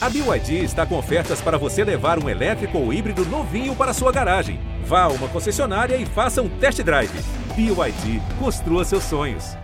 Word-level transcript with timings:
A 0.00 0.08
BYD 0.08 0.62
está 0.62 0.86
com 0.86 0.96
ofertas 0.96 1.40
para 1.40 1.58
você 1.58 1.82
levar 1.82 2.22
um 2.22 2.28
elétrico 2.28 2.78
ou 2.78 2.92
híbrido 2.92 3.24
novinho 3.24 3.74
para 3.74 3.92
sua 3.92 4.12
garagem. 4.12 4.60
Vá 4.84 5.02
a 5.02 5.08
uma 5.08 5.26
concessionária 5.26 5.96
e 5.96 6.06
faça 6.06 6.40
um 6.40 6.48
test 6.48 6.80
drive. 6.82 7.10
BYD, 7.56 8.22
construa 8.38 8.84
seus 8.84 9.02
sonhos. 9.02 9.56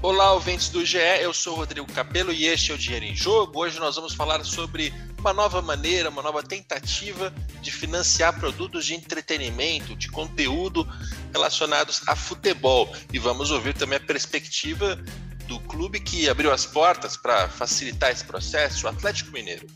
Olá, 0.00 0.32
ouvintes 0.32 0.70
do 0.70 0.82
GE, 0.86 0.96
eu 1.20 1.34
sou 1.34 1.52
o 1.52 1.56
Rodrigo 1.56 1.92
Cabelo 1.92 2.32
e 2.32 2.46
este 2.46 2.72
é 2.72 2.74
o 2.74 2.78
Dinheiro 2.78 3.04
em 3.04 3.14
Jogo. 3.14 3.60
Hoje 3.60 3.78
nós 3.78 3.94
vamos 3.94 4.14
falar 4.14 4.42
sobre 4.42 4.90
uma 5.18 5.32
nova 5.32 5.60
maneira, 5.60 6.08
uma 6.08 6.22
nova 6.22 6.42
tentativa 6.42 7.32
de 7.60 7.70
financiar 7.70 8.38
produtos 8.38 8.86
de 8.86 8.94
entretenimento, 8.94 9.96
de 9.96 10.08
conteúdo 10.08 10.88
relacionados 11.32 12.02
a 12.06 12.14
futebol. 12.14 12.94
E 13.12 13.18
vamos 13.18 13.50
ouvir 13.50 13.74
também 13.74 13.98
a 13.98 14.00
perspectiva 14.00 14.96
do 15.46 15.58
clube 15.60 15.98
que 16.00 16.28
abriu 16.28 16.52
as 16.52 16.66
portas 16.66 17.16
para 17.16 17.48
facilitar 17.48 18.10
esse 18.10 18.24
processo, 18.24 18.86
o 18.86 18.90
Atlético 18.90 19.32
Mineiro. 19.32 19.66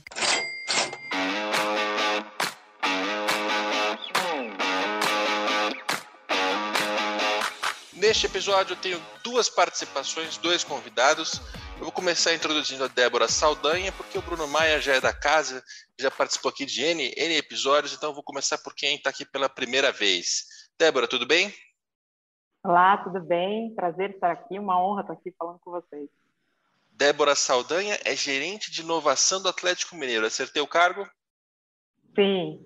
Neste 7.94 8.26
episódio 8.26 8.72
eu 8.72 8.76
tenho 8.76 9.02
duas 9.22 9.48
participações, 9.48 10.36
dois 10.36 10.64
convidados. 10.64 11.40
Eu 11.82 11.86
vou 11.86 11.92
começar 11.92 12.32
introduzindo 12.32 12.84
a 12.84 12.86
Débora 12.86 13.26
Saldanha, 13.26 13.90
porque 13.90 14.16
o 14.16 14.22
Bruno 14.22 14.46
Maia 14.46 14.80
já 14.80 14.94
é 14.94 15.00
da 15.00 15.12
casa, 15.12 15.60
já 15.98 16.12
participou 16.12 16.48
aqui 16.48 16.64
de 16.64 16.80
N, 16.80 17.12
N 17.16 17.34
episódios, 17.34 17.92
então 17.92 18.10
eu 18.10 18.14
vou 18.14 18.22
começar 18.22 18.56
por 18.58 18.72
quem 18.72 18.94
está 18.94 19.10
aqui 19.10 19.24
pela 19.24 19.48
primeira 19.48 19.90
vez. 19.90 20.44
Débora, 20.78 21.08
tudo 21.08 21.26
bem? 21.26 21.52
Olá, 22.62 22.98
tudo 22.98 23.20
bem? 23.20 23.74
Prazer 23.74 24.10
estar 24.10 24.30
aqui, 24.30 24.60
uma 24.60 24.80
honra 24.80 25.00
estar 25.00 25.14
aqui 25.14 25.34
falando 25.36 25.58
com 25.58 25.72
vocês. 25.72 26.08
Débora 26.92 27.34
Saldanha 27.34 27.98
é 28.04 28.14
gerente 28.14 28.70
de 28.70 28.82
inovação 28.82 29.42
do 29.42 29.48
Atlético 29.48 29.96
Mineiro. 29.96 30.24
Acertei 30.24 30.62
o 30.62 30.68
cargo? 30.68 31.04
Sim. 32.14 32.60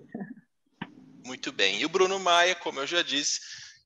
Muito 1.24 1.50
bem. 1.52 1.80
E 1.80 1.86
o 1.86 1.88
Bruno 1.88 2.18
Maia, 2.18 2.54
como 2.54 2.80
eu 2.80 2.86
já 2.86 3.00
disse, 3.00 3.40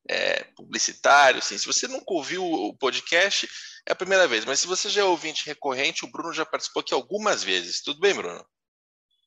é, 0.08 0.44
publicitário, 0.56 1.38
assim. 1.38 1.58
Se 1.58 1.66
você 1.66 1.86
nunca 1.88 2.12
ouviu 2.12 2.44
o 2.44 2.76
podcast, 2.76 3.48
é 3.86 3.92
a 3.92 3.96
primeira 3.96 4.26
vez. 4.26 4.44
Mas 4.44 4.60
se 4.60 4.66
você 4.66 4.88
já 4.88 5.02
é 5.02 5.04
ouvinte 5.04 5.46
recorrente, 5.46 6.04
o 6.04 6.10
Bruno 6.10 6.32
já 6.32 6.44
participou 6.44 6.80
aqui 6.80 6.94
algumas 6.94 7.42
vezes. 7.42 7.82
Tudo 7.82 8.00
bem, 8.00 8.14
Bruno? 8.14 8.44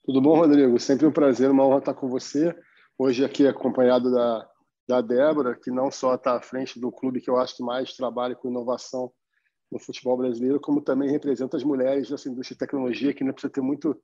Tudo 0.05 0.21
bom, 0.21 0.35
Rodrigo? 0.35 0.79
Sempre 0.79 1.05
um 1.05 1.11
prazer, 1.11 1.49
uma 1.49 1.65
honra 1.65 1.79
estar 1.79 1.93
com 1.93 2.09
você. 2.09 2.55
Hoje 2.97 3.23
aqui 3.23 3.47
acompanhado 3.47 4.11
da, 4.11 4.47
da 4.87 5.01
Débora, 5.01 5.55
que 5.55 5.71
não 5.71 5.89
só 5.89 6.15
está 6.15 6.35
à 6.35 6.41
frente 6.41 6.79
do 6.79 6.91
clube 6.91 7.21
que 7.21 7.29
eu 7.29 7.37
acho 7.37 7.55
que 7.55 7.63
mais 7.63 7.93
trabalha 7.93 8.35
com 8.35 8.49
inovação 8.49 9.11
no 9.71 9.79
futebol 9.79 10.17
brasileiro, 10.17 10.59
como 10.59 10.81
também 10.81 11.09
representa 11.09 11.57
as 11.57 11.63
mulheres 11.63 12.09
dessa 12.09 12.29
indústria 12.29 12.55
de 12.55 12.59
tecnologia, 12.59 13.13
que 13.13 13.23
ainda 13.23 13.33
precisa 13.33 13.51
ter 13.51 13.61
muito, 13.61 13.99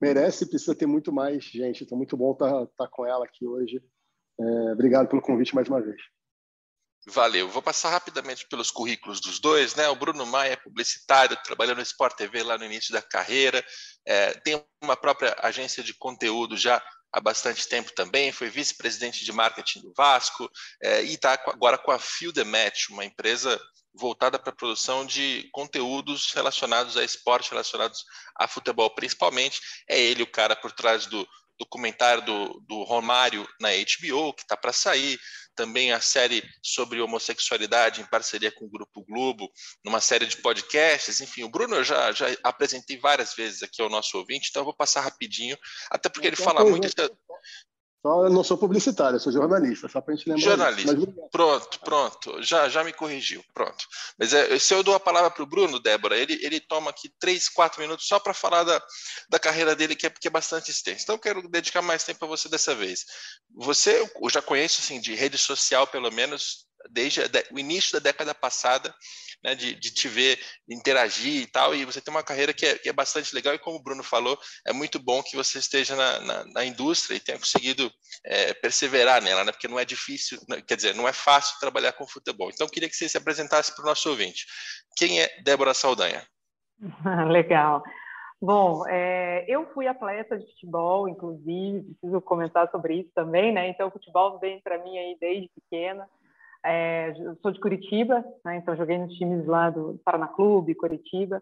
merece 0.00 0.44
e 0.44 0.48
precisa 0.48 0.74
ter 0.74 0.86
muito 0.86 1.12
mais 1.12 1.44
gente. 1.44 1.84
Então, 1.84 1.96
muito 1.96 2.16
bom 2.16 2.32
estar, 2.32 2.64
estar 2.64 2.88
com 2.88 3.06
ela 3.06 3.24
aqui 3.24 3.46
hoje. 3.46 3.82
É, 4.38 4.72
obrigado 4.72 5.08
pelo 5.08 5.22
convite 5.22 5.54
mais 5.54 5.68
uma 5.68 5.80
vez. 5.80 6.00
Valeu. 7.08 7.48
Vou 7.48 7.62
passar 7.62 7.90
rapidamente 7.90 8.46
pelos 8.48 8.70
currículos 8.70 9.20
dos 9.20 9.38
dois, 9.38 9.76
né? 9.76 9.88
O 9.88 9.94
Bruno 9.94 10.26
Maia 10.26 10.54
é 10.54 10.56
publicitário, 10.56 11.40
trabalhou 11.44 11.76
no 11.76 11.82
Sport 11.82 12.16
TV 12.16 12.42
lá 12.42 12.58
no 12.58 12.64
início 12.64 12.92
da 12.92 13.00
carreira, 13.00 13.64
é, 14.04 14.32
tem 14.40 14.60
uma 14.82 14.96
própria 14.96 15.36
agência 15.40 15.84
de 15.84 15.94
conteúdo 15.94 16.56
já 16.56 16.82
há 17.12 17.20
bastante 17.20 17.68
tempo 17.68 17.92
também, 17.94 18.32
foi 18.32 18.50
vice-presidente 18.50 19.24
de 19.24 19.32
marketing 19.32 19.82
do 19.82 19.92
Vasco 19.96 20.50
é, 20.82 21.04
e 21.04 21.14
está 21.14 21.38
agora 21.46 21.78
com 21.78 21.92
a 21.92 21.98
Feel 21.98 22.32
the 22.32 22.42
Match, 22.42 22.88
uma 22.90 23.04
empresa 23.04 23.58
voltada 23.94 24.38
para 24.38 24.52
a 24.52 24.56
produção 24.56 25.06
de 25.06 25.48
conteúdos 25.52 26.32
relacionados 26.32 26.96
a 26.96 27.04
esporte, 27.04 27.50
relacionados 27.50 28.04
a 28.36 28.46
futebol, 28.46 28.90
principalmente. 28.90 29.60
É 29.88 29.98
ele 29.98 30.22
o 30.22 30.30
cara 30.30 30.54
por 30.54 30.72
trás 30.72 31.06
do 31.06 31.26
documentário 31.58 32.22
do, 32.22 32.60
do 32.66 32.82
Romário 32.84 33.48
na 33.60 33.70
HBO, 33.70 34.32
que 34.32 34.42
está 34.42 34.56
para 34.56 34.72
sair, 34.72 35.18
também 35.54 35.90
a 35.90 36.00
série 36.00 36.44
sobre 36.62 37.00
homossexualidade 37.00 38.00
em 38.00 38.06
parceria 38.06 38.52
com 38.52 38.66
o 38.66 38.70
Grupo 38.70 39.04
Globo, 39.04 39.50
numa 39.82 40.00
série 40.00 40.26
de 40.26 40.36
podcasts, 40.36 41.20
enfim, 41.20 41.44
o 41.44 41.48
Bruno 41.48 41.76
eu 41.76 41.84
já, 41.84 42.12
já 42.12 42.26
apresentei 42.44 42.98
várias 42.98 43.34
vezes 43.34 43.62
aqui 43.62 43.80
ao 43.80 43.88
nosso 43.88 44.18
ouvinte, 44.18 44.48
então 44.50 44.60
eu 44.60 44.66
vou 44.66 44.74
passar 44.74 45.00
rapidinho, 45.00 45.56
até 45.90 46.08
porque 46.08 46.26
ele 46.26 46.36
fala 46.36 46.62
muito... 46.64 46.86
Só 48.06 48.22
eu 48.22 48.30
não 48.30 48.44
sou 48.44 48.56
publicitário, 48.56 49.16
eu 49.16 49.20
sou 49.20 49.32
jornalista, 49.32 49.88
só 49.88 50.00
para 50.00 50.14
a 50.14 50.16
gente 50.16 50.28
lembrar. 50.28 50.44
Jornalista. 50.44 50.94
Mas... 50.94 51.30
Pronto, 51.32 51.80
pronto. 51.80 52.40
Já, 52.40 52.68
já 52.68 52.84
me 52.84 52.92
corrigiu. 52.92 53.42
Pronto. 53.52 53.84
Mas 54.16 54.32
é, 54.32 54.56
se 54.60 54.72
eu 54.72 54.84
dou 54.84 54.94
a 54.94 55.00
palavra 55.00 55.28
para 55.28 55.42
o 55.42 55.46
Bruno, 55.46 55.80
Débora, 55.80 56.16
ele, 56.16 56.38
ele 56.40 56.60
toma 56.60 56.90
aqui 56.90 57.12
três, 57.18 57.48
quatro 57.48 57.80
minutos 57.80 58.06
só 58.06 58.20
para 58.20 58.32
falar 58.32 58.62
da, 58.62 58.80
da 59.28 59.40
carreira 59.40 59.74
dele, 59.74 59.96
que 59.96 60.06
é, 60.06 60.10
que 60.10 60.28
é 60.28 60.30
bastante 60.30 60.70
extensa. 60.70 61.02
Então, 61.02 61.16
eu 61.16 61.18
quero 61.18 61.48
dedicar 61.48 61.82
mais 61.82 62.04
tempo 62.04 62.24
a 62.24 62.28
você 62.28 62.48
dessa 62.48 62.76
vez. 62.76 63.04
Você, 63.56 64.08
eu 64.22 64.30
já 64.30 64.40
conheço 64.40 64.82
assim, 64.82 65.00
de 65.00 65.12
rede 65.12 65.36
social, 65.36 65.84
pelo 65.88 66.12
menos, 66.12 66.65
desde 66.90 67.20
o 67.50 67.58
início 67.58 67.92
da 67.92 67.98
década 67.98 68.34
passada, 68.34 68.94
né, 69.42 69.54
de, 69.54 69.74
de, 69.74 69.92
te 69.92 70.08
ver 70.08 70.38
interagir 70.68 71.42
e 71.42 71.46
tal, 71.46 71.74
e 71.74 71.84
você 71.84 72.00
tem 72.00 72.12
uma 72.12 72.22
carreira 72.22 72.52
que 72.52 72.66
é, 72.66 72.78
que 72.78 72.88
é, 72.88 72.92
bastante 72.92 73.34
legal, 73.34 73.54
e 73.54 73.58
como 73.58 73.76
o 73.76 73.82
Bruno 73.82 74.02
falou, 74.02 74.38
é 74.66 74.72
muito 74.72 74.98
bom 74.98 75.22
que 75.22 75.36
você 75.36 75.58
esteja 75.58 75.94
na, 75.94 76.20
na, 76.20 76.44
na 76.46 76.64
indústria 76.64 77.16
e 77.16 77.20
tenha 77.20 77.38
conseguido 77.38 77.90
é, 78.24 78.54
perseverar 78.54 79.22
nela, 79.22 79.44
né, 79.44 79.52
porque 79.52 79.68
não 79.68 79.78
é 79.78 79.84
difícil, 79.84 80.38
né, 80.48 80.62
quer 80.66 80.76
dizer, 80.76 80.94
não 80.94 81.06
é 81.06 81.12
fácil 81.12 81.58
trabalhar 81.60 81.92
com 81.92 82.06
futebol. 82.06 82.50
Então, 82.52 82.68
queria 82.68 82.88
que 82.88 82.96
você 82.96 83.08
se 83.08 83.18
apresentasse 83.18 83.74
para 83.74 83.82
o 83.82 83.86
nosso 83.86 84.08
ouvinte. 84.08 84.46
Quem 84.96 85.20
é 85.20 85.28
Débora 85.42 85.74
Saldanha? 85.74 86.26
Legal. 87.30 87.82
Bom, 88.40 88.86
é, 88.86 89.44
eu 89.48 89.66
fui 89.72 89.86
atleta 89.86 90.38
de 90.38 90.46
futebol, 90.46 91.08
inclusive, 91.08 91.82
preciso 92.00 92.20
comentar 92.20 92.70
sobre 92.70 93.00
isso 93.00 93.10
também, 93.14 93.52
né? 93.52 93.68
Então, 93.68 93.88
o 93.88 93.90
futebol 93.90 94.38
vem 94.38 94.60
para 94.60 94.78
mim 94.78 94.98
aí 94.98 95.16
desde 95.18 95.48
pequena. 95.48 96.06
É, 96.66 97.14
sou 97.40 97.52
de 97.52 97.60
Curitiba, 97.60 98.24
né, 98.44 98.56
então 98.56 98.76
joguei 98.76 98.98
nos 98.98 99.14
times 99.14 99.46
lá 99.46 99.70
do 99.70 100.00
Paraná 100.04 100.26
Clube, 100.26 100.74
Curitiba, 100.74 101.40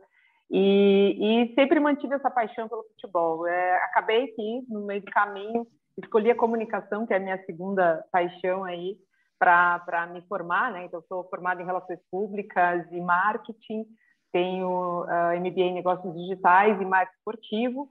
e, 0.51 1.17
e 1.19 1.55
sempre 1.55 1.81
mantive 1.81 2.15
essa 2.15 2.31
paixão 2.31 2.69
pelo 2.69 2.85
futebol. 2.85 3.47
É, 3.47 3.77
acabei 3.85 4.29
que, 4.29 4.65
no 4.69 4.85
meio 4.85 5.01
do 5.01 5.11
caminho, 5.11 5.67
escolhi 5.97 6.31
a 6.31 6.37
comunicação, 6.37 7.07
que 7.07 7.15
é 7.15 7.17
a 7.17 7.21
minha 7.21 7.43
segunda 7.45 8.05
paixão 8.13 8.65
aí, 8.65 8.97
para 9.39 10.09
me 10.13 10.23
formar, 10.23 10.73
né? 10.73 10.85
Então, 10.85 11.03
sou 11.09 11.25
formada 11.25 11.61
em 11.61 11.67
Relações 11.67 12.01
Públicas 12.11 12.87
e 12.91 13.01
Marketing, 13.01 13.85
tenho 14.33 15.03
uh, 15.03 15.09
ah, 15.09 15.37
MBA 15.37 15.61
em 15.61 15.75
Negócios 15.75 16.15
Digitais 16.15 16.81
e 16.81 16.85
Marketing 16.85 17.19
Esportivo, 17.19 17.83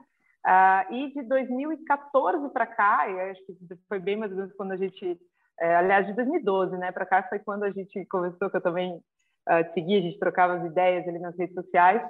uh, 0.46 0.94
e 0.94 1.14
de 1.14 1.24
2014 1.24 2.50
para 2.50 2.66
cá, 2.68 3.10
e 3.10 3.32
acho 3.32 3.46
que 3.46 3.56
foi 3.88 4.00
bem 4.00 4.18
mais 4.18 4.32
ou 4.32 4.38
menos 4.38 4.54
quando 4.54 4.72
a 4.72 4.78
gente 4.78 5.20
é, 5.64 5.78
aliás, 5.78 6.06
de 6.06 6.14
2012, 6.14 6.78
né, 6.78 6.92
para 6.92 7.06
cá 7.06 7.24
foi 7.24 7.40
quando 7.40 7.64
a 7.64 7.72
gente 7.72 8.06
começou, 8.08 8.50
que 8.50 8.58
eu 8.58 8.62
também 8.62 8.96
uh, 8.96 9.74
segui, 9.74 9.98
a 9.98 10.02
gente 10.02 10.20
trocava 10.20 10.56
as 10.56 10.66
ideias 10.66 11.08
ali 11.08 11.20
nas 11.20 11.38
redes 11.38 11.56
sociais. 11.56 12.02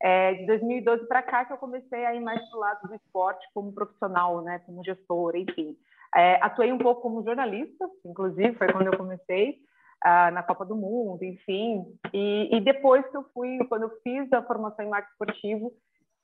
É, 0.00 0.32
de 0.32 0.46
2012 0.46 1.06
para 1.06 1.22
cá 1.22 1.44
que 1.44 1.52
eu 1.52 1.58
comecei 1.58 2.06
a 2.06 2.14
ir 2.14 2.20
mais 2.20 2.40
para 2.48 2.56
o 2.56 2.60
lado 2.60 2.88
do 2.88 2.94
esporte 2.94 3.46
como 3.52 3.72
profissional, 3.74 4.42
né, 4.42 4.60
como 4.64 4.82
gestora, 4.82 5.38
enfim. 5.38 5.76
É, 6.16 6.42
atuei 6.42 6.72
um 6.72 6.78
pouco 6.78 7.02
como 7.02 7.22
jornalista, 7.22 7.86
inclusive, 8.02 8.54
foi 8.54 8.72
quando 8.72 8.86
eu 8.86 8.96
comecei 8.96 9.58
uh, 10.04 10.32
na 10.32 10.42
Copa 10.42 10.64
do 10.64 10.74
Mundo, 10.74 11.22
enfim. 11.22 11.84
E, 12.14 12.48
e, 12.50 12.60
depois 12.62 13.06
que 13.10 13.16
eu 13.16 13.24
fui, 13.34 13.58
quando 13.68 13.82
eu 13.82 13.90
fiz 14.02 14.32
a 14.32 14.42
formação 14.42 14.86
em 14.86 14.88
marketing 14.88 15.12
esportivo, 15.12 15.72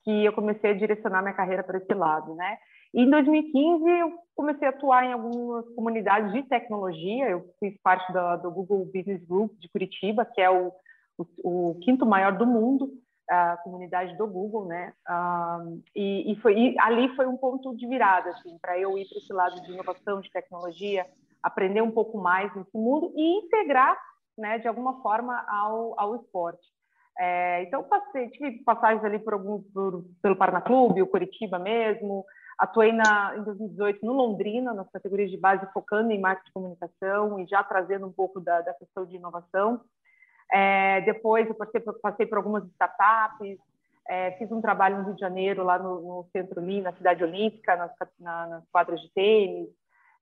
que 0.03 0.25
eu 0.25 0.33
comecei 0.33 0.71
a 0.71 0.77
direcionar 0.77 1.21
minha 1.21 1.35
carreira 1.35 1.63
para 1.63 1.77
esse 1.77 1.93
lado, 1.93 2.33
né? 2.33 2.57
E 2.93 3.01
em 3.01 3.09
2015, 3.09 3.89
eu 3.89 4.13
comecei 4.35 4.67
a 4.67 4.71
atuar 4.71 5.05
em 5.05 5.13
algumas 5.13 5.67
comunidades 5.75 6.31
de 6.33 6.43
tecnologia. 6.43 7.29
Eu 7.29 7.45
fiz 7.59 7.79
parte 7.81 8.11
da, 8.11 8.35
do 8.35 8.49
Google 8.49 8.85
Business 8.85 9.23
Group 9.25 9.53
de 9.59 9.69
Curitiba, 9.69 10.25
que 10.25 10.41
é 10.41 10.49
o, 10.49 10.71
o, 11.17 11.71
o 11.71 11.79
quinto 11.81 12.05
maior 12.05 12.37
do 12.37 12.47
mundo, 12.47 12.89
a 13.29 13.57
comunidade 13.57 14.17
do 14.17 14.25
Google, 14.25 14.65
né? 14.65 14.93
Um, 15.07 15.81
e, 15.95 16.31
e, 16.31 16.35
foi, 16.37 16.57
e 16.57 16.79
ali 16.79 17.15
foi 17.15 17.27
um 17.27 17.37
ponto 17.37 17.75
de 17.75 17.87
virada, 17.87 18.31
assim, 18.31 18.57
para 18.59 18.77
eu 18.79 18.97
ir 18.97 19.07
para 19.07 19.17
esse 19.19 19.31
lado 19.31 19.61
de 19.61 19.71
inovação, 19.71 20.19
de 20.19 20.31
tecnologia, 20.31 21.05
aprender 21.43 21.81
um 21.81 21.91
pouco 21.91 22.17
mais 22.17 22.53
nesse 22.55 22.75
mundo 22.75 23.13
e 23.15 23.39
integrar, 23.39 23.97
né, 24.37 24.57
de 24.57 24.67
alguma 24.67 25.01
forma, 25.01 25.45
ao, 25.47 25.99
ao 25.99 26.15
esporte. 26.15 26.65
É, 27.19 27.63
então, 27.63 27.83
passei, 27.83 28.29
tive 28.29 28.63
passagens 28.63 29.03
ali 29.03 29.19
por 29.19 29.33
algum, 29.33 29.61
por, 29.61 30.05
pelo 30.21 30.35
Paraná 30.35 30.61
Clube, 30.61 31.01
o 31.01 31.07
Curitiba 31.07 31.59
mesmo, 31.59 32.25
Atuei 32.59 32.91
na, 32.91 33.37
em 33.37 33.43
2018 33.43 34.05
no 34.05 34.11
Londrina, 34.11 34.73
nas 34.73 34.91
categorias 34.91 35.31
de 35.31 35.37
base, 35.37 35.65
focando 35.71 36.11
em 36.11 36.19
marketing 36.19 36.47
de 36.47 36.53
comunicação 36.53 37.39
e 37.39 37.47
já 37.47 37.63
trazendo 37.63 38.05
um 38.05 38.11
pouco 38.11 38.41
da, 38.41 38.59
da 38.59 38.73
questão 38.73 39.05
de 39.05 39.15
inovação. 39.15 39.79
É, 40.51 40.99
depois 41.01 41.47
eu 41.47 41.55
passei 41.55 41.79
passei 41.79 42.25
por 42.25 42.37
algumas 42.37 42.65
startups, 42.71 43.57
é, 44.09 44.31
fiz 44.31 44.51
um 44.51 44.59
trabalho 44.59 44.97
no 44.97 45.05
Rio 45.05 45.13
de 45.13 45.21
Janeiro, 45.21 45.63
lá 45.63 45.79
no, 45.79 46.01
no 46.01 46.29
Centro 46.33 46.59
Lim, 46.59 46.81
na 46.81 46.91
Cidade 46.91 47.23
Olímpica, 47.23 47.77
nas, 47.77 47.91
na, 48.19 48.47
nas 48.47 48.69
quadras 48.71 48.99
de 48.99 49.09
tênis. 49.13 49.69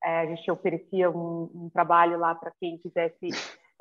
É, 0.04 0.20
a 0.20 0.26
gente 0.28 0.52
oferecia 0.52 1.10
um, 1.10 1.50
um 1.56 1.70
trabalho 1.74 2.20
lá 2.20 2.36
para 2.36 2.52
quem 2.60 2.78
quisesse 2.78 3.30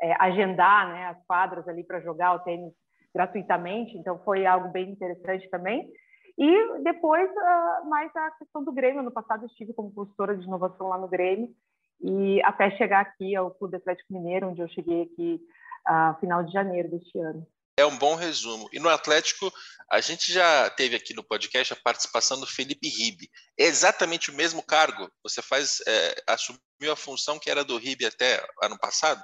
é, 0.00 0.14
agendar 0.19 0.88
né, 0.88 1.06
as 1.09 1.26
quadras 1.26 1.69
ali 1.69 1.85
para 1.85 2.00
jogar 2.00 2.35
o 2.35 2.38
tênis 2.38 2.73
gratuitamente, 3.14 3.97
então 3.99 4.19
foi 4.20 4.47
algo 4.47 4.69
bem 4.69 4.91
interessante 4.91 5.49
também. 5.50 5.91
E 6.38 6.83
depois, 6.83 7.31
uh, 7.31 7.88
mais 7.88 8.15
a 8.15 8.31
questão 8.33 8.62
do 8.62 8.73
Grêmio. 8.73 9.03
No 9.03 9.11
passado, 9.11 9.44
eu 9.44 9.47
estive 9.49 9.73
como 9.73 9.93
consultora 9.93 10.37
de 10.37 10.44
inovação 10.44 10.88
lá 10.88 10.99
no 10.99 11.09
Grêmio, 11.09 11.55
e 12.00 12.43
até 12.43 12.71
chegar 12.77 13.00
aqui 13.00 13.35
ao 13.35 13.50
Clube 13.50 13.77
Atlético 13.77 14.12
Mineiro, 14.12 14.49
onde 14.49 14.61
eu 14.61 14.69
cheguei 14.69 15.03
aqui 15.03 15.41
uh, 15.88 16.19
final 16.21 16.44
de 16.44 16.53
janeiro 16.53 16.91
deste 16.91 17.19
ano. 17.19 17.47
É 17.79 17.85
um 17.85 17.99
bom 17.99 18.15
resumo. 18.15 18.69
E 18.73 18.79
no 18.79 18.88
Atlético, 18.88 19.50
a 19.91 20.00
gente 20.00 20.33
já 20.33 20.71
teve 20.71 20.97
aqui 20.97 21.15
no 21.15 21.23
podcast 21.23 21.73
a 21.73 21.83
participação 21.83 22.41
do 22.41 22.47
Felipe 22.47 22.88
Ribe. 22.88 23.29
É 23.59 23.65
exatamente 23.65 24.31
o 24.31 24.35
mesmo 24.35 24.62
cargo. 24.62 25.11
Você 25.23 25.43
faz 25.43 25.83
é, 25.87 26.15
assumiu 26.27 26.93
a 26.93 26.97
função 26.97 27.38
que 27.38 27.50
era 27.50 27.65
do 27.65 27.77
Ribe 27.77 28.06
até 28.06 28.43
ano 28.62 28.79
passado? 28.79 29.23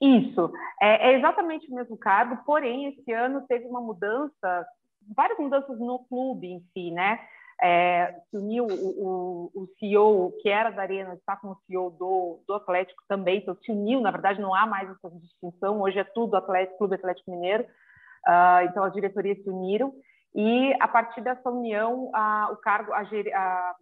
Isso, 0.00 0.52
é, 0.82 1.12
é, 1.12 1.18
exatamente 1.18 1.70
o 1.70 1.74
mesmo 1.74 1.96
cargo, 1.96 2.44
porém, 2.44 2.88
esse 2.88 3.12
ano 3.12 3.46
teve 3.46 3.64
uma 3.64 3.80
mudança, 3.80 4.66
várias 5.14 5.38
mudanças 5.38 5.78
no 5.78 5.98
clube 6.00 6.46
em 6.46 6.60
si, 6.72 6.90
né? 6.90 7.20
É, 7.62 8.20
se 8.30 8.36
uniu 8.36 8.66
o, 8.66 9.50
o, 9.54 9.62
o, 9.62 9.68
CEO, 9.78 10.32
que 10.42 10.48
era 10.48 10.70
da 10.70 10.82
Arena, 10.82 11.14
está 11.14 11.36
como 11.36 11.56
CEO 11.66 11.90
do, 11.90 12.42
do 12.46 12.54
Atlético 12.54 13.02
também, 13.08 13.38
então 13.38 13.56
se 13.64 13.70
uniu, 13.70 14.00
na 14.00 14.10
verdade 14.10 14.40
não 14.40 14.54
há 14.54 14.66
mais 14.66 14.90
essa 14.90 15.08
distinção, 15.10 15.80
hoje 15.80 15.98
é 15.98 16.04
tudo 16.04 16.36
Atlético, 16.36 16.78
Clube 16.78 16.96
Atlético 16.96 17.30
Mineiro, 17.30 17.62
uh, 17.62 18.64
então 18.68 18.82
as 18.82 18.92
diretorias 18.92 19.40
se 19.42 19.48
uniram, 19.48 19.94
e 20.34 20.74
a 20.80 20.88
partir 20.88 21.20
dessa 21.20 21.48
união, 21.48 22.06
uh, 22.06 22.52
o 22.52 22.56
cargo, 22.56 22.92
a, 22.92 23.02
a, 23.02 23.74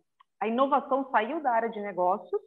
a, 0.43 0.47
inovação 0.47 1.09
saiu 1.11 1.43
da 1.43 1.51
área 1.51 1.71
de 1.71 1.81
negócios, 1.81 2.43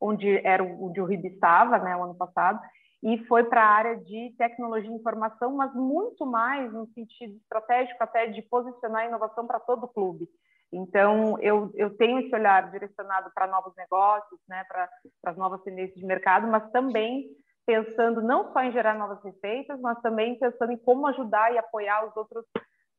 onde 0.00 0.40
era 0.46 0.64
onde 0.64 0.98
o 0.98 1.04
RIB 1.04 1.26
estava, 1.26 1.78
né, 1.78 1.94
o 1.94 2.04
ano 2.04 2.14
passado, 2.14 2.58
e 3.02 3.18
foi 3.26 3.44
para 3.44 3.62
a 3.62 3.70
área 3.70 3.96
de 3.96 4.34
tecnologia 4.36 4.90
e 4.90 4.94
informação, 4.94 5.56
mas 5.56 5.74
muito 5.74 6.26
mais 6.26 6.72
no 6.72 6.86
sentido 6.88 7.36
estratégico 7.36 8.02
até 8.02 8.26
de 8.26 8.42
posicionar 8.42 9.02
a 9.02 9.06
inovação 9.06 9.46
para 9.46 9.58
todo 9.58 9.84
o 9.84 9.88
clube. 9.88 10.28
Então, 10.72 11.36
eu, 11.40 11.70
eu 11.74 11.96
tenho 11.96 12.20
esse 12.20 12.34
olhar 12.34 12.70
direcionado 12.70 13.30
para 13.34 13.46
novos 13.46 13.74
negócios, 13.74 14.40
né, 14.48 14.64
para 14.68 14.88
as 15.24 15.36
novas 15.36 15.62
tendências 15.62 15.98
de 15.98 16.06
mercado, 16.06 16.46
mas 16.46 16.70
também 16.70 17.28
pensando 17.66 18.22
não 18.22 18.52
só 18.52 18.62
em 18.62 18.72
gerar 18.72 18.94
novas 18.94 19.22
receitas, 19.22 19.80
mas 19.80 20.00
também 20.00 20.38
pensando 20.38 20.72
em 20.72 20.78
como 20.78 21.06
ajudar 21.08 21.52
e 21.52 21.58
apoiar 21.58 22.06
os 22.06 22.16
outros 22.16 22.44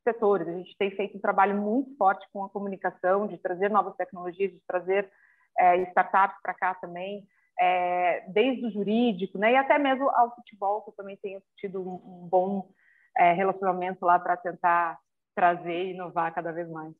setores. 0.02 0.48
A 0.48 0.52
gente 0.52 0.76
tem 0.76 0.90
feito 0.90 1.16
um 1.16 1.20
trabalho 1.20 1.56
muito 1.60 1.96
forte 1.96 2.26
com 2.32 2.44
a 2.44 2.50
comunicação, 2.50 3.26
de 3.26 3.38
trazer 3.38 3.70
novas 3.70 3.94
tecnologias, 3.96 4.52
de 4.52 4.60
trazer 4.66 5.10
é, 5.58 5.76
startups 5.84 6.36
para 6.42 6.54
cá 6.54 6.74
também, 6.74 7.26
é, 7.58 8.24
desde 8.28 8.66
o 8.66 8.70
jurídico, 8.70 9.38
né, 9.38 9.52
e 9.52 9.56
até 9.56 9.78
mesmo 9.78 10.08
ao 10.10 10.34
futebol, 10.34 10.82
que 10.82 10.90
eu 10.90 10.94
também 10.94 11.16
tenho 11.16 11.42
tido 11.58 11.80
um, 11.80 11.94
um 11.94 12.28
bom 12.28 12.70
é, 13.16 13.32
relacionamento 13.32 14.04
lá 14.04 14.18
para 14.18 14.36
tentar 14.36 14.98
trazer 15.34 15.86
e 15.86 15.90
inovar 15.92 16.34
cada 16.34 16.52
vez 16.52 16.68
mais. 16.68 16.92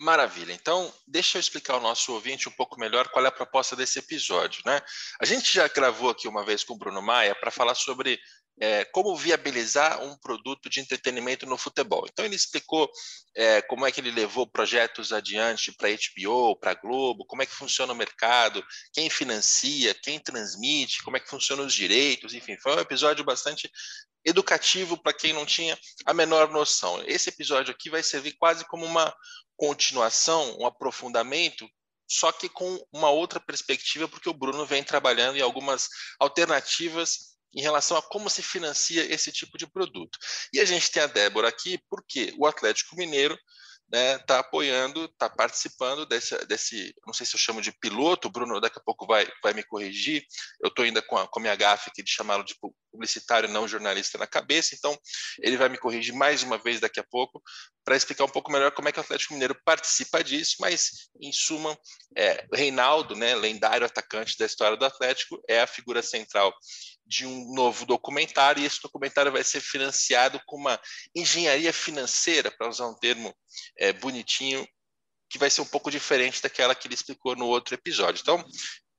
Maravilha. 0.00 0.52
Então, 0.52 0.92
deixa 1.08 1.38
eu 1.38 1.40
explicar 1.40 1.74
ao 1.74 1.80
nosso 1.80 2.12
ouvinte 2.12 2.48
um 2.48 2.52
pouco 2.52 2.78
melhor 2.78 3.08
qual 3.08 3.24
é 3.24 3.28
a 3.28 3.32
proposta 3.32 3.74
desse 3.74 3.98
episódio. 3.98 4.62
Né? 4.64 4.80
A 5.20 5.24
gente 5.24 5.52
já 5.52 5.66
gravou 5.66 6.10
aqui 6.10 6.28
uma 6.28 6.44
vez 6.44 6.62
com 6.62 6.74
o 6.74 6.78
Bruno 6.78 7.02
Maia 7.02 7.34
para 7.34 7.50
falar 7.50 7.74
sobre 7.74 8.18
é, 8.60 8.84
como 8.86 9.16
viabilizar 9.16 10.02
um 10.02 10.16
produto 10.18 10.68
de 10.68 10.80
entretenimento 10.80 11.46
no 11.46 11.56
futebol. 11.56 12.06
Então, 12.10 12.24
ele 12.24 12.34
explicou 12.34 12.90
é, 13.36 13.62
como 13.62 13.86
é 13.86 13.92
que 13.92 14.00
ele 14.00 14.10
levou 14.10 14.46
projetos 14.46 15.12
adiante 15.12 15.72
para 15.72 15.88
HBO, 15.88 16.56
para 16.56 16.74
Globo, 16.74 17.24
como 17.24 17.42
é 17.42 17.46
que 17.46 17.54
funciona 17.54 17.92
o 17.92 17.96
mercado, 17.96 18.64
quem 18.92 19.08
financia, 19.08 19.94
quem 19.94 20.18
transmite, 20.18 21.02
como 21.02 21.16
é 21.16 21.20
que 21.20 21.30
funcionam 21.30 21.66
os 21.66 21.74
direitos, 21.74 22.34
enfim, 22.34 22.56
foi 22.58 22.74
um 22.74 22.80
episódio 22.80 23.24
bastante 23.24 23.70
educativo 24.24 25.00
para 25.00 25.12
quem 25.12 25.32
não 25.32 25.46
tinha 25.46 25.78
a 26.04 26.12
menor 26.12 26.50
noção. 26.50 27.02
Esse 27.06 27.28
episódio 27.28 27.72
aqui 27.72 27.88
vai 27.88 28.02
servir 28.02 28.32
quase 28.32 28.64
como 28.66 28.84
uma 28.84 29.14
continuação, 29.56 30.56
um 30.58 30.66
aprofundamento, 30.66 31.68
só 32.10 32.32
que 32.32 32.48
com 32.48 32.82
uma 32.92 33.10
outra 33.10 33.38
perspectiva, 33.38 34.08
porque 34.08 34.28
o 34.28 34.34
Bruno 34.34 34.64
vem 34.64 34.82
trabalhando 34.82 35.36
em 35.36 35.42
algumas 35.42 35.88
alternativas 36.18 37.27
em 37.54 37.62
relação 37.62 37.96
a 37.96 38.02
como 38.02 38.28
se 38.28 38.42
financia 38.42 39.04
esse 39.04 39.32
tipo 39.32 39.56
de 39.56 39.66
produto. 39.66 40.18
E 40.52 40.60
a 40.60 40.64
gente 40.64 40.90
tem 40.90 41.02
a 41.02 41.06
Débora 41.06 41.48
aqui 41.48 41.78
porque 41.88 42.34
o 42.38 42.46
Atlético 42.46 42.96
Mineiro 42.96 43.38
está 43.88 43.98
né, 43.98 44.18
tá 44.18 44.38
apoiando, 44.40 45.06
está 45.06 45.30
participando 45.30 46.04
desse, 46.06 46.36
desse, 46.46 46.94
não 47.06 47.14
sei 47.14 47.24
se 47.24 47.34
eu 47.34 47.40
chamo 47.40 47.62
de 47.62 47.72
piloto, 47.72 48.28
Bruno 48.28 48.60
daqui 48.60 48.78
a 48.78 48.82
pouco 48.82 49.06
vai, 49.06 49.26
vai 49.42 49.54
me 49.54 49.62
corrigir, 49.62 50.24
eu 50.62 50.68
estou 50.68 50.84
ainda 50.84 51.00
com 51.00 51.16
a, 51.16 51.26
com 51.26 51.38
a 51.38 51.42
minha 51.42 51.56
gafe 51.56 51.88
aqui 51.90 52.02
de 52.02 52.10
chamá-lo 52.10 52.44
de 52.44 52.54
publicitário, 52.92 53.48
não 53.48 53.66
jornalista 53.66 54.18
na 54.18 54.26
cabeça, 54.26 54.74
então 54.74 54.96
ele 55.40 55.56
vai 55.56 55.68
me 55.68 55.78
corrigir 55.78 56.14
mais 56.14 56.42
uma 56.42 56.58
vez 56.58 56.80
daqui 56.80 57.00
a 57.00 57.04
pouco, 57.04 57.42
para 57.84 57.96
explicar 57.96 58.24
um 58.24 58.30
pouco 58.30 58.52
melhor 58.52 58.72
como 58.72 58.88
é 58.88 58.92
que 58.92 58.98
o 58.98 59.02
Atlético 59.02 59.32
Mineiro 59.32 59.58
participa 59.64 60.22
disso, 60.22 60.56
mas, 60.60 61.08
em 61.20 61.32
suma, 61.32 61.76
é, 62.16 62.46
Reinaldo, 62.52 63.16
né, 63.16 63.34
lendário 63.34 63.86
atacante 63.86 64.36
da 64.38 64.44
história 64.44 64.76
do 64.76 64.84
Atlético, 64.84 65.40
é 65.48 65.60
a 65.60 65.66
figura 65.66 66.02
central 66.02 66.54
de 67.08 67.24
um 67.24 67.54
novo 67.54 67.86
documentário, 67.86 68.62
e 68.62 68.66
esse 68.66 68.82
documentário 68.82 69.32
vai 69.32 69.42
ser 69.42 69.60
financiado 69.60 70.38
com 70.46 70.56
uma 70.56 70.78
engenharia 71.16 71.72
financeira, 71.72 72.50
para 72.50 72.68
usar 72.68 72.86
um 72.86 72.94
termo 72.94 73.34
é, 73.78 73.92
bonitinho, 73.94 74.66
que 75.30 75.38
vai 75.38 75.48
ser 75.48 75.62
um 75.62 75.66
pouco 75.66 75.90
diferente 75.90 76.42
daquela 76.42 76.74
que 76.74 76.86
ele 76.86 76.94
explicou 76.94 77.34
no 77.34 77.46
outro 77.46 77.74
episódio. 77.74 78.20
Então, 78.20 78.44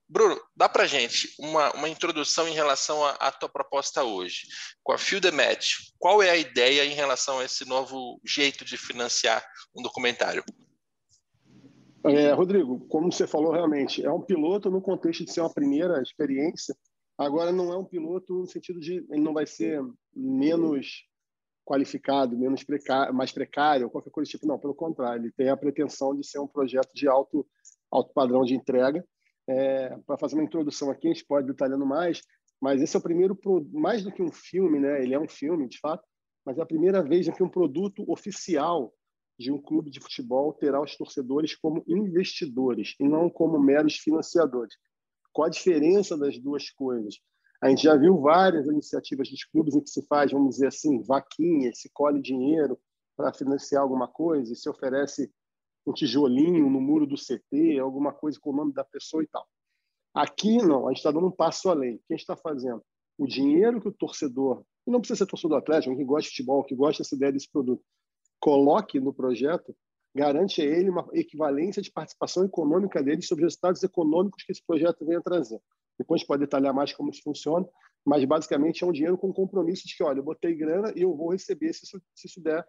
Bruno, 0.07 0.41
dá 0.55 0.67
para 0.67 0.87
gente 0.87 1.35
uma, 1.39 1.71
uma 1.73 1.87
introdução 1.87 2.47
em 2.47 2.53
relação 2.53 3.05
à 3.05 3.31
tua 3.31 3.47
proposta 3.47 4.03
hoje. 4.03 4.47
Com 4.83 4.91
a 4.91 4.97
the 4.97 5.31
Match, 5.31 5.75
qual 5.99 6.23
é 6.23 6.31
a 6.31 6.37
ideia 6.37 6.83
em 6.83 6.95
relação 6.95 7.39
a 7.39 7.45
esse 7.45 7.63
novo 7.63 8.19
jeito 8.25 8.65
de 8.65 8.75
financiar 8.75 9.45
um 9.75 9.83
documentário? 9.83 10.43
É, 12.05 12.31
Rodrigo, 12.31 12.79
como 12.87 13.11
você 13.11 13.27
falou, 13.27 13.51
realmente, 13.51 14.03
é 14.03 14.11
um 14.11 14.21
piloto 14.21 14.71
no 14.71 14.81
contexto 14.81 15.25
de 15.25 15.31
ser 15.31 15.41
uma 15.41 15.53
primeira 15.53 16.01
experiência 16.01 16.75
Agora, 17.19 17.51
não 17.51 17.73
é 17.73 17.77
um 17.77 17.83
piloto 17.83 18.33
no 18.33 18.47
sentido 18.47 18.79
de 18.79 19.05
ele 19.09 19.21
não 19.21 19.33
vai 19.33 19.45
ser 19.45 19.83
menos 20.15 21.05
qualificado, 21.65 22.37
menos 22.37 22.63
precário, 22.63 23.13
mais 23.13 23.29
precário, 23.29 23.89
qualquer 23.89 24.09
coisa 24.09 24.29
do 24.29 24.31
tipo. 24.31 24.47
Não, 24.47 24.57
pelo 24.57 24.73
contrário, 24.73 25.23
ele 25.23 25.31
tem 25.33 25.49
a 25.49 25.57
pretensão 25.57 26.15
de 26.15 26.25
ser 26.25 26.39
um 26.39 26.47
projeto 26.47 26.93
de 26.93 27.09
alto, 27.09 27.45
alto 27.91 28.13
padrão 28.13 28.45
de 28.45 28.55
entrega. 28.55 29.05
É, 29.49 29.97
Para 30.07 30.17
fazer 30.17 30.35
uma 30.35 30.45
introdução 30.45 30.89
aqui, 30.89 31.09
a 31.09 31.13
gente 31.13 31.25
pode 31.25 31.45
detalhando 31.45 31.85
mais, 31.85 32.21
mas 32.61 32.81
esse 32.81 32.95
é 32.95 32.99
o 32.99 33.03
primeiro, 33.03 33.37
mais 33.73 34.01
do 34.01 34.13
que 34.13 34.23
um 34.23 34.31
filme, 34.31 34.79
né? 34.79 35.03
ele 35.03 35.13
é 35.13 35.19
um 35.19 35.27
filme, 35.27 35.67
de 35.67 35.77
fato, 35.77 36.07
mas 36.45 36.57
é 36.57 36.61
a 36.61 36.65
primeira 36.65 37.03
vez 37.03 37.27
que 37.29 37.43
um 37.43 37.49
produto 37.49 38.09
oficial 38.09 38.93
de 39.37 39.51
um 39.51 39.61
clube 39.61 39.89
de 39.89 39.99
futebol 39.99 40.53
terá 40.53 40.81
os 40.81 40.95
torcedores 40.95 41.53
como 41.53 41.83
investidores 41.85 42.95
e 42.97 43.03
não 43.03 43.29
como 43.29 43.59
meros 43.59 43.97
financiadores. 43.97 44.73
Qual 45.39 45.47
a 45.47 45.49
diferença 45.49 46.17
das 46.17 46.37
duas 46.37 46.69
coisas? 46.69 47.17
A 47.61 47.69
gente 47.69 47.83
já 47.83 47.95
viu 47.95 48.19
várias 48.19 48.67
iniciativas 48.67 49.29
de 49.29 49.49
clubes 49.49 49.73
em 49.73 49.79
que 49.79 49.89
se 49.89 50.05
faz, 50.05 50.33
vamos 50.33 50.55
dizer 50.55 50.67
assim, 50.67 51.01
vaquinha, 51.01 51.71
se 51.73 51.89
colhe 51.93 52.21
dinheiro 52.21 52.77
para 53.15 53.31
financiar 53.31 53.81
alguma 53.81 54.05
coisa, 54.05 54.53
se 54.53 54.69
oferece 54.69 55.31
um 55.87 55.93
tijolinho 55.93 56.69
no 56.69 56.81
muro 56.81 57.07
do 57.07 57.15
CT, 57.15 57.79
alguma 57.79 58.11
coisa 58.11 58.37
com 58.37 58.49
o 58.49 58.53
nome 58.53 58.73
da 58.73 58.83
pessoa 58.83 59.23
e 59.23 59.27
tal. 59.27 59.47
Aqui 60.13 60.57
não, 60.57 60.87
a 60.87 60.89
gente 60.89 60.97
está 60.97 61.09
dando 61.09 61.27
um 61.27 61.31
passo 61.31 61.69
além. 61.69 61.95
O 61.95 61.99
que 61.99 62.13
a 62.13 62.17
gente 62.17 62.23
está 62.23 62.35
fazendo? 62.35 62.83
O 63.17 63.25
dinheiro 63.25 63.79
que 63.79 63.87
o 63.87 63.93
torcedor, 63.93 64.65
e 64.85 64.91
não 64.91 64.99
precisa 64.99 65.19
ser 65.19 65.25
torcedor 65.25 65.57
do 65.57 65.63
Atlético, 65.63 65.95
que 65.95 66.03
gosta 66.03 66.23
de 66.23 66.35
futebol, 66.35 66.65
que 66.65 66.75
gosta 66.75 67.01
dessa 67.01 67.15
ideia 67.15 67.31
desse 67.31 67.49
produto, 67.49 67.81
coloque 68.41 68.99
no 68.99 69.13
projeto, 69.13 69.73
garante 70.15 70.61
a 70.61 70.65
ele 70.65 70.89
uma 70.89 71.07
equivalência 71.13 71.81
de 71.81 71.91
participação 71.91 72.43
econômica 72.43 73.01
dele 73.01 73.21
sobre 73.21 73.43
os 73.43 73.51
resultados 73.51 73.83
econômicos 73.83 74.43
que 74.43 74.51
esse 74.51 74.65
projeto 74.65 75.05
venha 75.05 75.21
trazer. 75.21 75.59
Depois 75.97 76.23
pode 76.23 76.41
detalhar 76.41 76.73
mais 76.73 76.93
como 76.93 77.09
isso 77.09 77.21
funciona, 77.23 77.67
mas 78.05 78.23
basicamente 78.25 78.83
é 78.83 78.87
um 78.87 78.91
dinheiro 78.91 79.17
com 79.17 79.33
compromisso 79.33 79.87
de 79.87 79.95
que, 79.95 80.03
olha, 80.03 80.19
eu 80.19 80.23
botei 80.23 80.55
grana 80.55 80.93
e 80.95 81.01
eu 81.01 81.15
vou 81.15 81.31
receber 81.31 81.73
se 81.73 81.85
isso, 81.85 82.01
se 82.15 82.27
isso 82.27 82.41
der 82.41 82.65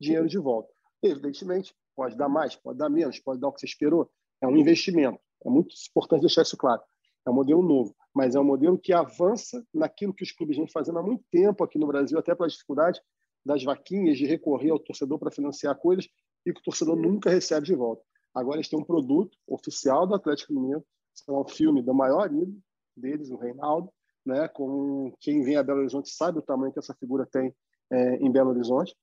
dinheiro 0.00 0.28
de 0.28 0.38
volta. 0.38 0.70
Evidentemente, 1.02 1.74
pode 1.96 2.16
dar 2.16 2.28
mais, 2.28 2.54
pode 2.56 2.78
dar 2.78 2.90
menos, 2.90 3.18
pode 3.18 3.40
dar 3.40 3.48
o 3.48 3.52
que 3.52 3.60
você 3.60 3.66
esperou. 3.66 4.10
É 4.40 4.46
um 4.46 4.56
investimento. 4.56 5.18
É 5.44 5.48
muito 5.48 5.74
importante 5.90 6.20
deixar 6.20 6.42
isso 6.42 6.56
claro. 6.56 6.82
É 7.26 7.30
um 7.30 7.34
modelo 7.34 7.62
novo, 7.62 7.94
mas 8.14 8.34
é 8.34 8.40
um 8.40 8.44
modelo 8.44 8.78
que 8.78 8.92
avança 8.92 9.64
naquilo 9.72 10.12
que 10.12 10.22
os 10.22 10.30
clubes 10.30 10.56
vêm 10.56 10.68
fazendo 10.68 10.98
há 10.98 11.02
muito 11.02 11.24
tempo 11.30 11.64
aqui 11.64 11.78
no 11.78 11.86
Brasil, 11.86 12.18
até 12.18 12.34
pela 12.34 12.48
dificuldade 12.48 13.00
das 13.44 13.62
vaquinhas, 13.62 14.18
de 14.18 14.26
recorrer 14.26 14.70
ao 14.70 14.78
torcedor 14.78 15.18
para 15.18 15.30
financiar 15.30 15.74
coisas, 15.76 16.08
e 16.44 16.52
que 16.52 16.60
o 16.60 16.62
torcedor 16.62 16.96
nunca 16.96 17.30
recebe 17.30 17.66
de 17.66 17.74
volta. 17.74 18.02
Agora 18.34 18.56
eles 18.56 18.68
têm 18.68 18.78
um 18.78 18.84
produto 18.84 19.36
oficial 19.46 20.06
do 20.06 20.14
Atlético 20.14 20.52
Mineiro, 20.52 20.84
é 21.28 21.32
um 21.32 21.46
filme 21.46 21.80
do 21.80 21.94
maior 21.94 22.26
ídolo 22.26 22.58
deles, 22.96 23.30
o 23.30 23.36
Reinaldo, 23.36 23.90
né? 24.26 24.48
Com 24.48 25.12
quem 25.20 25.42
vem 25.42 25.56
a 25.56 25.62
Belo 25.62 25.80
Horizonte 25.80 26.10
sabe 26.10 26.38
o 26.38 26.42
tamanho 26.42 26.72
que 26.72 26.78
essa 26.78 26.94
figura 26.94 27.26
tem 27.26 27.54
é, 27.90 28.16
em 28.16 28.30
Belo 28.30 28.50
Horizonte, 28.50 28.96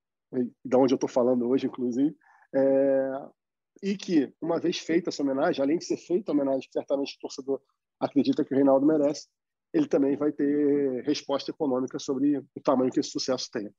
da 0.63 0.77
onde 0.77 0.93
eu 0.93 0.95
estou 0.95 1.10
falando 1.10 1.48
hoje, 1.48 1.67
inclusive. 1.67 2.15
É, 2.53 3.29
e 3.81 3.98
que, 3.98 4.33
uma 4.41 4.60
vez 4.60 4.77
feita 4.79 5.10
essa 5.10 5.24
homenagem, 5.24 5.63
além 5.63 5.77
de 5.77 5.86
ser 5.86 5.98
feita 5.98 6.31
a 6.31 6.33
homenagem 6.33 6.62
que 6.62 6.74
certamente 6.74 7.15
o 7.15 7.19
torcedor 7.19 7.62
acredita 8.00 8.43
que 8.43 8.53
o 8.53 8.57
Reinaldo 8.57 8.86
merece, 8.86 9.27
ele 9.74 9.88
também 9.88 10.17
vai 10.17 10.31
ter 10.31 11.03
resposta 11.03 11.51
econômica 11.51 11.98
sobre 11.98 12.38
o 12.38 12.62
tamanho 12.62 12.91
que 12.91 13.00
esse 13.00 13.10
sucesso 13.10 13.50
tem. 13.51 13.74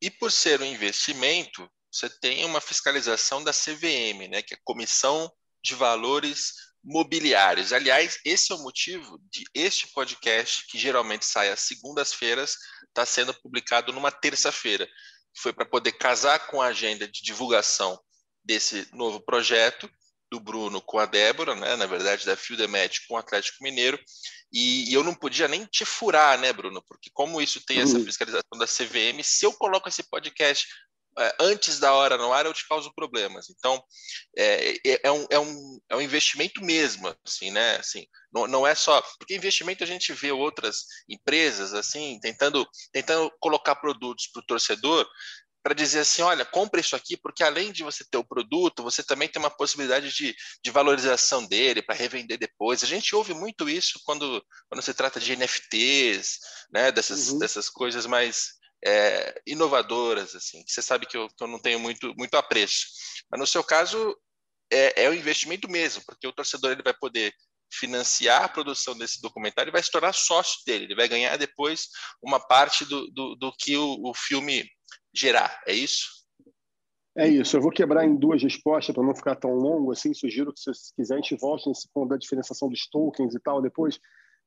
E 0.00 0.10
por 0.10 0.32
ser 0.32 0.60
um 0.60 0.64
investimento, 0.64 1.68
você 1.90 2.08
tem 2.20 2.44
uma 2.44 2.60
fiscalização 2.60 3.42
da 3.42 3.52
CVM, 3.52 4.28
né, 4.30 4.42
que 4.42 4.54
é 4.54 4.56
a 4.56 4.60
Comissão 4.64 5.30
de 5.62 5.74
Valores 5.74 6.52
Mobiliários. 6.84 7.72
Aliás, 7.72 8.18
esse 8.24 8.52
é 8.52 8.54
o 8.54 8.62
motivo 8.62 9.18
de 9.30 9.44
este 9.54 9.88
podcast, 9.88 10.66
que 10.68 10.78
geralmente 10.78 11.26
sai 11.26 11.50
às 11.50 11.60
segundas-feiras, 11.60 12.56
está 12.88 13.04
sendo 13.04 13.34
publicado 13.34 13.92
numa 13.92 14.10
terça-feira. 14.10 14.88
Foi 15.36 15.52
para 15.52 15.66
poder 15.66 15.92
casar 15.92 16.46
com 16.46 16.62
a 16.62 16.66
agenda 16.66 17.06
de 17.06 17.22
divulgação 17.22 17.98
desse 18.44 18.88
novo 18.94 19.20
projeto 19.20 19.90
do 20.30 20.38
Bruno 20.38 20.80
com 20.80 20.98
a 20.98 21.06
Débora, 21.06 21.54
né? 21.54 21.76
na 21.76 21.86
verdade 21.86 22.24
da 22.24 22.36
Fieldemet 22.36 23.06
com 23.06 23.14
o 23.14 23.16
Atlético 23.16 23.62
Mineiro, 23.62 23.98
e, 24.52 24.90
e, 24.90 24.94
eu 24.94 25.04
não 25.04 25.14
podia 25.14 25.46
nem 25.46 25.66
te 25.66 25.84
furar, 25.84 26.38
né, 26.38 26.52
Bruno? 26.52 26.82
Porque 26.88 27.10
como 27.12 27.40
isso 27.40 27.60
tem 27.66 27.80
essa 27.80 27.98
uhum. 27.98 28.04
fiscalização 28.04 28.58
da 28.58 28.66
CVM, 28.66 29.22
se 29.22 29.44
eu 29.44 29.52
coloco 29.52 29.88
esse 29.88 30.02
podcast 30.04 30.66
antes 31.40 31.78
da 31.78 31.92
hora 31.92 32.16
no 32.16 32.32
ar, 32.32 32.46
eu 32.46 32.52
te 32.52 32.66
causo 32.68 32.92
problemas. 32.94 33.48
Então, 33.50 33.82
é, 34.36 34.70
é, 34.86 35.00
é, 35.04 35.12
um, 35.12 35.26
é, 35.30 35.38
um, 35.38 35.80
é 35.90 35.96
um 35.96 36.00
investimento 36.00 36.64
mesmo, 36.64 37.14
assim, 37.26 37.50
né? 37.50 37.76
Assim, 37.76 38.06
não, 38.32 38.46
não 38.46 38.66
é 38.66 38.74
só... 38.74 39.02
Porque 39.18 39.36
investimento 39.36 39.82
a 39.82 39.86
gente 39.86 40.12
vê 40.12 40.30
outras 40.30 40.84
empresas, 41.08 41.74
assim, 41.74 42.18
tentando, 42.20 42.66
tentando 42.92 43.30
colocar 43.40 43.76
produtos 43.76 44.28
para 44.28 44.40
o 44.40 44.46
torcedor 44.46 45.06
para 45.62 45.74
dizer 45.74 46.00
assim, 46.00 46.22
olha, 46.22 46.44
compre 46.44 46.80
isso 46.80 46.96
aqui, 46.96 47.16
porque 47.16 47.42
além 47.42 47.72
de 47.72 47.82
você 47.82 48.04
ter 48.10 48.16
o 48.16 48.24
produto, 48.24 48.82
você 48.82 49.02
também 49.02 49.28
tem 49.28 49.38
uma 49.38 49.50
possibilidade 49.50 50.10
de, 50.14 50.34
de 50.64 50.70
valorização 50.70 51.44
dele 51.44 51.82
para 51.82 51.94
revender 51.94 52.38
depois. 52.38 52.82
A 52.82 52.86
gente 52.86 53.14
ouve 53.14 53.34
muito 53.34 53.68
isso 53.68 54.00
quando, 54.04 54.42
quando 54.68 54.80
se 54.80 54.94
trata 54.94 55.20
de 55.20 55.36
NFTs, 55.36 56.38
né, 56.72 56.90
dessas, 56.90 57.28
uhum. 57.28 57.38
dessas 57.38 57.68
coisas 57.68 58.06
mais 58.06 58.58
é, 58.84 59.40
inovadoras, 59.46 60.34
assim. 60.34 60.62
Você 60.66 60.82
sabe 60.82 61.06
que 61.06 61.16
eu, 61.16 61.28
que 61.28 61.42
eu 61.42 61.48
não 61.48 61.58
tenho 61.58 61.78
muito, 61.78 62.14
muito 62.16 62.34
apreço. 62.36 62.86
Mas 63.30 63.40
no 63.40 63.46
seu 63.46 63.64
caso, 63.64 64.16
é, 64.70 65.04
é 65.04 65.10
um 65.10 65.14
investimento 65.14 65.68
mesmo, 65.68 66.02
porque 66.06 66.26
o 66.26 66.32
torcedor 66.32 66.72
ele 66.72 66.82
vai 66.82 66.94
poder 66.94 67.32
financiar 67.70 68.44
a 68.44 68.48
produção 68.48 68.96
desse 68.96 69.20
documentário 69.20 69.70
e 69.70 69.72
vai 69.72 69.82
se 69.82 69.90
tornar 69.90 70.14
sócio 70.14 70.64
dele. 70.66 70.84
Ele 70.84 70.94
vai 70.94 71.08
ganhar 71.08 71.36
depois 71.36 71.88
uma 72.22 72.40
parte 72.40 72.84
do, 72.84 73.06
do, 73.10 73.34
do 73.34 73.52
que 73.58 73.76
o, 73.76 74.00
o 74.02 74.14
filme 74.14 74.64
gerar, 75.14 75.60
é 75.66 75.72
isso? 75.72 76.18
É 77.16 77.26
isso. 77.26 77.56
Eu 77.56 77.60
vou 77.60 77.72
quebrar 77.72 78.06
em 78.06 78.16
duas 78.16 78.42
respostas 78.42 78.94
para 78.94 79.04
não 79.04 79.14
ficar 79.14 79.34
tão 79.34 79.52
longo 79.54 79.90
assim. 79.90 80.14
Sugiro 80.14 80.52
que, 80.52 80.60
se 80.60 80.94
quiser, 80.94 81.14
a 81.14 81.16
gente 81.16 81.36
volte 81.36 81.68
nesse 81.68 81.88
ponto 81.92 82.10
da 82.10 82.16
diferenciação 82.16 82.68
dos 82.68 82.88
tokens 82.88 83.34
e 83.34 83.40
tal 83.40 83.60
depois. 83.60 83.98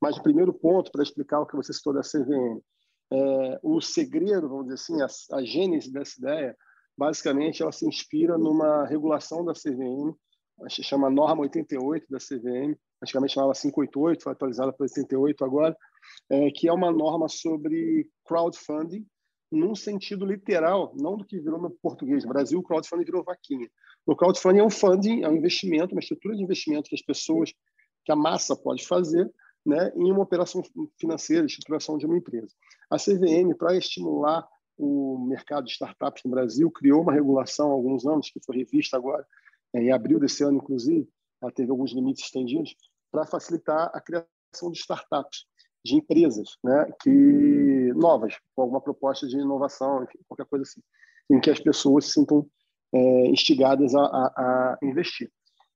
Mas 0.02 0.18
o 0.18 0.24
primeiro 0.24 0.54
ponto 0.54 0.90
para 0.90 1.04
explicar 1.04 1.42
o 1.42 1.46
que 1.46 1.56
você 1.56 1.74
citou 1.74 1.94
da 1.94 2.02
CVM. 2.02 2.62
É, 3.12 3.60
o 3.62 3.82
segredo, 3.82 4.48
vamos 4.48 4.68
dizer 4.68 4.76
assim, 4.76 5.02
a, 5.02 5.38
a 5.38 5.44
gênese 5.44 5.92
dessa 5.92 6.20
ideia, 6.20 6.58
basicamente, 6.98 7.62
ela 7.62 7.72
se 7.72 7.86
inspira 7.86 8.38
numa 8.38 8.86
regulação 8.86 9.44
da 9.44 9.54
CVM, 9.54 10.16
se 10.70 10.84
chama 10.84 11.10
Norma 11.10 11.42
88 11.42 12.06
da 12.10 12.20
CVM, 12.20 12.78
antigamente 13.02 13.34
chamava 13.34 13.54
588, 13.54 14.24
foi 14.24 14.32
atualizada 14.32 14.72
para 14.72 14.84
88 14.84 15.44
agora, 15.44 15.76
é, 16.30 16.52
que 16.52 16.68
é 16.68 16.74
uma 16.74 16.92
norma 16.92 17.28
sobre 17.28 18.08
crowdfunding, 18.26 19.06
num 19.52 19.76
sentido 19.76 20.26
literal, 20.26 20.94
não 20.96 21.18
do 21.18 21.26
que 21.26 21.40
virou 21.40 21.60
no 21.60 21.70
português. 21.70 22.24
No 22.24 22.30
Brasil, 22.30 22.60
o 22.60 22.64
crowdfunding 22.64 23.04
virou 23.04 23.24
vaquinha. 23.24 23.70
O 24.06 24.16
crowdfunding 24.16 24.60
é 24.60 24.64
um 24.64 24.70
funding, 24.70 25.24
é 25.24 25.30
um 25.30 25.36
investimento, 25.36 25.94
uma 25.94 26.00
estrutura 26.00 26.36
de 26.36 26.44
investimento 26.44 26.90
que 26.90 26.96
as 26.96 27.02
pessoas, 27.02 27.52
que 28.06 28.12
a 28.12 28.16
massa 28.16 28.56
pode 28.56 28.88
fazer, 28.88 29.30
né, 29.66 29.92
em 29.96 30.12
uma 30.12 30.24
operação 30.24 30.64
financeira, 31.00 31.46
estruturação 31.46 31.98
de 31.98 32.06
uma 32.06 32.18
empresa. 32.18 32.48
A 32.92 32.98
CVM, 32.98 33.56
para 33.58 33.78
estimular 33.78 34.46
o 34.78 35.18
mercado 35.26 35.66
de 35.66 35.72
startups 35.72 36.24
no 36.26 36.32
Brasil, 36.32 36.70
criou 36.70 37.02
uma 37.02 37.14
regulação 37.14 37.70
há 37.70 37.74
alguns 37.74 38.06
anos, 38.06 38.30
que 38.30 38.42
foi 38.46 38.58
revista 38.58 38.98
agora, 38.98 39.26
é, 39.74 39.82
em 39.82 39.92
abril 39.92 40.20
desse 40.20 40.44
ano, 40.44 40.58
inclusive, 40.58 41.08
ela 41.42 41.52
teve 41.54 41.72
alguns 41.72 41.94
limites 41.94 42.26
estendidos, 42.26 42.76
para 43.10 43.26
facilitar 43.26 43.90
a 43.94 44.02
criação 44.02 44.72
de 44.72 44.78
startups 44.78 45.46
de 45.84 45.96
empresas, 45.96 46.58
né, 46.64 46.92
que 47.02 47.94
novas, 47.96 48.38
com 48.54 48.64
alguma 48.64 48.82
proposta 48.82 49.26
de 49.26 49.38
inovação, 49.38 50.04
enfim, 50.04 50.20
qualquer 50.28 50.46
coisa 50.46 50.64
assim, 50.64 50.82
em 51.30 51.40
que 51.40 51.50
as 51.50 51.60
pessoas 51.60 52.06
se 52.06 52.12
sintam 52.12 52.46
é, 52.94 53.28
instigadas 53.28 53.96
a, 53.96 54.02
a, 54.02 54.26
a, 54.38 54.78
investir. 54.84 55.32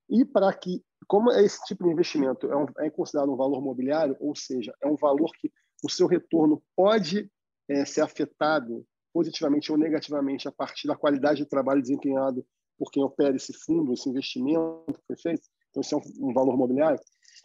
E 0.09 0.25
para 0.25 0.53
que, 0.53 0.83
como 1.07 1.31
esse 1.31 1.63
tipo 1.65 1.85
de 1.85 1.91
investimento 1.91 2.51
é, 2.51 2.55
um, 2.55 2.65
é, 2.79 2.89
considerado 2.89 3.31
um 3.31 3.37
valor 3.37 3.61
mobiliário, 3.61 4.17
ou 4.19 4.35
seja, 4.35 4.73
é 4.81 4.87
um 4.87 4.95
valor 4.95 5.31
que 5.39 5.51
o 5.85 5.89
seu 5.89 6.07
retorno 6.07 6.61
pode 6.75 7.29
é, 7.69 7.85
ser 7.85 8.01
afetado 8.01 8.85
positivamente 9.13 9.71
ou 9.71 9.77
negativamente 9.77 10.47
a 10.47 10.51
partir 10.51 10.87
da 10.87 10.95
qualidade 10.95 11.43
de 11.43 11.49
trabalho 11.49 11.81
desempenhado 11.81 12.45
por 12.77 12.91
quem 12.91 13.03
opera 13.03 13.35
esse 13.35 13.53
fundo, 13.53 13.93
esse 13.93 14.09
investimento 14.09 14.93
que 14.93 15.05
foi 15.07 15.15
feito, 15.15 15.43
então 15.69 15.81
isso 15.81 15.95
é 15.95 15.97
um, 15.97 16.29
um 16.29 16.33
valor 16.33 16.57
mobiliário, 16.57 16.99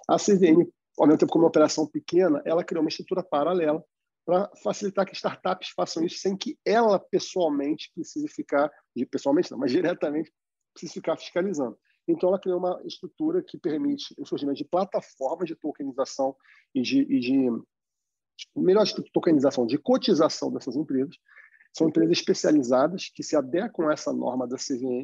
a 0.09 0.17
CVM 0.17 0.69
ao 0.99 1.07
mesmo 1.07 1.19
tempo 1.19 1.33
como 1.33 1.45
uma 1.45 1.49
operação 1.49 1.87
pequena, 1.87 2.43
ela 2.45 2.65
criou 2.65 2.83
uma 2.83 2.89
estrutura 2.89 3.23
paralela 3.23 3.83
para 4.27 4.51
facilitar 4.63 5.07
que 5.07 5.15
startups 5.15 5.71
façam 5.71 6.05
isso 6.05 6.19
sem 6.19 6.37
que 6.37 6.59
ela 6.65 6.99
pessoalmente 6.99 7.91
precise 7.95 8.29
ficar, 8.29 8.71
pessoalmente 9.11 9.51
não, 9.51 9.59
mas 9.59 9.71
diretamente, 9.71 10.33
precise 10.75 10.93
ficar 10.93 11.17
fiscalizando. 11.17 11.79
Então, 12.07 12.29
ela 12.29 12.39
criou 12.39 12.59
uma 12.59 12.81
estrutura 12.85 13.43
que 13.43 13.59
permite 13.59 14.15
o 14.19 14.27
surgimento 14.27 14.59
de 14.59 14.65
plataformas 14.65 15.49
de 15.49 15.55
tokenização 15.55 16.37
e 16.75 16.83
de, 16.83 17.01
e 17.03 17.21
de 17.21 17.35
melhor 18.57 18.85
de 18.85 18.95
tokenização, 19.13 19.67
de 19.67 19.79
cotização 19.79 20.53
dessas 20.53 20.77
empresas. 20.77 21.17
São 21.77 21.89
empresas 21.89 22.19
especializadas 22.19 23.11
que 23.15 23.23
se 23.23 23.37
adequam 23.37 23.89
a 23.89 23.93
essa 23.93 24.13
norma 24.13 24.47
da 24.47 24.57
CVM 24.57 25.03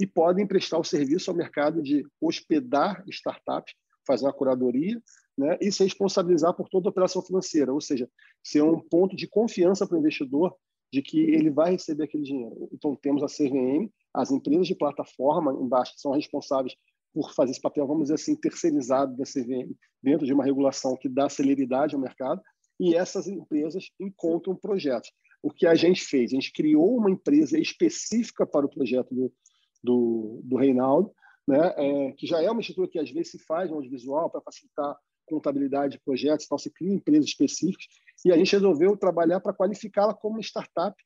e 0.00 0.06
podem 0.06 0.46
prestar 0.46 0.78
o 0.78 0.84
serviço 0.84 1.30
ao 1.30 1.36
mercado 1.36 1.82
de 1.82 2.04
hospedar 2.20 3.04
startups, 3.08 3.74
fazer 4.06 4.24
uma 4.24 4.32
curadoria, 4.32 5.00
né, 5.36 5.56
e 5.60 5.70
se 5.70 5.84
responsabilizar 5.84 6.54
por 6.54 6.68
toda 6.68 6.88
a 6.88 6.90
operação 6.90 7.22
financeira, 7.22 7.72
ou 7.72 7.80
seja, 7.80 8.08
ser 8.42 8.62
um 8.62 8.80
ponto 8.80 9.14
de 9.14 9.28
confiança 9.28 9.86
para 9.86 9.96
o 9.96 10.00
investidor 10.00 10.56
de 10.92 11.02
que 11.02 11.20
ele 11.20 11.50
vai 11.50 11.72
receber 11.72 12.04
aquele 12.04 12.24
dinheiro. 12.24 12.68
Então, 12.72 12.96
temos 12.96 13.22
a 13.22 13.26
CVM, 13.26 13.88
as 14.12 14.30
empresas 14.30 14.66
de 14.66 14.74
plataforma 14.74 15.52
embaixo 15.52 15.94
que 15.94 16.00
são 16.00 16.12
responsáveis 16.12 16.74
por 17.12 17.32
fazer 17.32 17.52
esse 17.52 17.60
papel, 17.60 17.86
vamos 17.86 18.04
dizer 18.04 18.14
assim, 18.14 18.34
terceirizado 18.34 19.16
da 19.16 19.24
CVM, 19.24 19.72
dentro 20.02 20.26
de 20.26 20.32
uma 20.32 20.44
regulação 20.44 20.96
que 20.96 21.08
dá 21.08 21.28
celeridade 21.28 21.94
ao 21.94 22.00
mercado, 22.00 22.40
e 22.80 22.94
essas 22.94 23.28
empresas 23.28 23.90
encontram 24.00 24.56
projetos. 24.56 25.12
O 25.42 25.50
que 25.50 25.66
a 25.66 25.74
gente 25.74 26.02
fez? 26.02 26.32
A 26.32 26.34
gente 26.34 26.50
criou 26.50 26.96
uma 26.96 27.10
empresa 27.10 27.58
específica 27.58 28.46
para 28.46 28.64
o 28.64 28.70
projeto 28.70 29.14
do, 29.14 29.32
do, 29.84 30.40
do 30.42 30.56
Reinaldo, 30.56 31.12
né, 31.46 31.74
é, 31.76 32.12
que 32.12 32.26
já 32.26 32.42
é 32.42 32.50
uma 32.50 32.62
estrutura 32.62 32.88
que 32.88 32.98
às 32.98 33.10
vezes 33.10 33.32
se 33.32 33.38
faz 33.40 33.68
no 33.68 33.76
audiovisual 33.76 34.30
para 34.30 34.40
facilitar 34.40 34.96
contabilidade 35.26 35.92
de 35.92 36.00
projetos, 36.00 36.46
então 36.46 36.58
se 36.58 36.70
cria 36.70 36.94
empresas 36.94 37.26
específicas, 37.26 37.86
e 38.24 38.32
a 38.32 38.36
gente 38.36 38.52
resolveu 38.52 38.96
trabalhar 38.96 39.40
para 39.40 39.52
qualificá-la 39.52 40.14
como 40.14 40.40
startup 40.40 40.96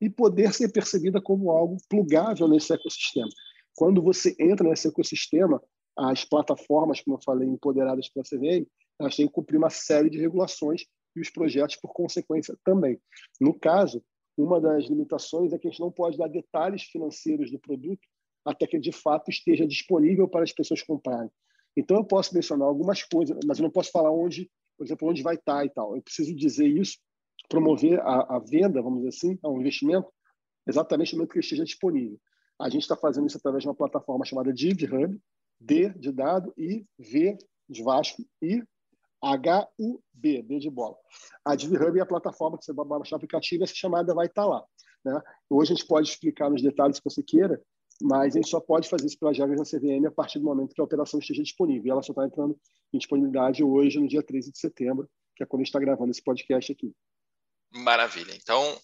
e 0.00 0.10
poder 0.10 0.52
ser 0.52 0.70
percebida 0.70 1.20
como 1.20 1.50
algo 1.50 1.78
plugável 1.88 2.46
nesse 2.46 2.72
ecossistema. 2.72 3.28
Quando 3.74 4.02
você 4.02 4.36
entra 4.38 4.68
nesse 4.68 4.86
ecossistema, 4.86 5.62
as 5.96 6.24
plataformas, 6.24 7.00
como 7.00 7.16
eu 7.16 7.22
falei, 7.22 7.48
empoderadas 7.48 8.08
pela 8.08 8.24
CVM, 8.24 8.66
elas 8.98 9.16
têm 9.16 9.26
que 9.26 9.32
cumprir 9.32 9.56
uma 9.56 9.70
série 9.70 10.10
de 10.10 10.18
regulações 10.18 10.84
e 11.14 11.20
os 11.20 11.30
projetos, 11.30 11.76
por 11.76 11.92
consequência, 11.92 12.56
também. 12.64 13.00
No 13.40 13.58
caso, 13.58 14.02
uma 14.36 14.60
das 14.60 14.84
limitações 14.84 15.52
é 15.52 15.58
que 15.58 15.68
a 15.68 15.70
gente 15.70 15.80
não 15.80 15.90
pode 15.90 16.16
dar 16.16 16.28
detalhes 16.28 16.82
financeiros 16.84 17.50
do 17.50 17.58
produto 17.58 18.00
até 18.44 18.66
que, 18.66 18.78
de 18.78 18.92
fato, 18.92 19.30
esteja 19.30 19.66
disponível 19.66 20.26
para 20.28 20.42
as 20.42 20.52
pessoas 20.52 20.82
comprarem. 20.82 21.30
Então, 21.76 21.96
eu 21.96 22.04
posso 22.04 22.34
mencionar 22.34 22.66
algumas 22.66 23.02
coisas, 23.02 23.38
mas 23.46 23.58
eu 23.58 23.62
não 23.62 23.70
posso 23.70 23.90
falar 23.90 24.10
onde, 24.10 24.50
por 24.76 24.84
exemplo, 24.84 25.08
onde 25.08 25.22
vai 25.22 25.36
estar 25.36 25.64
e 25.64 25.70
tal. 25.70 25.96
Eu 25.96 26.02
preciso 26.02 26.34
dizer 26.34 26.66
isso, 26.66 26.98
promover 27.48 28.00
a, 28.00 28.36
a 28.36 28.38
venda, 28.38 28.82
vamos 28.82 28.98
dizer 28.98 29.08
assim, 29.08 29.38
ao 29.42 29.58
investimento, 29.60 30.10
exatamente 30.66 31.12
no 31.12 31.18
momento 31.18 31.32
que 31.32 31.38
ele 31.38 31.44
esteja 31.44 31.64
disponível. 31.64 32.18
A 32.60 32.68
gente 32.68 32.82
está 32.82 32.96
fazendo 32.96 33.26
isso 33.26 33.36
através 33.36 33.62
de 33.62 33.68
uma 33.68 33.74
plataforma 33.74 34.24
chamada 34.24 34.52
DivHub, 34.52 35.18
D 35.60 35.90
de 35.90 36.12
dado 36.12 36.52
e 36.56 36.84
V 36.98 37.36
de 37.68 37.82
Vasco 37.82 38.22
e 38.40 38.62
H-U-B, 39.22 40.42
B 40.42 40.58
de 40.58 40.68
bola. 40.68 40.96
A 41.44 41.54
DivHub 41.54 41.98
é 41.98 42.02
a 42.02 42.06
plataforma 42.06 42.58
que 42.58 42.64
você 42.64 42.72
vai 42.72 42.84
baixar 42.84 43.14
o 43.14 43.18
aplicativo 43.18 43.62
e 43.62 43.64
essa 43.64 43.74
chamada 43.74 44.14
vai 44.14 44.26
estar 44.26 44.44
lá. 44.44 44.64
Né? 45.04 45.20
Hoje 45.48 45.72
a 45.72 45.76
gente 45.76 45.86
pode 45.86 46.08
explicar 46.08 46.50
nos 46.50 46.62
detalhes 46.62 46.98
que 46.98 47.08
você 47.08 47.22
queira, 47.22 47.60
mas 48.02 48.34
a 48.34 48.38
gente 48.38 48.48
só 48.48 48.60
pode 48.60 48.88
fazer 48.88 49.06
isso 49.06 49.18
pelas 49.18 49.38
regras 49.38 49.58
da 49.58 49.78
CVM 49.78 50.06
a 50.06 50.10
partir 50.10 50.38
do 50.38 50.44
momento 50.44 50.74
que 50.74 50.80
a 50.80 50.84
operação 50.84 51.20
esteja 51.20 51.42
disponível. 51.42 51.86
E 51.86 51.90
ela 51.90 52.02
só 52.02 52.12
está 52.12 52.26
entrando 52.26 52.58
em 52.92 52.98
disponibilidade 52.98 53.62
hoje, 53.62 54.00
no 54.00 54.08
dia 54.08 54.22
13 54.22 54.50
de 54.50 54.58
setembro, 54.58 55.08
que 55.36 55.42
é 55.42 55.46
quando 55.46 55.60
a 55.60 55.62
gente 55.62 55.68
está 55.68 55.80
gravando 55.80 56.10
esse 56.10 56.22
podcast 56.22 56.72
aqui. 56.72 56.92
Maravilha. 57.74 58.34
Então, 58.34 58.78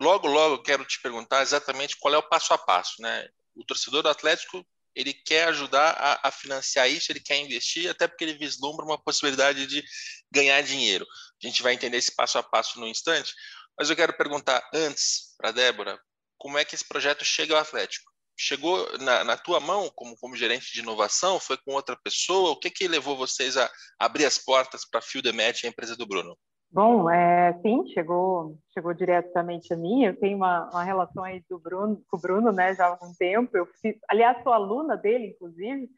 logo, 0.00 0.28
logo 0.28 0.54
eu 0.56 0.62
quero 0.62 0.84
te 0.84 1.00
perguntar 1.02 1.42
exatamente 1.42 1.98
qual 1.98 2.14
é 2.14 2.18
o 2.18 2.28
passo 2.28 2.54
a 2.54 2.58
passo. 2.58 3.02
Né? 3.02 3.28
O 3.54 3.64
torcedor 3.64 4.02
do 4.02 4.08
Atlético 4.08 4.64
ele 4.96 5.12
quer 5.12 5.48
ajudar 5.48 5.90
a, 5.90 6.28
a, 6.28 6.30
financiar 6.32 6.90
isso, 6.90 7.12
ele 7.12 7.20
quer 7.20 7.36
investir, 7.36 7.88
até 7.88 8.08
porque 8.08 8.24
ele 8.24 8.38
vislumbra 8.38 8.84
uma 8.84 8.98
possibilidade 8.98 9.66
de 9.66 9.84
ganhar 10.32 10.60
dinheiro. 10.62 11.06
A 11.42 11.46
gente 11.46 11.62
vai 11.62 11.74
entender 11.74 11.98
esse 11.98 12.14
passo 12.16 12.38
a 12.38 12.42
passo 12.42 12.80
no 12.80 12.88
instante, 12.88 13.34
mas 13.78 13.90
eu 13.90 13.96
quero 13.96 14.16
perguntar 14.16 14.66
antes 14.72 15.34
para 15.36 15.52
Débora, 15.52 16.00
como 16.38 16.56
é 16.56 16.64
que 16.64 16.74
esse 16.74 16.84
projeto 16.84 17.24
chega 17.24 17.54
ao 17.54 17.60
Atlético? 17.60 18.10
Chegou 18.38 18.98
na, 18.98 19.24
na, 19.24 19.36
tua 19.36 19.60
mão 19.60 19.90
como, 19.94 20.16
como 20.16 20.36
gerente 20.36 20.72
de 20.72 20.80
inovação? 20.80 21.40
Foi 21.40 21.56
com 21.56 21.72
outra 21.72 21.96
pessoa? 21.96 22.50
O 22.50 22.58
que 22.58 22.70
que 22.70 22.88
levou 22.88 23.16
vocês 23.16 23.56
a 23.56 23.70
abrir 23.98 24.26
as 24.26 24.36
portas 24.36 24.84
para 24.84 24.98
a 24.98 25.02
Field 25.02 25.30
Match, 25.32 25.64
a 25.64 25.68
empresa 25.68 25.96
do 25.96 26.06
Bruno? 26.06 26.36
Bom, 26.70 27.08
é, 27.08 27.58
sim, 27.62 27.86
chegou, 27.88 28.58
chegou 28.74 28.92
diretamente 28.92 29.72
a 29.72 29.76
mim. 29.76 30.04
Eu 30.04 30.16
tenho 30.16 30.36
uma, 30.36 30.68
uma 30.70 30.84
relação 30.84 31.24
aí 31.24 31.42
do 31.48 31.58
Bruno, 31.58 32.02
com 32.08 32.16
o 32.16 32.20
Bruno, 32.20 32.52
né, 32.52 32.74
já 32.74 32.86
há 32.86 32.88
algum 32.88 33.12
tempo. 33.14 33.56
Eu 33.56 33.66
fiz, 33.80 33.96
aliás, 34.08 34.42
sou 34.42 34.52
aluna 34.52 34.96
dele, 34.96 35.28
inclusive, 35.28 35.88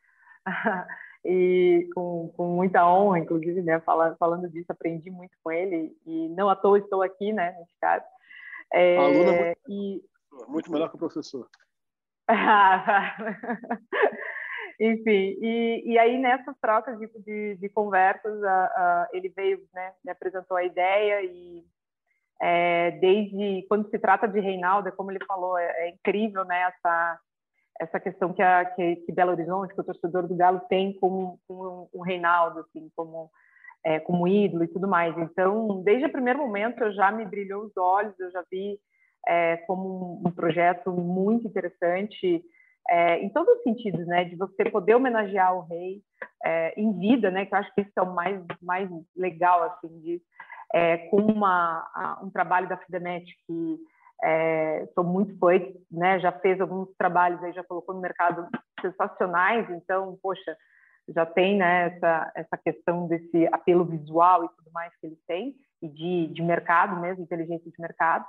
e 1.25 1.89
com, 1.95 2.33
com 2.37 2.47
muita 2.49 2.87
honra, 2.87 3.19
inclusive, 3.19 3.63
né, 3.63 3.81
falando, 3.81 4.17
falando 4.19 4.49
disso, 4.49 4.71
aprendi 4.71 5.11
muito 5.11 5.37
com 5.43 5.51
ele 5.51 5.97
e 6.07 6.29
não 6.29 6.49
à 6.49 6.55
toa 6.55 6.79
estou 6.79 7.03
aqui, 7.03 7.33
né, 7.33 7.57
nesse 7.59 7.75
caso. 7.81 8.05
É, 8.73 8.99
aluna 8.99 9.33
muito, 9.33 9.59
e... 9.69 10.05
muito 10.47 10.71
melhor 10.71 10.91
que 10.91 10.97
o 10.97 10.99
professor. 10.99 11.49
Enfim, 14.80 15.37
e, 15.40 15.82
e 15.87 15.99
aí 15.99 16.18
nessas 16.18 16.56
trocas 16.61 16.99
de, 16.99 17.08
de, 17.25 17.56
de 17.56 17.68
conversas, 17.68 18.40
ele 19.12 19.28
veio, 19.30 19.61
né, 19.75 19.92
me 20.04 20.12
apresentou 20.12 20.56
a 20.56 20.64
ideia 20.64 21.20
e 21.23 21.64
é, 22.40 22.92
desde 22.92 23.66
quando 23.68 23.90
se 23.90 23.99
trata 23.99 24.28
de 24.28 24.38
Reinaldo, 24.38 24.88
é 24.88 24.92
como 24.92 25.11
ele 25.11 25.25
falou, 25.26 25.58
é, 25.58 25.66
é 25.78 25.90
incrível, 25.90 26.44
né, 26.44 26.62
essa 26.62 27.18
essa 27.80 28.00
questão 28.00 28.32
que, 28.32 28.42
a, 28.42 28.64
que, 28.64 28.97
que, 28.97 29.12
Belo 29.12 29.30
Horizonte, 29.30 29.73
que 29.73 29.80
o 29.80 29.85
torcedor 29.85 30.26
do 30.26 30.35
Galo 30.35 30.61
tem 30.68 30.92
com, 30.94 31.38
com 31.47 31.88
o 31.92 32.02
Reinaldo, 32.02 32.61
assim, 32.61 32.90
como 32.97 33.30
é, 33.85 34.00
como 34.00 34.26
ídolo 34.26 34.64
e 34.64 34.68
tudo 34.68 34.88
mais. 34.88 35.16
Então, 35.16 35.82
desde 35.82 36.06
o 36.06 36.12
primeiro 36.12 36.40
momento, 36.40 36.82
eu 36.82 36.92
já 36.92 37.12
me 37.12 37.25
brilhou 37.25 37.64
os 37.64 37.76
olhos, 37.76 38.18
eu 38.18 38.30
já 38.30 38.44
vi 38.50 38.78
é, 39.26 39.58
como 39.58 40.23
um, 40.25 40.28
um 40.28 40.30
projeto 40.32 40.90
muito 40.90 41.47
interessante 41.47 42.42
é, 42.88 43.18
em 43.21 43.28
todos 43.28 43.57
os 43.57 43.62
sentidos, 43.62 44.07
né? 44.07 44.25
De 44.25 44.37
você 44.37 44.64
poder 44.64 44.95
homenagear 44.95 45.54
o 45.54 45.66
rei 45.66 46.02
é, 46.45 46.75
em 46.80 46.99
vida, 46.99 47.30
né? 47.30 47.45
Que 47.45 47.54
eu 47.54 47.59
acho 47.59 47.75
que 47.75 47.83
isso 47.83 47.92
é 47.97 48.02
o 48.02 48.14
mais, 48.14 48.40
mais 48.62 48.88
legal, 49.16 49.62
assim, 49.64 50.00
de, 50.00 50.23
é, 50.75 50.99
com 51.09 51.18
uma, 51.18 52.18
um 52.23 52.30
trabalho 52.30 52.68
da 52.68 52.76
Fidemet 52.76 53.26
que 53.47 53.78
sou 54.95 55.04
muito 55.04 55.38
fã, 55.38 55.52
né? 55.90 56.18
Já 56.18 56.33
fez 56.33 56.61
alguns 56.61 56.88
trabalhos 56.97 57.42
aí, 57.42 57.52
já 57.52 57.62
colocou 57.62 57.95
no 57.95 58.00
mercado 58.00 58.49
sensacionais, 58.80 59.68
então, 59.71 60.18
poxa, 60.23 60.57
já 61.09 61.25
tem 61.25 61.57
né, 61.57 61.87
essa, 61.87 62.33
essa 62.35 62.57
questão 62.57 63.07
desse 63.07 63.49
apelo 63.52 63.85
visual 63.85 64.45
e 64.45 64.49
tudo 64.49 64.71
mais 64.73 64.92
que 65.00 65.07
ele 65.07 65.18
tem, 65.26 65.54
e 65.80 65.88
de, 65.88 66.26
de 66.28 66.42
mercado 66.42 67.00
mesmo, 67.00 67.23
inteligência 67.23 67.71
de 67.71 67.80
mercado 67.80 68.26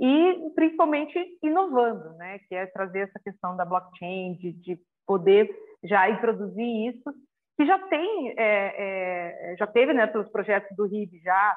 e 0.00 0.50
principalmente 0.54 1.18
inovando, 1.42 2.14
né, 2.16 2.38
que 2.48 2.54
é 2.54 2.66
trazer 2.66 3.00
essa 3.00 3.18
questão 3.18 3.56
da 3.56 3.64
blockchain, 3.64 4.34
de, 4.34 4.52
de 4.52 4.78
poder 5.06 5.50
já 5.82 6.08
introduzir 6.08 6.94
isso, 6.94 7.12
que 7.56 7.66
já 7.66 7.78
tem, 7.88 8.34
é, 8.38 9.52
é, 9.52 9.56
já 9.58 9.66
teve 9.66 9.92
né, 9.92 10.06
pelos 10.06 10.28
projetos 10.28 10.76
do 10.76 10.84
RIB 10.84 11.18
já, 11.20 11.56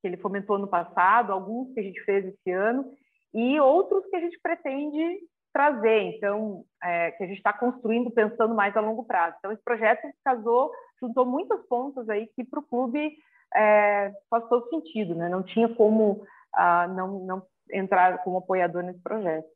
que 0.00 0.06
ele 0.06 0.16
fomentou 0.16 0.58
no 0.58 0.68
passado, 0.68 1.32
alguns 1.32 1.72
que 1.74 1.80
a 1.80 1.82
gente 1.82 2.00
fez 2.04 2.24
esse 2.24 2.50
ano, 2.52 2.92
e 3.34 3.58
outros 3.58 4.06
que 4.06 4.16
a 4.16 4.20
gente 4.20 4.38
pretende 4.40 5.18
trazer, 5.52 6.02
então, 6.16 6.64
é, 6.82 7.10
que 7.12 7.24
a 7.24 7.26
gente 7.26 7.38
está 7.38 7.52
construindo 7.52 8.10
pensando 8.12 8.54
mais 8.54 8.76
a 8.76 8.80
longo 8.80 9.04
prazo. 9.04 9.34
Então, 9.38 9.50
esse 9.50 9.62
projeto 9.64 10.00
casou, 10.24 10.70
juntou 11.00 11.26
muitas 11.26 11.60
pontas 11.66 12.08
aí 12.08 12.28
que 12.36 12.44
para 12.44 12.60
o 12.60 12.66
clube 12.66 13.16
é, 13.54 14.12
faz 14.30 14.48
todo 14.48 14.68
sentido, 14.68 15.16
né? 15.16 15.28
Não 15.28 15.42
tinha 15.42 15.68
como 15.68 16.24
ah, 16.54 16.88
não, 16.88 17.20
não 17.20 17.42
entrar 17.72 18.22
como 18.22 18.38
apoiador 18.38 18.82
nesse 18.82 19.00
projeto. 19.00 19.48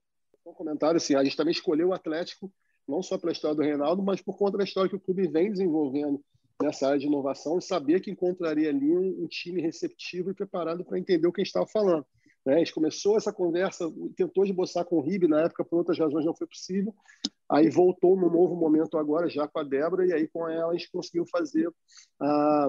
Um 0.47 0.53
comentário 0.53 0.97
assim, 0.97 1.15
a 1.15 1.25
gente 1.25 1.37
também 1.37 1.53
escolheu 1.53 1.89
o 1.89 1.95
Atlético 1.95 2.53
não 2.87 3.03
só 3.03 3.19
pela 3.19 3.33
história 3.33 3.57
do 3.57 3.63
Reinaldo, 3.63 4.03
mas 4.03 4.21
por 4.21 4.37
conta 4.37 4.59
da 4.59 4.65
história 4.65 4.91
que 4.91 4.97
o 4.97 5.01
clube 5.01 5.27
vem 5.27 5.51
desenvolvendo 5.51 6.23
nessa 6.63 6.87
área 6.87 6.99
de 6.99 7.07
inovação 7.07 7.59
e 7.59 7.63
sabia 7.63 7.99
que 7.99 8.11
encontraria 8.11 8.69
ali 8.69 8.97
um, 8.97 9.25
um 9.25 9.27
time 9.27 9.61
receptivo 9.61 10.31
e 10.31 10.35
preparado 10.35 10.85
para 10.85 10.99
entender 10.99 11.27
o 11.27 11.33
que 11.33 11.41
a 11.41 11.45
gente 11.45 11.49
estava 11.49 11.67
falando. 11.67 12.07
Né? 12.45 12.55
A 12.55 12.59
gente 12.59 12.75
começou 12.75 13.17
essa 13.17 13.33
conversa, 13.33 13.91
tentou 14.17 14.45
esboçar 14.45 14.85
com 14.85 14.97
o 14.97 15.01
Ribe, 15.01 15.27
na 15.27 15.43
época 15.43 15.65
por 15.65 15.79
outras 15.79 15.99
razões 15.99 16.25
não 16.25 16.35
foi 16.35 16.47
possível, 16.47 16.95
aí 17.49 17.69
voltou 17.71 18.17
num 18.17 18.31
novo 18.31 18.55
momento 18.55 18.99
agora, 18.99 19.29
já 19.29 19.49
com 19.49 19.59
a 19.59 19.65
Débora, 19.65 20.07
e 20.07 20.13
aí 20.13 20.29
com 20.29 20.49
ela 20.49 20.73
a 20.73 20.77
gente 20.77 20.91
conseguiu 20.91 21.27
fazer 21.27 21.69
a, 22.21 22.69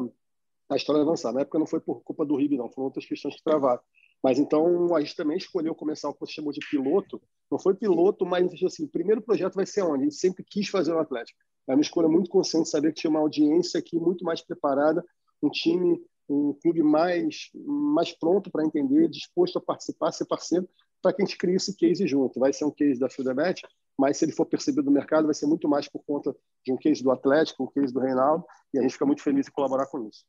a 0.70 0.76
história 0.76 1.02
avançar. 1.02 1.34
Na 1.34 1.42
época 1.42 1.60
não 1.60 1.68
foi 1.68 1.80
por 1.80 2.02
culpa 2.04 2.26
do 2.26 2.36
Ribe, 2.36 2.58
não, 2.58 2.70
foram 2.70 2.86
outras 2.86 3.06
questões 3.06 3.36
que 3.36 3.44
travaram. 3.44 3.82
Mas 4.24 4.40
então 4.40 4.96
a 4.96 5.00
gente 5.02 5.16
também 5.16 5.38
escolheu 5.38 5.76
começar 5.76 6.10
o 6.10 6.14
que 6.14 6.20
você 6.20 6.34
chamou 6.34 6.52
de 6.52 6.60
piloto. 6.70 7.22
Não 7.52 7.60
foi 7.60 7.76
piloto, 7.76 8.26
mas 8.26 8.52
assim, 8.64 8.86
o 8.86 8.90
primeiro 8.90 9.22
projeto 9.22 9.56
vai 9.56 9.66
ser 9.66 9.84
onde? 9.84 10.02
A 10.02 10.04
gente 10.06 10.16
sempre 10.16 10.44
quis 10.44 10.68
fazer 10.68 10.94
o 10.94 11.00
Atlético. 11.00 11.40
É 11.68 11.74
uma 11.74 11.82
escolha 11.82 12.08
muito 12.08 12.30
consciente 12.30 12.70
saber 12.70 12.94
que 12.94 13.02
tinha 13.02 13.12
uma 13.12 13.20
audiência 13.20 13.80
aqui 13.80 14.00
muito 14.00 14.24
mais 14.24 14.42
preparada, 14.42 15.04
um 15.42 15.50
time, 15.50 16.00
um 16.30 16.54
clube 16.54 16.82
mais, 16.84 17.50
mais 17.54 18.12
pronto 18.12 18.52
para 18.52 18.66
entender, 18.66 19.10
disposto 19.10 19.58
a 19.58 19.62
participar, 19.62 20.12
ser 20.12 20.26
parceiro, 20.26 20.68
para 21.02 21.14
que 21.14 21.22
a 21.22 21.26
gente 21.26 21.38
crie 21.38 21.56
esse 21.56 21.76
case 21.76 22.08
junto. 22.08 22.40
Vai 22.40 22.52
ser 22.52 22.66
um 22.66 22.72
case 22.72 23.00
da 23.00 23.10
Fidelbet, 23.10 23.62
mas 23.98 24.18
se 24.18 24.26
ele 24.26 24.32
for 24.32 24.46
percebido 24.46 24.86
no 24.86 24.92
mercado, 24.92 25.26
vai 25.26 25.34
ser 25.34 25.46
muito 25.46 25.68
mais 25.68 25.88
por 25.88 26.04
conta 26.04 26.36
de 26.66 26.74
um 26.74 26.78
case 26.78 27.04
do 27.04 27.12
Atlético, 27.12 27.64
um 27.64 27.68
case 27.68 27.94
do 27.94 28.00
Reinaldo, 28.00 28.44
e 28.74 28.80
a 28.80 28.82
gente 28.82 28.94
fica 28.94 29.06
muito 29.06 29.22
feliz 29.22 29.48
em 29.48 29.52
colaborar 29.52 29.86
com 29.88 30.08
isso. 30.08 30.26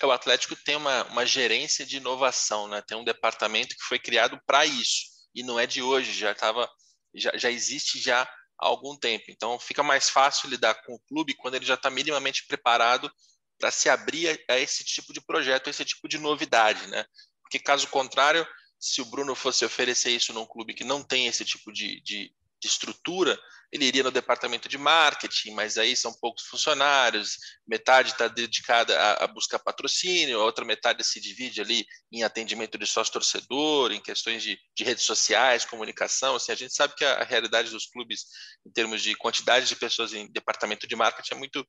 É, 0.00 0.06
o 0.06 0.12
Atlético 0.12 0.54
tem 0.56 0.76
uma, 0.76 1.04
uma 1.04 1.26
gerência 1.26 1.84
de 1.84 1.96
inovação, 1.96 2.68
né? 2.68 2.82
tem 2.82 2.96
um 2.96 3.04
departamento 3.04 3.74
que 3.74 3.82
foi 3.82 3.98
criado 3.98 4.40
para 4.46 4.64
isso, 4.64 5.06
e 5.34 5.42
não 5.42 5.58
é 5.58 5.66
de 5.66 5.82
hoje, 5.82 6.12
já, 6.12 6.34
tava, 6.34 6.68
já, 7.14 7.32
já 7.36 7.50
existe 7.50 7.98
já 7.98 8.22
há 8.22 8.28
algum 8.66 8.96
tempo. 8.96 9.24
Então 9.28 9.58
fica 9.58 9.82
mais 9.82 10.08
fácil 10.08 10.48
lidar 10.48 10.74
com 10.82 10.94
o 10.94 11.00
clube 11.00 11.34
quando 11.34 11.54
ele 11.54 11.66
já 11.66 11.74
está 11.74 11.90
minimamente 11.90 12.46
preparado 12.46 13.10
para 13.58 13.70
se 13.70 13.88
abrir 13.88 14.28
a, 14.48 14.54
a, 14.54 14.58
esse 14.58 14.84
tipo 14.84 15.12
de 15.12 15.20
projeto, 15.20 15.66
a 15.66 15.70
esse 15.70 15.84
tipo 15.84 16.08
de 16.08 16.18
novidade. 16.18 16.86
Né? 16.88 17.04
Porque 17.42 17.58
caso 17.58 17.88
contrário, 17.88 18.46
se 18.78 19.02
o 19.02 19.04
Bruno 19.04 19.34
fosse 19.34 19.64
oferecer 19.64 20.10
isso 20.10 20.32
num 20.32 20.46
clube 20.46 20.74
que 20.74 20.84
não 20.84 21.02
tem 21.02 21.26
esse 21.26 21.44
tipo 21.44 21.72
de, 21.72 22.00
de, 22.02 22.32
de 22.60 22.68
estrutura, 22.68 23.38
ele 23.70 23.84
iria 23.84 24.02
no 24.02 24.10
departamento 24.10 24.68
de 24.68 24.78
marketing, 24.78 25.52
mas 25.52 25.76
aí 25.76 25.94
são 25.94 26.12
poucos 26.12 26.44
funcionários, 26.44 27.36
metade 27.66 28.12
está 28.12 28.26
dedicada 28.26 28.98
a, 28.98 29.24
a, 29.24 29.26
buscar 29.26 29.58
patrocínio, 29.58 30.40
a 30.40 30.44
outra 30.44 30.64
metade 30.64 31.04
se 31.04 31.20
divide 31.20 31.60
ali 31.60 31.86
em 32.10 32.22
atendimento 32.22 32.78
de 32.78 32.86
sócio-torcedor, 32.86 33.92
em 33.92 34.00
questões 34.00 34.42
de, 34.42 34.58
de, 34.74 34.84
redes 34.84 35.04
sociais, 35.04 35.66
comunicação. 35.66 36.34
Assim, 36.34 36.50
a 36.50 36.54
gente 36.54 36.74
sabe 36.74 36.94
que 36.94 37.04
a, 37.04 37.14
a, 37.14 37.24
realidade 37.24 37.70
dos 37.70 37.86
clubes, 37.86 38.24
em 38.66 38.70
termos 38.70 39.02
de 39.02 39.14
quantidade 39.14 39.66
de 39.66 39.76
pessoas 39.76 40.14
em 40.14 40.30
departamento 40.32 40.86
de 40.86 40.96
marketing, 40.96 41.34
é 41.34 41.36
muito, 41.36 41.66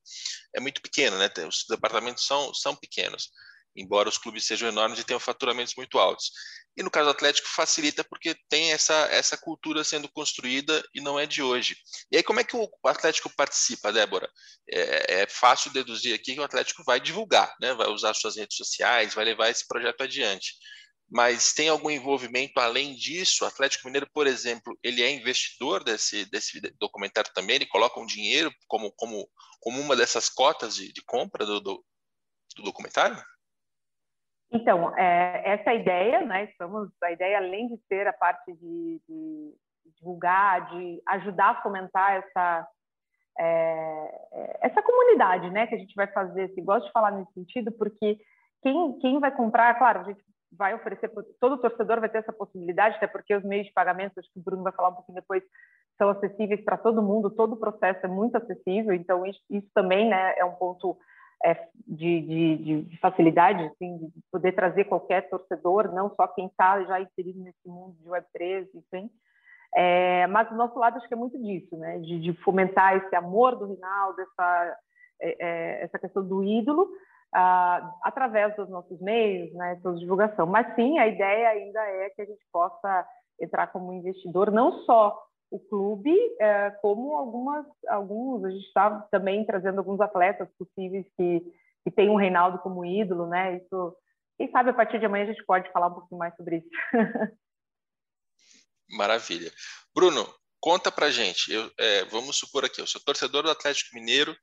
é 0.56 0.60
muito 0.60 0.80
pequena, 0.80 1.18
né? 1.18 1.30
Os 1.46 1.66
departamentos 1.68 2.24
são, 2.24 2.54
são 2.54 2.74
pequenos 2.74 3.30
embora 3.76 4.08
os 4.08 4.18
clubes 4.18 4.44
sejam 4.44 4.68
enormes 4.68 4.98
e 4.98 5.04
tenham 5.04 5.20
faturamentos 5.20 5.74
muito 5.76 5.98
altos. 5.98 6.30
E 6.76 6.82
no 6.82 6.90
caso 6.90 7.06
do 7.06 7.10
Atlético 7.10 7.48
facilita 7.48 8.04
porque 8.04 8.34
tem 8.48 8.72
essa, 8.72 8.94
essa 9.10 9.36
cultura 9.36 9.82
sendo 9.84 10.08
construída 10.08 10.82
e 10.94 11.00
não 11.00 11.18
é 11.18 11.26
de 11.26 11.42
hoje. 11.42 11.76
E 12.10 12.16
aí 12.16 12.22
como 12.22 12.40
é 12.40 12.44
que 12.44 12.56
o 12.56 12.68
Atlético 12.84 13.30
participa, 13.36 13.92
Débora? 13.92 14.30
É, 14.68 15.22
é 15.22 15.26
fácil 15.26 15.72
deduzir 15.72 16.14
aqui 16.14 16.34
que 16.34 16.40
o 16.40 16.44
Atlético 16.44 16.84
vai 16.84 17.00
divulgar, 17.00 17.54
né? 17.60 17.74
vai 17.74 17.88
usar 17.88 18.14
suas 18.14 18.36
redes 18.36 18.56
sociais, 18.56 19.14
vai 19.14 19.24
levar 19.24 19.50
esse 19.50 19.66
projeto 19.66 20.02
adiante. 20.02 20.54
Mas 21.10 21.52
tem 21.52 21.68
algum 21.68 21.90
envolvimento 21.90 22.60
além 22.60 22.94
disso? 22.94 23.44
O 23.44 23.46
Atlético 23.48 23.86
Mineiro, 23.86 24.08
por 24.12 24.28
exemplo, 24.28 24.78
ele 24.80 25.02
é 25.02 25.10
investidor 25.10 25.82
desse, 25.82 26.24
desse 26.26 26.60
documentário 26.78 27.32
também? 27.34 27.56
Ele 27.56 27.66
coloca 27.66 27.98
um 27.98 28.06
dinheiro 28.06 28.54
como, 28.68 28.92
como, 28.92 29.28
como 29.58 29.80
uma 29.80 29.96
dessas 29.96 30.28
cotas 30.28 30.76
de, 30.76 30.92
de 30.92 31.02
compra 31.02 31.44
do, 31.44 31.58
do, 31.58 31.84
do 32.56 32.62
documentário? 32.62 33.20
Então, 34.52 34.96
é, 34.96 35.42
essa 35.44 35.70
é 35.70 35.76
ideia, 35.76 36.22
né? 36.22 36.44
Estamos, 36.44 36.90
a 37.02 37.12
ideia, 37.12 37.38
além 37.38 37.68
de 37.68 37.76
ser 37.86 38.06
a 38.06 38.12
parte 38.12 38.52
de, 38.52 39.00
de 39.08 39.54
divulgar, 39.96 40.68
de 40.70 41.00
ajudar 41.06 41.50
a 41.50 41.62
fomentar 41.62 42.16
essa, 42.16 42.68
é, 43.38 44.58
essa 44.62 44.82
comunidade, 44.82 45.50
né? 45.50 45.66
Que 45.66 45.76
a 45.76 45.78
gente 45.78 45.94
vai 45.94 46.08
fazer, 46.08 46.44
assim, 46.44 46.64
gosto 46.64 46.86
de 46.86 46.92
falar 46.92 47.12
nesse 47.12 47.32
sentido, 47.32 47.70
porque 47.72 48.18
quem, 48.62 48.98
quem 48.98 49.20
vai 49.20 49.30
comprar, 49.30 49.78
claro, 49.78 50.00
a 50.00 50.04
gente 50.04 50.20
vai 50.52 50.74
oferecer, 50.74 51.10
todo 51.40 51.60
torcedor 51.60 52.00
vai 52.00 52.08
ter 52.08 52.18
essa 52.18 52.32
possibilidade, 52.32 52.96
até 52.96 53.06
porque 53.06 53.34
os 53.34 53.44
meios 53.44 53.66
de 53.66 53.72
pagamento, 53.72 54.18
acho 54.18 54.32
que 54.32 54.40
o 54.40 54.42
Bruno 54.42 54.64
vai 54.64 54.72
falar 54.72 54.88
um 54.88 54.94
pouquinho 54.94 55.14
depois, 55.14 55.44
são 55.96 56.10
acessíveis 56.10 56.62
para 56.64 56.76
todo 56.76 57.02
mundo, 57.02 57.30
todo 57.30 57.52
o 57.52 57.56
processo 57.56 58.04
é 58.04 58.08
muito 58.08 58.36
acessível, 58.36 58.92
então 58.92 59.24
isso, 59.24 59.40
isso 59.48 59.68
também 59.72 60.08
né, 60.08 60.34
é 60.36 60.44
um 60.44 60.52
ponto 60.52 60.98
é, 60.98 61.00
de, 61.86 62.20
de, 62.20 62.82
de, 62.82 62.98
facilidade, 62.98 63.64
assim, 63.64 63.96
de 63.98 64.12
poder 64.30 64.52
trazer 64.52 64.84
qualquer 64.84 65.28
torcedor, 65.28 65.92
não 65.92 66.14
só 66.14 66.26
quem 66.28 66.46
está 66.46 66.82
já 66.84 67.00
inserido 67.00 67.42
nesse 67.42 67.66
mundo 67.66 67.96
de 67.98 68.08
Web3, 68.08 68.68
enfim. 68.74 69.10
É, 69.74 70.26
mas 70.26 70.48
do 70.48 70.56
nosso 70.56 70.78
lado 70.78 70.96
acho 70.96 71.08
que 71.08 71.14
é 71.14 71.16
muito 71.16 71.40
disso, 71.40 71.76
né? 71.76 71.98
De, 71.98 72.20
de 72.20 72.32
fomentar 72.42 72.96
esse 72.96 73.14
amor 73.14 73.56
do 73.56 73.66
Rinaldo, 73.66 74.20
essa, 74.20 74.78
é, 75.20 75.36
é 75.38 75.84
essa 75.84 75.98
questão 75.98 76.26
do 76.26 76.42
ídolo, 76.44 76.88
ah, 77.32 77.90
através 78.02 78.54
dos 78.56 78.68
nossos 78.68 79.00
meios, 79.00 79.52
né? 79.54 79.78
Toda 79.82 79.98
divulgação. 79.98 80.46
Mas 80.46 80.74
sim, 80.74 80.98
a 80.98 81.06
ideia 81.06 81.48
ainda 81.48 81.80
é 81.80 82.10
que 82.10 82.22
a 82.22 82.26
gente 82.26 82.44
possa 82.52 83.06
entrar 83.40 83.68
como 83.68 83.92
investidor, 83.92 84.50
não 84.50 84.80
só 84.84 85.16
o 85.50 85.58
clube, 85.58 86.14
é, 86.40 86.70
como 86.80 87.16
algumas, 87.16 87.66
alguns, 87.88 88.44
a 88.44 88.50
gente 88.50 88.66
está 88.66 89.00
também 89.10 89.44
trazendo 89.44 89.78
alguns 89.78 90.00
atletas 90.00 90.48
possíveis 90.56 91.04
que, 91.16 91.40
que 91.84 91.90
têm 91.90 92.08
o 92.08 92.16
Reinaldo 92.16 92.58
como 92.60 92.84
ídolo, 92.84 93.26
né? 93.26 93.56
Isso, 93.56 93.96
quem 94.38 94.50
sabe 94.50 94.70
a 94.70 94.74
partir 94.74 95.00
de 95.00 95.06
amanhã 95.06 95.24
a 95.24 95.32
gente 95.32 95.44
pode 95.44 95.70
falar 95.72 95.88
um 95.88 95.94
pouquinho 95.94 96.18
mais 96.18 96.34
sobre 96.36 96.58
isso. 96.58 96.68
Maravilha. 98.90 99.52
Bruno, 99.94 100.26
conta 100.60 100.90
pra 100.92 101.10
gente. 101.10 101.52
Eu, 101.52 101.70
é, 101.78 102.04
vamos 102.04 102.36
supor 102.36 102.64
aqui, 102.64 102.80
eu 102.80 102.86
sou 102.86 103.00
torcedor 103.00 103.42
do 103.42 103.50
Atlético 103.50 103.94
Mineiro, 103.94 104.36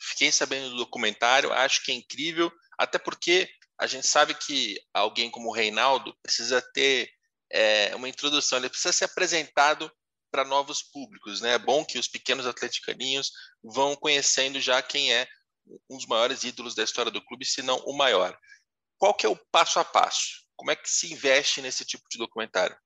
fiquei 0.00 0.32
sabendo 0.32 0.70
do 0.70 0.78
documentário, 0.78 1.52
acho 1.52 1.84
que 1.84 1.92
é 1.92 1.94
incrível, 1.94 2.50
até 2.76 2.98
porque 2.98 3.48
a 3.78 3.86
gente 3.86 4.06
sabe 4.06 4.34
que 4.34 4.76
alguém 4.92 5.30
como 5.30 5.48
o 5.48 5.54
Reinaldo 5.54 6.14
precisa 6.22 6.60
ter 6.74 7.08
é, 7.52 7.94
uma 7.94 8.08
introdução, 8.08 8.58
ele 8.58 8.68
precisa 8.68 8.92
ser 8.92 9.04
apresentado 9.04 9.90
para 10.30 10.44
novos 10.44 10.82
públicos. 10.82 11.40
Né? 11.40 11.54
É 11.54 11.58
bom 11.58 11.84
que 11.84 11.98
os 11.98 12.08
pequenos 12.08 12.46
atleticaninhos 12.46 13.30
vão 13.62 13.96
conhecendo 13.96 14.60
já 14.60 14.80
quem 14.82 15.12
é 15.12 15.26
um 15.88 15.96
dos 15.96 16.06
maiores 16.06 16.44
ídolos 16.44 16.74
da 16.74 16.82
história 16.82 17.10
do 17.10 17.24
clube, 17.24 17.44
se 17.44 17.62
não 17.62 17.78
o 17.86 17.96
maior. 17.96 18.36
Qual 18.98 19.14
que 19.14 19.26
é 19.26 19.28
o 19.28 19.38
passo 19.50 19.78
a 19.78 19.84
passo? 19.84 20.44
Como 20.56 20.70
é 20.70 20.76
que 20.76 20.88
se 20.88 21.12
investe 21.12 21.62
nesse 21.62 21.84
tipo 21.84 22.04
de 22.10 22.18
documentário? 22.18 22.76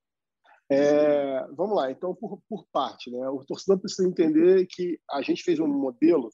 É, 0.70 1.46
vamos 1.52 1.76
lá, 1.76 1.90
então, 1.90 2.14
por, 2.14 2.40
por 2.48 2.66
parte. 2.72 3.10
Né? 3.10 3.28
O 3.28 3.44
torcedor 3.44 3.80
precisa 3.80 4.08
entender 4.08 4.66
que 4.66 4.98
a 5.10 5.22
gente 5.22 5.42
fez 5.42 5.58
um 5.58 5.66
modelo 5.66 6.30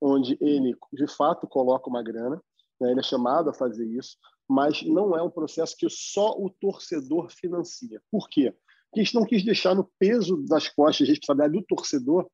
onde 0.00 0.36
ele, 0.40 0.76
de 0.92 1.06
fato, 1.14 1.46
coloca 1.46 1.88
uma 1.88 2.02
grana, 2.02 2.42
né? 2.80 2.90
ele 2.90 3.00
é 3.00 3.02
chamado 3.02 3.50
a 3.50 3.54
fazer 3.54 3.86
isso, 3.86 4.16
mas 4.48 4.82
não 4.82 5.16
é 5.16 5.22
um 5.22 5.30
processo 5.30 5.76
que 5.76 5.88
só 5.88 6.32
o 6.32 6.50
torcedor 6.50 7.30
financia. 7.30 8.02
Por 8.10 8.28
quê? 8.28 8.54
Porque 8.90 9.00
a 9.00 9.04
gente 9.04 9.14
não 9.14 9.24
quis 9.24 9.44
deixar 9.44 9.74
no 9.74 9.88
peso 9.98 10.44
das 10.48 10.68
costas 10.68 11.06
a 11.06 11.10
responsabilidade 11.10 11.52
do 11.52 11.66
torcedor 11.66 12.28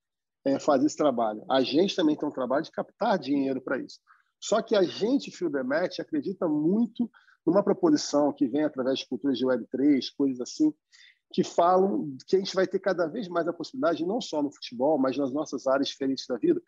é, 0.44 0.58
fazer 0.58 0.86
esse 0.86 0.96
trabalho. 0.96 1.44
A 1.50 1.60
gente 1.62 1.94
também 1.94 2.16
tem 2.16 2.26
um 2.26 2.32
trabalho 2.32 2.64
de 2.64 2.70
captar 2.70 3.18
dinheiro 3.18 3.60
para 3.60 3.78
isso. 3.78 4.00
Só 4.40 4.62
que 4.62 4.74
a 4.74 4.82
gente, 4.82 5.30
Fio 5.30 5.50
acredita 6.00 6.48
muito 6.48 7.10
numa 7.44 7.62
proposição 7.62 8.32
que 8.32 8.46
vem 8.46 8.64
através 8.64 9.00
de 9.00 9.08
culturas 9.08 9.38
de 9.38 9.44
Web3, 9.44 10.06
coisas 10.16 10.40
assim, 10.40 10.72
que 11.32 11.44
falam 11.44 12.16
que 12.26 12.36
a 12.36 12.38
gente 12.38 12.54
vai 12.54 12.66
ter 12.66 12.78
cada 12.78 13.06
vez 13.06 13.28
mais 13.28 13.46
a 13.46 13.52
possibilidade, 13.52 14.06
não 14.06 14.20
só 14.20 14.42
no 14.42 14.50
futebol, 14.50 14.98
mas 14.98 15.16
nas 15.16 15.32
nossas 15.32 15.66
áreas 15.66 15.88
diferentes 15.88 16.26
da 16.26 16.36
vida, 16.36 16.62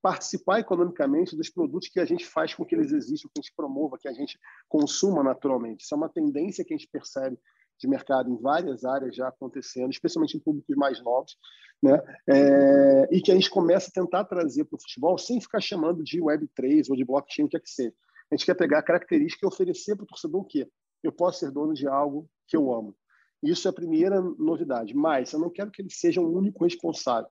participar 0.00 0.58
economicamente 0.58 1.36
dos 1.36 1.48
produtos 1.48 1.88
que 1.88 2.00
a 2.00 2.04
gente 2.04 2.26
faz 2.26 2.54
com 2.54 2.64
que 2.64 2.74
eles 2.74 2.92
existam, 2.92 3.28
que 3.28 3.38
a 3.38 3.42
gente 3.42 3.54
promova, 3.54 3.96
que 3.98 4.08
a 4.08 4.12
gente 4.12 4.38
consuma 4.68 5.22
naturalmente. 5.22 5.84
Isso 5.84 5.94
é 5.94 5.96
uma 5.96 6.08
tendência 6.08 6.64
que 6.64 6.74
a 6.74 6.76
gente 6.76 6.90
percebe 6.90 7.38
de 7.82 7.88
mercado 7.88 8.30
em 8.30 8.36
várias 8.40 8.84
áreas 8.84 9.14
já 9.14 9.28
acontecendo, 9.28 9.90
especialmente 9.90 10.36
em 10.36 10.40
públicos 10.40 10.76
mais 10.76 11.02
novos, 11.02 11.36
né? 11.82 12.00
É, 12.28 13.08
e 13.10 13.20
que 13.20 13.32
a 13.32 13.34
gente 13.34 13.50
começa 13.50 13.88
a 13.88 13.92
tentar 13.92 14.24
trazer 14.24 14.64
para 14.64 14.76
o 14.76 14.80
futebol 14.80 15.18
sem 15.18 15.40
ficar 15.40 15.60
chamando 15.60 16.04
de 16.04 16.20
Web3 16.20 16.86
ou 16.88 16.96
de 16.96 17.04
blockchain, 17.04 17.44
o 17.44 17.48
que 17.48 17.56
é 17.56 17.60
que 17.60 17.68
seja. 17.68 17.92
A 18.30 18.36
gente 18.36 18.46
quer 18.46 18.54
pegar 18.54 18.78
a 18.78 18.82
característica 18.82 19.44
e 19.44 19.48
oferecer 19.48 19.96
para 19.96 20.04
o 20.04 20.06
torcedor 20.06 20.40
o 20.40 20.44
quê? 20.44 20.68
Eu 21.02 21.12
posso 21.12 21.40
ser 21.40 21.50
dono 21.50 21.74
de 21.74 21.88
algo 21.88 22.30
que 22.46 22.56
eu 22.56 22.72
amo. 22.72 22.94
Isso 23.42 23.66
é 23.66 23.70
a 23.70 23.74
primeira 23.74 24.20
novidade. 24.20 24.94
Mas 24.94 25.32
eu 25.32 25.40
não 25.40 25.50
quero 25.50 25.70
que 25.72 25.82
ele 25.82 25.90
seja 25.90 26.20
o 26.20 26.32
único 26.32 26.64
responsável. 26.64 27.28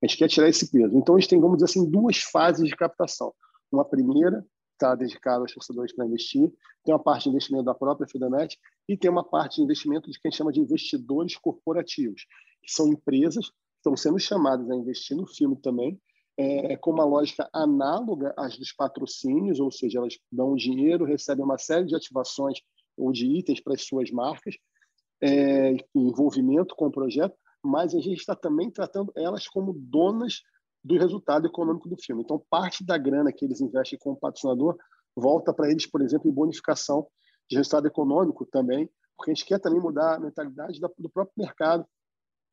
A 0.00 0.06
gente 0.06 0.16
quer 0.16 0.28
tirar 0.28 0.48
esse 0.48 0.70
peso. 0.70 0.96
Então, 0.96 1.16
a 1.16 1.18
gente 1.18 1.28
tem, 1.28 1.40
vamos 1.40 1.58
dizer 1.58 1.64
assim, 1.64 1.90
duas 1.90 2.18
fases 2.18 2.66
de 2.66 2.76
captação. 2.76 3.34
Uma 3.70 3.84
primeira, 3.84 4.46
está 4.78 4.94
dedicada 4.94 5.40
aos 5.40 5.52
torcedores 5.52 5.92
para 5.94 6.06
investir, 6.06 6.50
tem 6.84 6.94
uma 6.94 7.02
parte 7.02 7.24
de 7.24 7.30
investimento 7.30 7.64
da 7.64 7.74
própria 7.74 8.08
Fidanet 8.08 8.56
e 8.88 8.96
tem 8.96 9.10
uma 9.10 9.24
parte 9.24 9.56
de 9.56 9.62
investimento 9.62 10.10
de 10.10 10.18
quem 10.18 10.30
chama 10.30 10.52
de 10.52 10.60
investidores 10.60 11.36
corporativos, 11.36 12.24
que 12.62 12.72
são 12.72 12.88
empresas 12.88 13.50
que 13.50 13.56
estão 13.78 13.96
sendo 13.96 14.18
chamadas 14.18 14.70
a 14.70 14.74
investir 14.74 15.16
no 15.16 15.26
filme 15.26 15.56
também, 15.60 16.00
é, 16.38 16.76
com 16.76 16.92
uma 16.92 17.04
lógica 17.04 17.48
análoga 17.52 18.32
às 18.38 18.56
dos 18.56 18.72
patrocínios, 18.72 19.58
ou 19.58 19.72
seja, 19.72 19.98
elas 19.98 20.16
dão 20.30 20.54
dinheiro, 20.54 21.04
recebem 21.04 21.44
uma 21.44 21.58
série 21.58 21.84
de 21.84 21.96
ativações 21.96 22.60
ou 22.96 23.12
de 23.12 23.26
itens 23.26 23.60
para 23.60 23.74
as 23.74 23.84
suas 23.84 24.10
marcas, 24.10 24.56
é, 25.20 25.76
envolvimento 25.94 26.76
com 26.76 26.86
o 26.86 26.92
projeto, 26.92 27.34
mas 27.62 27.92
a 27.92 27.98
gente 27.98 28.18
está 28.18 28.36
também 28.36 28.70
tratando 28.70 29.12
elas 29.16 29.48
como 29.48 29.72
donas 29.72 30.42
do 30.82 30.96
resultado 30.96 31.46
econômico 31.46 31.88
do 31.88 31.96
filme. 31.96 32.22
Então, 32.22 32.42
parte 32.48 32.84
da 32.84 32.96
grana 32.96 33.32
que 33.32 33.44
eles 33.44 33.60
investem 33.60 33.98
como 33.98 34.18
patrocinador 34.18 34.76
volta 35.14 35.52
para 35.52 35.70
eles, 35.70 35.86
por 35.86 36.00
exemplo, 36.00 36.30
em 36.30 36.34
bonificação 36.34 37.06
de 37.50 37.56
resultado 37.56 37.86
econômico 37.86 38.46
também, 38.46 38.88
porque 39.16 39.32
a 39.32 39.34
gente 39.34 39.46
quer 39.46 39.58
também 39.58 39.80
mudar 39.80 40.16
a 40.16 40.20
mentalidade 40.20 40.78
do 40.80 41.10
próprio 41.10 41.34
mercado, 41.36 41.84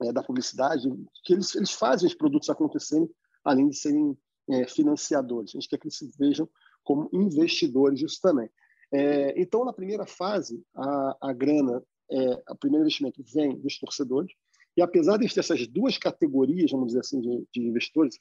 é, 0.01 0.11
da 0.11 0.23
publicidade, 0.23 0.89
que 1.23 1.33
eles, 1.33 1.55
eles 1.55 1.71
fazem 1.71 2.07
os 2.07 2.15
produtos 2.15 2.49
acontecerem, 2.49 3.09
além 3.43 3.69
de 3.69 3.77
serem 3.77 4.17
é, 4.49 4.67
financiadores. 4.67 5.51
A 5.51 5.59
gente 5.59 5.69
quer 5.69 5.77
que 5.77 5.87
eles 5.87 5.97
se 5.97 6.09
vejam 6.17 6.49
como 6.83 7.09
investidores 7.13 7.99
disso 7.99 8.19
também. 8.21 8.49
É, 8.91 9.39
então, 9.39 9.63
na 9.63 9.73
primeira 9.73 10.05
fase, 10.05 10.61
a, 10.75 11.17
a 11.29 11.33
grana, 11.33 11.81
é, 12.11 12.43
o 12.51 12.57
primeiro 12.57 12.83
investimento 12.83 13.23
vem 13.33 13.59
dos 13.59 13.77
torcedores, 13.79 14.31
e 14.77 14.81
apesar 14.81 15.17
de 15.17 15.33
ter 15.33 15.39
essas 15.39 15.67
duas 15.67 15.97
categorias, 15.97 16.71
vamos 16.71 16.87
dizer 16.87 16.99
assim, 16.99 17.21
de, 17.21 17.47
de 17.53 17.61
investidores, 17.67 18.17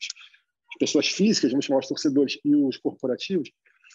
as 0.70 0.78
pessoas 0.78 1.08
físicas, 1.08 1.50
vamos 1.50 1.64
chamar 1.64 1.80
os 1.80 1.88
torcedores 1.88 2.38
e 2.44 2.54
os 2.54 2.76
corporativos, 2.76 3.50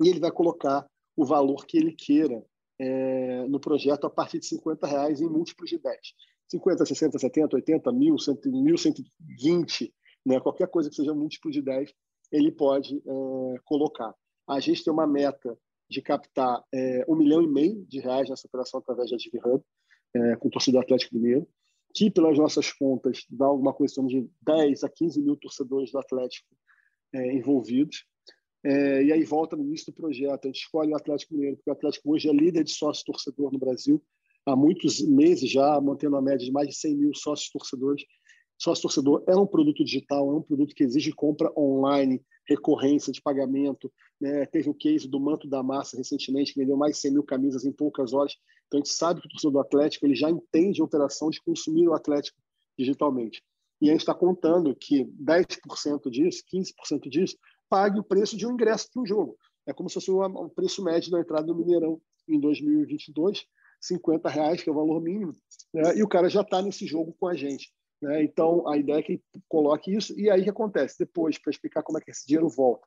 e 0.00 0.08
ele 0.08 0.20
vai 0.20 0.30
colocar 0.30 0.86
o 1.16 1.24
valor 1.24 1.66
que 1.66 1.76
ele 1.76 1.92
queira 1.92 2.42
é, 2.78 3.46
no 3.48 3.60
projeto 3.60 4.06
a 4.06 4.10
partir 4.10 4.38
de 4.38 4.46
50 4.46 4.86
reais 4.86 5.20
em 5.20 5.28
múltiplos 5.28 5.70
de 5.70 5.78
10. 5.78 5.98
50, 6.48 6.84
60, 6.84 7.18
70, 7.18 7.56
80, 7.56 7.90
1.000, 7.90 8.14
1.120, 8.46 9.92
né? 10.26 10.40
qualquer 10.40 10.68
coisa 10.68 10.90
que 10.90 10.96
seja 10.96 11.14
múltiplo 11.14 11.50
de 11.50 11.62
10, 11.62 11.92
ele 12.30 12.50
pode 12.50 12.98
é, 12.98 13.54
colocar. 13.64 14.14
A 14.48 14.58
gente 14.60 14.82
tem 14.82 14.92
uma 14.92 15.06
meta 15.06 15.56
de 15.88 16.02
captar 16.02 16.62
é, 16.72 17.04
um 17.08 17.16
milhão 17.16 17.42
e 17.42 17.46
meio 17.46 17.84
de 17.86 18.00
reais 18.00 18.28
nessa 18.28 18.46
operação 18.46 18.80
através 18.80 19.10
da 19.10 19.16
DivHub, 19.16 19.62
é, 20.14 20.36
com 20.36 20.48
o 20.48 20.50
torcedor 20.50 20.82
Atlético 20.82 21.14
Mineiro 21.14 21.46
que, 21.94 22.10
pelas 22.10 22.38
nossas 22.38 22.72
contas, 22.72 23.24
dá 23.28 23.46
alguma 23.46 23.74
questão 23.74 24.06
de 24.06 24.28
10 24.42 24.84
a 24.84 24.88
15 24.88 25.22
mil 25.22 25.36
torcedores 25.36 25.90
do 25.90 25.98
Atlético 25.98 26.48
é, 27.14 27.34
envolvidos. 27.34 28.04
É, 28.64 29.04
e 29.04 29.12
aí 29.12 29.24
volta 29.24 29.56
no 29.56 29.64
início 29.64 29.86
do 29.86 29.96
projeto, 29.96 30.44
a 30.44 30.48
gente 30.48 30.62
escolhe 30.62 30.92
o 30.92 30.96
Atlético 30.96 31.34
Mineiro, 31.34 31.56
porque 31.56 31.70
o 31.70 31.72
Atlético 31.72 32.12
hoje 32.12 32.28
é 32.28 32.32
líder 32.32 32.62
de 32.64 32.70
sócio-torcedor 32.70 33.52
no 33.52 33.58
Brasil, 33.58 34.02
há 34.46 34.54
muitos 34.54 35.00
meses 35.00 35.50
já, 35.50 35.80
mantendo 35.80 36.16
a 36.16 36.22
média 36.22 36.46
de 36.46 36.52
mais 36.52 36.68
de 36.68 36.76
100 36.76 36.96
mil 36.96 37.14
sócios-torcedores. 37.14 38.04
Sócio-torcedor 38.58 39.24
é 39.26 39.34
um 39.34 39.46
produto 39.46 39.84
digital, 39.84 40.30
é 40.30 40.36
um 40.36 40.42
produto 40.42 40.74
que 40.74 40.84
exige 40.84 41.10
compra 41.10 41.52
online, 41.58 42.22
recorrência 42.46 43.12
de 43.12 43.20
pagamento. 43.20 43.92
Né? 44.20 44.46
Teve 44.46 44.70
o 44.70 44.74
case 44.74 45.08
do 45.08 45.18
Manto 45.18 45.48
da 45.48 45.62
Massa 45.62 45.96
recentemente, 45.96 46.52
que 46.52 46.60
vendeu 46.60 46.76
mais 46.76 46.94
de 46.94 47.00
100 47.00 47.12
mil 47.12 47.24
camisas 47.24 47.64
em 47.64 47.72
poucas 47.72 48.12
horas. 48.12 48.36
Então, 48.72 48.80
a 48.80 48.84
gente 48.84 48.94
sabe 48.94 49.20
que 49.20 49.26
o 49.26 49.30
torcedor 49.30 49.52
do 49.52 49.60
Atlético 49.60 50.06
ele 50.06 50.14
já 50.14 50.30
entende 50.30 50.80
a 50.80 50.84
operação 50.84 51.28
de 51.28 51.42
consumir 51.42 51.86
o 51.86 51.92
Atlético 51.92 52.40
digitalmente. 52.78 53.42
E 53.82 53.90
a 53.90 53.92
gente 53.92 54.00
está 54.00 54.14
contando 54.14 54.74
que 54.74 55.04
10% 55.04 56.08
disso, 56.08 56.42
15% 56.50 57.10
disso, 57.10 57.36
pague 57.68 58.00
o 58.00 58.02
preço 58.02 58.34
de 58.34 58.46
um 58.46 58.52
ingresso 58.52 58.88
para 58.90 59.02
um 59.02 59.06
jogo. 59.06 59.36
é 59.66 59.74
como 59.74 59.90
se 59.90 59.94
fosse 59.94 60.10
o 60.10 60.48
preço 60.48 60.82
médio 60.82 61.10
da 61.10 61.20
entrada 61.20 61.46
do 61.46 61.54
Mineirão 61.54 62.00
em 62.26 62.40
2022, 62.40 63.44
50 63.78 64.28
reais, 64.30 64.62
que 64.62 64.70
é 64.70 64.72
o 64.72 64.76
valor 64.76 65.02
mínimo, 65.02 65.34
né? 65.74 65.94
e 65.94 66.02
o 66.02 66.08
cara 66.08 66.30
já 66.30 66.40
está 66.40 66.62
nesse 66.62 66.86
jogo 66.86 67.14
com 67.20 67.28
a 67.28 67.34
gente. 67.34 67.70
Né? 68.00 68.24
Então, 68.24 68.66
a 68.66 68.78
ideia 68.78 69.00
é 69.00 69.02
que 69.02 69.22
coloque 69.48 69.94
isso, 69.94 70.18
e 70.18 70.30
aí 70.30 70.40
o 70.40 70.44
que 70.44 70.50
acontece? 70.50 70.98
Depois, 70.98 71.36
para 71.36 71.50
explicar 71.50 71.82
como 71.82 71.98
é 71.98 72.00
que 72.00 72.10
esse 72.10 72.26
dinheiro 72.26 72.48
volta. 72.48 72.86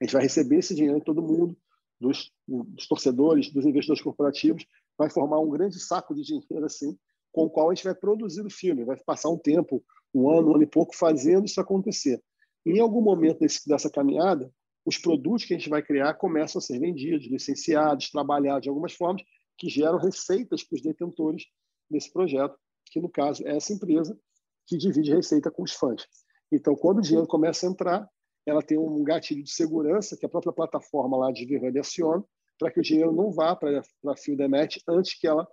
A 0.00 0.04
gente 0.04 0.14
vai 0.14 0.22
receber 0.22 0.58
esse 0.58 0.74
dinheiro 0.74 1.00
todo 1.02 1.22
mundo, 1.22 1.54
dos, 2.00 2.30
dos, 2.46 2.86
torcedores, 2.86 3.52
dos 3.52 3.66
investidores 3.66 4.02
corporativos, 4.02 4.64
vai 4.96 5.10
formar 5.10 5.40
um 5.40 5.50
grande 5.50 5.78
saco 5.78 6.14
de 6.14 6.22
dinheiro 6.22 6.64
assim, 6.64 6.96
com 7.32 7.44
o 7.44 7.50
qual 7.50 7.70
a 7.70 7.74
gente 7.74 7.84
vai 7.84 7.94
produzir 7.94 8.44
o 8.44 8.50
filme, 8.50 8.84
vai 8.84 8.96
passar 9.04 9.28
um 9.28 9.38
tempo, 9.38 9.84
um 10.14 10.30
ano, 10.30 10.50
um 10.50 10.54
ano 10.54 10.62
e 10.62 10.66
pouco, 10.66 10.96
fazendo 10.96 11.44
isso 11.44 11.60
acontecer. 11.60 12.22
Em 12.66 12.80
algum 12.80 13.00
momento 13.00 13.40
desse, 13.40 13.68
dessa 13.68 13.90
caminhada, 13.90 14.50
os 14.84 14.96
produtos 14.96 15.44
que 15.44 15.54
a 15.54 15.58
gente 15.58 15.68
vai 15.68 15.82
criar 15.82 16.14
começam 16.14 16.58
a 16.58 16.62
ser 16.62 16.78
vendidos, 16.78 17.26
licenciados, 17.26 18.10
trabalhados 18.10 18.62
de 18.62 18.68
algumas 18.68 18.92
formas, 18.92 19.22
que 19.56 19.68
geram 19.68 19.98
receitas 19.98 20.62
para 20.62 20.76
os 20.76 20.82
detentores 20.82 21.44
desse 21.90 22.12
projeto, 22.12 22.56
que 22.86 23.00
no 23.00 23.08
caso 23.08 23.46
é 23.46 23.56
essa 23.56 23.72
empresa 23.72 24.18
que 24.66 24.76
divide 24.78 25.12
receita 25.12 25.50
com 25.50 25.62
os 25.62 25.72
fãs. 25.72 26.06
Então, 26.50 26.74
quando 26.74 26.98
o 26.98 27.02
dinheiro 27.02 27.26
começa 27.26 27.66
a 27.66 27.70
entrar, 27.70 28.08
ela 28.48 28.62
tem 28.62 28.78
um 28.78 29.02
gatilho 29.02 29.42
de 29.42 29.50
segurança 29.50 30.16
que 30.16 30.24
a 30.24 30.28
própria 30.28 30.52
plataforma 30.52 31.16
lá 31.16 31.30
de 31.30 31.44
Vivendi 31.44 31.78
aciona 31.78 32.24
para 32.58 32.70
que 32.70 32.80
o 32.80 32.82
dinheiro 32.82 33.12
não 33.12 33.30
vá 33.30 33.54
para 33.54 33.82
a 34.06 34.16
Fieldemet 34.16 34.82
antes 34.88 35.18
que 35.18 35.26
ela 35.26 35.46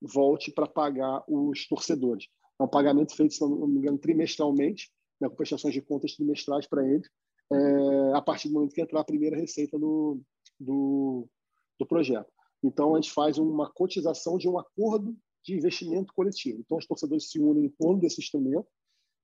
volte 0.00 0.50
para 0.52 0.66
pagar 0.66 1.22
os 1.28 1.66
torcedores. 1.66 2.26
É 2.58 2.64
um 2.64 2.68
pagamento 2.68 3.14
feito, 3.14 3.34
se 3.34 3.40
não 3.40 3.66
me 3.66 3.78
engano, 3.78 3.98
trimestralmente, 3.98 4.90
né, 5.20 5.28
com 5.28 5.36
prestações 5.36 5.74
de 5.74 5.82
contas 5.82 6.14
trimestrais 6.14 6.66
para 6.66 6.86
eles, 6.86 7.08
é, 7.52 8.12
a 8.14 8.22
partir 8.22 8.48
do 8.48 8.54
momento 8.54 8.74
que 8.74 8.80
entrar 8.80 9.00
a 9.00 9.04
primeira 9.04 9.36
receita 9.36 9.78
do, 9.78 10.20
do, 10.58 11.28
do 11.78 11.86
projeto. 11.86 12.30
Então, 12.62 12.94
a 12.94 13.00
gente 13.00 13.12
faz 13.12 13.38
uma 13.38 13.70
cotização 13.70 14.36
de 14.36 14.48
um 14.48 14.58
acordo 14.58 15.16
de 15.44 15.54
investimento 15.54 16.12
coletivo. 16.12 16.60
Então, 16.60 16.78
os 16.78 16.86
torcedores 16.86 17.30
se 17.30 17.38
unem 17.38 17.66
em 17.66 17.68
torno 17.68 18.00
desse 18.00 18.20
instrumento, 18.20 18.66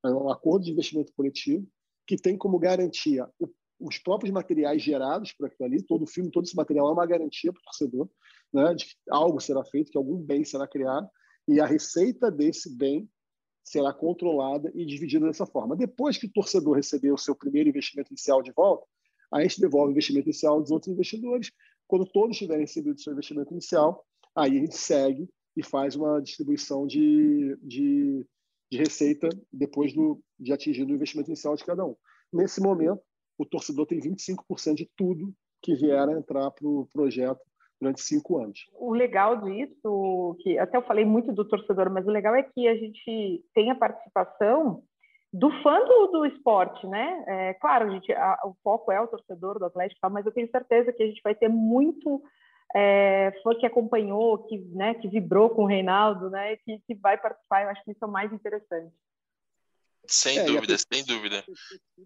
é 0.04 0.08
um 0.10 0.30
acordo 0.30 0.64
de 0.64 0.70
investimento 0.70 1.12
coletivo, 1.14 1.66
que 2.06 2.16
tem 2.16 2.36
como 2.36 2.58
garantia 2.58 3.28
o, 3.38 3.48
os 3.80 3.98
próprios 3.98 4.32
materiais 4.32 4.82
gerados 4.82 5.32
por 5.32 5.46
aquilo 5.46 5.66
ali, 5.66 5.82
todo 5.82 6.02
o 6.02 6.06
filme, 6.06 6.30
todo 6.30 6.44
esse 6.44 6.56
material 6.56 6.88
é 6.88 6.92
uma 6.92 7.06
garantia 7.06 7.52
para 7.52 7.60
o 7.60 7.64
torcedor, 7.64 8.08
né, 8.52 8.74
de 8.74 8.86
que 8.86 8.94
algo 9.10 9.40
será 9.40 9.64
feito, 9.64 9.90
que 9.90 9.98
algum 9.98 10.16
bem 10.16 10.44
será 10.44 10.66
criado, 10.66 11.08
e 11.46 11.60
a 11.60 11.66
receita 11.66 12.30
desse 12.30 12.74
bem 12.74 13.08
será 13.62 13.92
controlada 13.92 14.70
e 14.74 14.84
dividida 14.84 15.26
dessa 15.26 15.46
forma. 15.46 15.76
Depois 15.76 16.18
que 16.18 16.26
o 16.26 16.32
torcedor 16.32 16.76
receber 16.76 17.12
o 17.12 17.18
seu 17.18 17.34
primeiro 17.34 17.68
investimento 17.68 18.10
inicial 18.12 18.42
de 18.42 18.52
volta, 18.52 18.86
a 19.32 19.42
gente 19.42 19.60
devolve 19.60 19.88
o 19.88 19.92
investimento 19.92 20.28
inicial 20.28 20.60
dos 20.60 20.70
outros 20.70 20.92
investidores. 20.92 21.50
Quando 21.86 22.06
todos 22.06 22.36
tiverem 22.36 22.62
recebido 22.62 22.94
o 22.94 23.00
seu 23.00 23.12
investimento 23.12 23.52
inicial, 23.52 24.04
aí 24.36 24.58
a 24.58 24.60
gente 24.60 24.76
segue 24.76 25.28
e 25.56 25.62
faz 25.62 25.96
uma 25.96 26.20
distribuição 26.20 26.86
de, 26.86 27.56
de, 27.62 28.26
de 28.70 28.78
receita 28.78 29.28
depois 29.52 29.92
do, 29.92 30.20
de 30.38 30.52
atingir 30.52 30.84
o 30.84 30.90
investimento 30.90 31.30
inicial 31.30 31.54
de 31.54 31.64
cada 31.64 31.84
um. 31.84 31.94
Nesse 32.32 32.60
momento, 32.60 33.02
o 33.38 33.44
torcedor 33.44 33.86
tem 33.86 34.00
25% 34.00 34.74
de 34.74 34.90
tudo 34.96 35.32
que 35.62 35.74
vier 35.74 36.08
a 36.08 36.12
entrar 36.12 36.50
para 36.50 36.66
o 36.66 36.88
projeto 36.92 37.40
durante 37.80 38.00
cinco 38.00 38.38
anos. 38.38 38.66
O 38.72 38.94
legal 38.94 39.40
disso, 39.42 40.36
que 40.40 40.58
até 40.58 40.76
eu 40.76 40.82
falei 40.82 41.04
muito 41.04 41.32
do 41.32 41.44
torcedor, 41.44 41.90
mas 41.90 42.06
o 42.06 42.10
legal 42.10 42.34
é 42.34 42.42
que 42.42 42.68
a 42.68 42.76
gente 42.76 43.44
tem 43.54 43.70
a 43.70 43.74
participação 43.74 44.82
do 45.32 45.50
fã 45.62 45.84
do, 45.84 46.06
do 46.08 46.26
esporte, 46.26 46.86
né? 46.86 47.24
É, 47.26 47.54
claro, 47.54 47.88
a 47.88 47.90
gente, 47.90 48.12
a, 48.12 48.38
o 48.44 48.54
foco 48.62 48.92
é 48.92 49.00
o 49.00 49.08
torcedor 49.08 49.58
do 49.58 49.64
Atlético, 49.64 50.00
mas 50.10 50.24
eu 50.24 50.32
tenho 50.32 50.48
certeza 50.48 50.92
que 50.92 51.02
a 51.02 51.06
gente 51.06 51.20
vai 51.24 51.34
ter 51.34 51.48
muito 51.48 52.22
é, 52.74 53.32
fã 53.42 53.54
que 53.54 53.64
acompanhou, 53.64 54.38
que, 54.46 54.58
né, 54.58 54.94
que 54.94 55.06
vibrou 55.08 55.48
com 55.50 55.62
o 55.62 55.66
Reinaldo, 55.66 56.28
né? 56.28 56.56
Que, 56.56 56.80
que 56.86 56.94
vai 56.94 57.16
participar. 57.16 57.62
Eu 57.62 57.68
acho 57.70 57.84
que 57.84 57.92
isso 57.92 58.04
é 58.04 58.06
o 58.06 58.10
mais 58.10 58.32
interessante. 58.32 58.92
Sem 60.06 60.38
é, 60.38 60.44
dúvida, 60.44 60.76
sem 60.76 61.04
dúvida. 61.04 61.44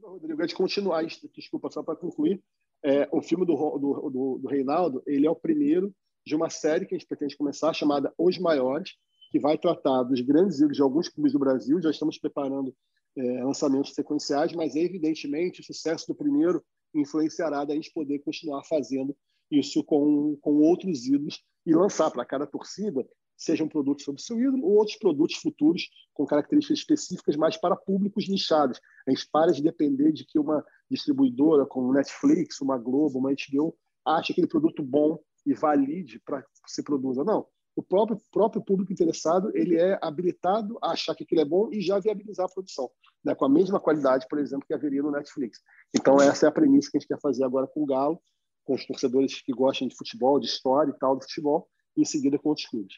Rodrigo, 0.03 0.41
antes 0.43 0.51
de 0.51 0.55
continuar, 0.55 1.05
desculpa, 1.35 1.71
só 1.71 1.83
para 1.83 1.97
concluir, 1.97 2.41
é, 2.85 3.09
o 3.11 3.21
filme 3.21 3.45
do, 3.45 3.55
do, 3.55 4.11
do, 4.11 4.39
do, 4.39 4.49
Reinaldo, 4.49 5.03
ele 5.07 5.27
é 5.27 5.31
o 5.31 5.35
primeiro 5.35 5.93
de 6.25 6.37
uma 6.37 6.49
série 6.51 6.87
que 6.87 6.95
a 6.95 6.99
gente 6.99 7.09
pretende 7.09 7.37
começar, 7.37 7.73
chamada 7.73 8.13
Os 8.17 8.39
Maiores, 8.39 8.93
que 9.33 9.41
vai 9.41 9.59
tratar 9.59 10.05
dos 10.05 10.21
grandes 10.21 10.59
ídolos 10.59 10.77
de 10.77 10.83
alguns 10.83 11.09
clubes 11.09 11.33
do 11.33 11.39
Brasil. 11.39 11.81
Já 11.83 11.91
estamos 11.91 12.19
preparando 12.19 12.73
é, 13.17 13.43
lançamentos 13.43 13.95
sequenciais, 13.95 14.53
mas 14.53 14.77
evidentemente 14.77 15.61
o 15.61 15.65
sucesso 15.65 16.07
do 16.07 16.15
primeiro 16.15 16.63
influenciará 16.95 17.65
da 17.65 17.75
gente 17.75 17.93
poder 17.93 18.21
continuar 18.21 18.63
fazendo 18.65 19.17
isso 19.51 19.83
com, 19.85 20.37
com 20.41 20.57
outros 20.59 21.07
ídolos 21.07 21.43
e 21.65 21.75
lançar 21.75 22.11
para 22.11 22.25
cada 22.25 22.47
torcida 22.47 23.07
seja 23.39 23.63
um 23.63 23.69
produto 23.69 24.03
sobre 24.03 24.21
seu 24.21 24.39
ídolo 24.41 24.65
ou 24.65 24.79
outros 24.79 24.99
produtos 24.99 25.37
futuros 25.37 25.89
com 26.13 26.27
características 26.27 26.81
específicas, 26.81 27.37
mas 27.37 27.57
para 27.57 27.77
públicos 27.77 28.29
nichados. 28.29 28.81
A 29.07 29.11
gente 29.13 29.29
para 29.31 29.53
de 29.53 29.63
depender 29.63 30.13
de 30.13 30.27
que 30.27 30.39
uma 30.39 30.65
distribuidora 30.91 31.65
como 31.65 31.93
Netflix, 31.93 32.61
uma 32.61 32.77
Globo, 32.77 33.21
uma 33.21 33.31
HBO 33.31 33.77
ache 34.05 34.33
aquele 34.33 34.49
produto 34.49 34.83
bom 34.83 35.19
e 35.47 35.55
valide 35.55 36.21
para 36.25 36.43
que 36.43 36.49
se 36.67 36.83
produza. 36.83 37.23
Não. 37.23 37.47
O 37.77 37.83
próprio, 37.83 38.19
próprio 38.33 38.61
público 38.61 38.93
interessado 38.93 39.53
ele 39.55 39.77
é 39.77 39.97
habilitado 40.03 40.77
a 40.83 40.91
achar 40.91 41.15
que 41.15 41.23
aquilo 41.23 41.41
é 41.41 41.45
bom 41.45 41.69
e 41.73 41.81
já 41.81 42.01
viabilizar 42.01 42.47
a 42.47 42.53
produção, 42.53 42.91
né? 43.25 43.37
com 43.37 43.45
a 43.45 43.49
mesma 43.49 43.79
qualidade, 43.79 44.27
por 44.29 44.41
exemplo, 44.41 44.67
que 44.67 44.75
haveria 44.75 45.01
no 45.01 45.13
Netflix. 45.13 45.61
Então, 45.95 46.21
essa 46.21 46.47
é 46.47 46.49
a 46.49 46.53
premissa 46.53 46.91
que 46.91 46.97
a 46.97 47.01
gente 47.01 47.07
quer 47.09 47.21
fazer 47.21 47.45
agora 47.45 47.69
com 47.69 47.85
o 47.85 47.87
Galo, 47.87 48.21
com 48.69 48.75
os 48.75 48.85
torcedores 48.85 49.41
que 49.41 49.51
gostam 49.51 49.89
de 49.89 49.97
futebol, 49.97 50.39
de 50.39 50.47
história 50.47 50.91
e 50.91 50.99
tal 50.99 51.17
do 51.17 51.23
futebol, 51.23 51.67
e 51.97 52.03
em 52.03 52.05
seguida 52.05 52.39
com 52.39 52.51
outros 52.51 52.69
clubes. 52.69 52.97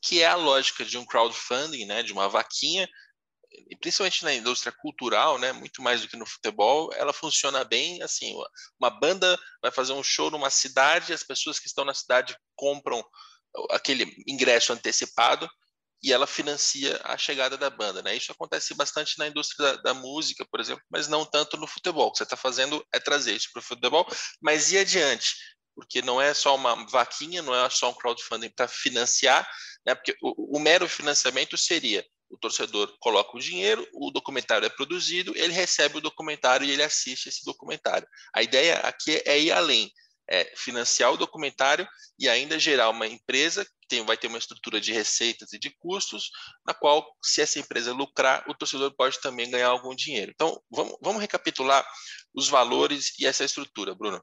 Que 0.00 0.22
é 0.22 0.28
a 0.28 0.36
lógica 0.36 0.84
de 0.84 0.96
um 0.96 1.04
crowdfunding, 1.04 1.86
né, 1.86 2.04
de 2.04 2.12
uma 2.12 2.28
vaquinha, 2.28 2.88
principalmente 3.80 4.22
na 4.22 4.32
indústria 4.32 4.72
cultural, 4.80 5.40
né, 5.40 5.52
muito 5.52 5.82
mais 5.82 6.02
do 6.02 6.08
que 6.08 6.16
no 6.16 6.24
futebol, 6.24 6.92
ela 6.94 7.12
funciona 7.12 7.64
bem 7.64 8.00
assim, 8.00 8.32
uma 8.80 8.90
banda 8.90 9.36
vai 9.60 9.72
fazer 9.72 9.92
um 9.92 10.04
show 10.04 10.30
numa 10.30 10.50
cidade, 10.50 11.12
as 11.12 11.24
pessoas 11.24 11.58
que 11.58 11.66
estão 11.66 11.84
na 11.84 11.94
cidade 11.94 12.36
compram 12.54 13.04
aquele 13.70 14.06
ingresso 14.24 14.72
antecipado 14.72 15.50
e 16.02 16.12
ela 16.12 16.26
financia 16.26 17.00
a 17.04 17.16
chegada 17.16 17.56
da 17.56 17.70
banda, 17.70 18.02
né? 18.02 18.16
Isso 18.16 18.32
acontece 18.32 18.74
bastante 18.74 19.18
na 19.18 19.28
indústria 19.28 19.72
da, 19.72 19.82
da 19.82 19.94
música, 19.94 20.44
por 20.50 20.60
exemplo, 20.60 20.82
mas 20.90 21.08
não 21.08 21.24
tanto 21.24 21.56
no 21.56 21.66
futebol. 21.66 22.08
O 22.08 22.12
que 22.12 22.18
você 22.18 22.24
está 22.24 22.36
fazendo 22.36 22.84
é 22.92 22.98
trazer 22.98 23.34
isso 23.34 23.50
para 23.52 23.60
o 23.60 23.64
futebol, 23.64 24.06
mas 24.40 24.72
e 24.72 24.78
adiante? 24.78 25.36
Porque 25.74 26.02
não 26.02 26.20
é 26.20 26.34
só 26.34 26.54
uma 26.54 26.86
vaquinha, 26.88 27.40
não 27.40 27.54
é 27.54 27.68
só 27.70 27.90
um 27.90 27.94
crowdfunding 27.94 28.50
para 28.50 28.68
financiar, 28.68 29.48
né? 29.86 29.94
Porque 29.94 30.16
o, 30.20 30.58
o 30.58 30.60
mero 30.60 30.88
financiamento 30.88 31.56
seria 31.56 32.04
o 32.32 32.38
torcedor 32.38 32.96
coloca 32.98 33.36
o 33.36 33.40
dinheiro, 33.40 33.86
o 33.92 34.10
documentário 34.10 34.64
é 34.64 34.70
produzido, 34.70 35.36
ele 35.36 35.52
recebe 35.52 35.98
o 35.98 36.00
documentário 36.00 36.66
e 36.66 36.70
ele 36.70 36.82
assiste 36.82 37.28
esse 37.28 37.44
documentário. 37.44 38.08
A 38.34 38.42
ideia 38.42 38.76
aqui 38.78 39.22
é 39.26 39.38
ir 39.38 39.52
além, 39.52 39.92
é 40.28 40.52
financiar 40.56 41.12
o 41.12 41.16
documentário 41.16 41.86
e 42.18 42.28
ainda 42.28 42.58
gerar 42.58 42.90
uma 42.90 43.06
empresa 43.06 43.64
que 43.64 43.88
tem, 43.88 44.04
vai 44.04 44.16
ter 44.16 44.28
uma 44.28 44.38
estrutura 44.38 44.80
de 44.80 44.92
receitas 44.92 45.52
e 45.52 45.58
de 45.58 45.70
custos, 45.78 46.30
na 46.66 46.72
qual, 46.72 47.06
se 47.22 47.40
essa 47.40 47.58
empresa 47.58 47.92
lucrar, 47.92 48.44
o 48.48 48.54
torcedor 48.54 48.94
pode 48.96 49.20
também 49.20 49.50
ganhar 49.50 49.68
algum 49.68 49.94
dinheiro. 49.94 50.32
Então, 50.34 50.60
vamos, 50.70 50.96
vamos 51.02 51.20
recapitular 51.20 51.86
os 52.34 52.48
valores 52.48 53.18
e 53.18 53.26
essa 53.26 53.44
estrutura, 53.44 53.94
Bruno. 53.94 54.22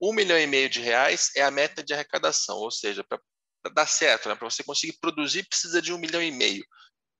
Um 0.00 0.12
milhão 0.12 0.38
e 0.38 0.46
meio 0.46 0.68
de 0.68 0.80
reais 0.80 1.30
é 1.34 1.42
a 1.42 1.50
meta 1.50 1.82
de 1.82 1.94
arrecadação, 1.94 2.56
ou 2.56 2.70
seja, 2.70 3.02
para 3.04 3.20
dar 3.72 3.86
certo, 3.86 4.28
né? 4.28 4.34
para 4.34 4.48
você 4.48 4.62
conseguir 4.62 4.98
produzir, 5.00 5.48
precisa 5.48 5.80
de 5.80 5.92
um 5.92 5.98
milhão 5.98 6.22
e 6.22 6.30
meio. 6.30 6.64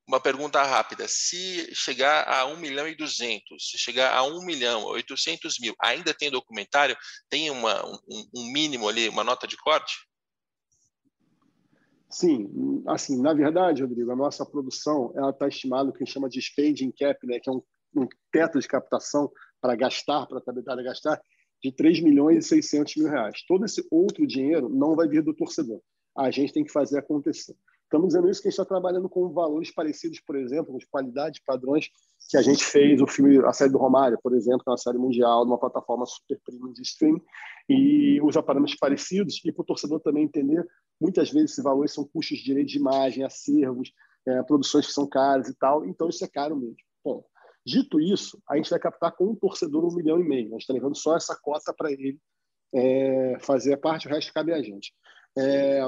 Uma 0.06 0.20
pergunta 0.20 0.62
rápida: 0.62 1.06
se 1.08 1.74
chegar 1.74 2.28
a 2.28 2.46
um 2.46 2.56
milhão 2.56 2.86
e 2.86 2.94
duzentos, 2.94 3.70
se 3.70 3.78
chegar 3.78 4.14
a 4.14 4.22
um 4.22 4.44
milhão, 4.44 4.84
oitocentos 4.84 5.58
mil, 5.58 5.74
ainda 5.80 6.14
tem 6.14 6.30
documentário? 6.30 6.96
Tem 7.28 7.50
uma, 7.50 7.84
um, 7.84 8.24
um 8.36 8.52
mínimo 8.52 8.88
ali, 8.88 9.08
uma 9.08 9.24
nota 9.24 9.46
de 9.46 9.56
corte? 9.56 9.96
Sim, 12.08 12.82
assim, 12.86 13.20
na 13.20 13.34
verdade, 13.34 13.82
Rodrigo, 13.82 14.12
a 14.12 14.16
nossa 14.16 14.46
produção 14.46 15.12
ela 15.16 15.30
está 15.30 15.48
estimada 15.48 15.90
que 15.90 15.98
a 15.98 16.04
gente 16.04 16.14
chama 16.14 16.28
de 16.28 16.40
spending 16.40 16.92
cap, 16.92 17.26
né, 17.26 17.40
que 17.40 17.50
é 17.50 17.52
um, 17.52 17.60
um 17.96 18.06
teto 18.30 18.60
de 18.60 18.68
captação 18.68 19.30
para 19.60 19.74
gastar, 19.74 20.24
para 20.26 20.38
a 20.38 20.42
habilidade 20.50 20.80
a 20.80 20.84
gastar, 20.84 21.20
de 21.60 21.72
3 21.72 22.00
milhões 22.00 22.46
e 22.46 22.48
600 22.48 22.94
mil 22.96 23.08
reais. 23.08 23.42
Todo 23.46 23.64
esse 23.64 23.84
outro 23.90 24.24
dinheiro 24.24 24.68
não 24.68 24.94
vai 24.94 25.08
vir 25.08 25.22
do 25.22 25.34
torcedor 25.34 25.82
a 26.16 26.30
gente 26.30 26.52
tem 26.52 26.64
que 26.64 26.72
fazer 26.72 26.98
acontecer. 26.98 27.54
Estamos 27.86 28.08
dizendo 28.08 28.28
isso 28.28 28.42
que 28.42 28.48
a 28.48 28.50
gente 28.50 28.58
está 28.60 28.64
trabalhando 28.64 29.08
com 29.08 29.32
valores 29.32 29.72
parecidos, 29.72 30.20
por 30.20 30.34
exemplo, 30.34 30.72
com 30.72 30.78
qualidade, 30.90 31.40
padrões 31.46 31.88
que 32.28 32.36
a 32.36 32.42
gente 32.42 32.64
fez 32.64 33.00
o 33.00 33.06
filme, 33.06 33.38
a 33.46 33.52
série 33.52 33.70
do 33.70 33.78
Romário, 33.78 34.18
por 34.20 34.34
exemplo, 34.34 34.64
que 34.64 34.68
é 34.68 34.72
uma 34.72 34.76
série 34.76 34.98
mundial, 34.98 35.44
numa 35.44 35.58
plataforma 35.58 36.04
super 36.04 36.40
premium 36.44 36.72
de 36.72 36.82
streaming, 36.82 37.22
e 37.68 38.20
usa 38.22 38.42
parâmetros 38.42 38.76
parecidos, 38.76 39.40
e 39.44 39.52
para 39.52 39.62
o 39.62 39.64
torcedor 39.64 40.00
também 40.00 40.24
entender, 40.24 40.66
muitas 41.00 41.30
vezes 41.30 41.52
esses 41.52 41.62
valores 41.62 41.92
são 41.92 42.04
custos 42.04 42.38
de 42.38 42.44
direito 42.44 42.68
de 42.68 42.78
imagem, 42.78 43.22
acervos, 43.22 43.92
é, 44.26 44.42
produções 44.42 44.86
que 44.86 44.92
são 44.92 45.06
caras 45.06 45.48
e 45.48 45.56
tal, 45.56 45.86
então 45.86 46.08
isso 46.08 46.24
é 46.24 46.28
caro 46.28 46.56
mesmo. 46.56 46.76
Bom, 47.04 47.24
dito 47.64 48.00
isso, 48.00 48.42
a 48.50 48.56
gente 48.56 48.68
vai 48.68 48.80
captar 48.80 49.14
com 49.14 49.26
um 49.26 49.36
torcedor 49.36 49.84
um 49.84 49.94
milhão 49.94 50.18
e 50.18 50.24
meio, 50.24 50.48
a 50.48 50.50
gente 50.52 50.62
está 50.62 50.74
levando 50.74 50.96
só 50.96 51.16
essa 51.16 51.38
cota 51.40 51.72
para 51.72 51.92
ele 51.92 52.18
é, 52.74 53.38
fazer 53.38 53.74
a 53.74 53.78
parte, 53.78 54.08
o 54.08 54.10
resto 54.10 54.32
cabe 54.32 54.52
a 54.52 54.60
gente. 54.60 54.92
É, 55.38 55.82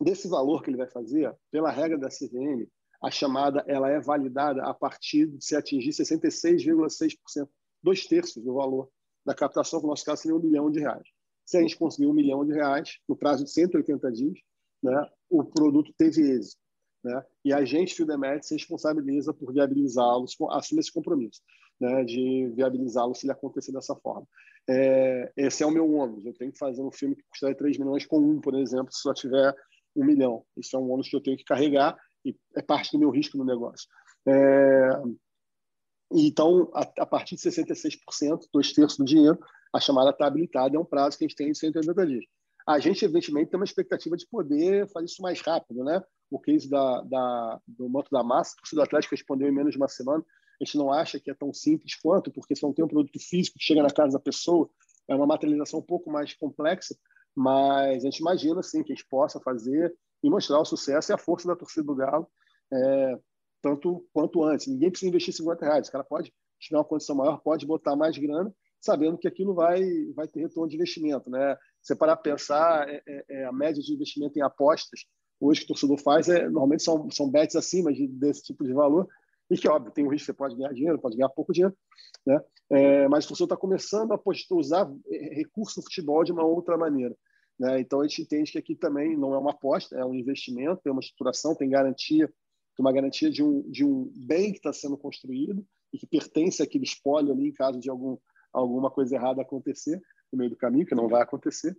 desse 0.00 0.28
valor 0.28 0.62
que 0.62 0.70
ele 0.70 0.76
vai 0.76 0.88
fazer, 0.88 1.34
pela 1.50 1.70
regra 1.70 1.98
da 1.98 2.08
CVM, 2.08 2.66
a 3.02 3.10
chamada 3.10 3.64
ela 3.66 3.90
é 3.90 4.00
validada 4.00 4.62
a 4.64 4.74
partir 4.74 5.26
de 5.26 5.44
se 5.44 5.56
atingir 5.56 5.90
66,6%, 5.90 7.48
dois 7.82 8.06
terços 8.06 8.42
do 8.42 8.54
valor 8.54 8.90
da 9.24 9.34
captação, 9.34 9.80
que 9.80 9.86
no 9.86 9.90
nosso 9.90 10.04
caso 10.04 10.22
seria 10.22 10.36
um 10.36 10.40
milhão 10.40 10.70
de 10.70 10.80
reais. 10.80 11.06
Se 11.44 11.56
a 11.56 11.60
gente 11.62 11.76
conseguir 11.76 12.06
um 12.06 12.12
milhão 12.12 12.44
de 12.44 12.52
reais 12.52 12.98
no 13.08 13.16
prazo 13.16 13.44
de 13.44 13.50
180 13.50 14.12
dias, 14.12 14.38
né, 14.82 15.10
o 15.28 15.44
produto 15.44 15.92
teve 15.96 16.22
êxito. 16.22 16.60
Né? 17.02 17.24
E 17.44 17.52
a 17.52 17.64
gente, 17.64 17.94
Fildemet, 17.94 18.46
se 18.46 18.54
responsabiliza 18.54 19.32
por 19.32 19.52
viabilizá-los, 19.52 20.36
assume 20.50 20.80
esse 20.80 20.92
compromisso 20.92 21.40
né, 21.80 22.04
de 22.04 22.52
viabilizá-lo 22.54 23.14
se 23.14 23.24
ele 23.24 23.32
acontecer 23.32 23.72
dessa 23.72 23.96
forma. 23.96 24.26
É, 24.68 25.32
esse 25.36 25.62
é 25.62 25.66
o 25.66 25.70
meu 25.70 25.90
ônus. 25.90 26.24
Eu 26.26 26.34
tenho 26.34 26.52
que 26.52 26.58
fazer 26.58 26.82
um 26.82 26.92
filme 26.92 27.16
que 27.16 27.24
custaria 27.30 27.56
3 27.56 27.78
milhões 27.78 28.04
com 28.04 28.18
um, 28.18 28.40
por 28.40 28.54
exemplo, 28.54 28.92
se 28.92 29.00
só 29.00 29.14
tiver 29.14 29.54
um 29.94 30.04
milhão. 30.04 30.44
Isso 30.56 30.76
é 30.76 30.78
um 30.78 30.90
ônus 30.90 31.08
que 31.08 31.16
eu 31.16 31.22
tenho 31.22 31.36
que 31.36 31.44
carregar 31.44 31.96
e 32.24 32.34
é 32.56 32.62
parte 32.62 32.92
do 32.92 32.98
meu 32.98 33.10
risco 33.10 33.36
no 33.36 33.44
negócio. 33.44 33.88
É, 34.26 34.90
então, 36.12 36.70
a, 36.74 36.82
a, 36.98 37.06
partir 37.06 37.36
de 37.36 37.42
66%, 37.42 37.98
dois 38.52 38.72
terços 38.72 38.98
do 38.98 39.04
dinheiro, 39.04 39.38
a 39.72 39.80
chamada 39.80 40.10
está 40.10 40.26
habilitada, 40.26 40.76
é 40.76 40.80
um 40.80 40.84
prazo 40.84 41.16
que 41.16 41.24
a 41.24 41.28
gente 41.28 41.36
tem 41.36 41.52
de 41.52 41.58
180 41.58 42.06
dias. 42.06 42.24
A 42.66 42.78
gente, 42.78 43.04
evidentemente, 43.04 43.50
tem 43.50 43.58
uma 43.58 43.64
expectativa 43.64 44.16
de 44.16 44.26
poder 44.26 44.88
fazer 44.90 45.06
isso 45.06 45.22
mais 45.22 45.40
rápido, 45.40 45.82
né? 45.84 46.02
O 46.30 46.38
case 46.38 46.68
da, 46.68 47.00
da, 47.02 47.60
do 47.66 47.88
Moto 47.88 48.10
da 48.10 48.22
Massa, 48.22 48.54
o 48.72 48.74
do 48.74 48.82
Atlético 48.82 49.14
respondeu 49.14 49.48
em 49.48 49.52
menos 49.52 49.72
de 49.72 49.76
uma 49.76 49.88
semana. 49.88 50.24
A 50.60 50.64
gente 50.64 50.76
não 50.76 50.92
acha 50.92 51.18
que 51.18 51.30
é 51.30 51.34
tão 51.34 51.52
simples 51.52 51.94
quanto, 51.96 52.30
porque 52.30 52.54
se 52.54 52.62
não 52.62 52.72
tem 52.72 52.84
um 52.84 52.88
produto 52.88 53.18
físico 53.18 53.58
que 53.58 53.64
chega 53.64 53.82
na 53.82 53.90
casa 53.90 54.12
da 54.12 54.20
pessoa, 54.22 54.68
é 55.08 55.14
uma 55.14 55.26
materialização 55.26 55.80
um 55.80 55.84
pouco 55.84 56.10
mais 56.10 56.34
complexa, 56.34 56.94
mas 57.40 58.04
a 58.04 58.10
gente 58.10 58.18
imagina, 58.18 58.62
sim, 58.62 58.82
que 58.82 58.92
a 58.92 58.94
gente 58.94 59.08
possa 59.08 59.40
fazer 59.40 59.96
e 60.22 60.28
mostrar 60.28 60.60
o 60.60 60.64
sucesso 60.66 61.10
e 61.10 61.14
a 61.14 61.18
força 61.18 61.48
da 61.48 61.56
torcida 61.56 61.86
do 61.86 61.94
Galo, 61.94 62.28
é, 62.70 63.18
tanto 63.62 64.06
quanto 64.12 64.44
antes. 64.44 64.66
Ninguém 64.66 64.90
precisa 64.90 65.08
investir 65.08 65.32
50 65.32 65.64
reais. 65.64 65.88
O 65.88 65.92
cara 65.92 66.04
pode, 66.04 66.34
tiver 66.58 66.76
uma 66.76 66.84
condição 66.84 67.16
maior, 67.16 67.40
pode 67.40 67.66
botar 67.66 67.96
mais 67.96 68.18
grana, 68.18 68.54
sabendo 68.78 69.16
que 69.16 69.26
aquilo 69.26 69.54
vai, 69.54 69.82
vai 70.14 70.28
ter 70.28 70.40
retorno 70.40 70.68
de 70.68 70.76
investimento. 70.76 71.30
Né? 71.30 71.56
Você 71.80 71.96
parar 71.96 72.14
para 72.16 72.30
pensar, 72.30 72.86
é, 72.86 73.02
é, 73.08 73.24
é, 73.30 73.44
a 73.46 73.52
média 73.52 73.82
de 73.82 73.94
investimento 73.94 74.38
em 74.38 74.42
apostas, 74.42 75.06
hoje 75.40 75.60
que 75.60 75.64
o 75.64 75.68
torcedor 75.68 75.96
faz, 75.96 76.28
é, 76.28 76.44
normalmente 76.44 76.82
são, 76.82 77.10
são 77.10 77.30
bets 77.30 77.56
acima 77.56 77.90
de, 77.90 78.06
desse 78.06 78.42
tipo 78.42 78.64
de 78.64 78.74
valor, 78.74 79.08
e 79.50 79.56
que, 79.56 79.66
óbvio, 79.66 79.92
tem 79.92 80.04
um 80.04 80.10
risco 80.10 80.26
você 80.26 80.34
pode 80.34 80.54
ganhar 80.56 80.74
dinheiro, 80.74 81.00
pode 81.00 81.16
ganhar 81.16 81.30
pouco 81.30 81.54
dinheiro, 81.54 81.74
né? 82.26 82.38
É, 82.68 83.08
mas 83.08 83.24
o 83.24 83.28
torcedor 83.28 83.46
está 83.46 83.56
começando 83.56 84.12
a 84.12 84.20
usar 84.54 84.88
é, 85.10 85.34
recursos 85.34 85.76
do 85.76 85.82
futebol 85.82 86.22
de 86.22 86.30
uma 86.30 86.44
outra 86.44 86.76
maneira. 86.76 87.16
Né? 87.60 87.78
Então, 87.78 88.00
a 88.00 88.08
gente 88.08 88.22
entende 88.22 88.52
que 88.52 88.58
aqui 88.58 88.74
também 88.74 89.14
não 89.14 89.34
é 89.34 89.38
uma 89.38 89.50
aposta, 89.50 89.94
é 89.94 90.02
um 90.02 90.14
investimento, 90.14 90.80
tem 90.82 90.90
uma 90.90 91.00
estruturação, 91.00 91.54
tem 91.54 91.68
garantia, 91.68 92.26
tem 92.26 92.84
uma 92.84 92.92
garantia 92.92 93.30
de 93.30 93.44
um, 93.44 93.70
de 93.70 93.84
um 93.84 94.10
bem 94.16 94.50
que 94.50 94.56
está 94.56 94.72
sendo 94.72 94.96
construído 94.96 95.62
e 95.92 95.98
que 95.98 96.06
pertence 96.06 96.62
àquele 96.62 96.84
espólio 96.84 97.34
ali 97.34 97.48
em 97.48 97.52
caso 97.52 97.78
de 97.78 97.90
algum, 97.90 98.16
alguma 98.50 98.90
coisa 98.90 99.14
errada 99.14 99.42
acontecer 99.42 100.00
no 100.32 100.38
meio 100.38 100.48
do 100.48 100.56
caminho, 100.56 100.86
que 100.86 100.94
não 100.94 101.06
vai 101.06 101.20
acontecer. 101.20 101.76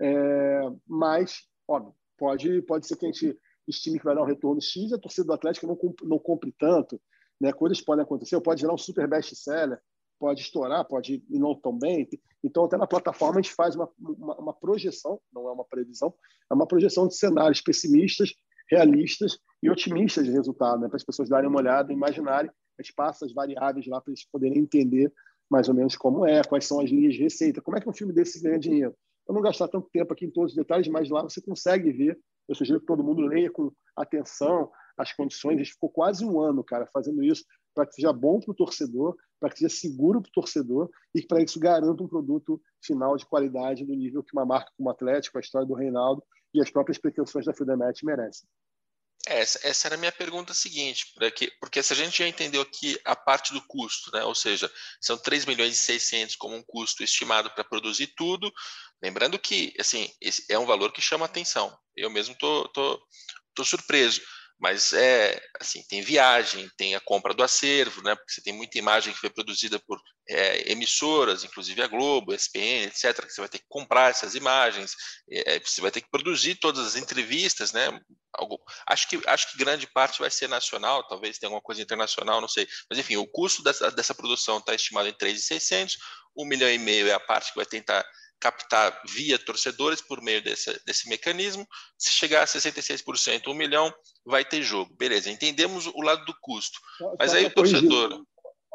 É, 0.00 0.60
mas, 0.86 1.48
óbvio, 1.66 1.92
pode, 2.16 2.62
pode 2.62 2.86
ser 2.86 2.96
que 2.96 3.04
a 3.04 3.10
gente 3.10 3.36
estime 3.66 3.98
que 3.98 4.04
vai 4.04 4.14
dar 4.14 4.22
um 4.22 4.26
retorno 4.26 4.62
X, 4.62 4.92
a 4.92 4.98
torcida 4.98 5.26
do 5.26 5.32
Atlético 5.32 5.66
não, 5.66 5.76
não 6.08 6.18
compre 6.20 6.54
tanto, 6.56 7.00
né? 7.40 7.52
Coisas 7.52 7.80
podem 7.80 8.04
acontecer, 8.04 8.40
pode 8.40 8.62
virar 8.62 8.74
um 8.74 8.78
super 8.78 9.08
best-seller, 9.08 9.80
pode 10.24 10.40
estourar, 10.40 10.86
pode 10.86 11.22
ir 11.28 11.38
não 11.38 11.54
tão 11.54 11.78
bem. 11.78 12.08
Então, 12.42 12.64
até 12.64 12.78
na 12.78 12.86
plataforma, 12.86 13.38
a 13.38 13.42
gente 13.42 13.52
faz 13.52 13.76
uma, 13.76 13.90
uma, 13.98 14.34
uma, 14.36 14.52
projeção, 14.54 15.20
não 15.30 15.46
é 15.46 15.52
uma 15.52 15.66
previsão, 15.66 16.14
é 16.50 16.54
uma 16.54 16.66
projeção 16.66 17.06
de 17.06 17.14
cenários 17.14 17.60
pessimistas, 17.60 18.32
realistas 18.70 19.38
e 19.62 19.68
otimistas 19.68 20.24
de 20.24 20.30
resultado, 20.30 20.80
né? 20.80 20.88
para 20.88 20.96
as 20.96 21.04
pessoas 21.04 21.28
darem 21.28 21.46
uma 21.46 21.58
olhada, 21.58 21.92
imaginarem, 21.92 22.50
a 22.50 22.82
gente 22.82 22.94
passa 22.94 23.26
as 23.26 23.34
variáveis 23.34 23.86
lá 23.86 24.00
para 24.00 24.12
eles 24.12 24.26
poderem 24.32 24.60
entender 24.60 25.12
mais 25.50 25.68
ou 25.68 25.74
menos 25.74 25.94
como 25.94 26.24
é, 26.24 26.42
quais 26.42 26.64
são 26.64 26.80
as 26.80 26.88
linhas 26.88 27.12
de 27.12 27.22
receita, 27.22 27.60
como 27.60 27.76
é 27.76 27.80
que 27.82 27.88
um 27.88 27.92
filme 27.92 28.14
desse 28.14 28.42
ganha 28.42 28.58
dinheiro. 28.58 28.94
Eu 29.28 29.34
não 29.34 29.42
gastar 29.42 29.68
tanto 29.68 29.90
tempo 29.92 30.10
aqui 30.10 30.24
em 30.24 30.30
todos 30.30 30.52
os 30.52 30.56
detalhes, 30.56 30.88
mas 30.88 31.10
lá 31.10 31.22
você 31.22 31.42
consegue 31.42 31.92
ver. 31.92 32.18
Eu 32.48 32.54
sugiro 32.54 32.80
que 32.80 32.86
todo 32.86 33.04
mundo 33.04 33.20
leia 33.20 33.50
com 33.50 33.70
atenção 33.94 34.70
as 34.96 35.12
condições. 35.12 35.56
A 35.56 35.64
gente 35.64 35.72
ficou 35.72 35.90
quase 35.90 36.24
um 36.24 36.40
ano, 36.40 36.64
cara, 36.64 36.86
fazendo 36.92 37.22
isso 37.22 37.44
para 37.74 37.86
que 37.86 37.94
seja 37.94 38.12
bom 38.12 38.40
para 38.40 38.52
o 38.52 38.54
torcedor, 38.54 39.16
para 39.40 39.50
que 39.50 39.58
seja 39.58 39.74
seguro 39.74 40.22
para 40.22 40.28
o 40.28 40.32
torcedor 40.32 40.88
e 41.14 41.22
para 41.26 41.42
isso 41.42 41.58
garanta 41.58 42.02
um 42.02 42.08
produto 42.08 42.62
final 42.82 43.16
de 43.16 43.26
qualidade 43.26 43.84
no 43.84 43.94
nível 43.94 44.22
que 44.22 44.32
uma 44.32 44.46
marca 44.46 44.70
como 44.76 44.88
o 44.88 44.92
Atlético, 44.92 45.36
a 45.36 45.40
história 45.40 45.66
do 45.66 45.74
Reinaldo 45.74 46.22
e 46.54 46.62
as 46.62 46.70
próprias 46.70 46.98
pretensões 46.98 47.44
da 47.44 47.52
Fidemet 47.52 48.04
merecem. 48.04 48.48
Essa, 49.26 49.58
essa 49.66 49.88
era 49.88 49.94
a 49.94 49.98
minha 49.98 50.12
pergunta 50.12 50.52
seguinte, 50.52 51.06
porque, 51.14 51.50
porque 51.58 51.82
se 51.82 51.94
a 51.94 51.96
gente 51.96 52.18
já 52.18 52.28
entendeu 52.28 52.60
aqui 52.60 53.00
a 53.06 53.16
parte 53.16 53.54
do 53.54 53.62
custo, 53.62 54.10
né, 54.12 54.22
ou 54.22 54.34
seja, 54.34 54.70
são 55.00 55.16
3 55.16 55.46
milhões 55.46 55.74
e 55.74 55.78
600 55.78 56.36
como 56.36 56.54
um 56.54 56.62
custo 56.62 57.02
estimado 57.02 57.50
para 57.50 57.64
produzir 57.64 58.08
tudo, 58.08 58.52
lembrando 59.02 59.38
que 59.38 59.74
assim, 59.80 60.10
é 60.50 60.58
um 60.58 60.66
valor 60.66 60.92
que 60.92 61.00
chama 61.00 61.24
atenção. 61.24 61.74
Eu 61.96 62.10
mesmo 62.10 62.34
tô, 62.36 62.68
tô, 62.68 63.02
tô 63.54 63.64
surpreso. 63.64 64.20
Mas 64.64 64.94
é 64.94 65.38
assim, 65.60 65.82
tem 65.90 66.00
viagem, 66.00 66.70
tem 66.78 66.94
a 66.94 67.00
compra 67.00 67.34
do 67.34 67.42
acervo, 67.42 68.00
né? 68.02 68.14
Porque 68.14 68.32
você 68.32 68.40
tem 68.40 68.54
muita 68.54 68.78
imagem 68.78 69.12
que 69.12 69.20
foi 69.20 69.28
produzida 69.28 69.78
por 69.78 70.00
é, 70.26 70.72
emissoras, 70.72 71.44
inclusive 71.44 71.82
a 71.82 71.86
Globo, 71.86 72.32
a 72.32 72.34
ESPN, 72.34 72.86
etc. 72.86 73.26
Que 73.26 73.30
você 73.30 73.42
vai 73.42 73.50
ter 73.50 73.58
que 73.58 73.66
comprar 73.68 74.08
essas 74.08 74.34
imagens, 74.34 74.94
é, 75.30 75.60
você 75.60 75.82
vai 75.82 75.90
ter 75.90 76.00
que 76.00 76.08
produzir 76.10 76.54
todas 76.54 76.86
as 76.86 76.96
entrevistas, 76.96 77.74
né? 77.74 78.00
Algo, 78.32 78.58
acho 78.88 79.06
que 79.06 79.20
acho 79.26 79.52
que 79.52 79.58
grande 79.58 79.86
parte 79.86 80.18
vai 80.18 80.30
ser 80.30 80.48
nacional, 80.48 81.06
talvez 81.06 81.38
tenha 81.38 81.48
alguma 81.48 81.60
coisa 81.60 81.82
internacional, 81.82 82.40
não 82.40 82.48
sei. 82.48 82.66
Mas 82.88 82.98
enfim, 82.98 83.18
o 83.18 83.26
custo 83.26 83.62
dessa, 83.62 83.90
dessa 83.90 84.14
produção 84.14 84.56
está 84.56 84.74
estimado 84.74 85.06
em 85.06 85.12
3.600, 85.12 85.92
um 86.34 86.46
milhão 86.46 86.70
e 86.70 86.78
meio 86.78 87.06
é 87.06 87.12
a 87.12 87.20
parte 87.20 87.50
que 87.50 87.56
vai 87.56 87.66
tentar 87.66 88.02
captar 88.44 89.00
via 89.08 89.38
torcedores 89.38 90.02
por 90.02 90.20
meio 90.20 90.44
desse, 90.44 90.78
desse 90.84 91.08
mecanismo. 91.08 91.66
Se 91.96 92.10
chegar 92.10 92.42
a 92.42 92.46
66%, 92.46 93.48
um 93.48 93.54
milhão, 93.54 93.90
vai 94.22 94.44
ter 94.44 94.62
jogo. 94.62 94.94
Beleza, 94.98 95.30
entendemos 95.30 95.86
o 95.86 96.02
lado 96.02 96.22
do 96.26 96.34
custo. 96.42 96.78
Mas 97.18 97.32
aí 97.32 97.46
o 97.46 97.54
torcedor. 97.54 98.22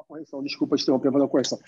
Correção, 0.07 0.41
desculpa 0.41 0.75
te 0.75 0.81
interromper, 0.81 1.11
fazer 1.11 1.23
uma 1.23 1.29
correção. 1.29 1.59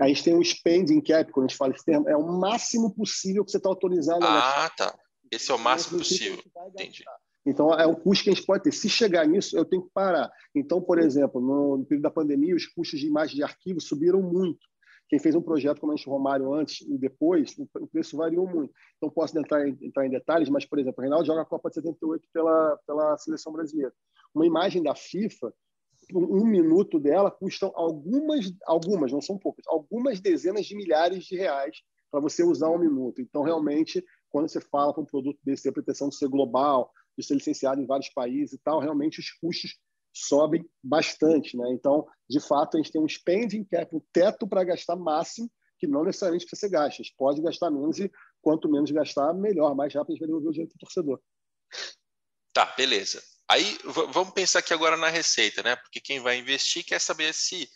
A 0.00 0.08
gente 0.08 0.24
tem 0.24 0.34
um 0.34 0.42
spending 0.42 1.02
cap, 1.02 1.30
quando 1.30 1.44
a 1.44 1.48
gente 1.48 1.58
fala 1.58 1.74
esse 1.74 1.84
termo, 1.84 2.08
é 2.08 2.16
o 2.16 2.26
máximo 2.26 2.94
possível 2.94 3.44
que 3.44 3.50
você 3.50 3.58
está 3.58 3.68
autorizado 3.68 4.24
a 4.24 4.64
Ah, 4.64 4.70
tá. 4.70 4.98
Esse 5.30 5.50
é 5.50 5.54
o 5.54 5.58
máximo 5.58 5.98
possível. 5.98 6.42
Entendi. 6.68 7.04
Então, 7.44 7.74
é 7.74 7.86
um 7.86 7.94
custo 7.94 8.24
que 8.24 8.30
a 8.30 8.32
gente 8.34 8.46
pode 8.46 8.62
ter. 8.62 8.72
Se 8.72 8.88
chegar 8.88 9.26
nisso, 9.26 9.56
eu 9.56 9.66
tenho 9.66 9.82
que 9.82 9.90
parar. 9.92 10.30
Então, 10.54 10.80
por 10.80 10.98
exemplo, 10.98 11.40
no 11.40 11.84
período 11.84 12.04
da 12.04 12.10
pandemia, 12.10 12.56
os 12.56 12.66
custos 12.66 12.98
de 12.98 13.06
imagem 13.06 13.36
de 13.36 13.42
arquivo 13.42 13.80
subiram 13.82 14.22
muito. 14.22 14.69
Quem 15.10 15.18
fez 15.18 15.34
um 15.34 15.42
projeto 15.42 15.80
como 15.80 15.92
a 15.92 15.96
gente 15.96 16.08
Romário 16.08 16.54
antes 16.54 16.82
e 16.82 16.96
depois, 16.96 17.56
o 17.58 17.86
preço 17.88 18.16
variou 18.16 18.46
muito. 18.46 18.72
Não 19.02 19.10
posso 19.10 19.36
entrar 19.36 19.68
em, 19.68 19.76
entrar 19.82 20.06
em 20.06 20.10
detalhes, 20.10 20.48
mas, 20.48 20.64
por 20.64 20.78
exemplo, 20.78 21.00
o 21.00 21.02
Reinaldo 21.02 21.26
joga 21.26 21.42
a 21.42 21.44
Copa 21.44 21.68
de 21.68 21.74
78 21.74 22.28
pela, 22.32 22.78
pela 22.86 23.18
seleção 23.18 23.52
brasileira. 23.52 23.92
Uma 24.32 24.46
imagem 24.46 24.80
da 24.80 24.94
FIFA, 24.94 25.52
um 26.14 26.46
minuto 26.46 27.00
dela 27.00 27.28
custa 27.28 27.68
algumas, 27.74 28.52
algumas, 28.64 29.10
não 29.10 29.20
são 29.20 29.36
poucas, 29.36 29.66
algumas 29.66 30.20
dezenas 30.20 30.64
de 30.64 30.76
milhares 30.76 31.24
de 31.24 31.36
reais 31.36 31.82
para 32.08 32.20
você 32.20 32.44
usar 32.44 32.70
um 32.70 32.78
minuto. 32.78 33.20
Então, 33.20 33.42
realmente, 33.42 34.04
quando 34.30 34.48
você 34.48 34.60
fala 34.60 34.94
com 34.94 35.00
um 35.00 35.06
produto 35.06 35.40
desse, 35.44 35.68
a 35.68 35.72
pretensão 35.72 36.08
de 36.08 36.16
ser 36.16 36.28
global, 36.28 36.92
de 37.18 37.26
ser 37.26 37.34
licenciado 37.34 37.80
em 37.80 37.86
vários 37.86 38.10
países 38.10 38.52
e 38.52 38.58
tal, 38.62 38.78
realmente 38.78 39.18
os 39.18 39.30
custos 39.40 39.76
sobem 40.12 40.64
bastante. 40.82 41.56
Né? 41.56 41.70
Então, 41.72 42.06
de 42.28 42.40
fato, 42.40 42.76
a 42.76 42.80
gente 42.80 42.92
tem 42.92 43.00
um 43.00 43.08
spending 43.08 43.64
cap, 43.64 43.94
um 43.94 44.02
teto 44.12 44.46
para 44.46 44.64
gastar 44.64 44.96
máximo, 44.96 45.50
que 45.78 45.86
não 45.86 46.04
necessariamente 46.04 46.44
precisa 46.46 46.68
ser 46.68 46.72
gasto. 46.72 47.00
A 47.00 47.02
gente 47.02 47.14
pode 47.16 47.40
gastar 47.40 47.70
menos 47.70 47.98
e 47.98 48.10
quanto 48.42 48.70
menos 48.70 48.90
gastar, 48.90 49.32
melhor, 49.34 49.74
mais 49.74 49.94
rápido 49.94 50.10
a 50.10 50.12
gente 50.12 50.20
vai 50.20 50.28
devolver 50.28 50.50
o 50.50 50.52
dinheiro 50.52 50.70
para 50.72 50.80
torcedor. 50.80 51.20
Tá, 52.52 52.74
beleza. 52.76 53.22
Aí 53.48 53.78
vamos 54.12 54.32
pensar 54.32 54.60
aqui 54.60 54.72
agora 54.72 54.96
na 54.96 55.08
receita, 55.08 55.62
né? 55.62 55.74
Porque 55.76 56.00
quem 56.00 56.20
vai 56.20 56.38
investir 56.38 56.84
quer 56.84 57.00
saber 57.00 57.32
se, 57.34 57.68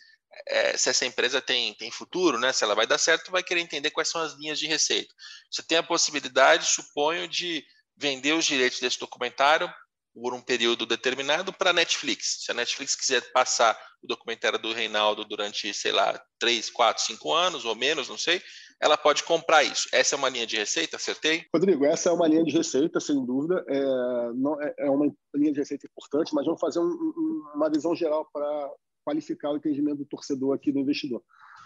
é, 0.47 0.77
se 0.77 0.89
essa 0.89 1.05
empresa 1.05 1.41
tem, 1.41 1.73
tem 1.73 1.91
futuro, 1.91 2.39
né? 2.39 2.53
Se 2.53 2.63
ela 2.63 2.75
vai 2.75 2.87
dar 2.87 2.97
certo, 2.97 3.31
vai 3.31 3.43
querer 3.43 3.61
entender 3.61 3.91
quais 3.91 4.07
são 4.07 4.21
as 4.21 4.33
linhas 4.33 4.57
de 4.59 4.67
receita. 4.67 5.13
Você 5.51 5.63
tem 5.63 5.77
a 5.77 5.83
possibilidade, 5.83 6.67
suponho, 6.67 7.27
de 7.27 7.65
vender 7.97 8.33
os 8.33 8.45
direitos 8.45 8.79
desse 8.79 8.99
documentário 8.99 9.69
por 10.15 10.33
um 10.33 10.41
período 10.41 10.85
determinado 10.85 11.51
para 11.51 11.71
a 11.71 11.73
Netflix. 11.73 12.45
Se 12.45 12.51
a 12.51 12.53
Netflix 12.53 12.95
quiser 12.95 13.21
passar 13.33 13.77
o 14.01 14.07
documentário 14.07 14.57
do 14.57 14.71
Reinaldo 14.71 15.25
durante, 15.25 15.73
sei 15.73 15.91
lá, 15.91 16.17
3, 16.39 16.69
4, 16.69 17.03
5 17.03 17.33
anos 17.33 17.65
ou 17.65 17.75
menos, 17.75 18.07
não 18.07 18.17
sei, 18.17 18.41
ela 18.81 18.97
pode 18.97 19.23
comprar 19.23 19.63
isso. 19.63 19.89
Essa 19.91 20.15
é 20.15 20.17
uma 20.17 20.29
linha 20.29 20.47
de 20.47 20.55
receita, 20.55 20.95
acertei? 20.95 21.45
Rodrigo, 21.53 21.85
essa 21.85 22.09
é 22.09 22.13
uma 22.13 22.27
linha 22.27 22.45
de 22.45 22.55
receita, 22.55 22.99
sem 23.01 23.25
dúvida. 23.25 23.63
É, 23.67 24.33
não, 24.33 24.61
é, 24.61 24.73
é 24.79 24.89
uma 24.89 25.13
linha 25.35 25.51
de 25.51 25.59
receita 25.59 25.85
importante, 25.85 26.33
mas 26.33 26.45
vamos 26.45 26.61
fazer 26.61 26.79
um, 26.79 26.85
um, 26.85 27.51
uma 27.53 27.69
visão 27.69 27.93
geral 27.93 28.25
para 28.31 28.71
qualificar 29.03 29.51
o 29.51 29.57
entendimento 29.57 29.97
do 29.97 30.05
torcedor 30.05 30.55
aqui, 30.55 30.71
do 30.71 30.79
investidor. 30.79 31.21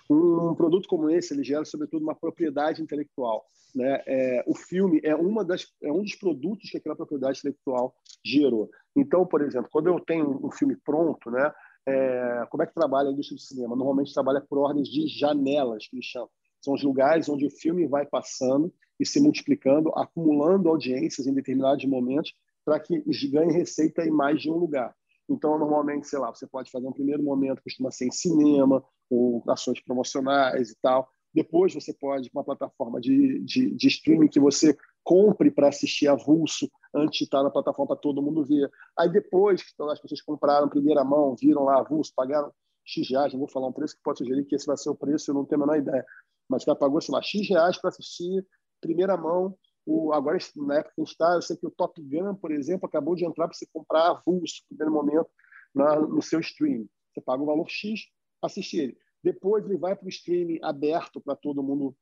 Um 0.09 0.55
produto 0.55 0.87
como 0.87 1.09
esse 1.09 1.33
ele 1.33 1.43
gera 1.43 1.63
sobretudo 1.65 2.01
uma 2.01 2.15
propriedade 2.15 2.81
intelectual. 2.81 3.45
Né? 3.75 4.01
É, 4.07 4.43
o 4.47 4.55
filme 4.55 4.99
é 5.03 5.15
uma 5.15 5.45
das 5.45 5.67
é 5.83 5.91
um 5.91 6.01
dos 6.01 6.15
produtos 6.15 6.71
que 6.71 6.77
aquela 6.77 6.95
propriedade 6.95 7.39
intelectual 7.39 7.93
gerou. 8.25 8.69
Então, 8.95 9.25
por 9.25 9.41
exemplo, 9.41 9.69
quando 9.71 9.87
eu 9.87 9.99
tenho 9.99 10.43
um 10.43 10.51
filme 10.51 10.75
pronto, 10.75 11.29
né? 11.29 11.53
É, 11.87 12.45
como 12.49 12.61
é 12.61 12.67
que 12.67 12.73
trabalha 12.73 13.09
a 13.09 13.11
indústria 13.11 13.35
do 13.35 13.41
cinema? 13.41 13.75
Normalmente 13.75 14.13
trabalha 14.13 14.41
por 14.41 14.59
ordens 14.59 14.87
de 14.87 15.07
janelas, 15.07 15.87
que 15.87 15.95
eles 15.95 16.05
chamam. 16.05 16.29
São 16.61 16.73
os 16.73 16.83
lugares 16.83 17.29
onde 17.29 17.45
o 17.45 17.49
filme 17.49 17.87
vai 17.87 18.05
passando 18.05 18.73
e 18.99 19.05
se 19.05 19.19
multiplicando, 19.19 19.89
acumulando 19.95 20.69
audiências 20.69 21.25
em 21.25 21.33
determinados 21.33 21.85
momentos 21.85 22.33
para 22.65 22.79
que 22.79 23.01
ganhe 23.31 23.51
receita 23.51 24.03
em 24.03 24.11
mais 24.11 24.41
de 24.41 24.51
um 24.51 24.55
lugar. 24.55 24.93
Então, 25.29 25.57
normalmente, 25.59 26.07
sei 26.07 26.19
lá, 26.19 26.33
você 26.33 26.47
pode 26.47 26.71
fazer 26.71 26.87
um 26.87 26.91
primeiro 26.91 27.21
momento, 27.21 27.61
costuma 27.61 27.91
ser 27.91 28.07
em 28.07 28.11
cinema, 28.11 28.83
ou 29.09 29.43
ações 29.47 29.79
promocionais 29.81 30.71
e 30.71 30.75
tal. 30.81 31.07
Depois 31.33 31.73
você 31.73 31.93
pode, 31.93 32.29
uma 32.33 32.43
plataforma 32.43 32.99
de, 32.99 33.39
de, 33.43 33.75
de 33.75 33.87
streaming 33.87 34.27
que 34.27 34.39
você 34.39 34.75
compre 35.03 35.51
para 35.51 35.69
assistir 35.69 36.07
avulso 36.07 36.69
antes 36.93 37.19
de 37.19 37.23
estar 37.25 37.43
na 37.43 37.51
plataforma 37.51 37.87
para 37.87 38.01
todo 38.01 38.21
mundo 38.21 38.43
ver. 38.43 38.69
Aí 38.97 39.09
depois 39.09 39.61
que 39.61 39.83
as 39.83 39.99
pessoas 39.99 40.21
compraram 40.21 40.67
primeira 40.67 41.03
mão, 41.03 41.35
viram 41.39 41.63
lá 41.63 41.79
avulso, 41.79 42.11
pagaram 42.15 42.51
X 42.83 43.09
reais, 43.09 43.31
não 43.33 43.39
vou 43.39 43.47
falar 43.47 43.67
um 43.67 43.73
preço 43.73 43.95
que 43.95 44.01
pode 44.03 44.19
sugerir 44.19 44.45
que 44.45 44.55
esse 44.55 44.65
vai 44.65 44.77
ser 44.77 44.89
o 44.89 44.95
preço, 44.95 45.29
eu 45.29 45.35
não 45.35 45.45
tenho 45.45 45.61
a 45.61 45.65
menor 45.67 45.79
ideia. 45.79 46.05
Mas 46.49 46.63
já 46.63 46.75
pagou, 46.75 46.99
sei 46.99 47.13
lá, 47.13 47.21
X 47.21 47.47
reais 47.47 47.77
para 47.77 47.89
assistir 47.89 48.45
primeira 48.81 49.15
mão. 49.15 49.55
O, 49.85 50.13
agora, 50.13 50.37
na 50.55 50.75
época 50.75 50.93
que 50.95 51.01
a 51.01 51.03
gente 51.03 51.11
está, 51.11 51.33
eu 51.33 51.41
sei 51.41 51.57
que 51.57 51.65
o 51.65 51.71
Top 51.71 51.99
Gun, 52.01 52.35
por 52.35 52.51
exemplo, 52.51 52.87
acabou 52.87 53.15
de 53.15 53.25
entrar 53.25 53.47
para 53.47 53.57
você 53.57 53.65
comprar 53.73 54.09
avulso 54.09 54.61
no 54.61 54.77
primeiro 54.77 54.93
momento 54.93 55.29
na, 55.73 55.99
no 55.99 56.21
seu 56.21 56.39
stream. 56.39 56.85
Você 57.13 57.21
paga 57.21 57.41
o 57.41 57.45
valor 57.45 57.67
X, 57.69 58.01
assiste 58.41 58.77
ele. 58.77 58.97
Depois 59.23 59.65
ele 59.65 59.77
vai 59.77 59.95
para 59.95 60.05
o 60.05 60.09
streaming 60.09 60.59
aberto 60.61 61.19
para 61.19 61.35
todo 61.35 61.63
mundo 61.63 61.95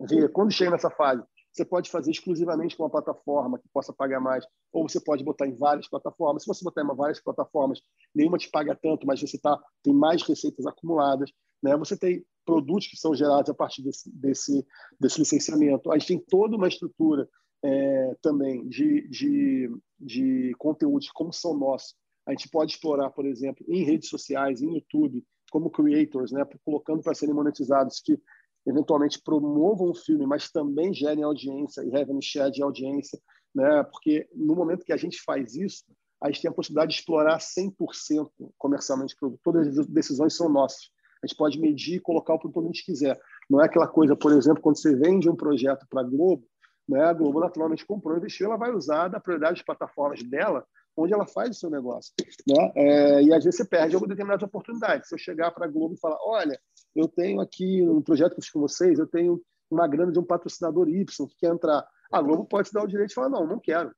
ver. 0.00 0.30
Quando 0.32 0.52
chega 0.52 0.70
nessa 0.70 0.90
fase, 0.90 1.22
você 1.52 1.64
pode 1.64 1.90
fazer 1.90 2.10
exclusivamente 2.10 2.76
com 2.76 2.84
uma 2.84 2.90
plataforma 2.90 3.58
que 3.58 3.68
possa 3.72 3.92
pagar 3.92 4.20
mais, 4.20 4.44
ou 4.72 4.88
você 4.88 5.00
pode 5.00 5.24
botar 5.24 5.46
em 5.46 5.56
várias 5.56 5.88
plataformas. 5.88 6.44
Se 6.44 6.48
você 6.48 6.64
botar 6.64 6.82
em 6.82 6.96
várias 6.96 7.20
plataformas, 7.20 7.80
nenhuma 8.14 8.38
te 8.38 8.48
paga 8.48 8.76
tanto, 8.80 9.06
mas 9.06 9.20
você 9.20 9.38
tá, 9.38 9.58
tem 9.82 9.92
mais 9.92 10.22
receitas 10.22 10.66
acumuladas. 10.66 11.30
Né? 11.62 11.76
Você 11.76 11.96
tem 11.96 12.24
produtos 12.44 12.88
que 12.88 12.96
são 12.96 13.14
gerados 13.14 13.50
a 13.50 13.54
partir 13.54 13.82
desse, 13.82 14.10
desse, 14.10 14.66
desse 14.98 15.18
licenciamento. 15.18 15.90
A 15.92 15.98
gente 15.98 16.08
tem 16.08 16.18
toda 16.18 16.56
uma 16.56 16.68
estrutura 16.68 17.28
é, 17.62 18.16
também 18.22 18.66
de, 18.68 19.06
de, 19.08 19.70
de 19.98 20.54
conteúdos 20.58 21.10
como 21.10 21.32
são 21.32 21.56
nossos. 21.56 21.94
A 22.26 22.32
gente 22.32 22.48
pode 22.48 22.72
explorar, 22.72 23.10
por 23.10 23.26
exemplo, 23.26 23.64
em 23.68 23.84
redes 23.84 24.08
sociais, 24.08 24.62
em 24.62 24.74
YouTube, 24.74 25.24
como 25.50 25.70
creators, 25.70 26.30
né, 26.30 26.44
colocando 26.64 27.02
para 27.02 27.14
serem 27.14 27.34
monetizados, 27.34 28.00
que 28.00 28.18
eventualmente 28.66 29.20
promovam 29.20 29.90
o 29.90 29.94
filme, 29.94 30.26
mas 30.26 30.50
também 30.50 30.94
gerem 30.94 31.24
audiência 31.24 31.82
e 31.82 31.90
revenue 31.90 32.22
share 32.22 32.52
de 32.52 32.62
audiência, 32.62 33.18
né, 33.54 33.82
porque 33.84 34.28
no 34.34 34.54
momento 34.54 34.84
que 34.84 34.92
a 34.92 34.96
gente 34.96 35.20
faz 35.22 35.54
isso, 35.54 35.84
a 36.22 36.30
gente 36.30 36.42
tem 36.42 36.50
a 36.50 36.54
possibilidade 36.54 36.92
de 36.92 36.98
explorar 36.98 37.38
100% 37.38 38.30
comercialmente 38.58 39.14
o 39.14 39.18
produto. 39.18 39.40
Todas 39.42 39.78
as 39.78 39.86
decisões 39.86 40.36
são 40.36 40.48
nossas. 40.48 40.90
A 41.22 41.26
gente 41.26 41.36
pode 41.36 41.60
medir 41.60 41.96
e 41.96 42.00
colocar 42.00 42.34
o 42.34 42.38
produto 42.38 42.58
onde 42.58 42.68
a 42.68 42.72
gente 42.72 42.84
quiser. 42.84 43.20
Não 43.48 43.60
é 43.60 43.66
aquela 43.66 43.86
coisa, 43.86 44.16
por 44.16 44.32
exemplo, 44.32 44.62
quando 44.62 44.78
você 44.78 44.94
vende 44.94 45.28
um 45.28 45.36
projeto 45.36 45.86
para 45.88 46.00
a 46.00 46.04
Globo, 46.04 46.44
né, 46.88 47.04
a 47.04 47.12
Globo 47.12 47.40
naturalmente 47.40 47.86
comprou, 47.86 48.16
investiu, 48.16 48.46
ela 48.46 48.56
vai 48.56 48.72
usar 48.72 49.08
da 49.08 49.20
prioridade 49.20 49.58
de 49.58 49.64
plataformas 49.64 50.22
dela 50.22 50.64
onde 50.96 51.14
ela 51.14 51.26
faz 51.26 51.50
o 51.50 51.60
seu 51.60 51.70
negócio. 51.70 52.12
Né? 52.46 52.72
É, 52.74 53.22
e 53.22 53.32
às 53.32 53.44
vezes 53.44 53.58
você 53.58 53.64
perde 53.64 53.94
algumas 53.94 54.10
determinadas 54.10 54.42
oportunidades. 54.42 55.08
Se 55.08 55.14
eu 55.14 55.18
chegar 55.18 55.50
para 55.50 55.66
a 55.66 55.68
Globo 55.68 55.94
e 55.94 56.00
falar, 56.00 56.18
olha, 56.22 56.58
eu 56.94 57.08
tenho 57.08 57.40
aqui 57.40 57.82
um 57.82 58.02
projeto 58.02 58.32
que 58.32 58.40
eu 58.40 58.42
fiz 58.42 58.50
com 58.50 58.60
vocês, 58.60 58.98
eu 58.98 59.06
tenho 59.06 59.40
uma 59.70 59.86
grana 59.86 60.12
de 60.12 60.18
um 60.18 60.24
patrocinador 60.24 60.88
Y 60.88 61.04
que 61.28 61.36
quer 61.38 61.52
entrar. 61.52 61.86
A 62.12 62.20
Globo 62.20 62.44
pode 62.44 62.68
te 62.68 62.74
dar 62.74 62.82
o 62.82 62.88
direito 62.88 63.10
de 63.10 63.14
falar, 63.14 63.28
não, 63.28 63.46
não 63.46 63.58
quero. 63.58 63.92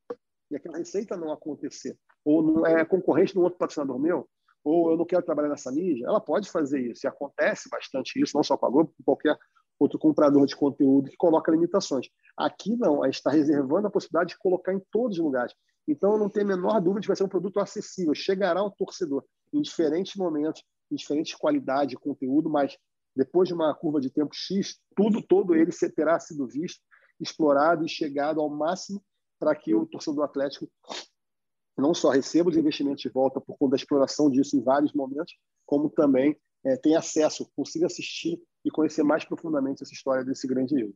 E 0.50 0.56
aquela 0.56 0.78
receita 0.78 1.16
não 1.16 1.32
acontecer. 1.32 1.96
Ou 2.24 2.42
não 2.42 2.66
é 2.66 2.84
concorrente 2.84 3.32
de 3.32 3.38
um 3.38 3.42
outro 3.42 3.58
patrocinador 3.58 3.98
meu, 3.98 4.28
ou 4.64 4.90
eu 4.90 4.96
não 4.96 5.04
quero 5.04 5.24
trabalhar 5.24 5.48
nessa 5.48 5.72
mídia. 5.72 6.06
Ela 6.06 6.20
pode 6.20 6.50
fazer 6.50 6.80
isso. 6.80 7.06
E 7.06 7.08
acontece 7.08 7.68
bastante 7.68 8.20
isso, 8.20 8.36
não 8.36 8.42
só 8.42 8.56
com 8.56 8.66
a 8.66 8.70
Globo, 8.70 8.94
com 8.96 9.04
qualquer 9.04 9.36
outro 9.78 9.98
comprador 9.98 10.46
de 10.46 10.56
conteúdo 10.56 11.10
que 11.10 11.16
coloca 11.16 11.50
limitações. 11.50 12.08
Aqui 12.36 12.76
não, 12.76 13.02
a 13.02 13.06
gente 13.06 13.16
está 13.16 13.30
reservando 13.30 13.88
a 13.88 13.90
possibilidade 13.90 14.30
de 14.30 14.38
colocar 14.38 14.72
em 14.72 14.80
todos 14.90 15.18
os 15.18 15.24
lugares. 15.24 15.54
Então, 15.86 16.16
não 16.16 16.28
tem 16.28 16.44
a 16.44 16.46
menor 16.46 16.80
dúvida 16.80 17.00
de 17.00 17.06
que 17.06 17.08
vai 17.08 17.16
ser 17.16 17.24
um 17.24 17.28
produto 17.28 17.58
acessível, 17.58 18.14
chegará 18.14 18.60
ao 18.60 18.70
torcedor 18.70 19.24
em 19.52 19.60
diferentes 19.60 20.14
momentos, 20.14 20.62
em 20.90 20.94
diferentes 20.94 21.34
qualidades 21.34 21.90
de 21.90 21.96
conteúdo, 21.96 22.48
mas 22.48 22.76
depois 23.16 23.48
de 23.48 23.54
uma 23.54 23.74
curva 23.74 24.00
de 24.00 24.10
tempo 24.10 24.30
X, 24.32 24.78
tudo, 24.96 25.20
todo 25.20 25.54
ele 25.54 25.70
terá 25.94 26.18
sido 26.18 26.46
visto, 26.46 26.80
explorado 27.20 27.84
e 27.84 27.88
chegado 27.88 28.40
ao 28.40 28.48
máximo 28.48 29.02
para 29.38 29.54
que 29.54 29.74
o 29.74 29.86
torcedor 29.86 30.24
atlético 30.24 30.70
não 31.76 31.94
só 31.94 32.10
receba 32.10 32.50
os 32.50 32.56
investimentos 32.56 33.02
de 33.02 33.08
volta 33.08 33.40
por 33.40 33.56
conta 33.56 33.72
da 33.72 33.76
exploração 33.76 34.30
disso 34.30 34.56
em 34.56 34.62
vários 34.62 34.92
momentos, 34.92 35.34
como 35.64 35.88
também 35.90 36.36
é, 36.64 36.76
tenha 36.76 36.98
acesso, 36.98 37.50
consiga 37.56 37.86
assistir 37.86 38.40
e 38.64 38.70
conhecer 38.70 39.02
mais 39.02 39.24
profundamente 39.24 39.82
essa 39.82 39.92
história 39.92 40.24
desse 40.24 40.46
grande 40.46 40.74
ídolo. 40.78 40.94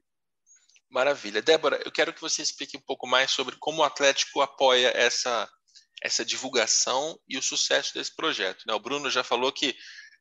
Maravilha. 0.90 1.42
Débora, 1.42 1.80
eu 1.84 1.90
quero 1.90 2.12
que 2.12 2.20
você 2.20 2.42
explique 2.42 2.76
um 2.76 2.80
pouco 2.80 3.06
mais 3.06 3.30
sobre 3.30 3.56
como 3.58 3.82
o 3.82 3.84
Atlético 3.84 4.40
apoia 4.40 4.88
essa, 4.94 5.48
essa 6.02 6.24
divulgação 6.24 7.18
e 7.28 7.36
o 7.36 7.42
sucesso 7.42 7.92
desse 7.94 8.14
projeto. 8.14 8.62
Né? 8.66 8.74
O 8.74 8.80
Bruno 8.80 9.10
já 9.10 9.24
falou 9.24 9.52
que 9.52 9.74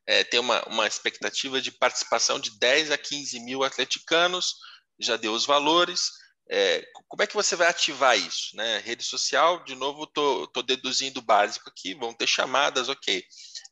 é, 0.06 0.24
tem 0.24 0.40
uma, 0.40 0.62
uma 0.68 0.86
expectativa 0.86 1.60
de 1.60 1.70
participação 1.70 2.40
de 2.40 2.58
10 2.58 2.90
a 2.90 2.98
15 2.98 3.40
mil 3.40 3.62
atleticanos, 3.62 4.54
já 4.98 5.16
deu 5.16 5.32
os 5.32 5.46
valores. 5.46 6.10
É, 6.48 6.84
como 7.08 7.22
é 7.22 7.26
que 7.26 7.34
você 7.34 7.56
vai 7.56 7.68
ativar 7.68 8.16
isso? 8.16 8.54
Né? 8.54 8.78
Rede 8.78 9.02
social, 9.02 9.64
de 9.64 9.74
novo, 9.74 10.04
estou 10.04 10.62
deduzindo 10.64 11.18
o 11.18 11.24
básico 11.24 11.68
aqui, 11.68 11.94
vão 11.94 12.14
ter 12.14 12.26
chamadas, 12.26 12.88
ok. 12.88 13.24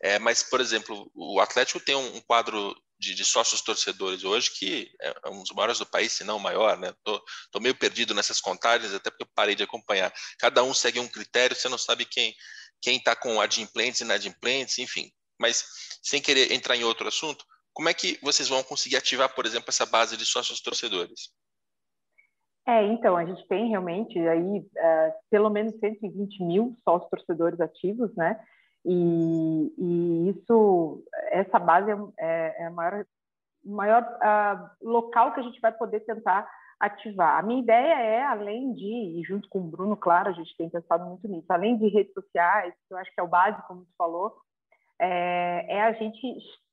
É, 0.02 0.18
mas, 0.18 0.42
por 0.42 0.60
exemplo, 0.60 1.10
o 1.14 1.40
Atlético 1.40 1.80
tem 1.80 1.94
um, 1.94 2.16
um 2.16 2.20
quadro 2.20 2.74
de, 2.98 3.14
de, 3.14 3.24
sócios 3.24 3.60
torcedores 3.60 4.24
hoje, 4.24 4.50
que 4.58 4.90
é, 5.00 5.14
é 5.24 5.30
um 5.30 5.42
dos 5.42 5.52
maiores 5.52 5.78
do 5.78 5.86
país, 5.86 6.12
se 6.12 6.24
não 6.24 6.36
o 6.36 6.40
maior, 6.40 6.78
né? 6.78 6.92
Tô, 7.04 7.60
meio 7.60 7.74
perdido 7.74 8.14
nessas 8.14 8.40
contagens, 8.40 8.92
até 8.92 9.10
porque 9.10 9.24
eu 9.24 9.30
parei 9.34 9.54
de 9.54 9.62
acompanhar. 9.62 10.12
Cada 10.38 10.62
um 10.62 10.74
segue 10.74 11.00
um 11.00 11.08
critério, 11.08 11.56
você 11.56 11.68
não 11.68 11.78
sabe 11.78 12.04
quem 12.04 12.34
quem 12.82 12.98
está 12.98 13.16
com 13.16 13.40
adimplentes 13.40 14.02
e 14.02 14.04
inadimplentes, 14.04 14.78
enfim. 14.78 15.10
Mas 15.40 15.64
sem 16.02 16.20
querer 16.20 16.52
entrar 16.52 16.76
em 16.76 16.84
outro 16.84 17.08
assunto, 17.08 17.42
como 17.72 17.88
é 17.88 17.94
que 17.94 18.18
vocês 18.22 18.46
vão 18.46 18.62
conseguir 18.62 18.96
ativar, 18.96 19.34
por 19.34 19.46
exemplo, 19.46 19.70
essa 19.70 19.86
base 19.86 20.18
de 20.18 20.26
sócios 20.26 20.60
torcedores? 20.60 21.30
É, 22.66 22.82
então, 22.84 23.16
a 23.16 23.24
gente 23.24 23.46
tem 23.46 23.68
realmente 23.68 24.18
aí 24.18 24.58
uh, 24.58 25.12
pelo 25.30 25.50
menos 25.50 25.78
120 25.78 26.42
mil 26.42 26.74
sócios 26.82 27.10
torcedores 27.10 27.60
ativos, 27.60 28.14
né? 28.16 28.40
E, 28.84 29.74
e 29.78 30.30
isso, 30.30 31.04
essa 31.30 31.58
base 31.58 31.90
é, 31.90 31.96
é, 32.18 32.62
é 32.62 32.66
a 32.66 32.70
maior, 32.70 33.04
maior 33.64 34.02
uh, 34.02 34.88
local 34.88 35.32
que 35.32 35.40
a 35.40 35.42
gente 35.42 35.60
vai 35.60 35.72
poder 35.72 36.00
tentar 36.00 36.48
ativar. 36.80 37.38
A 37.38 37.42
minha 37.42 37.62
ideia 37.62 37.94
é, 37.94 38.22
além 38.22 38.72
de, 38.74 39.20
e 39.20 39.22
junto 39.24 39.48
com 39.48 39.60
o 39.60 39.68
Bruno, 39.68 39.96
claro, 39.96 40.28
a 40.28 40.32
gente 40.32 40.56
tem 40.56 40.68
pensado 40.68 41.04
muito 41.04 41.26
nisso, 41.28 41.46
além 41.50 41.76
de 41.76 41.88
redes 41.88 42.12
sociais, 42.12 42.74
que 42.86 42.94
eu 42.94 42.98
acho 42.98 43.12
que 43.12 43.20
é 43.20 43.22
o 43.22 43.28
básico, 43.28 43.66
como 43.66 43.84
tu 43.84 43.92
falou, 43.96 44.34
é, 44.98 45.66
é 45.68 45.82
a 45.82 45.92
gente 45.92 46.20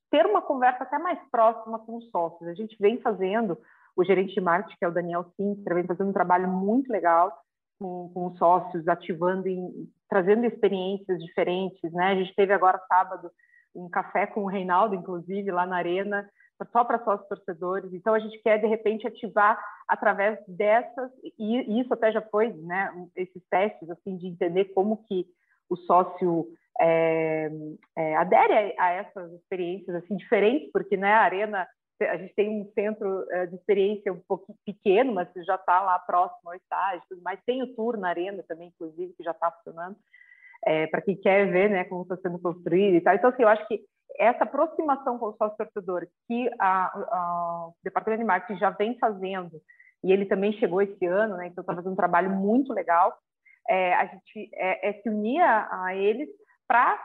ter 0.10 0.26
uma 0.26 0.42
conversa 0.42 0.84
até 0.84 0.98
mais 1.00 1.20
próxima 1.32 1.80
com 1.80 1.98
os 1.98 2.10
sócios. 2.10 2.48
A 2.48 2.54
gente 2.54 2.76
vem 2.80 3.00
fazendo, 3.00 3.58
o 3.96 4.04
gerente 4.04 4.34
de 4.34 4.42
marketing, 4.42 4.78
que 4.78 4.86
é 4.86 4.88
o 4.88 4.94
Daniel 4.94 5.26
Sintra, 5.36 5.76
vem 5.76 5.86
fazendo 5.86 6.10
um 6.10 6.14
trabalho 6.14 6.48
muito 6.48 6.92
legal 6.92 7.32
com, 7.80 8.12
com 8.14 8.28
os 8.28 8.38
sócios, 8.38 8.88
ativando, 8.88 9.48
em, 9.48 9.90
trazendo 10.10 10.46
experiências 10.46 11.20
diferentes. 11.20 11.92
Né? 11.92 12.08
A 12.08 12.16
gente 12.16 12.36
teve 12.36 12.54
agora 12.54 12.82
sábado 12.88 13.30
um 13.76 13.90
café 13.90 14.28
com 14.28 14.44
o 14.44 14.48
Reinaldo, 14.48 14.96
inclusive, 14.96 15.50
lá 15.52 15.66
na 15.66 15.78
Arena, 15.78 16.30
só 16.72 16.84
para 16.84 17.04
sócios 17.04 17.28
torcedores. 17.28 17.92
Então, 17.94 18.14
a 18.14 18.20
gente 18.20 18.38
quer, 18.44 18.60
de 18.60 18.68
repente, 18.68 19.08
ativar 19.08 19.60
através 19.88 20.38
dessas, 20.48 21.12
e 21.40 21.80
isso 21.80 21.94
até 21.94 22.12
já 22.12 22.22
foi, 22.22 22.54
né, 22.54 22.92
esses 23.16 23.42
testes, 23.50 23.90
assim, 23.90 24.18
de 24.18 24.28
entender 24.28 24.66
como 24.66 25.04
que 25.08 25.26
o 25.70 25.76
sócio 25.76 26.48
é, 26.80 27.50
é, 27.98 28.16
adere 28.16 28.76
a, 28.78 28.86
a, 28.86 28.90
essas 28.92 29.32
experiências, 29.34 29.96
assim, 29.96 30.16
diferentes, 30.18 30.72
porque, 30.72 30.98
né, 30.98 31.14
a 31.14 31.22
Arena 31.22 31.68
a 32.06 32.18
gente 32.18 32.34
tem 32.34 32.50
um 32.50 32.72
centro 32.74 33.26
eh, 33.32 33.46
de 33.48 33.56
experiência 33.56 34.12
um 34.14 34.22
pouco 34.28 34.56
pequeno, 34.66 35.14
mas 35.14 35.28
já 35.46 35.56
está 35.56 35.82
lá 35.82 36.00
próximo 36.00 36.50
ao 36.50 36.56
estádio, 36.56 37.04
tudo 37.10 37.22
mais. 37.22 37.40
Tem 37.46 37.62
o 37.62 37.76
tour 37.76 37.98
na 37.98 38.10
arena 38.10 38.44
também, 38.48 38.70
inclusive, 38.70 39.14
que 39.14 39.24
já 39.24 39.32
está 39.32 39.52
funcionando, 39.52 39.96
é, 40.66 40.88
para 40.88 41.02
quem 41.02 41.16
quer 41.16 41.50
ver 41.52 41.70
né, 41.70 41.84
como 41.86 42.04
está 42.04 42.18
sendo 42.18 42.40
construído 42.40 42.96
e 42.96 43.02
tal. 43.02 43.16
Então, 43.16 43.30
assim, 43.30 43.44
eu 43.44 43.50
acho 43.50 43.68
que 43.68 43.82
essa 44.18 44.44
aproximação 44.44 45.18
com 45.18 45.28
o 45.28 45.36
sócio 45.38 45.58
torcedor 45.58 46.08
que 46.28 46.50
a, 46.60 46.86
a, 46.86 47.68
o 47.70 47.74
Departamento 47.84 48.22
de 48.22 48.28
Marketing 48.28 48.60
já 48.60 48.70
vem 48.70 48.98
fazendo, 49.00 49.62
e 50.04 50.12
ele 50.12 50.26
também 50.26 50.54
chegou 50.54 50.82
esse 50.82 51.06
ano, 51.06 51.38
né, 51.38 51.48
então 51.48 51.62
está 51.62 51.74
fazendo 51.74 51.94
um 51.94 51.96
trabalho 51.96 52.30
muito 52.30 52.74
legal, 52.74 53.18
é, 53.70 53.94
a 53.94 54.06
gente 54.06 54.50
é, 54.54 54.90
é 54.90 54.94
se 55.02 55.10
unir 55.10 55.42
a, 55.42 55.86
a 55.86 55.96
eles 55.96 56.30
para 56.68 57.00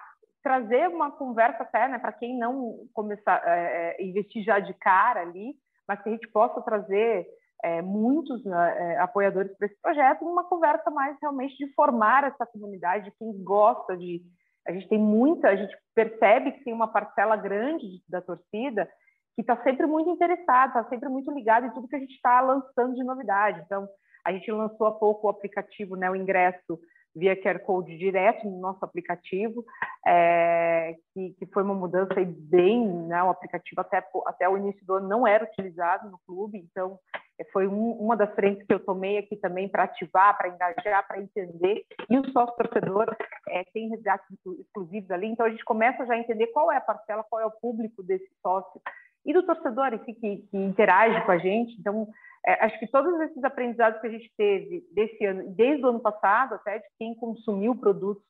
trazer 0.46 0.86
uma 0.88 1.10
conversa 1.10 1.64
até, 1.64 1.88
né, 1.88 1.98
para 1.98 2.12
quem 2.12 2.38
não 2.38 2.86
começar 2.94 3.42
é, 3.44 3.96
investir 4.00 4.44
já 4.44 4.60
de 4.60 4.72
cara 4.74 5.22
ali, 5.22 5.56
mas 5.88 6.00
que 6.00 6.08
a 6.08 6.12
gente 6.12 6.28
possa 6.28 6.62
trazer 6.62 7.26
é, 7.64 7.82
muitos 7.82 8.44
né, 8.44 8.76
é, 8.78 8.98
apoiadores 9.00 9.52
para 9.58 9.66
esse 9.66 9.76
projeto, 9.82 10.24
uma 10.24 10.44
conversa 10.44 10.88
mais 10.88 11.16
realmente 11.20 11.56
de 11.56 11.74
formar 11.74 12.22
essa 12.22 12.46
comunidade, 12.46 13.12
quem 13.18 13.42
gosta 13.42 13.96
de. 13.96 14.22
A 14.68 14.70
gente 14.70 14.88
tem 14.88 15.00
muita, 15.00 15.48
a 15.48 15.56
gente 15.56 15.76
percebe 15.92 16.52
que 16.52 16.62
tem 16.62 16.72
uma 16.72 16.92
parcela 16.92 17.36
grande 17.36 17.84
da 18.08 18.20
torcida 18.20 18.88
que 19.34 19.40
está 19.40 19.60
sempre 19.64 19.84
muito 19.84 20.10
interessada, 20.10 20.78
está 20.78 20.88
sempre 20.88 21.08
muito 21.08 21.32
ligada 21.32 21.66
em 21.66 21.70
tudo 21.70 21.88
que 21.88 21.96
a 21.96 22.00
gente 22.00 22.14
está 22.14 22.40
lançando 22.40 22.94
de 22.94 23.02
novidade. 23.02 23.62
Então, 23.66 23.88
a 24.24 24.32
gente 24.32 24.50
lançou 24.52 24.86
há 24.86 24.92
pouco 24.92 25.26
o 25.26 25.30
aplicativo, 25.30 25.96
né, 25.96 26.08
o 26.08 26.16
ingresso 26.16 26.78
via 27.16 27.34
QR 27.34 27.58
Code 27.60 27.96
direto 27.96 28.46
no 28.46 28.60
nosso 28.60 28.84
aplicativo, 28.84 29.64
é, 30.06 30.94
que, 31.14 31.30
que, 31.38 31.46
foi 31.46 31.62
uma 31.62 31.74
mudança 31.74 32.14
bem, 32.26 32.86
né, 32.86 33.22
o 33.22 33.30
aplicativo 33.30 33.80
até, 33.80 34.06
até 34.26 34.46
o 34.46 34.58
início 34.58 34.84
do 34.84 34.94
ano 34.94 35.08
não 35.08 35.26
era 35.26 35.44
utilizado 35.44 36.10
no 36.10 36.18
clube, 36.26 36.58
então 36.58 36.98
é, 37.40 37.44
foi 37.44 37.66
um, 37.66 37.92
uma 37.92 38.14
das 38.14 38.32
frentes 38.34 38.66
que 38.66 38.74
eu 38.74 38.84
tomei 38.84 39.16
aqui 39.16 39.34
também 39.36 39.66
para 39.66 39.84
ativar, 39.84 40.36
para 40.36 40.48
engajar, 40.48 41.08
para 41.08 41.20
entender, 41.20 41.84
e 42.10 42.18
o 42.18 42.30
sócio 42.30 42.54
torcedor 42.54 43.16
é, 43.48 43.64
tem 43.72 43.88
resgates 43.88 44.26
exclusivos 44.60 45.10
ali, 45.10 45.26
então 45.26 45.46
a 45.46 45.50
gente 45.50 45.64
começa 45.64 46.04
já 46.04 46.12
a 46.12 46.18
entender 46.18 46.48
qual 46.48 46.70
é 46.70 46.76
a 46.76 46.82
parcela, 46.82 47.24
qual 47.24 47.40
é 47.40 47.46
o 47.46 47.50
público 47.50 48.02
desse 48.02 48.28
sócio, 48.42 48.78
e 49.26 49.32
do 49.32 49.42
torcedor 49.42 49.92
enfim, 49.92 50.14
que, 50.14 50.36
que 50.50 50.56
interage 50.56 51.20
com 51.26 51.32
a 51.32 51.38
gente, 51.38 51.76
então 51.78 52.08
é, 52.46 52.64
acho 52.64 52.78
que 52.78 52.86
todos 52.86 53.20
esses 53.22 53.42
aprendizados 53.42 54.00
que 54.00 54.06
a 54.06 54.10
gente 54.10 54.32
teve 54.36 54.86
desse 54.92 55.24
ano, 55.24 55.52
desde 55.54 55.84
o 55.84 55.88
ano 55.88 56.00
passado, 56.00 56.54
até 56.54 56.78
de 56.78 56.86
quem 56.96 57.14
consumiu 57.16 57.74
produtos 57.74 58.24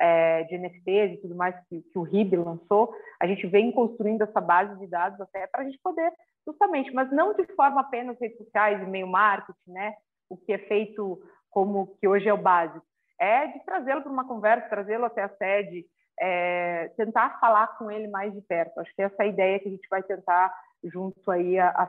é, 0.00 0.44
de 0.44 0.56
NFTs 0.56 1.12
e 1.12 1.20
tudo 1.20 1.34
mais 1.34 1.54
que, 1.68 1.82
que 1.82 1.98
o 1.98 2.02
RIB 2.02 2.36
lançou, 2.36 2.94
a 3.20 3.26
gente 3.26 3.46
vem 3.46 3.70
construindo 3.70 4.22
essa 4.22 4.40
base 4.40 4.78
de 4.78 4.86
dados 4.86 5.20
até 5.20 5.46
para 5.46 5.60
a 5.60 5.64
gente 5.64 5.78
poder, 5.82 6.10
justamente, 6.46 6.90
mas 6.94 7.12
não 7.12 7.34
de 7.34 7.44
forma 7.54 7.82
apenas 7.82 8.18
redes 8.18 8.38
sociais 8.38 8.82
e 8.82 8.86
meio 8.86 9.06
marketing, 9.06 9.72
né? 9.72 9.94
O 10.30 10.38
que 10.38 10.54
é 10.54 10.58
feito 10.58 11.20
como 11.50 11.98
que 11.98 12.08
hoje 12.08 12.28
é 12.28 12.32
o 12.32 12.38
básico, 12.38 12.86
é 13.20 13.48
de 13.48 13.62
trazê-lo 13.66 14.00
para 14.00 14.12
uma 14.12 14.26
conversa, 14.26 14.70
trazê-lo 14.70 15.04
até 15.04 15.22
a 15.22 15.28
sede, 15.28 15.84
é, 16.20 16.88
tentar 16.96 17.40
falar 17.40 17.78
com 17.78 17.90
ele 17.90 18.08
mais 18.08 18.32
de 18.34 18.40
perto. 18.42 18.78
Acho 18.78 18.94
que 18.94 19.02
essa 19.02 19.16
é 19.20 19.24
a 19.24 19.28
ideia 19.28 19.58
que 19.58 19.68
a 19.68 19.70
gente 19.70 19.88
vai 19.88 20.02
tentar 20.02 20.54
junto 20.84 21.30
aí 21.30 21.58
a, 21.58 21.70
a 21.70 21.86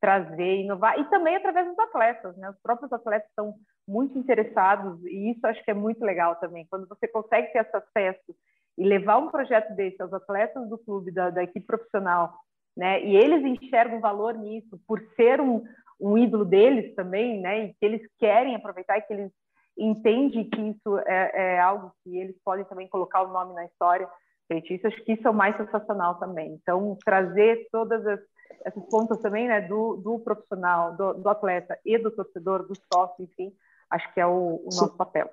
trazer, 0.00 0.56
inovar, 0.56 0.98
e 0.98 1.04
também 1.10 1.36
através 1.36 1.68
dos 1.68 1.78
atletas, 1.78 2.36
né? 2.36 2.50
Os 2.50 2.58
próprios 2.60 2.92
atletas 2.92 3.28
estão 3.28 3.54
muito 3.86 4.18
interessados, 4.18 5.00
e 5.04 5.30
isso 5.30 5.46
acho 5.46 5.62
que 5.64 5.70
é 5.70 5.74
muito 5.74 6.04
legal 6.04 6.34
também, 6.36 6.66
quando 6.68 6.88
você 6.88 7.06
consegue 7.06 7.52
ter 7.52 7.60
esse 7.60 7.76
acesso 7.76 8.34
e 8.76 8.84
levar 8.84 9.18
um 9.18 9.30
projeto 9.30 9.72
desse 9.76 10.02
aos 10.02 10.12
atletas 10.12 10.68
do 10.68 10.76
clube, 10.76 11.12
da, 11.12 11.30
da 11.30 11.44
equipe 11.44 11.64
profissional, 11.64 12.34
né? 12.76 13.00
E 13.04 13.16
eles 13.16 13.44
enxergam 13.44 14.00
valor 14.00 14.34
nisso, 14.34 14.80
por 14.88 15.00
ser 15.14 15.40
um, 15.40 15.62
um 16.00 16.18
ídolo 16.18 16.44
deles 16.44 16.94
também, 16.96 17.40
né? 17.40 17.66
E 17.66 17.68
que 17.74 17.84
eles 17.84 18.02
querem 18.18 18.56
aproveitar 18.56 18.98
e 18.98 19.02
que 19.02 19.12
eles 19.12 19.30
entendem 19.76 20.48
que 20.48 20.60
isso 20.60 20.98
é, 21.06 21.54
é 21.54 21.60
algo 21.60 21.92
que 22.02 22.18
eles 22.18 22.36
podem 22.44 22.64
também 22.64 22.88
colocar 22.88 23.22
o 23.22 23.32
nome 23.32 23.54
na 23.54 23.64
história. 23.64 24.08
Isso 24.50 24.86
acho 24.86 25.02
que 25.04 25.14
isso 25.14 25.26
é 25.26 25.30
o 25.30 25.34
mais 25.34 25.56
sensacional 25.56 26.18
também. 26.18 26.52
Então, 26.52 26.96
trazer 27.04 27.66
todas 27.72 28.06
as 28.06 28.20
essas 28.64 28.84
pontas 28.88 29.18
também, 29.20 29.48
né, 29.48 29.60
do, 29.62 29.96
do 29.96 30.18
profissional, 30.20 30.96
do, 30.96 31.14
do, 31.14 31.28
atleta 31.28 31.78
e 31.84 31.98
do 31.98 32.10
torcedor, 32.10 32.66
do 32.66 32.74
sócio, 32.92 33.24
enfim, 33.24 33.52
acho 33.90 34.12
que 34.12 34.20
é 34.20 34.26
o, 34.26 34.56
o 34.56 34.64
nosso 34.64 34.96
papel. 34.96 35.28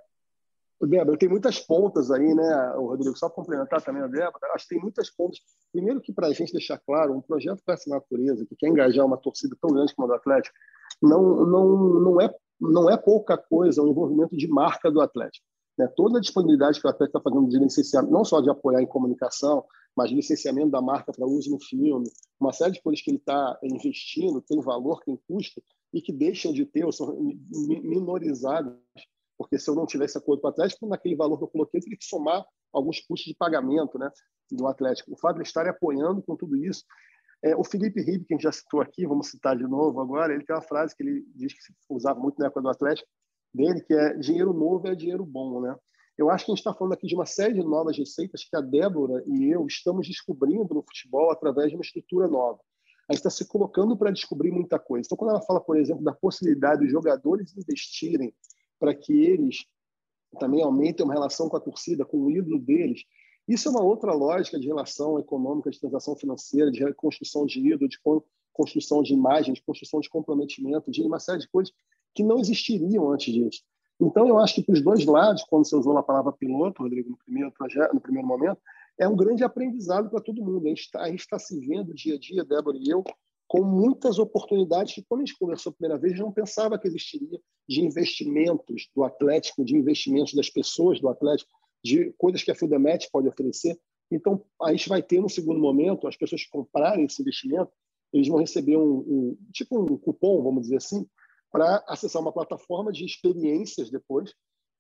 Débora, 0.82 1.18
tem 1.18 1.28
muitas 1.28 1.60
pontas 1.60 2.10
aí, 2.10 2.34
né, 2.34 2.74
o 2.78 2.88
Rodrigo, 2.88 3.18
só 3.18 3.30
complementar 3.30 3.82
também 3.82 4.02
a 4.02 4.08
Débora, 4.08 4.54
acho 4.54 4.66
que 4.68 4.76
tem 4.76 4.82
muitas 4.82 5.10
pontas. 5.10 5.40
Primeiro 5.74 6.00
que 6.00 6.14
para 6.14 6.28
a 6.28 6.34
gente 6.34 6.54
deixar 6.54 6.80
claro, 6.80 7.14
um 7.14 7.22
projeto 7.22 7.62
com 7.66 7.72
essa 7.72 7.90
natureza, 7.90 8.46
que 8.46 8.56
quer 8.56 8.70
engajar 8.70 9.06
uma 9.06 9.18
torcida 9.18 9.56
tão 9.62 9.72
grande 9.72 9.94
como 9.94 10.08
a 10.08 10.12
do 10.12 10.18
Atlético, 10.18 10.56
não, 11.02 11.46
não, 11.46 11.68
não, 11.76 12.22
é, 12.22 12.34
não 12.60 12.90
é 12.90 12.98
pouca 12.98 13.38
coisa 13.38 13.82
o 13.82 13.88
envolvimento 13.88 14.36
de 14.36 14.48
marca 14.48 14.92
do 14.92 15.02
Atlético. 15.02 15.46
Né? 15.78 15.88
Toda 15.96 16.18
a 16.18 16.22
disponibilidade 16.22 16.80
que 16.80 16.88
o 16.88 16.90
Atlético 16.90 17.18
está 17.18 17.30
fazendo 17.30 17.50
de 17.50 17.58
licenciamento, 17.58 18.14
não 18.14 18.26
só 18.26 18.42
de 18.42 18.50
apoiar 18.50 18.82
em 18.82 18.88
comunicação, 18.88 19.64
mas 19.96 20.12
licenciamento 20.12 20.70
da 20.70 20.82
marca 20.82 21.12
para 21.12 21.26
uso 21.26 21.50
no 21.50 21.60
filme, 21.60 22.10
uma 22.40 22.52
série 22.52 22.74
de 22.74 22.82
coisas 22.82 23.02
que 23.02 23.10
ele 23.10 23.18
está 23.18 23.58
investindo, 23.64 24.42
tem 24.42 24.62
valor, 24.62 25.02
tem 25.04 25.20
custo, 25.28 25.62
e 25.94 26.02
que 26.02 26.14
deixam 26.14 26.54
de 26.54 26.66
ter 26.66 26.86
ou 26.86 26.92
são 26.92 27.18
minorizadas, 27.84 28.76
porque 29.38 29.58
se 29.58 29.70
eu 29.70 29.76
não 29.76 29.86
tivesse 29.86 30.18
acordo 30.18 30.42
com 30.42 30.48
o 30.48 30.52
Atlético, 30.52 30.88
naquele 30.88 31.16
valor 31.16 31.38
que 31.38 31.46
eu 31.46 31.48
coloquei, 31.48 31.80
eu 31.80 31.84
teria 31.84 31.98
que 31.98 32.06
somar 32.06 32.46
alguns 32.74 33.00
custos 33.00 33.32
de 33.32 33.36
pagamento 33.36 33.98
né, 33.98 34.12
do 34.52 34.68
Atlético. 34.68 35.14
O 35.14 35.18
fato 35.18 35.38
de 35.38 35.44
estar 35.44 35.66
apoiando 35.68 36.22
com 36.22 36.36
tudo 36.36 36.58
isso. 36.58 36.84
É, 37.44 37.56
o 37.56 37.64
Felipe 37.64 38.02
Ribe, 38.02 38.26
que 38.26 38.34
a 38.34 38.38
gente 38.38 38.44
já 38.44 38.52
citou 38.52 38.82
aqui, 38.82 39.06
vamos 39.06 39.30
citar 39.30 39.58
de 39.58 39.64
novo 39.64 40.02
agora, 40.02 40.34
ele 40.34 40.44
tem 40.44 40.56
uma 40.56 40.62
frase 40.62 40.96
que 40.96 41.04
ele 41.04 41.26
diz 41.36 41.54
que 41.54 41.74
usava 41.90 42.20
muito 42.20 42.38
na 42.38 42.48
época 42.48 42.62
do 42.62 42.70
Atlético, 42.70 43.08
dele, 43.54 43.82
que 43.82 43.94
é 43.94 44.14
dinheiro 44.16 44.54
novo 44.54 44.88
é 44.88 44.96
dinheiro 44.96 45.26
bom, 45.26 45.62
né? 45.62 45.76
Eu 46.18 46.30
acho 46.30 46.46
que 46.46 46.52
a 46.52 46.54
gente 46.54 46.60
está 46.60 46.74
falando 46.74 46.94
aqui 46.94 47.08
de 47.08 47.16
uma 47.16 47.26
série 47.26 47.54
de 47.54 47.64
novas 47.64 47.98
receitas 47.98 48.44
que 48.44 48.56
a 48.56 48.60
Débora 48.60 49.24
e 49.26 49.50
eu 49.50 49.66
estamos 49.66 50.06
descobrindo 50.06 50.74
no 50.74 50.84
futebol 50.84 51.32
através 51.32 51.70
de 51.70 51.76
uma 51.76 51.82
estrutura 51.82 52.28
nova. 52.28 52.60
A 53.10 53.14
gente 53.14 53.26
está 53.26 53.30
se 53.30 53.48
colocando 53.48 53.98
para 53.98 54.12
descobrir 54.12 54.52
muita 54.52 54.78
coisa. 54.78 55.08
Então, 55.08 55.18
quando 55.18 55.32
ela 55.32 55.42
fala, 55.42 55.62
por 55.62 55.78
exemplo, 55.78 56.04
da 56.04 56.12
possibilidade 56.12 56.82
dos 56.82 56.92
jogadores 56.92 57.56
investirem 57.56 58.34
para 58.78 58.94
que 58.94 59.14
eles 59.14 59.66
também 60.38 60.62
aumentem 60.62 61.06
uma 61.06 61.14
relação 61.14 61.48
com 61.48 61.56
a 61.56 61.60
torcida, 61.60 62.06
com 62.06 62.18
o 62.18 62.30
ídolo 62.30 62.60
deles, 62.60 63.04
isso 63.50 63.68
é 63.68 63.72
uma 63.72 63.84
outra 63.84 64.14
lógica 64.14 64.60
de 64.60 64.68
relação 64.68 65.20
econômica, 65.20 65.72
de 65.72 65.80
transação 65.80 66.16
financeira, 66.16 66.72
de 66.72 66.94
construção 66.94 67.46
de 67.48 67.60
ídolo, 67.60 67.90
de 67.90 67.98
construção 68.54 69.02
de 69.02 69.14
imagem, 69.14 69.54
de 69.54 69.62
construção 69.64 70.00
de 70.00 70.08
comprometimento, 70.08 70.92
de 70.92 71.02
uma 71.02 71.20
série 71.20 71.40
de 71.40 71.50
coisas 71.50 71.74
que 72.14 72.24
não 72.24 72.40
existiriam 72.40 73.12
antes 73.12 73.34
disso. 73.34 73.64
Então, 74.00 74.28
eu 74.28 74.38
acho 74.38 74.56
que 74.56 74.64
para 74.64 74.74
os 74.74 74.82
dois 74.82 75.04
lados, 75.04 75.44
quando 75.44 75.68
você 75.68 75.76
usou 75.76 75.98
a 75.98 76.04
palavra 76.04 76.32
piloto, 76.32 76.84
Rodrigo, 76.84 77.10
no 77.10 77.18
primeiro, 77.18 77.52
projeto, 77.52 77.94
no 77.94 78.00
primeiro 78.00 78.28
momento, 78.28 78.62
é 78.98 79.08
um 79.08 79.16
grande 79.16 79.44
aprendizado 79.44 80.10
para 80.10 80.22
todo 80.22 80.44
mundo. 80.44 80.66
A 80.66 80.70
gente, 80.70 80.82
está, 80.82 81.10
está 81.10 81.40
se 81.40 81.60
vendo 81.60 81.94
dia 81.94 82.16
a 82.16 82.20
dia, 82.20 82.46
Débora 82.46 82.78
e 82.78 82.88
eu, 82.88 83.04
com 83.48 83.64
muitas 83.64 84.20
oportunidades 84.20 84.94
que, 84.94 85.04
quando 85.04 85.22
a 85.22 85.26
gente 85.26 85.38
conversou 85.38 85.72
a 85.72 85.74
primeira 85.74 86.00
vez, 86.00 86.18
não 86.20 86.32
pensava 86.32 86.78
que 86.78 86.88
existiria 86.88 87.40
de 87.68 87.82
investimentos 87.82 88.88
do 88.96 89.04
Atlético, 89.04 89.66
de 89.66 89.76
investimentos 89.76 90.34
das 90.34 90.50
pessoas 90.50 91.02
do 91.02 91.10
Atlético, 91.10 91.50
de 91.84 92.14
coisas 92.18 92.44
que 92.44 92.52
a 92.52 92.56
Fidelmet 92.56 93.10
pode 93.12 93.28
oferecer. 93.28 93.78
Então, 94.12 94.44
a 94.62 94.72
gente 94.72 94.90
vai 94.90 95.04
ter, 95.04 95.22
no 95.22 95.30
segundo 95.30 95.60
momento, 95.60 96.08
as 96.08 96.18
pessoas 96.18 96.44
que 96.44 96.50
comprarem 96.50 97.06
esse 97.06 97.22
investimento, 97.22 97.72
eles 98.12 98.28
vão 98.28 98.40
receber 98.40 98.78
um, 98.78 99.00
um 99.00 99.38
tipo 99.54 99.80
um 99.80 99.98
cupom, 99.98 100.42
vamos 100.42 100.64
dizer 100.64 100.78
assim, 100.78 101.06
para 101.52 101.84
acessar 101.88 102.22
uma 102.22 102.34
plataforma 102.34 102.92
de 102.92 103.06
experiências 103.06 103.90
depois, 103.90 104.34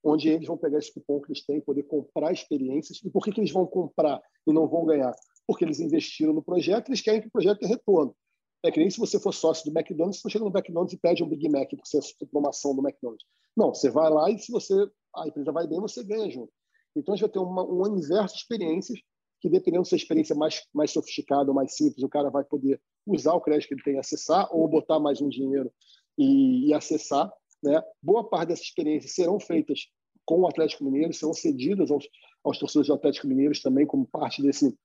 onde 0.03 0.29
eles 0.29 0.47
vão 0.47 0.57
pegar 0.57 0.79
esse 0.79 0.93
cupom 0.93 1.21
que 1.21 1.31
eles 1.31 1.45
têm, 1.45 1.61
poder 1.61 1.83
comprar 1.83 2.31
experiências. 2.31 2.99
E 3.03 3.09
por 3.09 3.23
que, 3.23 3.31
que 3.31 3.39
eles 3.39 3.51
vão 3.51 3.65
comprar 3.65 4.21
e 4.47 4.53
não 4.53 4.67
vão 4.67 4.85
ganhar? 4.85 5.13
Porque 5.45 5.65
eles 5.65 5.79
investiram 5.79 6.33
no 6.33 6.43
projeto 6.43 6.89
eles 6.89 7.01
querem 7.01 7.21
que 7.21 7.27
o 7.27 7.31
projeto 7.31 7.59
tenha 7.59 7.75
retorno. 7.75 8.15
É 8.63 8.71
que 8.71 8.79
nem 8.79 8.89
se 8.89 8.99
você 8.99 9.19
for 9.19 9.33
sócio 9.33 9.71
do 9.71 9.77
McDonald's, 9.77 10.21
você 10.21 10.29
chega 10.29 10.43
no 10.43 10.51
McDonald's 10.51 10.93
e 10.93 10.97
pede 10.97 11.23
um 11.23 11.29
Big 11.29 11.47
Mac 11.49 11.69
por 11.69 11.85
ser 11.85 11.99
a 11.99 12.25
promoção 12.27 12.75
do 12.75 12.81
McDonald's. 12.81 13.25
Não, 13.55 13.73
você 13.73 13.89
vai 13.89 14.09
lá 14.09 14.29
e 14.29 14.37
se 14.37 14.51
você 14.51 14.73
a 15.15 15.27
empresa 15.27 15.51
vai 15.51 15.67
bem, 15.67 15.79
você 15.79 16.03
ganha 16.03 16.29
junto. 16.29 16.51
Então, 16.99 17.13
a 17.13 17.17
gente 17.17 17.25
vai 17.25 17.31
ter 17.31 17.39
uma, 17.39 17.63
um 17.63 17.81
universo 17.81 18.35
de 18.35 18.41
experiências 18.41 18.99
que, 19.41 19.49
dependendo 19.49 19.85
se 19.85 19.95
a 19.95 19.97
experiência 19.97 20.35
mais, 20.35 20.61
mais 20.73 20.91
sofisticada 20.91 21.49
ou 21.49 21.55
mais 21.55 21.75
simples, 21.75 22.03
o 22.03 22.09
cara 22.09 22.29
vai 22.29 22.43
poder 22.43 22.81
usar 23.05 23.33
o 23.33 23.41
crédito 23.41 23.69
que 23.69 23.73
ele 23.75 23.83
tem 23.83 23.95
e 23.95 23.99
acessar 23.99 24.47
ou 24.51 24.67
botar 24.67 24.99
mais 24.99 25.21
um 25.21 25.29
dinheiro 25.29 25.71
e, 26.17 26.67
e 26.67 26.73
acessar. 26.73 27.31
Né? 27.63 27.81
Boa 28.01 28.27
parte 28.27 28.49
dessas 28.49 28.65
experiências 28.65 29.13
serão 29.13 29.39
feitas 29.39 29.87
com 30.25 30.41
o 30.41 30.47
Atlético 30.47 30.83
Mineiro, 30.83 31.13
serão 31.13 31.33
cedidas 31.33 31.89
aos, 31.89 32.07
aos 32.43 32.59
torcedores 32.59 32.87
do 32.87 32.93
Atlético 32.93 33.27
Mineiro 33.27 33.59
também 33.61 33.85
como 33.85 34.05
parte 34.05 34.41
desse, 34.41 34.77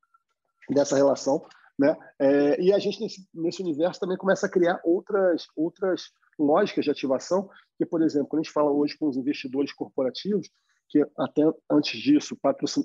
dessa 0.71 0.97
relação. 0.97 1.45
Né? 1.79 1.97
É, 2.19 2.61
e 2.63 2.73
a 2.73 2.79
gente, 2.79 3.01
nesse, 3.01 3.29
nesse 3.35 3.63
universo, 3.63 4.01
também 4.01 4.17
começa 4.17 4.47
a 4.47 4.51
criar 4.51 4.81
outras, 4.85 5.47
outras 5.57 6.11
lógicas 6.39 6.85
de 6.85 6.91
ativação, 6.91 7.49
que, 7.77 7.85
por 7.85 8.03
exemplo, 8.03 8.29
quando 8.29 8.41
a 8.41 8.43
gente 8.45 8.53
fala 8.53 8.71
hoje 8.71 8.97
com 8.97 9.09
os 9.09 9.17
investidores 9.17 9.73
corporativos, 9.73 10.49
que 10.89 11.05
até 11.19 11.43
antes 11.71 12.01
disso, 12.01 12.37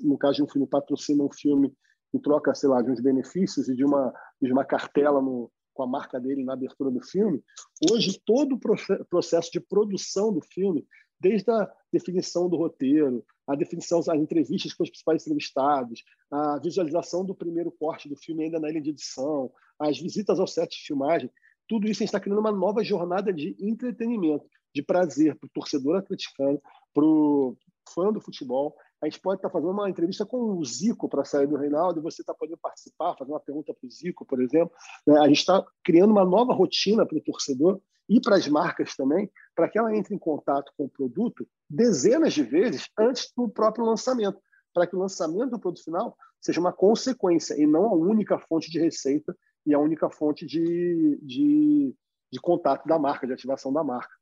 no 0.02 0.18
caso 0.18 0.36
de 0.36 0.42
um 0.42 0.48
filme, 0.48 0.66
patrocina 0.66 1.22
um 1.22 1.32
filme 1.32 1.72
em 2.12 2.18
troca, 2.18 2.54
sei 2.54 2.68
lá, 2.68 2.82
de 2.82 2.90
uns 2.90 3.00
benefícios 3.00 3.68
e 3.68 3.74
de 3.74 3.84
uma, 3.84 4.12
de 4.40 4.52
uma 4.52 4.64
cartela 4.64 5.22
no, 5.22 5.50
com 5.72 5.82
a 5.82 5.86
marca 5.86 6.20
dele 6.20 6.44
na 6.44 6.54
abertura 6.54 6.90
do 6.90 7.00
filme. 7.00 7.42
Hoje, 7.90 8.20
todo 8.24 8.54
o 8.56 9.06
processo 9.06 9.50
de 9.52 9.60
produção 9.60 10.32
do 10.32 10.40
filme, 10.40 10.86
desde 11.20 11.50
a 11.50 11.70
definição 11.92 12.48
do 12.48 12.56
roteiro, 12.56 13.24
a 13.46 13.54
definição, 13.54 13.98
as 13.98 14.08
entrevistas 14.08 14.72
com 14.72 14.82
os 14.82 14.90
principais 14.90 15.22
entrevistados, 15.22 16.02
a 16.30 16.58
visualização 16.58 17.24
do 17.24 17.34
primeiro 17.34 17.70
corte 17.70 18.08
do 18.08 18.16
filme 18.16 18.44
ainda 18.44 18.58
na 18.58 18.70
ilha 18.70 18.80
de 18.80 18.90
edição, 18.90 19.50
as 19.78 19.98
visitas 19.98 20.38
ao 20.38 20.46
set 20.46 20.70
de 20.70 20.86
filmagem, 20.86 21.30
tudo 21.68 21.86
isso 21.86 22.02
a 22.02 22.04
gente 22.04 22.08
está 22.08 22.20
criando 22.20 22.40
uma 22.40 22.52
nova 22.52 22.82
jornada 22.82 23.32
de 23.32 23.56
entretenimento, 23.60 24.44
de 24.74 24.82
prazer 24.82 25.36
para 25.36 25.46
o 25.46 25.50
torcedor 25.50 25.96
atleticano, 25.96 26.60
para 26.92 27.04
o 27.04 27.56
fã 27.94 28.12
do 28.12 28.20
futebol. 28.20 28.76
A 29.02 29.06
gente 29.06 29.20
pode 29.20 29.38
estar 29.38 29.48
tá 29.48 29.52
fazendo 29.52 29.72
uma 29.72 29.88
entrevista 29.88 30.26
com 30.26 30.58
o 30.58 30.64
Zico 30.64 31.08
para 31.08 31.24
sair 31.24 31.46
do 31.46 31.56
Reinaldo 31.56 32.00
e 32.00 32.02
você 32.02 32.22
está 32.22 32.34
podendo 32.34 32.58
participar, 32.58 33.16
fazer 33.16 33.30
uma 33.30 33.40
pergunta 33.40 33.72
para 33.72 33.86
o 33.86 33.90
Zico, 33.90 34.24
por 34.24 34.40
exemplo. 34.42 34.72
Né? 35.06 35.18
A 35.20 35.28
gente 35.28 35.38
está 35.38 35.64
criando 35.84 36.10
uma 36.10 36.24
nova 36.24 36.52
rotina 36.52 37.06
para 37.06 37.16
o 37.16 37.22
torcedor 37.22 37.80
e 38.08 38.20
para 38.20 38.36
as 38.36 38.48
marcas 38.48 38.96
também, 38.96 39.30
para 39.54 39.68
que 39.68 39.78
ela 39.78 39.94
entre 39.96 40.14
em 40.14 40.18
contato 40.18 40.72
com 40.76 40.84
o 40.84 40.90
produto 40.90 41.46
dezenas 41.68 42.34
de 42.34 42.42
vezes 42.42 42.88
antes 42.98 43.32
do 43.36 43.48
próprio 43.48 43.84
lançamento, 43.84 44.38
para 44.74 44.86
que 44.86 44.96
o 44.96 44.98
lançamento 44.98 45.50
do 45.50 45.60
produto 45.60 45.84
final 45.84 46.16
seja 46.40 46.60
uma 46.60 46.72
consequência 46.72 47.54
e 47.54 47.66
não 47.66 47.86
a 47.86 47.94
única 47.94 48.38
fonte 48.38 48.70
de 48.70 48.80
receita 48.80 49.36
e 49.64 49.74
a 49.74 49.78
única 49.78 50.10
fonte 50.10 50.44
de, 50.44 51.20
de, 51.22 51.94
de 52.32 52.40
contato 52.40 52.86
da 52.86 52.98
marca, 52.98 53.26
de 53.26 53.32
ativação 53.32 53.72
da 53.72 53.84
marca. 53.84 54.19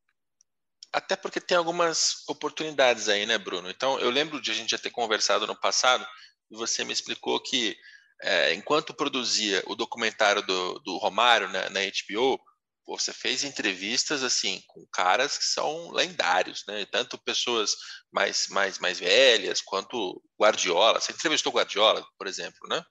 Até 0.93 1.16
porque 1.16 1.41
tem 1.41 1.57
algumas 1.57 2.26
oportunidades 2.28 3.09
aí, 3.09 3.26
né, 3.26 3.36
Bruno? 3.36 3.68
Então, 3.68 3.99
eu 4.01 4.11
lembro 4.11 4.41
de 4.41 4.51
a 4.51 4.55
gente 4.55 4.70
já 4.70 4.78
ter 4.78 4.91
conversado 4.91 5.47
no 5.47 5.59
passado 5.59 6.07
e 6.51 6.57
você 6.57 6.84
me 6.84 6.93
explicou 6.93 7.41
que 7.41 7.76
é, 8.22 8.55
enquanto 8.55 8.95
produzia 8.95 9.62
o 9.66 9.74
documentário 9.74 10.43
do, 10.43 10.78
do 10.80 10.97
Romário 10.97 11.49
né, 11.49 11.68
na 11.68 11.80
HBO, 11.80 12.41
você 12.86 13.12
fez 13.12 13.45
entrevistas 13.45 14.22
assim 14.22 14.62
com 14.66 14.84
caras 14.91 15.36
que 15.36 15.45
são 15.45 15.91
lendários, 15.91 16.64
né? 16.66 16.86
Tanto 16.86 17.22
pessoas 17.22 17.72
mais 18.11 18.47
mais 18.49 18.78
mais 18.78 18.99
velhas 18.99 19.61
quanto 19.61 20.22
Guardiola. 20.41 20.99
Você 20.99 21.12
entrevistou 21.12 21.53
Guardiola, 21.53 22.03
por 22.18 22.26
exemplo, 22.26 22.66
né? 22.68 22.82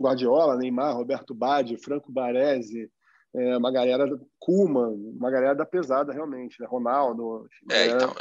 Guardiola, 0.00 0.56
Neymar, 0.56 0.94
Roberto 0.94 1.34
Badi, 1.34 1.76
Franco 1.76 2.12
Baresi, 2.12 2.90
é, 3.34 3.56
uma 3.56 3.72
galera 3.72 4.06
Kuma, 4.38 4.88
uma 4.88 5.30
galera 5.30 5.54
da 5.54 5.64
pesada 5.64 6.12
realmente, 6.12 6.60
né? 6.60 6.66
Ronaldo. 6.66 7.48
É, 7.70 7.86
então, 7.86 8.14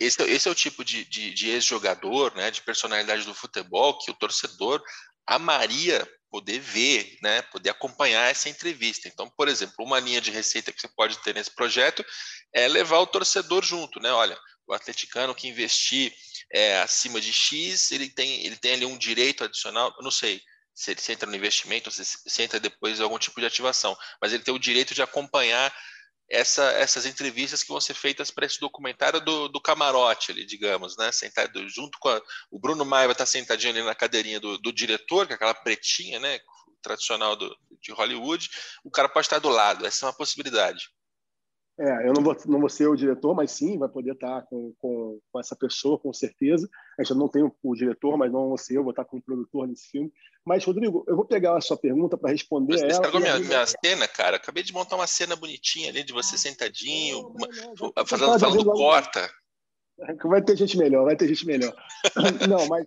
esse, 0.00 0.22
esse, 0.22 0.48
é 0.48 0.50
o 0.50 0.54
tipo 0.54 0.84
de, 0.84 1.04
de, 1.04 1.34
de 1.34 1.50
ex-jogador, 1.50 2.34
né, 2.34 2.50
de 2.50 2.62
personalidade 2.62 3.24
do 3.24 3.34
futebol 3.34 3.98
que 3.98 4.10
o 4.10 4.14
torcedor 4.14 4.82
amaria 5.26 6.06
poder 6.30 6.58
ver, 6.58 7.16
né, 7.22 7.42
poder 7.42 7.70
acompanhar 7.70 8.30
essa 8.30 8.48
entrevista. 8.48 9.08
Então, 9.08 9.30
por 9.36 9.48
exemplo, 9.48 9.84
uma 9.84 10.00
linha 10.00 10.20
de 10.20 10.30
receita 10.30 10.72
que 10.72 10.80
você 10.80 10.88
pode 10.88 11.18
ter 11.22 11.34
nesse 11.34 11.54
projeto 11.54 12.04
é 12.52 12.66
levar 12.66 12.98
o 12.98 13.06
torcedor 13.06 13.62
junto, 13.62 14.00
né? 14.00 14.10
Olha, 14.10 14.36
o 14.66 14.72
atleticano 14.72 15.34
que 15.34 15.48
investir 15.48 16.12
é, 16.52 16.80
acima 16.80 17.20
de 17.20 17.32
X, 17.32 17.92
ele 17.92 18.08
tem, 18.08 18.44
ele 18.44 18.56
tem 18.56 18.72
ali 18.72 18.86
um 18.86 18.98
direito 18.98 19.44
adicional, 19.44 19.94
não 20.00 20.10
sei, 20.10 20.40
se 20.74 20.90
ele 20.90 21.00
entra 21.08 21.30
no 21.30 21.36
investimento, 21.36 21.90
se, 21.90 22.04
se 22.04 22.42
entra 22.42 22.58
depois 22.58 23.00
algum 23.00 23.18
tipo 23.18 23.40
de 23.40 23.46
ativação, 23.46 23.96
mas 24.20 24.32
ele 24.32 24.42
tem 24.42 24.52
o 24.52 24.58
direito 24.58 24.94
de 24.94 25.02
acompanhar 25.02 25.72
essa, 26.28 26.64
essas 26.72 27.06
entrevistas 27.06 27.62
que 27.62 27.68
vão 27.68 27.80
ser 27.80 27.94
feitas 27.94 28.30
para 28.30 28.46
esse 28.46 28.58
documentário 28.58 29.20
do, 29.20 29.48
do 29.48 29.60
camarote, 29.60 30.32
ali, 30.32 30.44
digamos, 30.44 30.96
né? 30.96 31.12
Sentado 31.12 31.68
junto 31.68 31.98
com 31.98 32.08
a, 32.08 32.20
o 32.50 32.58
Bruno 32.58 32.84
Maia 32.84 33.06
vai 33.06 33.12
estar 33.12 33.26
sentadinho 33.26 33.72
ali 33.72 33.82
na 33.82 33.94
cadeirinha 33.94 34.40
do, 34.40 34.58
do 34.58 34.72
diretor, 34.72 35.26
que 35.26 35.32
é 35.32 35.36
aquela 35.36 35.54
pretinha, 35.54 36.18
né? 36.18 36.38
Tradicional 36.82 37.36
do, 37.36 37.54
de 37.80 37.92
Hollywood. 37.92 38.48
O 38.82 38.90
cara 38.90 39.08
pode 39.08 39.26
estar 39.26 39.38
do 39.38 39.48
lado. 39.48 39.86
Essa 39.86 40.06
é 40.06 40.08
uma 40.08 40.16
possibilidade. 40.16 40.88
É, 41.78 42.08
eu 42.08 42.12
não 42.12 42.22
vou, 42.22 42.36
não 42.46 42.60
vou 42.60 42.68
ser 42.68 42.86
o 42.86 42.96
diretor, 42.96 43.34
mas 43.34 43.50
sim, 43.50 43.78
vai 43.78 43.88
poder 43.88 44.12
estar 44.12 44.42
com, 44.42 44.72
com, 44.78 45.20
com 45.30 45.40
essa 45.40 45.56
pessoa, 45.56 45.98
com 45.98 46.12
certeza. 46.12 46.68
A 46.98 47.02
gente 47.02 47.16
não 47.16 47.28
tem 47.28 47.42
o, 47.42 47.54
o, 47.62 47.74
diretor, 47.74 48.16
mas 48.16 48.30
não 48.30 48.56
ser 48.56 48.76
eu, 48.76 48.82
vou 48.82 48.90
estar 48.90 49.04
com 49.04 49.16
o 49.16 49.22
produtor 49.22 49.66
nesse 49.66 49.88
filme. 49.88 50.12
Mas, 50.44 50.64
Rodrigo, 50.64 51.04
eu 51.08 51.16
vou 51.16 51.24
pegar 51.24 51.56
a 51.56 51.60
sua 51.60 51.76
pergunta 51.76 52.16
para 52.16 52.30
responder 52.30 52.74
você 52.74 52.84
ela. 52.84 52.92
Você 52.92 53.00
estragou 53.00 53.20
minha, 53.20 53.38
minha 53.38 53.66
cena, 53.66 54.06
cara. 54.06 54.36
Acabei 54.36 54.62
de 54.62 54.72
montar 54.72 54.96
uma 54.96 55.06
cena 55.06 55.34
bonitinha 55.34 55.90
ali 55.90 56.04
de 56.04 56.12
você 56.12 56.36
sentadinho, 56.38 57.22
não, 57.22 57.48
não, 57.48 57.92
não, 57.96 58.06
falando, 58.06 58.38
falando 58.38 58.64
corta. 58.72 59.28
Vai 60.24 60.42
ter 60.42 60.56
gente 60.56 60.76
melhor, 60.76 61.04
vai 61.04 61.14
ter 61.14 61.28
gente 61.28 61.46
melhor. 61.46 61.72
não, 62.50 62.66
mas 62.66 62.84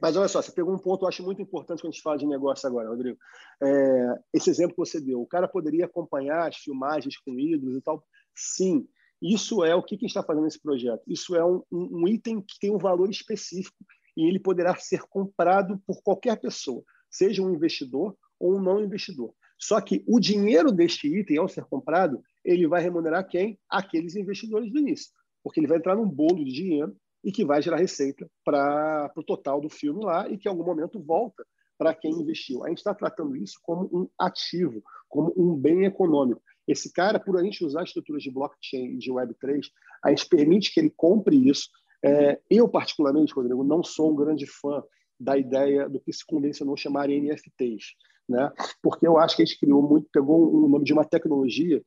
mas 0.00 0.16
olha 0.16 0.28
só, 0.28 0.40
você 0.40 0.50
pegou 0.50 0.74
um 0.74 0.78
ponto 0.78 1.00
que 1.00 1.04
eu 1.04 1.08
acho 1.08 1.22
muito 1.22 1.42
importante 1.42 1.82
quando 1.82 1.92
a 1.92 1.94
gente 1.94 2.02
fala 2.02 2.16
de 2.16 2.26
negócio 2.26 2.66
agora, 2.66 2.88
Rodrigo. 2.88 3.18
É, 3.62 4.18
esse 4.32 4.48
exemplo 4.48 4.72
que 4.72 4.78
você 4.78 4.98
deu, 4.98 5.20
o 5.20 5.26
cara 5.26 5.46
poderia 5.46 5.84
acompanhar 5.84 6.48
as 6.48 6.56
filmagens 6.56 7.18
com 7.18 7.38
ídolos 7.38 7.76
e 7.76 7.82
tal. 7.82 8.02
Sim, 8.34 8.88
isso 9.20 9.64
é 9.64 9.74
o 9.74 9.82
que, 9.82 9.96
que 9.96 10.06
está 10.06 10.22
fazendo 10.22 10.44
nesse 10.44 10.60
projeto. 10.60 11.02
Isso 11.06 11.36
é 11.36 11.44
um, 11.44 11.62
um, 11.70 12.08
item 12.08 12.40
que 12.40 12.58
tem 12.58 12.74
um 12.74 12.78
valor 12.78 13.10
específico 13.10 13.76
e 14.16 14.26
ele 14.26 14.38
poderá 14.38 14.74
ser 14.76 15.02
comprado 15.02 15.80
por 15.86 16.02
qualquer 16.02 16.40
pessoa, 16.40 16.82
seja 17.10 17.42
um 17.42 17.50
investidor 17.54 18.16
ou 18.38 18.56
um 18.56 18.62
não 18.62 18.80
investidor. 18.80 19.34
Só 19.58 19.78
que 19.80 20.02
o 20.06 20.18
dinheiro 20.18 20.72
deste 20.72 21.06
item, 21.06 21.36
ao 21.36 21.48
ser 21.48 21.64
comprado, 21.64 22.22
ele 22.42 22.66
vai 22.66 22.80
remunerar 22.80 23.28
quem? 23.28 23.58
Aqueles 23.68 24.16
investidores 24.16 24.72
do 24.72 24.78
início, 24.78 25.12
porque 25.44 25.60
ele 25.60 25.66
vai 25.66 25.76
entrar 25.76 25.96
num 25.96 26.08
bolo 26.08 26.42
de 26.42 26.50
dinheiro 26.50 26.96
e 27.22 27.30
que 27.30 27.44
vai 27.44 27.60
gerar 27.60 27.76
receita 27.76 28.26
para 28.42 29.12
o 29.14 29.22
total 29.22 29.60
do 29.60 29.68
filme 29.68 30.02
lá 30.02 30.26
e 30.28 30.38
que 30.38 30.48
em 30.48 30.50
algum 30.50 30.64
momento 30.64 30.98
volta 30.98 31.44
para 31.76 31.94
quem 31.94 32.12
investiu. 32.12 32.64
A 32.64 32.68
gente 32.68 32.78
está 32.78 32.94
tratando 32.94 33.36
isso 33.36 33.58
como 33.62 33.84
um 33.92 34.08
ativo, 34.18 34.82
como 35.08 35.32
um 35.36 35.54
bem 35.54 35.84
econômico. 35.84 36.42
Esse 36.70 36.92
cara, 36.92 37.18
por 37.18 37.36
a 37.36 37.42
gente 37.42 37.64
usar 37.64 37.82
estruturas 37.82 38.22
de 38.22 38.30
blockchain 38.30 38.94
e 38.94 38.98
de 38.98 39.10
Web3, 39.10 39.66
a 40.04 40.10
gente 40.10 40.28
permite 40.28 40.72
que 40.72 40.78
ele 40.78 40.90
compre 40.90 41.48
isso. 41.48 41.68
É, 42.04 42.40
eu, 42.48 42.68
particularmente, 42.68 43.34
Rodrigo, 43.34 43.64
não 43.64 43.82
sou 43.82 44.12
um 44.12 44.16
grande 44.16 44.46
fã 44.46 44.82
da 45.18 45.36
ideia 45.36 45.88
do 45.88 46.00
que 46.00 46.12
se 46.12 46.24
convencionou 46.24 46.76
chamar 46.76 47.08
NFTs, 47.08 47.94
né? 48.28 48.52
porque 48.82 49.06
eu 49.06 49.18
acho 49.18 49.36
que 49.36 49.42
a 49.42 49.44
gente 49.44 49.58
criou 49.58 49.82
muito, 49.82 50.08
pegou 50.12 50.54
o 50.54 50.68
nome 50.68 50.84
de 50.84 50.92
uma 50.92 51.04
tecnologia 51.04 51.82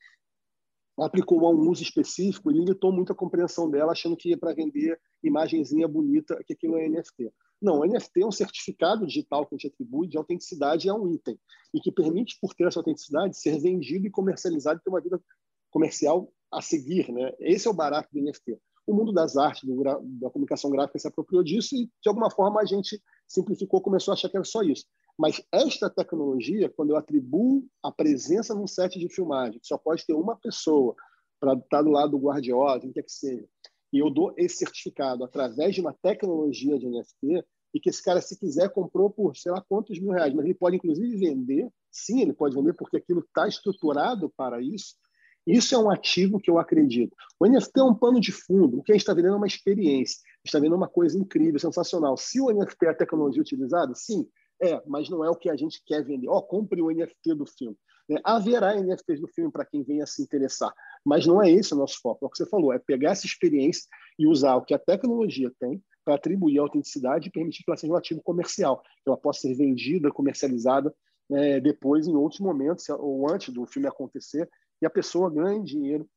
aplicou 0.98 1.46
a 1.48 1.50
um 1.50 1.70
uso 1.70 1.82
específico 1.82 2.52
e 2.52 2.54
limitou 2.54 2.92
muito 2.92 3.12
a 3.12 3.16
compreensão 3.16 3.70
dela, 3.70 3.92
achando 3.92 4.16
que 4.16 4.30
ia 4.30 4.38
para 4.38 4.54
vender 4.54 5.00
imagenzinha 5.24 5.88
bonita, 5.88 6.40
que 6.46 6.54
aquilo 6.54 6.78
é 6.78 6.88
NFT. 6.88 7.32
Não, 7.64 7.80
o 7.80 7.86
NFT 7.86 8.22
é 8.22 8.26
um 8.26 8.32
certificado 8.32 9.08
digital 9.08 9.46
que 9.46 9.56
a 9.56 9.58
gente 9.58 9.68
atribui 9.68 10.06
de 10.06 10.18
autenticidade 10.18 10.90
a 10.90 10.94
um 10.94 11.08
item 11.08 11.40
e 11.74 11.80
que 11.80 11.90
permite, 11.90 12.38
por 12.42 12.54
ter 12.54 12.68
essa 12.68 12.82
autenticidade, 12.82 13.38
ser 13.38 13.58
vendido 13.58 14.06
e 14.06 14.12
comercializado 14.12 14.82
e 14.82 14.84
ter 14.84 14.90
uma 14.90 15.00
vida 15.00 15.18
comercial 15.72 16.30
a 16.52 16.62
seguir. 16.62 17.10
Né? 17.10 17.32
Esse 17.40 17.66
é 17.70 17.72
o 17.72 17.74
barato 17.74 18.10
do 18.12 18.22
NFT. 18.22 18.60
O 18.86 18.94
mundo 18.94 19.14
das 19.14 19.38
artes, 19.38 19.64
do, 19.64 19.82
da 19.82 20.30
comunicação 20.30 20.70
gráfica 20.70 21.00
se 21.00 21.08
apropriou 21.08 21.42
disso 21.42 21.74
e, 21.74 21.86
de 21.86 22.10
alguma 22.10 22.30
forma, 22.30 22.60
a 22.60 22.66
gente 22.66 23.02
simplificou, 23.26 23.80
começou 23.80 24.12
a 24.12 24.16
achar 24.16 24.28
que 24.28 24.36
era 24.36 24.44
só 24.44 24.62
isso. 24.62 24.86
Mas 25.18 25.42
esta 25.50 25.90
tecnologia, 25.90 26.70
quando 26.70 26.90
eu 26.90 26.98
atribuo 26.98 27.66
a 27.82 27.94
presença 27.94 28.54
num 28.54 28.68
set 28.68 29.00
de 29.00 29.08
filmagem, 29.08 29.58
que 29.62 29.68
só 29.68 29.78
pode 29.78 30.06
ter 30.06 30.14
uma 30.14 30.36
pessoa 30.36 30.96
para 31.40 31.54
estar 31.54 31.82
do 31.82 31.92
lado 31.92 32.12
do 32.12 32.18
guardiola, 32.18 32.80
quem 32.80 32.92
quer 32.92 33.04
que 33.04 33.12
seja, 33.12 33.48
e 33.94 34.00
eu 34.00 34.10
dou 34.10 34.34
esse 34.36 34.58
certificado 34.58 35.24
através 35.24 35.76
de 35.76 35.80
uma 35.80 35.94
tecnologia 35.94 36.80
de 36.80 36.88
NFT, 36.88 37.46
e 37.74 37.80
que 37.80 37.90
esse 37.90 38.04
cara, 38.04 38.22
se 38.22 38.38
quiser, 38.38 38.70
comprou 38.70 39.10
por 39.10 39.36
sei 39.38 39.52
lá 39.52 39.62
quantos 39.62 40.00
mil 40.00 40.12
reais, 40.12 40.34
mas 40.34 40.46
ele 40.46 40.54
pode, 40.54 40.76
inclusive, 40.76 41.16
vender. 41.16 41.70
Sim, 41.92 42.22
ele 42.22 42.34
pode 42.34 42.56
vender 42.56 42.74
porque 42.74 42.98
aquilo 42.98 43.22
está 43.22 43.48
estruturado 43.48 44.32
para 44.36 44.62
isso. 44.62 44.96
Isso 45.46 45.76
é 45.76 45.78
um 45.78 45.92
ativo 45.92 46.40
que 46.40 46.50
eu 46.50 46.58
acredito. 46.58 47.16
O 47.40 47.46
NFT 47.46 47.80
é 47.80 47.84
um 47.84 47.96
pano 47.96 48.20
de 48.20 48.32
fundo. 48.32 48.80
O 48.80 48.84
que 48.84 48.92
a 48.92 48.96
gente 48.96 49.02
está 49.02 49.14
vendo 49.14 49.28
é 49.28 49.36
uma 49.36 49.48
experiência. 49.48 50.20
A 50.24 50.38
gente 50.40 50.46
está 50.46 50.60
vendo 50.60 50.76
uma 50.76 50.88
coisa 50.88 51.18
incrível, 51.18 51.60
sensacional. 51.60 52.16
Se 52.16 52.40
o 52.40 52.50
NFT 52.52 52.86
é 52.86 52.90
a 52.90 52.96
tecnologia 52.96 53.42
utilizada, 53.42 53.94
sim, 53.96 54.28
é, 54.62 54.82
mas 54.88 55.10
não 55.10 55.24
é 55.24 55.30
o 55.30 55.36
que 55.36 55.50
a 55.50 55.56
gente 55.56 55.84
quer 55.86 56.04
vender. 56.04 56.30
Ó, 56.30 56.38
oh, 56.38 56.44
compre 56.44 56.82
o 56.82 56.90
NFT 56.90 57.36
do 57.36 57.46
filme. 57.46 57.76
É, 58.10 58.16
haverá 58.24 58.76
NFTs 58.76 59.20
do 59.20 59.28
filme 59.28 59.52
para 59.52 59.66
quem 59.66 59.84
venha 59.84 60.06
se 60.06 60.22
interessar, 60.22 60.74
mas 61.06 61.26
não 61.26 61.42
é 61.42 61.52
esse 61.52 61.74
o 61.74 61.78
nosso 61.78 62.00
foco. 62.02 62.24
É 62.24 62.28
o 62.28 62.30
que 62.30 62.38
você 62.38 62.50
falou, 62.50 62.74
é 62.74 62.80
pegar 62.80 63.12
essa 63.12 63.26
experiência 63.26 63.84
e 64.18 64.28
usar 64.28 64.56
o 64.56 64.64
que 64.64 64.74
a 64.74 64.80
tecnologia 64.80 65.52
tem 65.60 65.82
para 66.06 66.16
atribuir 66.16 66.60
autenticidade 66.60 67.28
e 67.28 67.32
permitir 67.32 67.64
que 67.64 67.70
ela 67.70 67.78
seja 67.78 67.94
um 67.94 67.98
ativo 67.98 68.22
comercial, 68.22 68.82
que 68.82 69.08
ela 69.10 69.18
possa 69.18 69.42
ser 69.42 69.56
vendida, 69.56 70.12
comercializada 70.12 70.94
é, 71.32 71.60
depois, 71.60 72.08
em 72.08 72.16
outros 72.16 72.40
momentos, 72.40 72.88
ou 72.90 73.32
antes 73.32 73.54
do 73.54 73.66
filme 73.66 73.88
acontecer, 73.88 74.50
e 74.82 74.86
a 74.86 74.90
pessoa 74.90 75.32
ganhe 75.32 75.64
dinheiro 75.64 76.08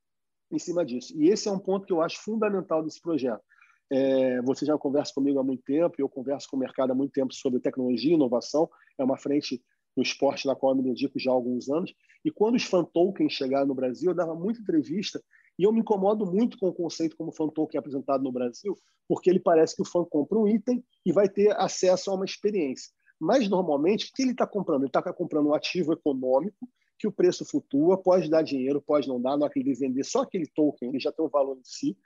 em 0.50 0.58
cima 0.58 0.84
disso. 0.84 1.12
E 1.16 1.28
esse 1.28 1.48
é 1.48 1.52
um 1.52 1.58
ponto 1.58 1.86
que 1.86 1.92
eu 1.92 2.00
acho 2.00 2.22
fundamental 2.22 2.82
desse 2.82 3.00
projeto. 3.00 3.42
É, 3.90 4.42
você 4.42 4.66
já 4.66 4.76
conversa 4.76 5.12
comigo 5.14 5.38
há 5.38 5.44
muito 5.44 5.62
tempo, 5.62 5.94
eu 5.98 6.08
converso 6.08 6.48
com 6.50 6.56
o 6.56 6.60
mercado 6.60 6.90
há 6.90 6.94
muito 6.94 7.12
tempo 7.12 7.32
sobre 7.32 7.60
tecnologia 7.60 8.10
e 8.10 8.14
inovação. 8.14 8.68
É 8.98 9.04
uma 9.04 9.16
frente 9.16 9.62
no 9.96 10.02
esporte 10.02 10.46
na 10.46 10.54
qual 10.54 10.72
eu 10.72 10.76
me 10.76 10.82
dedico 10.82 11.18
já 11.18 11.30
há 11.30 11.34
alguns 11.34 11.68
anos. 11.68 11.94
E 12.24 12.30
quando 12.30 12.56
os 12.56 12.64
fan 12.64 12.84
tokens 12.84 13.32
chegaram 13.32 13.66
no 13.66 13.74
Brasil, 13.74 14.10
eu 14.10 14.14
dava 14.14 14.34
muita 14.34 14.60
entrevista 14.60 15.22
e 15.58 15.64
eu 15.64 15.72
me 15.72 15.80
incomodo 15.80 16.26
muito 16.26 16.58
com 16.58 16.68
o 16.68 16.74
conceito 16.74 17.16
como 17.16 17.32
fan 17.32 17.48
token 17.48 17.78
é 17.78 17.80
apresentado 17.80 18.22
no 18.22 18.30
Brasil, 18.30 18.76
porque 19.08 19.30
ele 19.30 19.40
parece 19.40 19.74
que 19.74 19.82
o 19.82 19.86
fã 19.86 20.04
compra 20.04 20.38
um 20.38 20.46
item 20.46 20.84
e 21.04 21.12
vai 21.12 21.28
ter 21.28 21.58
acesso 21.58 22.10
a 22.10 22.14
uma 22.14 22.24
experiência. 22.24 22.92
Mas, 23.18 23.48
normalmente, 23.48 24.06
o 24.06 24.12
que 24.14 24.22
ele 24.22 24.32
está 24.32 24.46
comprando? 24.46 24.82
Ele 24.82 24.88
está 24.88 25.02
comprando 25.12 25.48
um 25.48 25.54
ativo 25.54 25.92
econômico 25.92 26.68
que 26.98 27.06
o 27.06 27.12
preço 27.12 27.44
flutua, 27.44 27.96
pode 27.96 28.28
dar 28.28 28.42
dinheiro, 28.42 28.82
pode 28.82 29.08
não 29.08 29.20
dar, 29.20 29.36
não 29.36 29.48
que 29.48 29.60
ele 29.60 29.74
vender 29.74 30.04
só 30.04 30.22
aquele 30.22 30.46
token, 30.46 30.88
ele 30.88 31.00
já 31.00 31.12
tem 31.12 31.24
um 31.24 31.28
valor 31.28 31.56
em 31.56 31.64
si, 31.64 31.96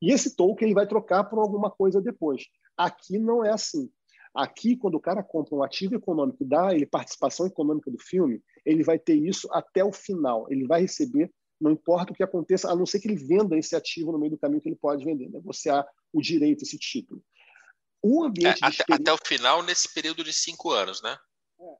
e 0.00 0.12
esse 0.12 0.36
token 0.36 0.66
ele 0.66 0.74
vai 0.74 0.86
trocar 0.86 1.24
por 1.24 1.38
alguma 1.38 1.70
coisa 1.70 2.00
depois. 2.00 2.44
Aqui 2.76 3.18
não 3.18 3.44
é 3.44 3.50
assim. 3.50 3.90
Aqui, 4.36 4.76
quando 4.76 4.96
o 4.96 5.00
cara 5.00 5.22
compra 5.22 5.54
um 5.54 5.62
ativo 5.62 5.94
econômico 5.94 6.42
e 6.42 6.46
dá 6.46 6.74
ele 6.74 6.84
participação 6.86 7.46
econômica 7.46 7.90
do 7.90 7.98
filme, 7.98 8.42
ele 8.64 8.84
vai 8.84 8.98
ter 8.98 9.14
isso 9.14 9.48
até 9.50 9.82
o 9.82 9.92
final. 9.92 10.46
Ele 10.50 10.66
vai 10.66 10.82
receber, 10.82 11.32
não 11.60 11.70
importa 11.70 12.12
o 12.12 12.14
que 12.14 12.22
aconteça, 12.22 12.70
a 12.70 12.76
não 12.76 12.84
ser 12.84 13.00
que 13.00 13.08
ele 13.08 13.16
venda 13.16 13.56
esse 13.56 13.74
ativo 13.74 14.12
no 14.12 14.18
meio 14.18 14.32
do 14.32 14.38
caminho 14.38 14.60
que 14.60 14.68
ele 14.68 14.76
pode 14.76 15.04
vender, 15.04 15.30
negociar 15.30 15.86
o 16.12 16.20
direito, 16.20 16.62
esse 16.62 16.78
título. 16.78 17.22
O 18.02 18.24
ambiente 18.24 18.62
é, 18.62 18.66
até, 18.66 18.76
experiência... 18.76 19.12
até, 19.12 19.12
o 19.12 19.26
final, 19.26 19.62
nesse 19.62 19.92
período 19.92 20.22
de 20.22 20.32
cinco 20.32 20.70
anos, 20.70 21.00
né? 21.02 21.16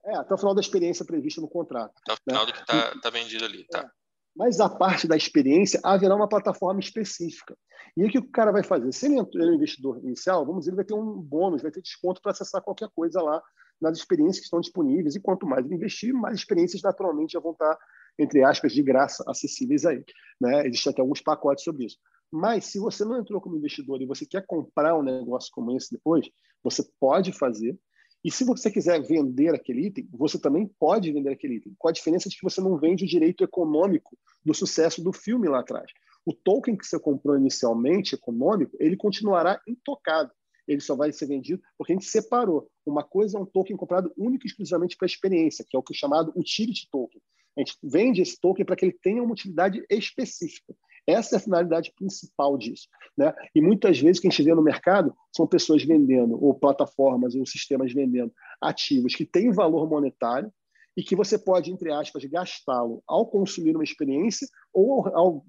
É, 0.07 0.13
é, 0.13 0.17
até 0.17 0.35
o 0.35 0.39
final 0.39 0.55
da 0.55 0.61
experiência 0.61 1.05
prevista 1.05 1.41
no 1.41 1.49
contrato. 1.49 1.93
Até 2.03 2.15
o 2.15 2.17
final 2.29 2.47
né? 2.47 2.53
do 2.53 2.55
que 2.55 2.61
está 2.61 3.01
tá 3.01 3.11
vendido 3.11 3.45
ali, 3.45 3.65
tá? 3.69 3.81
É. 3.81 4.06
Mas 4.37 4.61
a 4.61 4.69
parte 4.69 5.09
da 5.09 5.17
experiência 5.17 5.81
haverá 5.83 6.15
uma 6.15 6.29
plataforma 6.29 6.79
específica. 6.79 7.57
E 7.97 8.05
o 8.05 8.11
que 8.11 8.19
o 8.19 8.31
cara 8.31 8.53
vai 8.53 8.63
fazer? 8.63 8.93
Se 8.93 9.07
ele 9.07 9.19
é 9.19 9.23
um 9.23 9.55
investidor 9.55 9.99
inicial, 10.05 10.45
vamos 10.45 10.61
dizer, 10.61 10.73
ele 10.73 10.77
vai 10.77 10.85
ter 10.85 10.95
um 10.95 11.19
bônus, 11.19 11.63
vai 11.63 11.71
ter 11.71 11.81
desconto 11.81 12.21
para 12.21 12.33
acessar 12.33 12.63
qualquer 12.63 12.91
coisa 12.95 13.23
lá 13.23 13.43
nas 13.81 13.97
experiências 13.97 14.39
que 14.39 14.45
estão 14.45 14.61
disponíveis. 14.61 15.15
E 15.15 15.21
quanto 15.21 15.47
mais 15.47 15.65
ele 15.65 15.77
investir, 15.77 16.13
mais 16.13 16.37
experiências 16.37 16.83
naturalmente 16.83 17.33
já 17.33 17.41
vão 17.41 17.53
estar, 17.53 17.79
entre 18.19 18.45
aspas, 18.45 18.73
de 18.73 18.83
graça, 18.83 19.25
acessíveis 19.27 19.87
a 19.87 19.95
ele. 19.95 20.05
Né? 20.39 20.67
Existem 20.67 20.93
até 20.93 21.01
alguns 21.01 21.23
pacotes 21.23 21.65
sobre 21.65 21.87
isso. 21.87 21.97
Mas 22.31 22.67
se 22.67 22.79
você 22.79 23.05
não 23.05 23.19
entrou 23.19 23.41
como 23.41 23.57
investidor 23.57 24.03
e 24.03 24.07
você 24.07 24.27
quer 24.27 24.45
comprar 24.47 24.95
um 24.99 25.03
negócio 25.03 25.51
como 25.53 25.75
esse 25.75 25.91
depois, 25.91 26.29
você 26.63 26.87
pode 27.01 27.33
fazer. 27.33 27.79
E 28.27 28.31
se 28.33 28.43
você 28.43 28.69
quiser 28.69 29.01
vender 29.01 29.55
aquele 29.55 29.87
item, 29.87 30.09
você 30.11 30.37
também 30.37 30.67
pode 30.81 31.13
vender 31.13 31.31
aquele 31.31 31.59
item, 31.59 31.77
com 31.79 31.89
a 31.89 31.93
diferença 31.93 32.29
de 32.29 32.37
que 32.37 32.43
você 32.43 32.61
não 32.61 32.77
vende 32.77 33.05
o 33.05 33.07
direito 33.07 33.45
econômico 33.45 34.19
do 34.45 34.53
sucesso 34.53 35.01
do 35.01 35.13
filme 35.13 35.47
lá 35.47 35.61
atrás. 35.61 35.93
O 36.25 36.33
token 36.33 36.77
que 36.77 36.85
você 36.85 36.99
comprou 36.99 37.37
inicialmente, 37.37 38.17
econômico, 38.17 38.77
ele 38.81 38.97
continuará 38.97 39.63
intocado. 39.65 40.33
Ele 40.67 40.81
só 40.81 40.97
vai 40.97 41.13
ser 41.13 41.27
vendido 41.27 41.63
porque 41.79 41.93
a 41.93 41.95
gente 41.95 42.07
separou. 42.07 42.69
Uma 42.85 43.05
coisa 43.05 43.39
é 43.39 43.41
um 43.41 43.47
token 43.47 43.77
comprado 43.77 44.13
único 44.19 44.45
e 44.45 44.49
exclusivamente 44.49 44.97
para 44.97 45.07
a 45.07 45.13
experiência, 45.13 45.65
que 45.65 45.77
é 45.77 45.79
o 45.79 45.83
que 45.85 45.95
é 45.95 45.97
chamado 45.97 46.33
utility 46.35 46.89
token. 46.91 47.23
A 47.57 47.61
gente 47.61 47.79
vende 47.81 48.23
esse 48.23 48.41
token 48.41 48.67
para 48.67 48.75
que 48.75 48.87
ele 48.87 48.99
tenha 49.01 49.23
uma 49.23 49.35
utilidade 49.35 49.87
específica. 49.89 50.75
Essa 51.07 51.37
é 51.37 51.39
a 51.39 51.41
finalidade 51.41 51.93
principal 51.97 52.59
disso. 52.59 52.89
Né? 53.17 53.33
E 53.55 53.61
muitas 53.61 53.99
vezes 53.99 54.19
o 54.19 54.23
que 54.23 54.29
a 54.29 54.31
gente 54.31 54.43
vê 54.43 54.55
no 54.55 54.63
mercado 54.63 55.15
são 55.35 55.47
pessoas 55.47 55.85
vendendo, 55.85 56.43
ou 56.43 56.55
plataformas, 56.55 57.35
ou 57.35 57.47
sistemas 57.47 57.93
vendendo 57.93 58.33
ativos 58.61 59.15
que 59.15 59.25
têm 59.25 59.53
valor 59.53 59.89
monetário 59.89 60.53
e 60.97 61.03
que 61.03 61.15
você 61.15 61.39
pode, 61.39 61.71
entre 61.71 61.93
aspas, 61.93 62.25
gastá-lo 62.25 63.03
ao 63.07 63.27
consumir 63.27 63.75
uma 63.75 63.85
experiência 63.85 64.49
ou 64.73 65.07
ao 65.15 65.45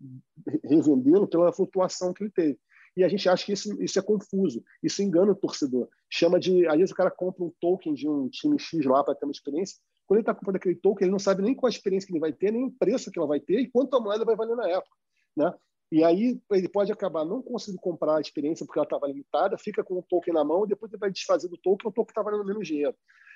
revendê-lo 0.64 1.28
pela 1.28 1.54
flutuação 1.54 2.14
que 2.14 2.24
ele 2.24 2.32
teve. 2.32 2.60
E 2.98 3.04
a 3.04 3.08
gente 3.08 3.30
acha 3.30 3.46
que 3.46 3.54
isso, 3.54 3.82
isso 3.82 4.00
é 4.00 4.02
confuso, 4.02 4.64
isso 4.82 5.04
engana 5.04 5.32
o 5.32 5.36
torcedor. 5.36 5.88
Chama 6.10 6.40
de. 6.40 6.68
Às 6.68 6.78
vezes 6.78 6.92
o 6.92 6.96
cara 6.96 7.12
compra 7.12 7.44
um 7.44 7.54
token 7.62 7.94
de 7.94 8.10
um 8.10 8.28
time 8.28 8.60
X 8.60 8.84
lá 8.86 9.04
para 9.04 9.14
ter 9.14 9.26
uma 9.26 9.32
experiência. 9.32 9.78
Quando 10.08 10.18
ele 10.18 10.24
está 10.24 10.34
comprando 10.34 10.56
aquele 10.56 10.76
token, 10.76 11.06
ele 11.06 11.12
não 11.12 11.20
sabe 11.20 11.44
nem 11.44 11.54
qual 11.54 11.68
a 11.68 11.70
experiência 11.70 12.08
que 12.08 12.14
ele 12.14 12.20
vai 12.20 12.34
ter, 12.34 12.52
nem 12.52 12.66
o 12.66 12.72
preço 12.72 13.12
que 13.12 13.20
ela 13.20 13.28
vai 13.28 13.40
ter 13.40 13.60
e 13.60 13.70
quanto 13.70 13.96
a 13.96 14.00
moeda 14.00 14.26
vai 14.26 14.36
valer 14.36 14.56
na 14.56 14.68
época. 14.68 14.96
Né? 15.38 15.54
E 15.92 16.04
aí 16.04 16.42
ele 16.52 16.68
pode 16.68 16.92
acabar 16.92 17.24
não 17.24 17.42
conseguindo 17.42 17.80
comprar 17.80 18.18
a 18.18 18.22
experiência 18.22 18.66
porque 18.66 18.80
ela 18.80 18.86
estava 18.86 19.08
limitada, 19.08 19.58
fica 19.58 19.84
com 19.84 20.00
o 20.00 20.04
token 20.04 20.34
na 20.34 20.44
mão 20.44 20.66
e 20.66 20.68
depois 20.68 20.92
ele 20.92 21.00
vai 21.00 21.12
desfazer 21.12 21.48
do 21.48 21.58
token, 21.58 21.90
o 21.90 21.94
token 21.94 22.12
está 22.12 22.22
valendo 22.22 22.44
menos 22.44 22.68
dinheiro. 22.68 22.96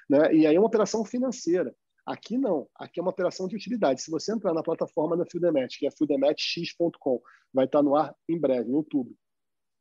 Né? 0.10 0.34
E 0.34 0.47
aí 0.47 0.56
é 0.56 0.60
uma 0.60 0.68
operação 0.68 1.06
financeira. 1.06 1.74
Aqui 2.06 2.38
não, 2.38 2.68
aqui 2.76 2.99
é 2.99 3.04
uma 3.04 3.12
operação 3.12 3.47
de 3.47 3.56
utilidade. 3.56 4.02
Se 4.02 4.10
você 4.10 4.34
entrar 4.34 4.54
na 4.54 4.64
plataforma 4.64 5.16
da 5.16 5.26
Fildemet, 5.26 5.78
que 5.78 5.86
é 5.86 5.91
fildemetx.com, 5.91 7.22
vai 7.54 7.66
estar 7.66 7.84
no 7.84 7.95
ar 7.95 8.14
em 8.28 8.39
breve, 8.39 8.70
em 8.70 8.74
outubro. 8.74 9.16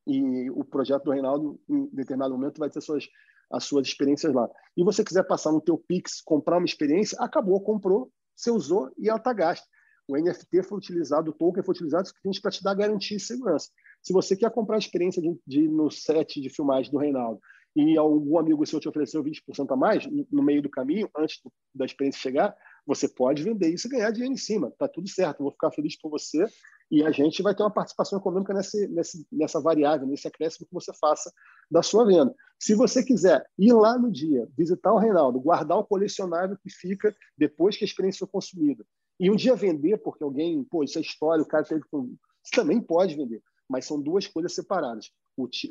E 0.07 0.51
o 0.51 0.63
projeto 0.63 1.05
do 1.05 1.13
Reinaldo, 1.13 1.59
em 1.69 1.87
determinado 1.87 2.35
momento, 2.35 2.59
vai 2.59 2.69
ter 2.69 2.81
suas, 2.83 3.09
as 3.51 3.65
suas 3.65 3.87
experiências 3.87 4.35
lá. 4.35 4.49
E 4.77 4.85
você 4.85 5.03
quiser 5.03 5.27
passar 5.27 5.51
no 5.51 5.63
teu 5.63 5.79
Pix, 5.79 6.21
comprar 6.21 6.59
uma 6.59 6.67
experiência, 6.67 7.19
acabou, 7.21 7.61
comprou, 7.63 8.13
você 8.37 8.51
usou 8.51 8.93
e 8.99 9.09
ela 9.09 9.19
está 9.19 9.33
gasta 9.33 9.67
o 10.11 10.17
NFT 10.17 10.63
foi 10.63 10.79
utilizado, 10.79 11.31
o 11.31 11.35
token 11.35 11.63
foi 11.63 11.73
utilizado 11.73 12.09
suficiente 12.09 12.41
para 12.41 12.51
te 12.51 12.63
dar 12.63 12.75
garantia 12.75 13.17
e 13.17 13.21
segurança. 13.21 13.71
Se 14.03 14.13
você 14.13 14.37
quer 14.37 14.51
comprar 14.51 14.77
a 14.77 14.79
experiência 14.79 15.21
de, 15.23 15.39
de, 15.47 15.69
no 15.69 15.91
set 15.91 16.41
de 16.41 16.49
filmagem 16.49 16.91
do 16.91 16.99
Reinaldo 16.99 17.41
e 17.77 17.97
algum 17.97 18.39
amigo 18.39 18.67
seu 18.67 18.81
te 18.81 18.89
ofereceu 18.89 19.23
20% 19.23 19.71
a 19.71 19.77
mais 19.77 20.05
no 20.31 20.43
meio 20.43 20.61
do 20.61 20.69
caminho, 20.69 21.09
antes 21.17 21.41
da 21.75 21.85
experiência 21.85 22.21
chegar, 22.21 22.57
você 22.87 23.09
pode 23.09 23.43
vender 23.43 23.73
isso 23.73 23.87
e 23.87 23.91
ganhar 23.91 24.11
dinheiro 24.11 24.35
em 24.35 24.39
cima. 24.39 24.73
Tá 24.79 24.89
tudo 24.89 25.09
certo, 25.09 25.43
vou 25.43 25.53
ficar 25.53 25.71
feliz 25.71 25.97
por 26.01 26.11
você 26.11 26.45
e 26.91 27.05
a 27.05 27.13
gente 27.13 27.43
vai 27.43 27.55
ter 27.55 27.63
uma 27.63 27.71
participação 27.71 28.19
econômica 28.19 28.53
nessa 28.53 29.61
variável, 29.61 30.09
nesse 30.09 30.27
acréscimo 30.27 30.67
que 30.67 30.75
você 30.75 30.93
faça 30.95 31.33
da 31.71 31.83
sua 31.83 32.05
venda. 32.05 32.35
Se 32.59 32.75
você 32.75 33.05
quiser 33.05 33.47
ir 33.57 33.73
lá 33.73 33.97
no 33.97 34.11
dia, 34.11 34.49
visitar 34.57 34.93
o 34.93 34.99
Reinaldo, 34.99 35.41
guardar 35.41 35.79
o 35.79 35.85
colecionável 35.85 36.57
que 36.57 36.69
fica 36.69 37.15
depois 37.39 37.77
que 37.77 37.85
a 37.85 37.87
experiência 37.87 38.19
foi 38.19 38.29
consumida, 38.29 38.85
e 39.21 39.31
um 39.31 39.37
dia 39.37 39.55
vender, 39.55 39.99
porque 39.99 40.25
alguém, 40.25 40.65
pô, 40.65 40.83
isso 40.83 40.99
é 40.99 41.03
história, 41.03 41.43
o 41.43 41.47
cara 41.47 41.63
teve 41.63 41.83
com. 41.91 42.17
Você 42.43 42.57
também 42.57 42.81
pode 42.81 43.15
vender, 43.15 43.43
mas 43.69 43.85
são 43.85 44.01
duas 44.01 44.27
coisas 44.27 44.55
separadas. 44.55 45.11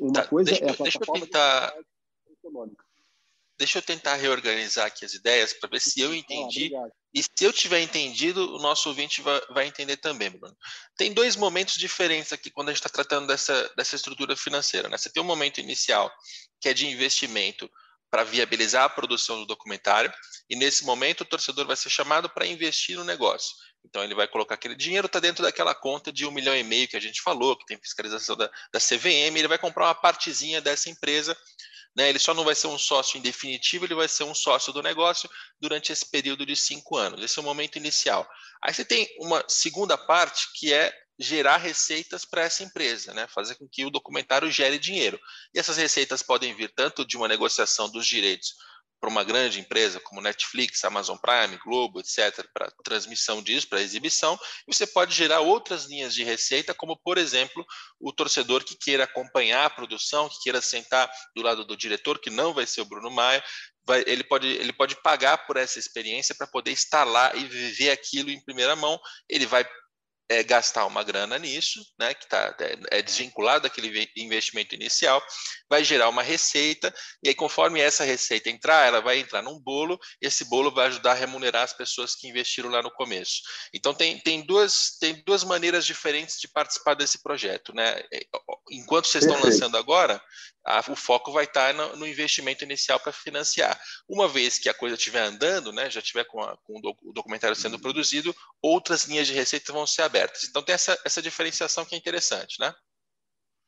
Uma 0.00 0.12
tá, 0.12 0.26
coisa 0.28 0.50
deixa, 0.50 0.64
é 0.64 0.70
a 0.70 0.74
plataforma 0.74 1.14
deixa 1.14 1.26
eu 1.26 1.26
tentar, 1.26 1.74
econômica. 2.30 2.84
Deixa 3.58 3.78
eu 3.78 3.82
tentar 3.82 4.14
reorganizar 4.14 4.86
aqui 4.86 5.04
as 5.04 5.14
ideias 5.14 5.52
para 5.52 5.68
ver 5.68 5.80
se 5.80 6.00
eu 6.00 6.14
entendi. 6.14 6.74
Ah, 6.76 6.88
e 7.12 7.22
se 7.22 7.44
eu 7.44 7.52
tiver 7.52 7.80
entendido, 7.80 8.54
o 8.54 8.58
nosso 8.58 8.88
ouvinte 8.88 9.20
vai, 9.20 9.40
vai, 9.50 9.66
entender 9.66 9.96
também, 9.96 10.30
Bruno. 10.30 10.56
Tem 10.96 11.12
dois 11.12 11.34
momentos 11.34 11.74
diferentes 11.74 12.32
aqui 12.32 12.50
quando 12.50 12.68
a 12.68 12.72
gente 12.72 12.78
está 12.78 12.88
tratando 12.88 13.26
dessa, 13.26 13.68
dessa 13.76 13.96
estrutura 13.96 14.36
financeira. 14.36 14.88
Né? 14.88 14.96
Você 14.96 15.10
tem 15.10 15.22
um 15.22 15.26
momento 15.26 15.58
inicial, 15.58 16.10
que 16.60 16.68
é 16.68 16.72
de 16.72 16.86
investimento 16.86 17.68
para 18.10 18.24
viabilizar 18.24 18.84
a 18.84 18.88
produção 18.88 19.38
do 19.38 19.46
documentário, 19.46 20.12
e 20.48 20.56
nesse 20.56 20.84
momento 20.84 21.20
o 21.20 21.24
torcedor 21.24 21.66
vai 21.66 21.76
ser 21.76 21.90
chamado 21.90 22.28
para 22.28 22.46
investir 22.46 22.96
no 22.96 23.04
negócio. 23.04 23.54
Então 23.84 24.02
ele 24.02 24.14
vai 24.14 24.28
colocar 24.28 24.54
aquele 24.54 24.74
dinheiro, 24.74 25.06
está 25.06 25.20
dentro 25.20 25.42
daquela 25.42 25.74
conta 25.74 26.12
de 26.12 26.26
um 26.26 26.30
milhão 26.30 26.56
e 26.56 26.62
meio 26.62 26.88
que 26.88 26.96
a 26.96 27.00
gente 27.00 27.22
falou, 27.22 27.56
que 27.56 27.64
tem 27.64 27.78
fiscalização 27.78 28.36
da, 28.36 28.50
da 28.72 28.80
CVM, 28.80 29.36
ele 29.36 29.48
vai 29.48 29.58
comprar 29.58 29.86
uma 29.86 29.94
partezinha 29.94 30.60
dessa 30.60 30.90
empresa, 30.90 31.36
né? 31.96 32.08
ele 32.08 32.18
só 32.18 32.34
não 32.34 32.44
vai 32.44 32.54
ser 32.54 32.66
um 32.66 32.78
sócio 32.78 33.16
em 33.16 33.22
definitivo, 33.22 33.84
ele 33.84 33.94
vai 33.94 34.08
ser 34.08 34.24
um 34.24 34.34
sócio 34.34 34.72
do 34.72 34.82
negócio 34.82 35.30
durante 35.60 35.92
esse 35.92 36.08
período 36.10 36.44
de 36.44 36.56
cinco 36.56 36.96
anos. 36.96 37.22
Esse 37.22 37.38
é 37.38 37.42
o 37.42 37.44
momento 37.44 37.76
inicial. 37.76 38.28
Aí 38.62 38.74
você 38.74 38.84
tem 38.84 39.08
uma 39.18 39.44
segunda 39.48 39.96
parte 39.96 40.48
que 40.54 40.72
é 40.72 40.92
gerar 41.20 41.58
receitas 41.58 42.24
para 42.24 42.42
essa 42.42 42.62
empresa, 42.62 43.12
né? 43.12 43.28
fazer 43.28 43.54
com 43.56 43.68
que 43.68 43.84
o 43.84 43.90
documentário 43.90 44.50
gere 44.50 44.78
dinheiro. 44.78 45.20
E 45.54 45.58
essas 45.58 45.76
receitas 45.76 46.22
podem 46.22 46.54
vir 46.54 46.72
tanto 46.74 47.04
de 47.04 47.16
uma 47.16 47.28
negociação 47.28 47.90
dos 47.90 48.06
direitos 48.06 48.54
para 49.00 49.08
uma 49.08 49.24
grande 49.24 49.58
empresa 49.58 49.98
como 49.98 50.20
Netflix, 50.20 50.84
Amazon 50.84 51.16
Prime, 51.16 51.58
Globo, 51.64 52.00
etc., 52.00 52.46
para 52.52 52.70
transmissão 52.84 53.42
disso, 53.42 53.66
para 53.66 53.80
exibição, 53.80 54.38
e 54.68 54.74
você 54.74 54.86
pode 54.86 55.14
gerar 55.14 55.40
outras 55.40 55.86
linhas 55.86 56.14
de 56.14 56.22
receita, 56.22 56.74
como, 56.74 56.96
por 57.02 57.16
exemplo, 57.16 57.64
o 57.98 58.12
torcedor 58.12 58.62
que 58.62 58.76
queira 58.76 59.04
acompanhar 59.04 59.64
a 59.64 59.70
produção, 59.70 60.28
que 60.28 60.42
queira 60.42 60.60
sentar 60.60 61.10
do 61.34 61.42
lado 61.42 61.64
do 61.64 61.76
diretor, 61.76 62.18
que 62.18 62.28
não 62.28 62.52
vai 62.52 62.66
ser 62.66 62.82
o 62.82 62.84
Bruno 62.84 63.10
Maia, 63.10 63.42
vai, 63.86 64.04
ele, 64.06 64.22
pode, 64.22 64.46
ele 64.46 64.72
pode 64.72 65.00
pagar 65.02 65.46
por 65.46 65.56
essa 65.56 65.78
experiência 65.78 66.34
para 66.34 66.46
poder 66.46 66.72
estar 66.72 67.04
lá 67.04 67.34
e 67.34 67.44
viver 67.44 67.90
aquilo 67.90 68.30
em 68.30 68.44
primeira 68.44 68.76
mão. 68.76 69.00
Ele 69.28 69.46
vai 69.46 69.64
é, 70.30 70.44
gastar 70.44 70.86
uma 70.86 71.02
grana 71.02 71.36
nisso, 71.40 71.84
né, 71.98 72.14
que 72.14 72.28
tá, 72.28 72.54
é, 72.60 72.98
é 72.98 73.02
desvinculado 73.02 73.64
daquele 73.64 74.08
investimento 74.16 74.76
inicial, 74.76 75.20
vai 75.68 75.82
gerar 75.82 76.08
uma 76.08 76.22
receita, 76.22 76.94
e 77.20 77.28
aí 77.28 77.34
conforme 77.34 77.80
essa 77.80 78.04
receita 78.04 78.48
entrar, 78.48 78.86
ela 78.86 79.00
vai 79.00 79.18
entrar 79.18 79.42
num 79.42 79.58
bolo, 79.58 79.98
e 80.22 80.28
esse 80.28 80.44
bolo 80.44 80.72
vai 80.72 80.86
ajudar 80.86 81.12
a 81.12 81.14
remunerar 81.14 81.64
as 81.64 81.72
pessoas 81.72 82.14
que 82.14 82.28
investiram 82.28 82.70
lá 82.70 82.80
no 82.80 82.92
começo. 82.92 83.42
Então 83.74 83.92
tem, 83.92 84.20
tem, 84.20 84.46
duas, 84.46 84.96
tem 85.00 85.20
duas 85.26 85.42
maneiras 85.42 85.84
diferentes 85.84 86.36
de 86.40 86.46
participar 86.46 86.94
desse 86.94 87.20
projeto. 87.20 87.74
Né? 87.74 88.00
É, 88.12 88.20
enquanto 88.70 89.08
vocês 89.08 89.24
estão 89.24 89.42
lançando 89.42 89.76
agora, 89.76 90.22
a, 90.64 90.80
o 90.90 90.96
foco 90.96 91.32
vai 91.32 91.44
estar 91.44 91.72
no, 91.74 91.96
no 91.96 92.06
investimento 92.06 92.64
inicial 92.64 93.00
para 93.00 93.12
financiar. 93.12 93.78
Uma 94.08 94.28
vez 94.28 94.58
que 94.58 94.68
a 94.68 94.74
coisa 94.74 94.96
estiver 94.96 95.22
andando, 95.22 95.72
né, 95.72 95.90
já 95.90 96.00
estiver 96.00 96.24
com, 96.24 96.40
a, 96.40 96.56
com 96.58 96.78
o 96.78 97.12
documentário 97.12 97.56
sendo 97.56 97.74
uhum. 97.74 97.80
produzido, 97.80 98.34
outras 98.62 99.04
linhas 99.04 99.26
de 99.26 99.32
receita 99.32 99.72
vão 99.72 99.86
ser 99.86 100.02
abertas. 100.02 100.44
Então 100.44 100.62
tem 100.62 100.74
essa, 100.74 100.98
essa 101.04 101.22
diferenciação 101.22 101.84
que 101.84 101.94
é 101.94 101.98
interessante, 101.98 102.60
né? 102.60 102.74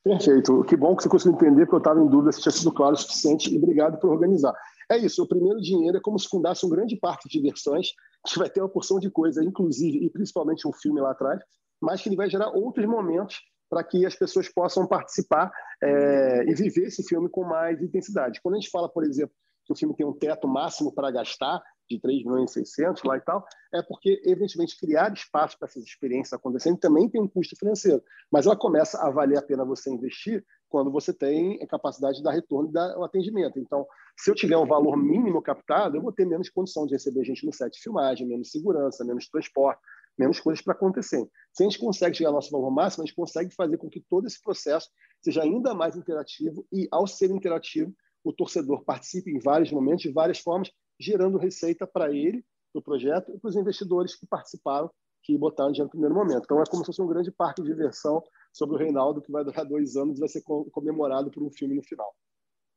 Perfeito. 0.05 0.65
Que 0.65 0.77
bom 0.77 0.97
que 0.97 1.05
você 1.05 1.09
conseguiu 1.09 1.37
entender, 1.37 1.65
porque 1.65 1.77
eu 1.77 1.79
estava 1.79 2.01
em 2.01 2.09
dúvida 2.09 2.33
se 2.33 2.43
tinha 2.43 2.53
sido 2.53 2.73
claro 2.73 2.95
o 2.95 2.99
suficiente, 2.99 3.53
e 3.53 3.57
obrigado 3.57 3.99
por 4.01 4.11
organizar. 4.11 4.53
É 4.91 4.97
isso, 4.99 5.23
o 5.23 5.29
primeiro 5.29 5.61
dinheiro 5.61 5.97
é 5.97 6.01
como 6.01 6.19
se 6.19 6.29
fundasse 6.29 6.67
um 6.67 6.69
grande 6.69 6.97
parque 6.97 7.29
de 7.29 7.41
diversões, 7.41 7.93
que 8.27 8.39
vai 8.39 8.51
ter 8.51 8.61
uma 8.61 8.69
porção 8.69 8.99
de 8.99 9.11
coisa, 9.11 9.45
inclusive 9.45 10.05
e 10.05 10.11
principalmente 10.11 10.67
um 10.67 10.73
filme 10.73 11.01
lá 11.01 11.13
atrás, 11.13 11.41
mas 11.81 12.01
que 12.01 12.09
ele 12.09 12.17
vai 12.17 12.29
gerar 12.29 12.51
outros 12.51 12.87
momentos 12.87 13.41
para 13.73 13.83
que 13.83 14.05
as 14.05 14.15
pessoas 14.15 14.51
possam 14.51 14.87
participar 14.87 15.51
é, 15.83 16.45
e 16.47 16.55
viver 16.55 16.89
esse 16.89 17.03
filme 17.03 17.27
com 17.31 17.43
mais 17.43 17.81
intensidade. 17.81 18.39
Quando 18.43 18.57
a 18.57 18.59
gente 18.59 18.69
fala, 18.69 18.87
por 18.87 19.03
exemplo, 19.03 19.35
que 19.65 19.73
o 19.73 19.77
filme 19.77 19.97
tem 19.97 20.05
um 20.05 20.13
teto 20.13 20.47
máximo 20.47 20.93
para 20.93 21.11
gastar, 21.11 21.63
de 21.89 21.99
3 21.99 22.23
milhões 22.25 22.51
e 22.51 22.55
600 22.67 23.03
lá 23.03 23.17
e 23.17 23.21
tal, 23.23 23.47
é 23.73 23.83
porque, 23.83 24.21
evidentemente, 24.27 24.79
criar 24.79 25.11
espaço 25.15 25.59
para 25.59 25.69
essas 25.69 25.85
experiências 25.85 26.35
acontecendo 26.35 26.79
também 26.79 27.09
tem 27.09 27.21
um 27.21 27.29
custo 27.29 27.57
financeiro, 27.57 28.03
mas 28.31 28.45
ela 28.45 28.57
começa 28.57 28.99
a 29.01 29.11
valer 29.11 29.39
a 29.39 29.43
pena 29.43 29.65
você 29.65 29.91
investir 29.91 30.45
quando 30.69 30.91
você 30.91 31.13
tem 31.13 31.59
a 31.63 31.67
capacidade 31.67 32.19
de 32.19 32.23
dar 32.23 32.33
retorno 32.33 32.69
e 32.69 32.73
dar 32.73 32.97
o 32.99 33.05
atendimento. 33.05 33.59
Então, 33.59 33.87
se 34.19 34.31
eu 34.31 34.35
tiver 34.35 34.57
um 34.57 34.67
valor 34.67 34.97
mínimo 34.97 35.41
captado, 35.41 35.97
eu 35.97 36.03
vou 36.03 36.13
ter 36.13 36.27
menos 36.27 36.51
condição 36.51 36.87
de 36.87 36.93
receber 36.93 37.25
gente 37.25 37.45
no 37.47 37.53
set 37.53 37.73
de 37.73 37.81
filmagem, 37.81 38.27
menos 38.27 38.51
segurança, 38.51 39.05
menos 39.05 39.29
transporte, 39.29 39.81
menos 40.19 40.41
coisas 40.41 40.63
para 40.63 40.75
acontecerem. 40.75 41.29
Se 41.53 41.63
a 41.63 41.69
gente 41.69 41.79
consegue 41.79 42.17
chegar 42.17 42.31
ao 42.31 42.35
nosso 42.35 42.51
valor 42.51 42.71
máximo, 42.71 43.03
a 43.03 43.07
gente 43.07 43.17
consegue 43.17 43.55
fazer 43.55 43.79
com 43.79 43.89
que 43.89 44.01
todo 44.01 44.27
esse 44.27 44.43
processo 44.43 44.89
seja 45.21 45.43
ainda 45.43 45.75
mais 45.75 45.97
interativo 45.97 46.67
e, 46.73 46.89
ao 46.91 47.07
ser 47.07 47.31
interativo, 47.31 47.95
o 48.25 48.33
torcedor 48.33 48.85
participe 48.85 49.31
em 49.31 49.39
vários 49.39 49.71
momentos, 49.73 50.03
de 50.03 50.13
várias 50.13 50.39
formas, 50.39 50.71
gerando 50.99 51.39
receita 51.39 51.87
para 51.87 52.13
ele, 52.13 52.45
para 52.73 52.81
o 52.81 52.83
projeto, 52.83 53.33
e 53.35 53.39
para 53.39 53.49
os 53.49 53.57
investidores 53.57 54.15
que 54.15 54.27
participaram, 54.27 54.91
que 55.23 55.37
botaram 55.37 55.71
dinheiro 55.71 55.87
no 55.87 55.91
primeiro 55.91 56.15
momento. 56.15 56.45
Então, 56.45 56.61
é 56.61 56.65
como 56.67 56.83
se 56.83 56.87
fosse 56.87 57.03
um 57.03 57.07
grande 57.07 57.31
parque 57.31 57.63
de 57.63 57.69
diversão 57.69 58.23
sobre 58.53 58.77
o 58.77 58.79
Reinaldo, 58.79 59.23
que 59.23 59.31
vai 59.31 59.45
durar 59.45 59.65
dois 59.65 59.97
anos 59.97 60.17
e 60.17 60.21
vai 60.21 60.29
ser 60.29 60.43
comemorado 60.43 61.31
por 61.31 61.43
um 61.43 61.51
filme 61.51 61.75
no 61.75 61.83
final. 61.83 62.15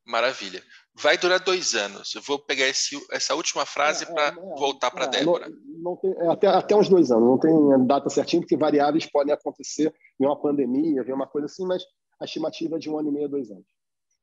Maravilha. 0.06 0.62
Vai 0.94 1.18
durar 1.18 1.40
dois 1.40 1.74
anos. 1.74 2.14
Eu 2.14 2.22
vou 2.22 2.38
pegar 2.38 2.66
esse, 2.66 2.96
essa 3.10 3.34
última 3.34 3.66
frase 3.66 4.04
é, 4.04 4.06
para 4.06 4.28
é, 4.28 4.32
voltar 4.32 4.90
para 4.90 5.04
a 5.04 5.08
é, 5.08 5.10
Débora. 5.10 5.48
Não, 5.48 5.82
não 5.82 5.96
tem, 5.96 6.12
é, 6.12 6.28
até, 6.28 6.46
até 6.46 6.76
uns 6.76 6.88
dois 6.88 7.10
anos. 7.10 7.24
Não 7.24 7.38
tem 7.38 7.86
data 7.86 8.08
certinha, 8.08 8.40
porque 8.40 8.56
variáveis 8.56 9.04
podem 9.04 9.34
acontecer 9.34 9.92
em 10.20 10.24
uma 10.24 10.40
pandemia, 10.40 11.02
ver 11.02 11.12
uma 11.12 11.26
coisa 11.26 11.46
assim, 11.46 11.66
mas 11.66 11.82
a 12.20 12.24
estimativa 12.24 12.76
é 12.76 12.78
de 12.78 12.88
um 12.88 12.98
ano 12.98 13.08
e 13.08 13.12
meio 13.12 13.28
dois 13.28 13.50
anos. 13.50 13.66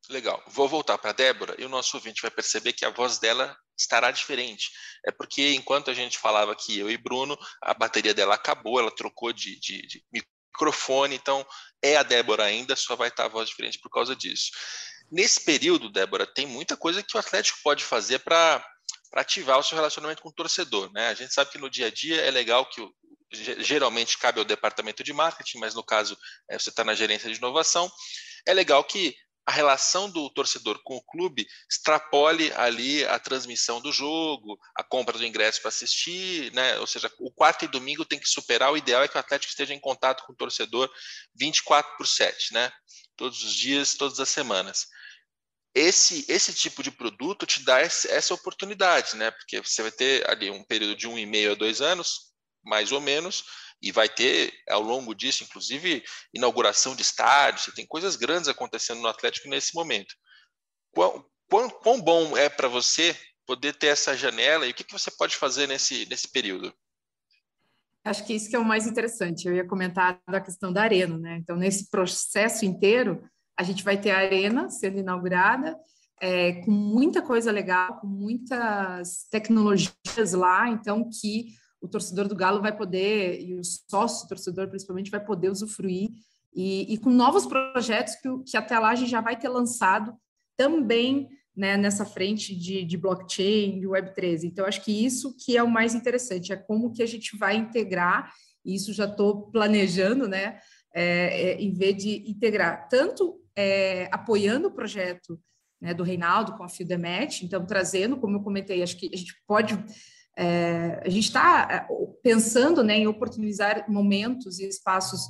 Legal. 0.09 0.41
Vou 0.47 0.67
voltar 0.67 0.97
para 0.97 1.11
a 1.11 1.13
Débora 1.13 1.55
e 1.59 1.65
o 1.65 1.69
nosso 1.69 1.95
ouvinte 1.97 2.21
vai 2.21 2.31
perceber 2.31 2.73
que 2.73 2.86
a 2.86 2.89
voz 2.89 3.19
dela 3.19 3.55
estará 3.77 4.11
diferente. 4.11 4.71
É 5.05 5.11
porque 5.11 5.53
enquanto 5.53 5.91
a 5.91 5.93
gente 5.93 6.17
falava 6.17 6.51
aqui, 6.51 6.79
eu 6.79 6.89
e 6.89 6.97
Bruno, 6.97 7.38
a 7.61 7.73
bateria 7.73 8.13
dela 8.13 8.36
acabou, 8.36 8.79
ela 8.79 8.91
trocou 8.91 9.31
de, 9.31 9.59
de, 9.59 9.86
de 9.88 10.03
microfone, 10.53 11.15
então 11.15 11.45
é 11.81 11.95
a 11.95 12.03
Débora 12.03 12.43
ainda, 12.43 12.75
só 12.75 12.95
vai 12.95 13.07
estar 13.07 13.25
a 13.25 13.29
voz 13.29 13.49
diferente 13.49 13.79
por 13.79 13.89
causa 13.89 14.15
disso. 14.15 14.51
Nesse 15.11 15.41
período, 15.41 15.91
Débora, 15.91 16.25
tem 16.25 16.45
muita 16.45 16.75
coisa 16.75 17.03
que 17.03 17.15
o 17.15 17.19
Atlético 17.19 17.59
pode 17.63 17.83
fazer 17.83 18.19
para 18.19 18.65
ativar 19.13 19.59
o 19.59 19.63
seu 19.63 19.75
relacionamento 19.75 20.21
com 20.21 20.29
o 20.29 20.33
torcedor. 20.33 20.91
Né? 20.91 21.09
A 21.09 21.13
gente 21.13 21.33
sabe 21.33 21.51
que 21.51 21.57
no 21.57 21.69
dia 21.69 21.87
a 21.87 21.91
dia 21.91 22.21
é 22.21 22.31
legal 22.31 22.65
que 22.65 22.81
geralmente 23.31 24.17
cabe 24.17 24.39
ao 24.39 24.45
departamento 24.45 25.03
de 25.03 25.13
marketing, 25.13 25.59
mas 25.59 25.73
no 25.73 25.83
caso 25.83 26.17
é, 26.49 26.57
você 26.57 26.69
está 26.69 26.83
na 26.83 26.93
gerência 26.93 27.29
de 27.29 27.37
inovação. 27.37 27.91
É 28.45 28.53
legal 28.53 28.83
que 28.83 29.15
a 29.45 29.51
relação 29.51 30.09
do 30.09 30.29
torcedor 30.29 30.81
com 30.83 30.95
o 30.95 31.03
clube 31.03 31.45
extrapole 31.69 32.51
ali 32.53 33.03
a 33.05 33.19
transmissão 33.19 33.81
do 33.81 33.91
jogo, 33.91 34.57
a 34.75 34.83
compra 34.83 35.17
do 35.17 35.25
ingresso 35.25 35.61
para 35.61 35.69
assistir, 35.69 36.51
né? 36.53 36.79
Ou 36.79 36.87
seja, 36.87 37.11
o 37.19 37.29
quarto 37.29 37.65
e 37.65 37.67
domingo 37.67 38.05
tem 38.05 38.19
que 38.19 38.29
superar. 38.29 38.71
O 38.71 38.77
ideal 38.77 39.03
é 39.03 39.07
que 39.07 39.17
o 39.17 39.19
Atlético 39.19 39.49
esteja 39.49 39.73
em 39.73 39.79
contato 39.79 40.23
com 40.25 40.31
o 40.31 40.35
torcedor 40.35 40.89
24 41.35 41.97
por 41.97 42.07
7, 42.07 42.53
né? 42.53 42.71
Todos 43.16 43.43
os 43.43 43.53
dias, 43.53 43.95
todas 43.95 44.20
as 44.20 44.30
semanas 44.30 44.88
esse, 45.74 46.26
esse 46.30 46.53
tipo 46.53 46.84
de 46.84 46.91
produto 46.91 47.45
te 47.45 47.64
dá 47.64 47.80
essa 47.82 48.34
oportunidade, 48.34 49.16
né? 49.16 49.32
Porque 49.32 49.59
você 49.59 49.82
vai 49.82 49.91
ter 49.91 50.30
ali 50.30 50.49
um 50.51 50.64
período 50.64 50.95
de 50.95 51.07
um 51.07 51.18
e 51.18 51.26
meio 51.26 51.53
a 51.53 51.55
dois 51.55 51.82
anos, 51.82 52.32
mais 52.64 52.91
ou 52.91 53.01
menos, 53.01 53.43
e 53.82 53.91
vai 53.91 54.07
ter 54.07 54.53
ao 54.70 54.82
longo 54.82 55.16
disso, 55.16 55.43
inclusive, 55.43 56.03
inauguração 56.34 56.95
de 56.95 57.01
estádios, 57.01 57.66
você 57.66 57.72
tem 57.74 57.88
coisas 57.88 58.16
grandes 58.16 58.47
acontecendo 58.47 59.01
no 59.01 59.07
Atlético 59.07 59.49
nesse 59.49 59.74
momento. 59.74 60.14
Quão, 60.91 61.26
quão, 61.49 61.70
quão 61.70 62.01
bom 62.01 62.38
é 62.38 62.49
para 62.49 62.68
você 62.68 63.18
poder 63.45 63.74
ter 63.74 63.88
essa 63.88 64.16
janela 64.16 64.68
e 64.68 64.72
o 64.72 64.74
que, 64.74 64.84
que 64.84 64.93
você 64.93 65.11
pode 65.11 65.36
fazer 65.36 65.68
nesse, 65.68 66.05
nesse 66.05 66.32
período? 66.32 66.74
Acho 68.05 68.25
que 68.25 68.33
isso 68.33 68.49
que 68.49 68.55
é 68.55 68.59
o 68.59 68.65
mais 68.65 68.85
interessante. 68.85 69.47
Eu 69.47 69.55
ia 69.55 69.65
comentar 69.65 70.19
da 70.29 70.41
questão 70.41 70.73
da 70.73 70.81
arena, 70.81 71.17
né? 71.17 71.37
Então, 71.37 71.55
nesse 71.55 71.89
processo 71.89 72.65
inteiro, 72.65 73.23
a 73.57 73.63
gente 73.63 73.83
vai 73.83 73.99
ter 73.99 74.11
a 74.11 74.17
arena 74.17 74.69
sendo 74.69 74.99
inaugurada, 74.99 75.77
é, 76.19 76.53
com 76.63 76.71
muita 76.71 77.21
coisa 77.21 77.51
legal, 77.51 77.99
com 77.99 78.07
muitas 78.07 79.27
tecnologias 79.29 80.33
lá, 80.33 80.69
então 80.69 81.09
que 81.09 81.47
o 81.81 81.87
torcedor 81.87 82.27
do 82.27 82.35
Galo 82.35 82.61
vai 82.61 82.75
poder, 82.75 83.41
e 83.41 83.55
o 83.55 83.61
sócio 83.63 84.27
torcedor 84.27 84.69
principalmente, 84.69 85.11
vai 85.11 85.23
poder 85.23 85.49
usufruir, 85.49 86.09
e, 86.55 86.93
e 86.93 86.97
com 86.97 87.09
novos 87.09 87.45
projetos 87.45 88.15
que, 88.15 88.29
que 88.45 88.57
até 88.57 88.77
lá 88.79 88.91
a 88.91 88.95
gente 88.95 89.09
já 89.09 89.21
vai 89.21 89.37
ter 89.37 89.49
lançado 89.49 90.13
também 90.57 91.27
né, 91.55 91.77
nessa 91.77 92.05
frente 92.05 92.55
de, 92.55 92.83
de 92.83 92.97
blockchain, 92.97 93.79
de 93.79 93.87
Web3. 93.87 94.43
Então, 94.43 94.65
acho 94.65 94.81
que 94.81 95.05
isso 95.05 95.35
que 95.37 95.55
é 95.55 95.63
o 95.63 95.69
mais 95.69 95.93
interessante, 95.93 96.51
é 96.51 96.55
como 96.55 96.91
que 96.91 97.03
a 97.03 97.05
gente 97.05 97.37
vai 97.37 97.55
integrar, 97.55 98.31
e 98.65 98.75
isso 98.75 98.93
já 98.93 99.05
estou 99.05 99.51
planejando, 99.51 100.27
né, 100.27 100.57
é, 100.93 101.51
é, 101.51 101.61
em 101.61 101.73
vez 101.73 101.97
de 101.97 102.29
integrar 102.29 102.87
tanto 102.87 103.39
é, 103.55 104.07
apoiando 104.11 104.67
o 104.67 104.71
projeto 104.71 105.39
né, 105.81 105.93
do 105.93 106.03
Reinaldo 106.03 106.55
com 106.55 106.63
a 106.63 106.69
Fieldemet, 106.69 107.45
então 107.45 107.65
trazendo, 107.65 108.17
como 108.17 108.37
eu 108.37 108.41
comentei, 108.41 108.81
acho 108.81 108.97
que 108.97 109.09
a 109.13 109.17
gente 109.17 109.33
pode, 109.45 109.77
é, 110.37 111.01
a 111.05 111.09
gente 111.09 111.25
está 111.25 111.67
é, 111.69 111.93
pensando 112.23 112.83
né, 112.83 112.97
em 112.97 113.07
oportunizar 113.07 113.89
momentos 113.89 114.59
e 114.59 114.67
espaços 114.67 115.27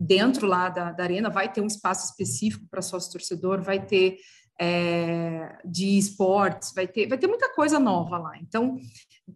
dentro 0.00 0.46
lá 0.46 0.68
da, 0.68 0.92
da 0.92 1.02
arena, 1.02 1.28
vai 1.28 1.52
ter 1.52 1.60
um 1.60 1.66
espaço 1.66 2.10
específico 2.10 2.66
para 2.70 2.80
sócio 2.80 3.10
torcedor, 3.10 3.60
vai 3.60 3.84
ter 3.84 4.18
é, 4.60 5.58
de 5.64 5.96
esportes, 5.96 6.72
vai 6.74 6.88
ter, 6.88 7.06
vai 7.06 7.16
ter 7.16 7.26
muita 7.26 7.54
coisa 7.54 7.78
nova 7.78 8.18
lá. 8.18 8.36
Então, 8.38 8.76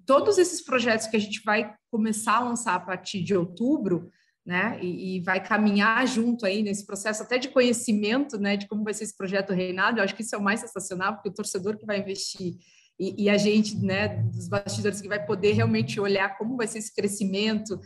todos 0.05 0.39
esses 0.39 0.65
projetos 0.65 1.07
que 1.07 1.17
a 1.17 1.21
gente 1.21 1.43
vai 1.45 1.75
começar 1.91 2.37
a 2.37 2.45
lançar 2.45 2.75
a 2.75 2.81
partir 2.81 3.23
de 3.23 3.37
outubro, 3.37 4.11
né? 4.45 4.79
E, 4.83 5.17
e, 5.17 5.21
vai 5.21 5.41
caminhar 5.41 6.05
junto 6.07 6.45
aí 6.45 6.63
nesse 6.63 6.85
processo 6.85 7.23
até 7.23 7.39
de 7.39 7.49
conhecimento, 7.49 8.39
né? 8.39 8.57
De 8.57 8.67
como 8.67 8.83
vai 8.83 8.93
ser 8.93 9.05
esse 9.05 9.17
projeto 9.17 9.53
Reinado. 9.53 9.99
Eu 9.99 10.05
acho 10.05 10.17
que 10.17 10.23
isso 10.23 10.35
é 10.35 10.39
o 10.39 10.43
mais 10.43 10.59
sensacional, 10.59 11.15
porque 11.15 11.29
o 11.29 11.35
torcedor 11.35 11.77
que 11.77 11.87
vai 11.87 12.01
investir 12.01 12.57
e, 12.99 13.25
e 13.25 13.31
a 13.31 13.37
gente, 13.37 13.77
né? 13.77 14.09
Dos 14.09 14.49
bastidores 14.49 15.01
que 15.01 15.09
vai 15.09 15.25
poder 15.25 15.53
realmente 15.53 16.01
olhar 16.01 16.37
como 16.37 16.57
vai 16.57 16.67
ser 16.67 16.79
esse 16.79 16.93
crescimento. 16.93 17.81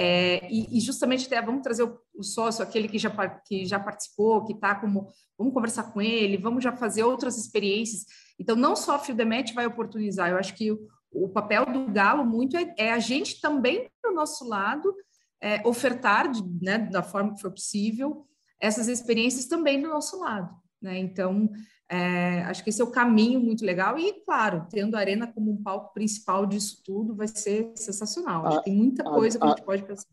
É, 0.00 0.48
e, 0.48 0.78
e, 0.78 0.80
justamente 0.80 1.26
até 1.26 1.42
vamos 1.42 1.60
trazer 1.60 1.82
o, 1.82 1.98
o, 2.14 2.22
sócio, 2.22 2.62
aquele 2.62 2.86
que 2.86 3.00
já, 3.00 3.10
que 3.40 3.66
já 3.66 3.80
participou, 3.80 4.44
que 4.44 4.52
está 4.52 4.72
como, 4.76 5.08
vamos 5.36 5.52
conversar 5.52 5.92
com 5.92 6.00
ele, 6.00 6.36
vamos 6.36 6.62
já 6.62 6.70
fazer 6.70 7.02
outras 7.02 7.36
experiências. 7.36 8.04
Então, 8.38 8.54
não 8.54 8.76
só 8.76 8.94
a 8.94 8.98
Fieldemet 9.00 9.52
vai 9.52 9.66
oportunizar, 9.66 10.30
eu 10.30 10.36
acho 10.36 10.54
que 10.54 10.70
o, 10.70 10.78
o 11.10 11.28
papel 11.28 11.66
do 11.66 11.90
Galo 11.90 12.24
muito 12.24 12.56
é, 12.56 12.72
é 12.78 12.92
a 12.92 13.00
gente 13.00 13.40
também, 13.40 13.90
do 14.00 14.12
nosso 14.12 14.46
lado, 14.46 14.94
é, 15.42 15.66
ofertar, 15.66 16.30
de, 16.30 16.44
né, 16.62 16.78
da 16.78 17.02
forma 17.02 17.34
que 17.34 17.40
for 17.40 17.50
possível, 17.50 18.24
essas 18.60 18.86
experiências 18.86 19.46
também 19.46 19.82
do 19.82 19.88
nosso 19.88 20.20
lado. 20.20 20.54
Né? 20.80 20.96
Então, 20.98 21.50
é, 21.90 22.42
acho 22.42 22.62
que 22.62 22.68
esse 22.70 22.82
é 22.82 22.84
o 22.84 22.90
caminho 22.90 23.40
muito 23.40 23.64
legal. 23.64 23.98
E, 23.98 24.12
claro, 24.24 24.66
tendo 24.70 24.94
a 24.94 24.98
Arena 24.98 25.26
como 25.26 25.50
um 25.50 25.62
palco 25.62 25.94
principal 25.94 26.44
disso 26.44 26.82
tudo, 26.84 27.14
vai 27.14 27.26
ser 27.26 27.72
sensacional. 27.76 28.46
Acho 28.46 28.58
que 28.58 28.64
tem 28.64 28.74
muita 28.74 29.02
coisa 29.02 29.38
a, 29.38 29.40
que 29.40 29.46
a 29.46 29.50
gente 29.50 29.64
pode 29.64 29.82
pensar. 29.84 30.06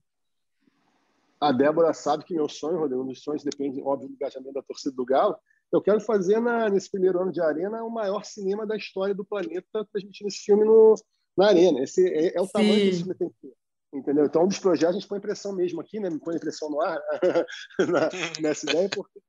A 1.40 1.52
Débora 1.52 1.94
sabe 1.94 2.24
que 2.24 2.34
meu 2.34 2.48
sonho, 2.48 2.80
Rodrigo, 2.80 3.04
um 3.04 3.08
dos 3.08 3.22
sonhos 3.22 3.44
depende, 3.44 3.82
óbvio, 3.82 4.08
do 4.08 4.14
engajamento 4.14 4.54
da 4.54 4.62
torcida 4.62 4.96
do 4.96 5.06
Galo. 5.06 5.36
Eu 5.72 5.82
quero 5.82 6.00
fazer 6.00 6.40
na, 6.40 6.70
nesse 6.70 6.90
primeiro 6.90 7.22
ano 7.22 7.32
de 7.32 7.42
Arena 7.42 7.84
o 7.84 7.90
maior 7.90 8.24
cinema 8.24 8.66
da 8.66 8.78
história 8.78 9.14
do 9.14 9.26
planeta, 9.26 9.86
transmitindo 9.92 10.30
esse 10.30 10.40
filme 10.40 10.64
no, 10.64 10.96
na 11.38 11.48
Arena. 11.48 11.84
Esse 11.84 12.08
é, 12.08 12.38
é 12.38 12.42
o 12.42 12.46
Sim. 12.46 12.52
tamanho 12.54 12.76
que 12.76 12.88
esse 12.88 13.00
filme 13.00 13.16
tem 13.16 13.30
que 13.30 13.36
ter. 13.42 13.54
Entendeu? 13.94 14.26
Então, 14.26 14.44
um 14.44 14.48
dos 14.48 14.60
projetos, 14.60 14.96
a 14.96 15.00
gente 15.00 15.08
põe 15.08 15.20
pressão 15.20 15.54
mesmo 15.54 15.82
aqui, 15.82 16.00
né? 16.00 16.10
põe 16.24 16.40
pressão 16.40 16.70
no 16.70 16.82
ar 16.82 17.00
na, 17.80 18.10
nessa 18.42 18.70
ideia, 18.70 18.90
porque 18.90 19.20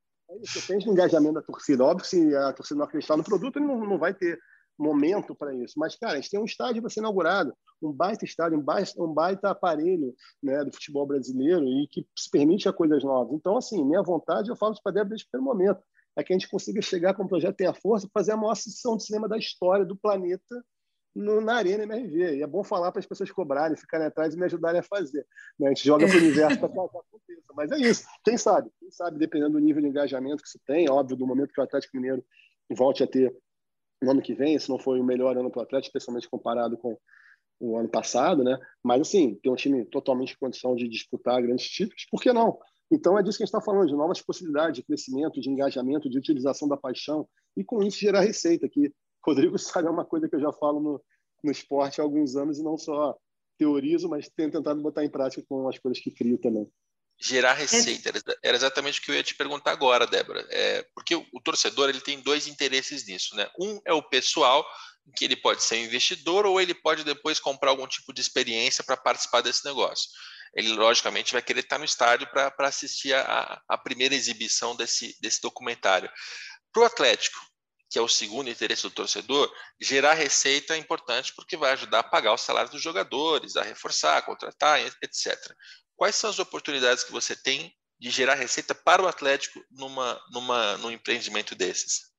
depende 0.55 0.85
do 0.87 0.93
engajamento 0.93 1.35
da 1.35 1.43
torcida. 1.43 1.85
Óbvio 1.85 2.07
se 2.07 2.35
a 2.35 2.53
torcida 2.53 2.79
não 2.79 2.87
acreditar 2.87 3.16
no 3.16 3.24
produto, 3.24 3.57
ele 3.57 3.66
não, 3.66 3.81
não 3.81 3.99
vai 3.99 4.14
ter 4.14 4.39
momento 4.79 5.35
para 5.35 5.55
isso. 5.55 5.74
Mas, 5.79 5.97
cara, 5.97 6.14
a 6.14 6.16
gente 6.16 6.31
tem 6.31 6.41
um 6.41 6.45
estádio 6.45 6.83
para 6.83 6.91
ser 6.91 7.01
inaugurado, 7.01 7.55
um 7.83 7.93
baita 7.93 8.24
estádio, 8.24 8.59
um 8.59 8.62
baita, 8.62 8.93
um 9.03 9.12
baita 9.12 9.51
aparelho 9.51 10.14
né, 10.43 10.64
do 10.64 10.72
futebol 10.72 11.07
brasileiro 11.07 11.64
e 11.64 11.89
que 11.89 12.07
permite 12.31 12.68
a 12.68 12.72
coisas 12.72 13.03
novas. 13.03 13.35
Então, 13.35 13.57
assim, 13.57 13.85
minha 13.85 14.03
vontade, 14.03 14.51
eu 14.51 14.57
falo 14.57 14.72
isso 14.72 14.83
para 14.83 14.93
Débora 14.93 15.11
desde 15.11 15.27
o 15.27 15.31
primeiro 15.31 15.57
momento, 15.57 15.83
é 16.16 16.22
que 16.22 16.33
a 16.33 16.37
gente 16.39 16.49
consiga 16.49 16.81
chegar 16.81 17.14
com 17.14 17.24
o 17.24 17.29
projeto 17.29 17.57
Tem 17.57 17.66
a 17.66 17.74
Força 17.74 18.09
fazer 18.12 18.33
a 18.33 18.37
maior 18.37 18.55
sessão 18.55 18.97
de 18.97 19.05
cinema 19.05 19.29
da 19.29 19.37
história 19.37 19.85
do 19.85 19.97
planeta 19.97 20.64
no, 21.17 21.41
na 21.41 21.55
Arena 21.55 21.85
MRV. 21.85 22.37
E 22.37 22.43
é 22.43 22.47
bom 22.47 22.62
falar 22.62 22.93
para 22.93 23.01
as 23.01 23.07
pessoas 23.07 23.31
cobrarem, 23.31 23.77
ficarem 23.77 24.07
atrás 24.07 24.35
e 24.35 24.39
me 24.39 24.45
ajudarem 24.45 24.81
a 24.81 24.83
fazer. 24.83 25.27
Né? 25.59 25.67
A 25.67 25.71
gente 25.71 25.85
joga 25.85 26.07
para 26.07 26.14
o 26.14 26.19
universo 26.19 26.59
para 26.59 26.69
que 26.69 26.79
aconteça. 26.79 27.53
Mas 27.55 27.73
é 27.73 27.79
isso. 27.79 28.05
Quem 28.23 28.37
sabe? 28.37 28.71
Quem 28.79 28.91
sabe, 28.91 29.19
dependendo 29.19 29.53
do 29.53 29.59
nível 29.59 29.81
de 29.81 29.89
engajamento 29.89 30.43
que 30.43 30.49
se 30.49 30.61
tem, 30.67 30.91
óbvio, 30.91 31.17
do 31.17 31.27
momento 31.27 31.53
que 31.53 31.61
o 31.61 31.64
Atlético 31.64 31.97
Mineiro 31.97 32.23
volte 32.71 33.03
a 33.03 33.07
ter 33.07 33.35
no 34.03 34.11
ano 34.11 34.21
que 34.21 34.35
vem, 34.35 34.59
se 34.59 34.69
não 34.69 34.79
foi 34.79 35.01
o 35.01 35.05
melhor 35.05 35.39
ano 35.39 35.51
para 35.51 35.61
o 35.61 35.62
Atlético, 35.62 35.89
especialmente 35.89 36.29
comparado 36.29 36.77
com 36.77 36.99
o 37.59 37.79
ano 37.79 37.89
passado, 37.89 38.45
né? 38.45 38.59
Mas, 38.85 39.01
assim, 39.01 39.37
ter 39.37 39.49
um 39.49 39.55
time 39.55 39.87
totalmente 39.87 40.35
em 40.35 40.39
condição 40.39 40.77
de 40.77 40.87
disputar 40.87 41.41
grandes 41.41 41.67
títulos, 41.67 42.07
por 42.11 42.21
que 42.21 42.31
não? 42.31 42.59
Então, 42.93 43.19
é 43.19 43.23
disso 43.23 43.39
que 43.39 43.43
a 43.43 43.47
gente 43.47 43.55
está 43.55 43.64
falando, 43.64 43.89
de 43.89 43.97
novas 43.97 44.21
possibilidades 44.21 44.77
de 44.77 44.83
crescimento, 44.83 45.41
de 45.41 45.49
engajamento, 45.49 46.11
de 46.11 46.19
utilização 46.19 46.69
da 46.69 46.77
paixão, 46.77 47.27
e 47.57 47.64
com 47.64 47.83
isso 47.83 47.99
gerar 47.99 48.21
receita, 48.21 48.69
que 48.69 48.93
Rodrigo 49.27 49.59
sabe, 49.59 49.89
é 49.89 49.91
uma 49.91 50.05
coisa 50.05 50.29
que 50.29 50.37
eu 50.37 50.41
já 50.41 50.53
falo 50.53 50.81
no, 50.81 51.03
no 51.43 51.51
esporte 51.51 52.01
há 52.01 52.05
alguns 52.05 52.37
anos 52.37 52.59
e 52.59 52.62
não 52.62 52.79
só 52.79 53.16
teorizo, 53.59 54.09
mas 54.09 54.29
tenho 54.29 54.51
tentado 54.51 54.81
botar 54.83 55.05
em 55.05 55.11
prática 55.11 55.43
com 55.49 55.68
as 55.68 55.79
coisas 55.79 56.03
que 56.03 56.11
crio 56.11 56.39
também. 56.39 56.70
Gerar 57.18 57.55
receita, 57.55 58.12
era 58.43 58.57
exatamente 58.57 59.01
o 59.01 59.03
que 59.03 59.11
eu 59.11 59.14
ia 59.14 59.22
te 59.22 59.35
perguntar 59.35 59.70
agora, 59.70 60.07
Débora. 60.07 60.47
É, 60.51 60.83
porque 60.95 61.14
o, 61.14 61.41
torcedor 61.43 61.89
ele 61.89 62.01
tem 62.01 62.20
dois 62.20 62.47
interesses 62.47 63.07
nisso. 63.07 63.35
Né? 63.35 63.49
Um 63.59 63.81
é 63.87 63.93
o 63.95 64.03
pessoal, 64.03 64.66
que 65.14 65.24
ele 65.24 65.37
pode 65.37 65.62
ser 65.62 65.83
investidor 65.83 66.45
ou 66.45 66.61
ele 66.61 66.74
pode 66.74 67.05
depois 67.05 67.41
comprar 67.41 67.70
algum 67.70 67.87
tipo 67.87 68.12
de 68.12 68.20
experiência 68.20 68.85
para 68.85 68.99
participar 68.99 69.41
desse 69.41 69.64
negócio. 69.64 70.11
Ele, 70.55 70.72
logicamente, 70.72 71.33
vai 71.33 71.43
querer 71.43 71.61
estar 71.61 71.79
no 71.79 71.85
estádio 71.87 72.29
para 72.31 72.53
assistir 72.61 73.14
a, 73.14 73.62
a, 73.66 73.79
primeira 73.79 74.14
exibição 74.14 74.77
desse, 74.77 75.16
desse 75.20 75.41
documentário. 75.41 76.11
Para 76.72 76.83
o 76.83 76.87
Atlético, 76.87 77.39
que 77.97 77.99
é 77.99 78.03
o 78.03 78.09
segundo 78.09 78.51
interesse 78.51 78.82
do 78.82 78.90
torcedor, 78.90 79.51
gerar 79.80 80.12
receita 80.12 80.74
é 80.74 80.76
importante 80.76 81.32
porque 81.34 81.57
vai 81.57 81.72
ajudar 81.72 82.01
a 82.01 82.03
pagar 82.03 82.34
o 82.34 82.36
salário 82.36 82.70
dos 82.70 82.82
jogadores, 82.82 83.57
a 83.57 83.62
reforçar, 83.62 84.18
a 84.18 84.22
contratar, 84.22 84.78
etc. 85.03 85.34
Quais 85.97 86.14
são 86.14 86.28
as 86.28 86.38
oportunidades 86.38 87.03
que 87.03 87.11
você 87.11 87.34
tem 87.34 87.72
de 87.99 88.11
gerar 88.11 88.34
receita 88.34 88.74
para 88.74 89.03
o 89.03 89.09
Atlético 89.09 89.64
numa, 89.70 90.20
numa, 90.30 90.76
num 90.76 90.90
empreendimento 90.90 91.55
desses? 91.55 92.12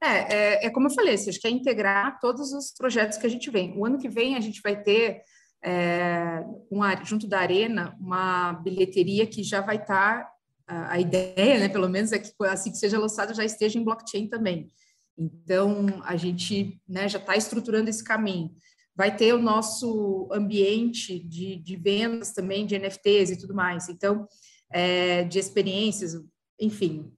É, 0.00 0.34
é, 0.34 0.66
é, 0.66 0.70
como 0.70 0.88
eu 0.88 0.94
falei, 0.94 1.18
gente 1.18 1.38
quer 1.38 1.50
integrar 1.50 2.18
todos 2.18 2.50
os 2.54 2.72
projetos 2.72 3.18
que 3.18 3.26
a 3.26 3.30
gente 3.30 3.50
vem. 3.50 3.76
O 3.76 3.84
ano 3.84 3.98
que 3.98 4.08
vem 4.08 4.34
a 4.34 4.40
gente 4.40 4.62
vai 4.62 4.82
ter, 4.82 5.20
é, 5.62 6.42
uma, 6.70 7.04
junto 7.04 7.28
da 7.28 7.40
Arena, 7.40 7.94
uma 8.00 8.54
bilheteria 8.54 9.26
que 9.26 9.42
já 9.42 9.60
vai 9.60 9.76
estar, 9.76 10.24
tá, 10.24 10.33
a, 10.66 10.92
a, 10.92 11.00
ideia, 11.00 11.58
né, 11.58 11.68
pelo 11.68 11.88
menos, 11.88 12.12
é 12.12 12.18
que 12.18 12.32
assim 12.44 12.70
que 12.70 12.78
seja 12.78 12.98
lançado 12.98 13.34
já 13.34 13.44
esteja 13.44 13.78
em 13.78 13.84
blockchain 13.84 14.28
também. 14.28 14.70
Então, 15.16 15.86
a 16.04 16.16
gente 16.16 16.80
né, 16.88 17.08
já 17.08 17.18
está 17.18 17.36
estruturando 17.36 17.88
esse 17.88 18.02
caminho. 18.02 18.50
Vai 18.96 19.14
ter 19.14 19.34
o 19.34 19.42
nosso 19.42 20.28
ambiente 20.32 21.18
de, 21.18 21.56
de 21.56 21.76
vendas 21.76 22.32
também, 22.32 22.66
de 22.66 22.78
NFTs 22.78 23.30
e 23.30 23.38
tudo 23.38 23.54
mais. 23.54 23.88
Então, 23.88 24.26
é, 24.70 25.24
de 25.24 25.38
experiências, 25.38 26.14
enfim, 26.60 27.12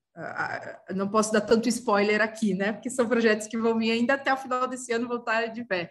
não 0.94 1.08
posso 1.08 1.32
dar 1.32 1.42
tanto 1.42 1.68
spoiler 1.68 2.22
aqui, 2.22 2.54
né? 2.54 2.72
Porque 2.72 2.88
são 2.88 3.06
projetos 3.06 3.46
que 3.46 3.58
vão 3.58 3.78
vir 3.78 3.90
ainda 3.90 4.14
até 4.14 4.32
o 4.32 4.36
final 4.36 4.66
desse 4.66 4.92
ano 4.92 5.08
voltar 5.08 5.46
de 5.48 5.64
pé. 5.64 5.90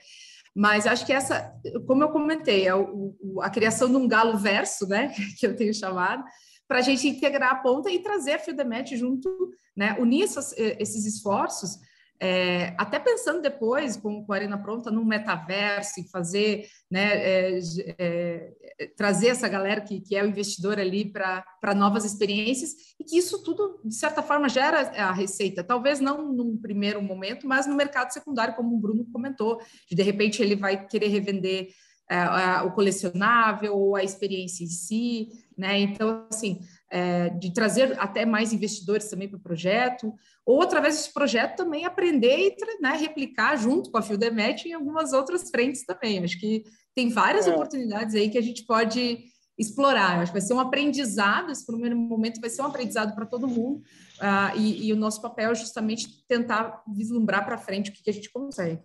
Mas 0.55 0.87
acho 0.87 1.05
que 1.05 1.13
essa, 1.13 1.53
como 1.85 2.03
eu 2.03 2.09
comentei, 2.09 2.67
é 2.67 2.73
o, 2.73 3.15
o, 3.19 3.41
a 3.41 3.49
criação 3.49 3.89
de 3.89 3.97
um 3.97 4.07
galo 4.07 4.37
verso, 4.37 4.87
né? 4.87 5.13
Que 5.37 5.45
eu 5.45 5.55
tenho 5.55 5.73
chamado, 5.73 6.23
para 6.67 6.79
a 6.79 6.81
gente 6.81 7.07
integrar 7.07 7.51
a 7.51 7.55
ponta 7.55 7.89
e 7.89 7.99
trazer 7.99 8.33
a 8.33 8.39
Fieldemet 8.39 8.95
junto, 8.97 9.29
né? 9.75 9.95
Unir 9.99 10.23
essas, 10.23 10.53
esses 10.57 11.05
esforços 11.05 11.79
é, 12.19 12.73
até 12.77 12.97
pensando 12.97 13.41
depois, 13.41 13.97
com, 13.97 14.25
com 14.25 14.31
a 14.31 14.35
Arena 14.35 14.57
Pronta, 14.57 14.89
no 14.89 15.03
metaverso, 15.03 15.99
e 15.99 16.09
fazer, 16.09 16.65
né, 16.89 17.11
é, 17.13 17.59
é, 17.99 18.53
trazer 18.95 19.27
essa 19.27 19.49
galera 19.49 19.81
que, 19.81 19.99
que 19.99 20.15
é 20.15 20.23
o 20.23 20.27
investidor 20.27 20.79
ali 20.79 21.11
para 21.11 21.75
novas 21.75 22.05
experiências, 22.05 22.71
e 22.99 23.03
que 23.03 23.17
isso 23.17 23.43
tudo, 23.43 23.81
de 23.83 23.95
certa 23.95 24.21
forma, 24.21 24.47
gera 24.47 24.79
a 24.79 25.11
receita. 25.11 25.63
Talvez 25.63 25.99
não 25.99 26.31
num 26.31 26.57
primeiro 26.57 27.01
momento, 27.01 27.45
mas 27.47 27.67
no 27.67 27.75
mercado 27.75 28.11
secundário, 28.11 28.55
como 28.55 28.75
o 28.75 28.79
Bruno 28.79 29.05
comentou, 29.11 29.59
de 29.91 30.01
repente 30.01 30.41
ele 30.41 30.55
vai 30.55 30.87
querer 30.87 31.07
revender 31.07 31.67
é, 32.09 32.61
o 32.61 32.71
colecionável 32.71 33.75
ou 33.75 33.95
a 33.95 34.03
experiência 34.03 34.63
em 34.63 34.67
si, 34.67 35.29
né? 35.57 35.79
Então, 35.79 36.25
assim, 36.31 36.59
é, 36.89 37.29
de 37.29 37.53
trazer 37.53 37.99
até 37.99 38.25
mais 38.25 38.53
investidores 38.53 39.09
também 39.09 39.27
para 39.27 39.37
o 39.37 39.41
projeto, 39.41 40.13
ou 40.45 40.61
através 40.61 40.95
desse 40.95 41.13
projeto 41.13 41.57
também 41.57 41.85
aprender 41.85 42.37
e 42.37 42.55
né, 42.81 42.91
replicar 42.91 43.55
junto 43.55 43.89
com 43.89 43.97
a 43.97 44.01
Fieldemet 44.01 44.67
em 44.67 44.73
algumas 44.73 45.13
outras 45.13 45.49
frentes 45.49 45.85
também. 45.85 46.23
Acho 46.23 46.39
que 46.39 46.63
tem 46.93 47.09
várias 47.09 47.47
é. 47.47 47.51
oportunidades 47.51 48.15
aí 48.15 48.29
que 48.29 48.37
a 48.37 48.43
gente 48.43 48.65
pode 48.65 49.25
explorar. 49.57 50.19
Acho 50.19 50.31
que 50.31 50.39
vai 50.39 50.47
ser 50.47 50.53
um 50.53 50.59
aprendizado, 50.59 51.51
esse 51.51 51.65
primeiro 51.65 51.95
momento 51.95 52.41
vai 52.41 52.49
ser 52.49 52.61
um 52.61 52.65
aprendizado 52.65 53.15
para 53.15 53.25
todo 53.25 53.47
mundo, 53.47 53.81
uh, 54.19 54.57
e, 54.57 54.87
e, 54.87 54.93
o 54.93 54.97
nosso 54.97 55.21
papel 55.21 55.51
é 55.51 55.55
justamente 55.55 56.25
tentar 56.27 56.83
vislumbrar 56.87 57.45
para 57.45 57.57
frente 57.57 57.89
o 57.89 57.93
que, 57.93 58.03
que 58.03 58.09
a 58.09 58.13
gente 58.13 58.29
consegue. 58.31 58.81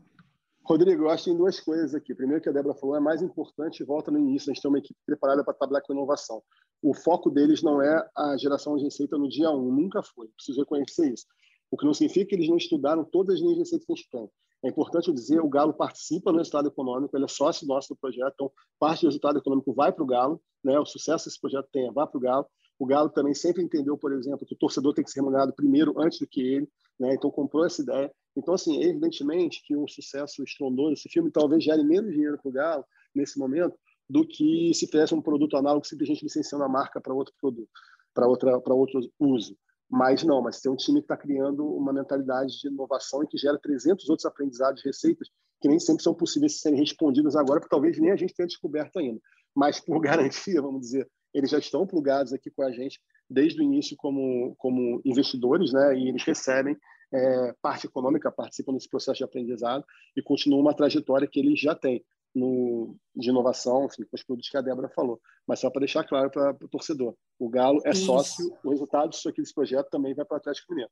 Rodrigo, 0.70 1.02
eu 1.02 1.10
acho 1.10 1.24
que 1.24 1.30
tem 1.30 1.36
duas 1.36 1.58
coisas 1.58 1.96
aqui. 1.96 2.14
Primeiro, 2.14 2.40
que 2.40 2.48
a 2.48 2.52
Débora 2.52 2.76
falou, 2.76 2.94
é 2.94 3.00
mais 3.00 3.20
importante, 3.22 3.82
volta 3.82 4.08
no 4.08 4.20
início, 4.20 4.48
a 4.48 4.54
gente 4.54 4.62
tem 4.62 4.68
uma 4.68 4.78
equipe 4.78 4.96
preparada 5.04 5.42
para 5.42 5.52
trabalhar 5.52 5.80
com 5.82 5.92
inovação. 5.92 6.40
O 6.80 6.94
foco 6.94 7.28
deles 7.28 7.60
não 7.60 7.82
é 7.82 8.08
a 8.16 8.36
geração 8.36 8.76
de 8.76 8.84
receita 8.84 9.18
no 9.18 9.28
dia 9.28 9.50
um, 9.50 9.68
nunca 9.72 10.00
foi. 10.00 10.28
Preciso 10.28 10.60
reconhecer 10.60 11.12
isso. 11.12 11.26
O 11.72 11.76
que 11.76 11.84
não 11.84 11.92
significa 11.92 12.26
que 12.26 12.34
eles 12.36 12.48
não 12.48 12.56
estudaram 12.56 13.02
todas 13.02 13.34
as 13.34 13.40
linhas 13.40 13.54
de 13.54 13.60
receita 13.62 13.84
que 13.84 13.92
a 13.92 13.96
gente 13.96 14.10
tem. 14.10 14.30
É 14.64 14.68
importante 14.68 15.12
dizer, 15.12 15.40
o 15.40 15.48
Galo 15.48 15.74
participa 15.74 16.30
no 16.30 16.38
resultado 16.38 16.68
econômico, 16.68 17.16
ele 17.16 17.24
é 17.24 17.28
sócio 17.28 17.66
nosso 17.66 17.88
do 17.88 17.96
projeto, 17.96 18.32
então 18.34 18.52
parte 18.78 19.00
do 19.00 19.08
resultado 19.08 19.38
econômico 19.38 19.74
vai 19.74 19.90
para 19.90 20.04
o 20.04 20.06
Galo, 20.06 20.40
né? 20.62 20.78
o 20.78 20.86
sucesso 20.86 21.24
que 21.24 21.30
esse 21.30 21.40
projeto 21.40 21.68
tem 21.72 21.92
vai 21.92 22.06
para 22.06 22.16
o 22.16 22.20
Galo. 22.20 22.46
O 22.80 22.86
Galo 22.86 23.10
também 23.10 23.34
sempre 23.34 23.62
entendeu, 23.62 23.94
por 23.98 24.10
exemplo, 24.10 24.46
que 24.46 24.54
o 24.54 24.56
torcedor 24.56 24.94
tem 24.94 25.04
que 25.04 25.10
ser 25.10 25.20
remunerado 25.20 25.52
primeiro 25.52 26.00
antes 26.00 26.18
do 26.18 26.26
que 26.26 26.40
ele, 26.40 26.68
né? 26.98 27.12
então 27.12 27.30
comprou 27.30 27.66
essa 27.66 27.82
ideia. 27.82 28.10
Então, 28.34 28.54
assim, 28.54 28.82
evidentemente 28.82 29.62
que 29.62 29.76
um 29.76 29.86
sucesso 29.86 30.42
estrondoso, 30.42 30.94
esse 30.94 31.06
filme 31.10 31.30
talvez 31.30 31.62
gere 31.62 31.84
menos 31.84 32.10
dinheiro 32.10 32.38
para 32.40 32.48
o 32.48 32.52
Galo 32.52 32.84
nesse 33.14 33.38
momento 33.38 33.76
do 34.08 34.26
que 34.26 34.72
se 34.72 34.86
tivesse 34.86 35.14
um 35.14 35.20
produto 35.20 35.58
análogo 35.58 35.86
simplesmente 35.86 36.24
licenciando 36.24 36.64
a 36.64 36.68
marca 36.70 37.02
para 37.02 37.12
outro 37.12 37.34
produto, 37.38 37.68
para 38.14 38.26
outra 38.26 38.58
para 38.58 38.74
outro 38.74 38.98
uso. 39.18 39.54
Mas 39.86 40.24
não, 40.24 40.40
mas 40.40 40.62
tem 40.62 40.72
um 40.72 40.76
time 40.76 41.00
que 41.00 41.04
está 41.04 41.18
criando 41.18 41.66
uma 41.66 41.92
mentalidade 41.92 42.58
de 42.60 42.68
inovação 42.68 43.22
e 43.22 43.26
que 43.26 43.36
gera 43.36 43.58
300 43.58 44.08
outros 44.08 44.24
aprendizados, 44.24 44.82
receitas 44.82 45.28
que 45.60 45.68
nem 45.68 45.78
sempre 45.78 46.02
são 46.02 46.14
possíveis 46.14 46.60
serem 46.60 46.78
respondidas 46.78 47.36
agora, 47.36 47.60
porque 47.60 47.74
talvez 47.74 47.98
nem 47.98 48.10
a 48.10 48.16
gente 48.16 48.32
tenha 48.32 48.46
descoberto 48.46 48.98
ainda. 48.98 49.20
Mas 49.54 49.78
por 49.78 50.00
garantia, 50.00 50.62
vamos 50.62 50.80
dizer, 50.80 51.06
eles 51.32 51.50
já 51.50 51.58
estão 51.58 51.86
plugados 51.86 52.32
aqui 52.32 52.50
com 52.50 52.62
a 52.62 52.72
gente 52.72 53.00
desde 53.28 53.60
o 53.60 53.64
início 53.64 53.96
como 53.96 54.54
como 54.56 55.00
investidores, 55.04 55.72
né? 55.72 55.96
E 55.98 56.08
eles 56.08 56.22
recebem 56.24 56.76
é, 57.12 57.54
parte 57.60 57.86
econômica, 57.86 58.30
participam 58.30 58.72
desse 58.72 58.88
processo 58.88 59.18
de 59.18 59.24
aprendizado 59.24 59.84
e 60.16 60.22
continuam 60.22 60.60
uma 60.60 60.74
trajetória 60.74 61.28
que 61.28 61.40
eles 61.40 61.60
já 61.60 61.74
têm 61.74 62.04
no, 62.34 62.96
de 63.14 63.28
inovação, 63.28 63.86
enfim, 63.86 64.04
com 64.04 64.16
os 64.16 64.22
produtos 64.22 64.48
que 64.48 64.56
a 64.56 64.60
Débora 64.60 64.88
falou. 64.88 65.20
Mas 65.46 65.60
só 65.60 65.70
para 65.70 65.80
deixar 65.80 66.04
claro 66.04 66.30
para 66.30 66.56
o 66.62 66.68
torcedor, 66.68 67.14
o 67.38 67.48
Galo 67.48 67.80
é 67.84 67.90
Isso. 67.90 68.06
sócio, 68.06 68.56
o 68.64 68.70
resultado 68.70 69.10
disso 69.10 69.28
aqui, 69.28 69.40
desse 69.40 69.54
projeto 69.54 69.88
também 69.90 70.14
vai 70.14 70.24
para 70.24 70.36
o 70.36 70.38
Atlético 70.38 70.72
Mineiro. 70.72 70.90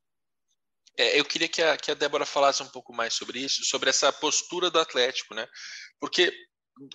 É, 0.97 1.17
eu 1.17 1.23
queria 1.23 1.47
que 1.47 1.61
a, 1.61 1.77
que 1.77 1.91
a 1.91 1.93
Débora 1.93 2.25
falasse 2.25 2.61
um 2.61 2.67
pouco 2.67 2.93
mais 2.93 3.13
sobre 3.13 3.39
isso, 3.39 3.63
sobre 3.63 3.89
essa 3.89 4.11
postura 4.11 4.69
do 4.69 4.79
Atlético, 4.79 5.33
né? 5.33 5.47
Porque, 5.97 6.33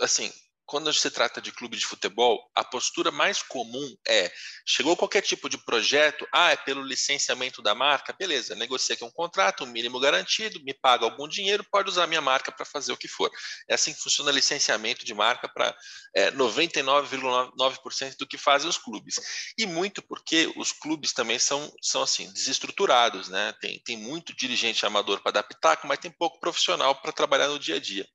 assim, 0.01 0.30
quando 0.67 0.93
se 0.93 1.11
trata 1.11 1.41
de 1.41 1.53
clube 1.53 1.77
de 1.77 1.87
futebol, 1.87 2.51
a 2.55 2.65
postura 2.65 3.11
mais 3.11 3.43
comum 3.43 3.97
é: 4.07 4.33
chegou 4.67 4.97
qualquer 4.97 5.21
tipo 5.21 5.49
de 5.49 5.59
projeto, 5.59 6.27
ah, 6.33 6.51
é 6.51 6.57
pelo 6.57 6.83
licenciamento 6.83 7.61
da 7.62 7.75
marca, 7.75 8.12
beleza, 8.12 8.55
negocia 8.55 8.95
aqui 8.95 9.05
um 9.05 9.11
contrato, 9.11 9.65
um 9.65 9.67
mínimo 9.67 10.01
garantido, 10.01 10.62
me 10.65 10.73
paga 10.73 11.05
algum 11.05 11.29
dinheiro, 11.29 11.65
pode 11.71 11.89
usar 11.89 12.07
minha 12.07 12.21
marca 12.21 12.51
para 12.51 12.65
fazer 12.65 12.93
o 12.93 12.97
que 12.97 13.09
for. 13.09 13.31
É 13.69 13.75
assim 13.75 13.93
que 13.93 14.01
funciona 14.01 14.31
licenciamento 14.31 15.05
de 15.05 15.12
marca 15.12 15.49
para 15.49 15.77
é, 16.15 16.31
99,9% 16.31 18.17
do 18.19 18.27
que 18.27 18.39
fazem 18.39 18.69
os 18.69 18.79
clubes. 18.79 19.17
E 19.59 19.67
muito 19.67 20.03
porque 20.03 20.53
os 20.57 20.73
clubes 20.73 21.12
também 21.12 21.39
são, 21.39 21.73
são 21.83 22.03
assim, 22.03 22.33
desestruturados, 22.33 23.29
né? 23.29 23.55
Tem, 23.61 23.79
tem 23.85 23.97
muito 23.97 24.35
dirigente 24.35 24.87
amador 24.87 25.21
para 25.23 25.43
pitaco, 25.43 25.87
mas 25.87 25.99
tem 25.99 26.11
pouco 26.11 26.41
profissional 26.41 26.95
para 26.95 27.12
trabalhar 27.12 27.49
no 27.49 27.59
dia 27.59 27.77
a 27.77 27.81
dia 27.81 28.07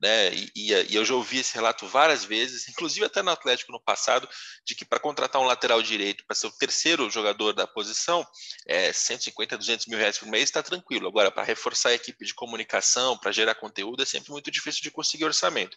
né? 0.00 0.34
E, 0.34 0.50
e, 0.54 0.94
eu 0.94 1.04
já 1.04 1.14
ouvi 1.14 1.38
esse 1.38 1.54
relato 1.54 1.86
várias 1.86 2.24
vezes, 2.24 2.68
inclusive 2.68 3.06
até 3.06 3.22
no 3.22 3.30
Atlético 3.30 3.72
no 3.72 3.80
passado, 3.80 4.28
de 4.64 4.74
que 4.74 4.84
para 4.84 5.00
contratar 5.00 5.40
um 5.40 5.46
lateral 5.46 5.82
direito 5.82 6.24
para 6.26 6.36
ser 6.36 6.46
o 6.46 6.52
terceiro 6.52 7.08
jogador 7.10 7.52
da 7.52 7.66
posição, 7.66 8.26
é 8.66 8.92
150, 8.92 9.56
200 9.56 9.86
mil 9.86 9.98
reais 9.98 10.18
por 10.18 10.28
mês 10.28 10.44
está 10.44 10.62
tranquilo. 10.62 11.08
Agora, 11.08 11.30
para 11.30 11.42
reforçar 11.42 11.90
a 11.90 11.94
equipe 11.94 12.24
de 12.24 12.34
comunicação, 12.34 13.18
para 13.18 13.32
gerar 13.32 13.54
conteúdo, 13.54 14.02
é 14.02 14.06
sempre 14.06 14.30
muito 14.30 14.50
difícil 14.50 14.82
de 14.82 14.90
conseguir 14.90 15.24
orçamento. 15.24 15.76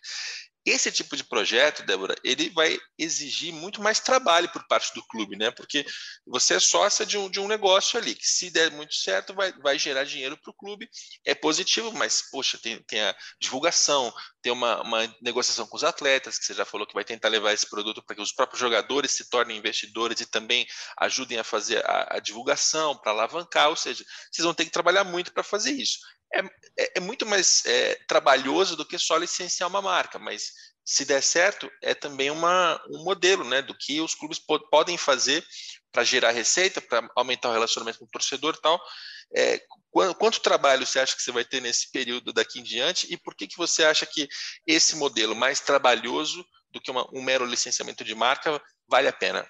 Esse 0.69 0.91
tipo 0.91 1.17
de 1.17 1.23
projeto, 1.23 1.83
Débora, 1.83 2.15
ele 2.23 2.51
vai 2.51 2.77
exigir 2.95 3.51
muito 3.51 3.81
mais 3.81 3.99
trabalho 3.99 4.47
por 4.51 4.67
parte 4.67 4.93
do 4.93 5.03
clube, 5.07 5.35
né? 5.35 5.49
Porque 5.49 5.83
você 6.27 6.53
é 6.53 6.59
sócia 6.59 7.07
de 7.07 7.17
um, 7.17 7.27
de 7.27 7.39
um 7.39 7.47
negócio 7.47 7.99
ali, 7.99 8.13
que 8.13 8.27
se 8.27 8.51
der 8.51 8.69
muito 8.71 8.93
certo, 8.93 9.33
vai, 9.33 9.51
vai 9.53 9.79
gerar 9.79 10.03
dinheiro 10.03 10.37
para 10.37 10.51
o 10.51 10.53
clube. 10.53 10.87
É 11.25 11.33
positivo, 11.33 11.91
mas, 11.93 12.29
poxa, 12.29 12.59
tem, 12.61 12.79
tem 12.83 13.01
a 13.01 13.15
divulgação, 13.41 14.13
tem 14.43 14.51
uma, 14.51 14.79
uma 14.83 15.15
negociação 15.23 15.65
com 15.65 15.75
os 15.75 15.83
atletas, 15.83 16.37
que 16.37 16.45
você 16.45 16.53
já 16.53 16.65
falou 16.65 16.85
que 16.85 16.93
vai 16.93 17.03
tentar 17.03 17.29
levar 17.29 17.51
esse 17.51 17.67
produto 17.67 18.03
para 18.05 18.15
que 18.15 18.21
os 18.21 18.31
próprios 18.31 18.59
jogadores 18.59 19.11
se 19.11 19.27
tornem 19.27 19.57
investidores 19.57 20.21
e 20.21 20.29
também 20.29 20.67
ajudem 20.99 21.39
a 21.39 21.43
fazer 21.43 21.83
a, 21.83 22.17
a 22.17 22.19
divulgação, 22.19 22.95
para 22.95 23.11
alavancar, 23.11 23.69
ou 23.69 23.75
seja, 23.75 24.05
vocês 24.31 24.45
vão 24.45 24.53
ter 24.53 24.65
que 24.65 24.71
trabalhar 24.71 25.03
muito 25.03 25.33
para 25.33 25.41
fazer 25.41 25.71
isso 25.71 25.97
é, 26.33 26.39
é, 26.77 26.91
é 26.95 26.99
muito 26.99 27.25
mais 27.25 27.65
é, 27.65 27.95
trabalhoso 28.07 28.75
do 28.75 28.85
que 28.85 28.97
só 28.97 29.17
licenciar 29.17 29.69
uma 29.69 29.81
marca, 29.81 30.19
mas 30.19 30.51
se 30.85 31.05
der 31.05 31.21
certo, 31.21 31.71
é 31.83 31.93
também 31.93 32.31
uma, 32.31 32.81
um 32.89 33.03
modelo 33.03 33.43
né, 33.43 33.61
do 33.61 33.75
que 33.75 34.01
os 34.01 34.15
clubes 34.15 34.39
po 34.39 34.59
podem 34.69 34.97
fazer 34.97 35.45
para 35.91 36.03
gerar 36.03 36.31
receita, 36.31 36.81
para 36.81 37.07
aumentar 37.15 37.49
o 37.49 37.53
relacionamento 37.53 37.99
com 37.99 38.05
o 38.05 38.09
torcedor 38.09 38.55
e 38.55 38.61
tal. 38.61 38.81
É, 39.35 39.61
quanto, 39.91 40.15
quanto, 40.15 40.39
trabalho 40.39 40.85
você 40.85 40.99
acha 40.99 41.15
que 41.15 41.21
você 41.21 41.31
vai 41.31 41.45
ter 41.45 41.61
nesse 41.61 41.91
período 41.91 42.33
daqui 42.33 42.59
em 42.59 42.63
diante 42.63 43.11
e 43.11 43.17
por 43.17 43.35
que, 43.35 43.47
que 43.47 43.57
você 43.57 43.83
acha 43.83 44.05
que 44.05 44.27
esse 44.65 44.95
modelo 44.95 45.35
mais 45.35 45.59
trabalhoso 45.59 46.43
do 46.71 46.81
que 46.81 46.89
uma, 46.89 47.07
um 47.13 47.21
mero 47.21 47.45
licenciamento 47.45 48.03
de 48.03 48.15
marca 48.15 48.59
vale 48.87 49.07
a 49.07 49.13
pena? 49.13 49.47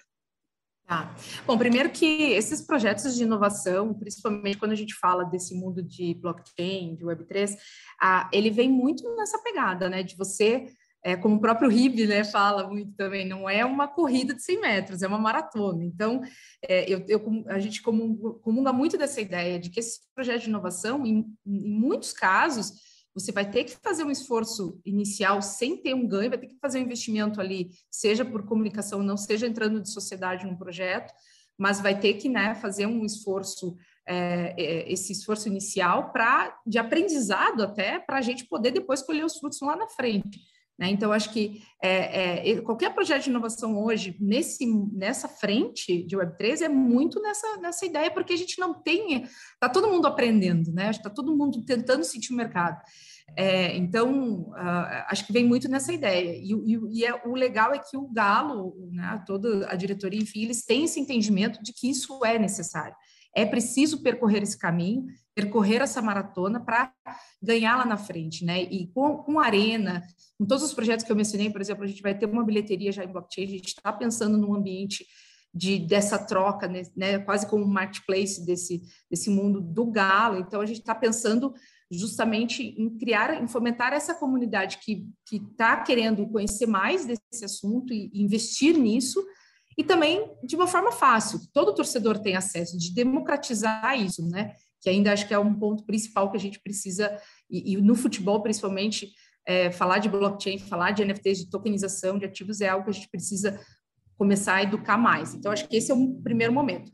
Tá. 0.90 1.16
Bom, 1.46 1.56
primeiro 1.56 1.92
que 1.92 2.32
esses 2.32 2.64
projetos 2.64 3.16
de 3.16 3.22
inovação, 3.22 3.94
principalmente 3.94 4.58
quando 4.58 4.72
a 4.72 4.76
gente 4.76 4.96
fala 4.96 5.24
desse 5.24 5.54
mundo 5.54 5.84
de 5.84 6.16
blockchain, 6.16 6.96
de 6.96 7.06
Web3, 7.06 7.56
ah, 8.02 8.28
ele 8.34 8.50
vem 8.50 8.72
muito 8.72 9.08
nessa 9.16 9.38
pegada, 9.38 9.88
né, 9.88 10.02
de 10.02 10.18
você, 10.18 10.66
é, 11.04 11.16
como 11.16 11.36
o 11.36 11.40
próprio 11.40 11.70
RIB 11.70 12.08
né, 12.08 12.24
fala 12.24 12.68
muito 12.68 12.92
também, 12.94 13.24
não 13.24 13.48
é 13.48 13.64
uma 13.64 13.88
corrida 13.88 14.34
de 14.34 14.42
100 14.42 14.62
metros, 14.62 15.04
é 15.04 15.08
uma 15.08 15.20
maratona. 15.20 15.86
Então, 15.86 16.24
é, 16.68 16.92
eu, 16.92 17.06
eu, 17.08 17.46
a 17.50 17.60
gente 17.60 17.84
comunga 17.84 18.74
muito 18.74 18.98
dessa 18.98 19.22
ideia 19.22 19.60
de 19.60 19.70
que 19.70 19.80
esses 19.80 20.00
projetos 20.16 20.42
de 20.42 20.50
inovação, 20.50 21.06
em, 21.06 21.24
em 21.46 21.70
muitos 21.70 22.12
casos, 22.14 22.74
você 23.20 23.32
vai 23.32 23.50
ter 23.50 23.64
que 23.64 23.76
fazer 23.78 24.04
um 24.04 24.12
esforço 24.12 24.80
inicial 24.86 25.42
sem 25.42 25.78
ter 25.78 25.94
um 25.94 26.08
ganho, 26.08 26.30
vai 26.30 26.40
ter 26.40 26.48
que 26.48 26.60
fazer 26.60 26.80
um 26.80 26.84
investimento 26.84 27.42
ali, 27.42 27.72
seja 27.90 28.24
por 28.24 28.46
comunicação, 28.46 29.04
não 29.04 29.18
seja 29.18 29.48
entrando 29.48 29.82
de 29.82 29.92
sociedade 29.92 30.46
num 30.46 30.56
projeto, 30.56 31.14
mas 31.58 31.82
vai 31.82 32.00
ter 32.00 32.14
que 32.14 32.30
né, 32.30 32.56
fazer 32.56 32.86
um 32.86 33.06
esforço, 33.06 33.76
é, 34.06 34.54
é 34.58 34.92
esse 34.92 35.12
esforço 35.12 35.48
inicial 35.48 36.12
para 36.12 36.58
de 36.66 36.78
aprendizado 36.78 37.62
até 37.62 38.00
para 38.00 38.18
a 38.18 38.22
gente 38.22 38.46
poder 38.46 38.72
depois 38.72 39.02
colher 39.02 39.26
os 39.26 39.38
frutos 39.38 39.60
lá 39.62 39.76
na 39.76 39.88
frente. 39.88 40.40
Né? 40.80 40.90
Então, 40.90 41.12
acho 41.12 41.34
que 41.34 41.62
é, 41.84 42.52
é, 42.52 42.62
qualquer 42.62 42.94
projeto 42.94 43.24
de 43.24 43.30
inovação 43.30 43.78
hoje, 43.84 44.16
nesse, 44.18 44.66
nessa 44.94 45.28
frente 45.28 46.04
de 46.04 46.16
Web3, 46.16 46.62
é 46.62 46.70
muito 46.70 47.22
nessa, 47.22 47.58
nessa 47.58 47.86
ideia, 47.86 48.10
porque 48.10 48.32
a 48.32 48.38
gente 48.38 48.58
não 48.58 48.74
tem. 48.74 49.24
Está 49.24 49.68
todo 49.68 49.90
mundo 49.90 50.08
aprendendo, 50.08 50.72
né? 50.72 50.90
Está 50.90 51.10
todo 51.10 51.36
mundo 51.36 51.66
tentando 51.66 52.06
sentir 52.06 52.32
o 52.32 52.38
mercado. 52.38 52.82
É, 53.36 53.76
então, 53.76 54.52
uh, 54.52 55.06
acho 55.10 55.28
que 55.28 55.34
vem 55.34 55.46
muito 55.46 55.68
nessa 55.68 55.92
ideia. 55.92 56.34
E, 56.38 56.54
e, 56.54 57.00
e 57.00 57.06
é, 57.06 57.14
o 57.28 57.36
legal 57.36 57.74
é 57.74 57.80
que 57.80 57.98
o 57.98 58.08
Galo, 58.08 58.74
né, 58.92 59.22
toda 59.28 59.70
a 59.70 59.76
diretoria, 59.76 60.20
enfim, 60.22 60.44
eles 60.44 60.64
têm 60.64 60.86
esse 60.86 61.00
entendimento 61.00 61.62
de 61.62 61.74
que 61.74 61.90
isso 61.90 62.24
é 62.24 62.40
necessário. 62.40 62.96
É 63.36 63.46
preciso 63.46 64.02
percorrer 64.02 64.42
esse 64.42 64.58
caminho, 64.58 65.06
percorrer 65.40 65.82
essa 65.82 66.02
maratona 66.02 66.60
para 66.60 66.92
ganhar 67.42 67.78
lá 67.78 67.86
na 67.86 67.96
frente, 67.96 68.44
né? 68.44 68.64
E 68.64 68.88
com, 68.88 69.18
com 69.20 69.40
a 69.40 69.46
Arena, 69.46 70.04
com 70.38 70.46
todos 70.46 70.64
os 70.64 70.74
projetos 70.74 71.06
que 71.06 71.12
eu 71.12 71.16
mencionei, 71.16 71.50
por 71.50 71.62
exemplo, 71.62 71.84
a 71.84 71.88
gente 71.88 72.02
vai 72.02 72.18
ter 72.18 72.26
uma 72.26 72.44
bilheteria 72.44 72.92
já 72.92 73.04
em 73.04 73.12
blockchain, 73.12 73.46
a 73.46 73.48
gente 73.48 73.68
está 73.68 73.94
pensando 73.94 74.38
num 74.38 74.54
ambiente 74.54 75.06
de, 75.54 75.80
dessa 75.80 76.20
troca, 76.20 76.68
né, 76.68 76.84
né, 76.96 77.20
quase 77.20 77.48
como 77.48 77.64
um 77.64 77.70
marketplace 77.70 78.46
desse, 78.46 78.82
desse 79.10 79.30
mundo 79.30 79.62
do 79.62 79.86
galo. 79.86 80.40
Então, 80.40 80.60
a 80.60 80.66
gente 80.66 80.80
está 80.80 80.94
pensando 80.94 81.54
justamente 81.90 82.76
em 82.78 82.98
criar, 82.98 83.42
em 83.42 83.48
fomentar 83.48 83.94
essa 83.94 84.14
comunidade 84.14 84.80
que 84.80 85.08
está 85.32 85.78
querendo 85.78 86.28
conhecer 86.28 86.68
mais 86.68 87.06
desse 87.06 87.46
assunto 87.46 87.94
e, 87.94 88.12
e 88.14 88.22
investir 88.22 88.78
nisso, 88.78 89.26
e 89.78 89.84
também 89.84 90.30
de 90.44 90.58
uma 90.58 90.68
forma 90.68 90.92
fácil, 90.92 91.40
todo 91.54 91.74
torcedor 91.74 92.20
tem 92.20 92.36
acesso, 92.36 92.78
de 92.78 92.94
democratizar 92.94 93.98
isso, 93.98 94.28
né? 94.28 94.54
Que 94.82 94.90
ainda 94.90 95.12
acho 95.12 95.28
que 95.28 95.34
é 95.34 95.40
um 95.40 95.54
ponto 95.54 95.86
principal 95.86 96.32
que 96.32 96.38
a 96.38 96.40
gente 96.40 96.60
precisa, 96.60 97.18
e, 97.50 97.74
e 97.74 97.78
no 97.78 97.96
futebol 97.96 98.42
principalmente, 98.42 99.12
é, 99.46 99.72
falar 99.72 100.00
de 100.00 100.10
blockchain, 100.10 100.60
falar 100.60 100.92
de 100.92 101.04
NFTs, 101.04 101.40
de 101.40 101.50
tokenização 101.50 102.18
de 102.18 102.26
ativos 102.26 102.62
é 102.62 102.70
algo 102.70 102.86
que 102.86 102.92
a 102.92 102.94
gente 102.94 103.10
precisa 103.10 103.60
começar 104.18 104.56
a 104.56 104.64
educar 104.64 104.98
mais. 104.98 105.34
Então, 105.34 105.50
acho 105.50 105.68
que 105.68 105.78
esse 105.78 105.92
é 105.92 105.96
um 105.96 106.22
primeiro 106.22 106.52
momento. 106.52 106.92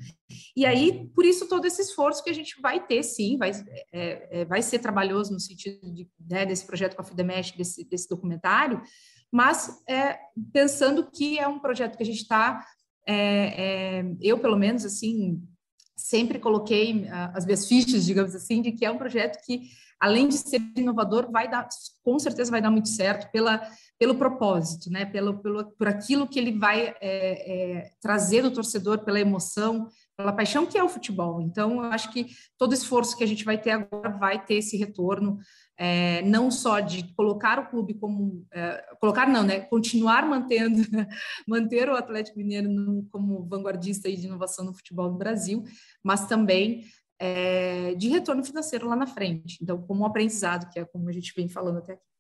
E 0.55 0.63
aí, 0.63 1.09
por 1.15 1.25
isso, 1.25 1.49
todo 1.49 1.65
esse 1.65 1.81
esforço 1.81 2.23
que 2.23 2.29
a 2.29 2.33
gente 2.33 2.61
vai 2.61 2.85
ter, 2.85 3.01
sim, 3.01 3.35
vai, 3.35 3.51
é, 3.91 4.41
é, 4.41 4.45
vai 4.45 4.61
ser 4.61 4.77
trabalhoso 4.77 5.33
no 5.33 5.39
sentido 5.39 5.91
de, 5.91 6.07
né, 6.19 6.45
desse 6.45 6.65
projeto 6.65 6.95
com 6.95 7.01
a 7.01 7.05
Fidemesh, 7.05 7.51
desse, 7.51 7.83
desse 7.83 8.07
documentário, 8.07 8.79
mas 9.31 9.81
é, 9.89 10.19
pensando 10.53 11.09
que 11.11 11.39
é 11.39 11.47
um 11.47 11.59
projeto 11.59 11.97
que 11.97 12.03
a 12.03 12.05
gente 12.05 12.21
está 12.21 12.63
é, 13.07 13.17
é, 13.97 14.15
eu, 14.21 14.39
pelo 14.39 14.57
menos, 14.57 14.85
assim, 14.85 15.41
sempre 15.95 16.39
coloquei 16.39 17.03
uh, 17.03 17.31
as 17.33 17.45
minhas 17.45 17.67
fichas, 17.67 18.05
digamos 18.05 18.35
assim, 18.35 18.61
de 18.61 18.71
que 18.71 18.85
é 18.85 18.91
um 18.91 18.97
projeto 18.97 19.43
que, 19.45 19.69
além 19.99 20.27
de 20.27 20.35
ser 20.35 20.61
inovador, 20.75 21.31
vai 21.31 21.49
dar, 21.49 21.67
com 22.03 22.19
certeza 22.19 22.51
vai 22.51 22.61
dar 22.61 22.71
muito 22.71 22.89
certo 22.89 23.31
pela, 23.31 23.61
pelo 23.97 24.15
propósito, 24.15 24.91
né? 24.91 25.05
Pelo, 25.05 25.39
pelo, 25.39 25.65
por 25.71 25.87
aquilo 25.87 26.27
que 26.27 26.37
ele 26.37 26.57
vai 26.57 26.95
é, 26.99 26.99
é, 27.01 27.91
trazer 28.01 28.41
do 28.41 28.51
torcedor, 28.51 28.99
pela 28.99 29.19
emoção, 29.19 29.87
pela 30.17 30.33
paixão 30.33 30.65
que 30.65 30.77
é 30.77 30.83
o 30.83 30.89
futebol. 30.89 31.41
Então, 31.41 31.83
eu 31.83 31.91
acho 31.91 32.11
que 32.11 32.27
todo 32.57 32.73
esforço 32.73 33.17
que 33.17 33.23
a 33.23 33.27
gente 33.27 33.43
vai 33.43 33.57
ter 33.57 33.71
agora 33.71 34.09
vai 34.09 34.43
ter 34.43 34.55
esse 34.55 34.77
retorno 34.77 35.37
é, 35.77 36.21
não 36.21 36.49
só 36.49 36.79
de 36.79 37.13
colocar 37.15 37.59
o 37.59 37.69
clube 37.69 37.95
como 37.95 38.45
é, 38.53 38.95
colocar 38.99 39.27
não, 39.27 39.43
né, 39.43 39.59
continuar 39.59 40.25
mantendo 40.25 40.81
manter 41.47 41.89
o 41.89 41.95
Atlético 41.95 42.37
Mineiro 42.37 42.69
no, 42.69 43.05
como 43.11 43.45
vanguardista 43.45 44.09
de 44.09 44.25
inovação 44.25 44.65
no 44.65 44.73
futebol 44.73 45.11
no 45.11 45.17
Brasil, 45.17 45.63
mas 46.01 46.27
também 46.27 46.85
é, 47.19 47.93
de 47.95 48.07
retorno 48.09 48.43
financeiro 48.43 48.87
lá 48.87 48.95
na 48.95 49.07
frente. 49.07 49.57
Então, 49.61 49.81
como 49.81 50.01
um 50.01 50.05
aprendizado, 50.05 50.69
que 50.71 50.79
é 50.79 50.85
como 50.85 51.09
a 51.09 51.13
gente 51.13 51.33
vem 51.35 51.49
falando 51.49 51.79
até 51.79 51.93
aqui. 51.93 52.14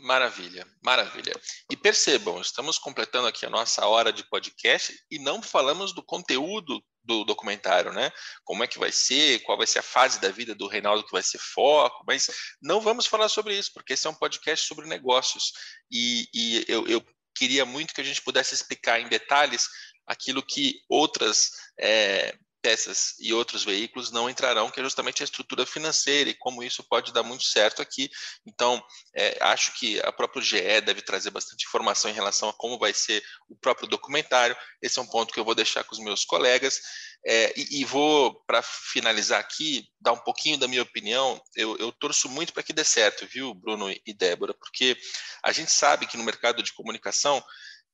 Maravilha, 0.00 0.66
maravilha. 0.82 1.32
E 1.70 1.76
percebam, 1.76 2.40
estamos 2.40 2.78
completando 2.78 3.26
aqui 3.26 3.44
a 3.44 3.50
nossa 3.50 3.84
hora 3.86 4.12
de 4.12 4.22
podcast 4.24 4.96
e 5.10 5.18
não 5.18 5.42
falamos 5.42 5.92
do 5.92 6.02
conteúdo 6.02 6.80
do 7.02 7.24
documentário, 7.24 7.92
né? 7.92 8.12
Como 8.44 8.62
é 8.62 8.66
que 8.66 8.78
vai 8.78 8.92
ser, 8.92 9.40
qual 9.40 9.58
vai 9.58 9.66
ser 9.66 9.80
a 9.80 9.82
fase 9.82 10.20
da 10.20 10.30
vida 10.30 10.54
do 10.54 10.68
Reinaldo 10.68 11.04
que 11.04 11.12
vai 11.12 11.22
ser 11.22 11.38
foco, 11.38 12.04
mas 12.06 12.28
não 12.62 12.80
vamos 12.80 13.06
falar 13.06 13.28
sobre 13.28 13.58
isso, 13.58 13.72
porque 13.72 13.94
esse 13.94 14.06
é 14.06 14.10
um 14.10 14.14
podcast 14.14 14.66
sobre 14.66 14.86
negócios. 14.86 15.52
E, 15.90 16.28
e 16.32 16.64
eu, 16.68 16.86
eu 16.86 17.04
queria 17.34 17.64
muito 17.64 17.94
que 17.94 18.00
a 18.00 18.04
gente 18.04 18.22
pudesse 18.22 18.54
explicar 18.54 19.00
em 19.00 19.08
detalhes 19.08 19.68
aquilo 20.06 20.42
que 20.42 20.80
outras 20.88 21.50
é, 21.78 22.36
peças 22.68 23.14
e 23.18 23.32
outros 23.32 23.64
veículos 23.64 24.10
não 24.10 24.28
entrarão, 24.28 24.70
que 24.70 24.78
é 24.78 24.82
justamente 24.82 25.22
a 25.22 25.24
estrutura 25.24 25.64
financeira 25.64 26.28
e 26.28 26.34
como 26.34 26.62
isso 26.62 26.84
pode 26.84 27.14
dar 27.14 27.22
muito 27.22 27.44
certo 27.44 27.80
aqui. 27.80 28.10
Então, 28.46 28.82
é, 29.16 29.38
acho 29.40 29.72
que 29.78 29.98
a 30.00 30.12
própria 30.12 30.42
GE 30.42 30.82
deve 30.82 31.00
trazer 31.00 31.30
bastante 31.30 31.64
informação 31.64 32.10
em 32.10 32.14
relação 32.14 32.50
a 32.50 32.52
como 32.52 32.78
vai 32.78 32.92
ser 32.92 33.22
o 33.48 33.56
próprio 33.56 33.88
documentário. 33.88 34.54
Esse 34.82 34.98
é 34.98 35.02
um 35.02 35.06
ponto 35.06 35.32
que 35.32 35.40
eu 35.40 35.44
vou 35.44 35.54
deixar 35.54 35.82
com 35.82 35.94
os 35.94 35.98
meus 35.98 36.26
colegas. 36.26 36.78
É, 37.26 37.54
e, 37.58 37.80
e, 37.80 37.84
vou, 37.86 38.34
para 38.46 38.60
finalizar 38.62 39.40
aqui, 39.40 39.88
dar 39.98 40.12
um 40.12 40.18
pouquinho 40.18 40.58
da 40.58 40.68
minha 40.68 40.82
opinião. 40.82 41.40
Eu, 41.56 41.74
eu 41.78 41.90
torço 41.90 42.28
muito 42.28 42.52
para 42.52 42.62
que 42.62 42.74
dê 42.74 42.84
certo, 42.84 43.26
viu, 43.26 43.54
Bruno 43.54 43.90
e 43.90 44.12
Débora? 44.12 44.52
Porque 44.52 44.94
a 45.42 45.52
gente 45.52 45.72
sabe 45.72 46.06
que 46.06 46.18
no 46.18 46.24
mercado 46.24 46.62
de 46.62 46.74
comunicação 46.74 47.42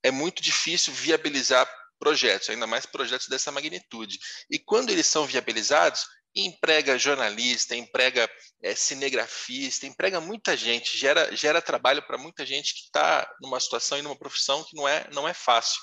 é 0.02 0.10
muito 0.10 0.42
difícil 0.42 0.92
viabilizar 0.92 1.66
projetos, 1.98 2.50
ainda 2.50 2.66
mais 2.66 2.86
projetos 2.86 3.28
dessa 3.28 3.50
magnitude. 3.52 4.18
E 4.50 4.58
quando 4.58 4.90
eles 4.90 5.06
são 5.06 5.26
viabilizados, 5.26 6.04
emprega 6.34 6.98
jornalista, 6.98 7.76
emprega 7.76 8.28
é, 8.62 8.74
cinegrafista, 8.74 9.86
emprega 9.86 10.20
muita 10.20 10.56
gente, 10.56 10.98
gera, 10.98 11.34
gera 11.34 11.62
trabalho 11.62 12.02
para 12.02 12.18
muita 12.18 12.44
gente 12.44 12.74
que 12.74 12.80
está 12.80 13.28
numa 13.40 13.60
situação 13.60 13.98
e 13.98 14.02
numa 14.02 14.18
profissão 14.18 14.64
que 14.64 14.76
não 14.76 14.88
é, 14.88 15.08
não 15.12 15.28
é 15.28 15.34
fácil. 15.34 15.80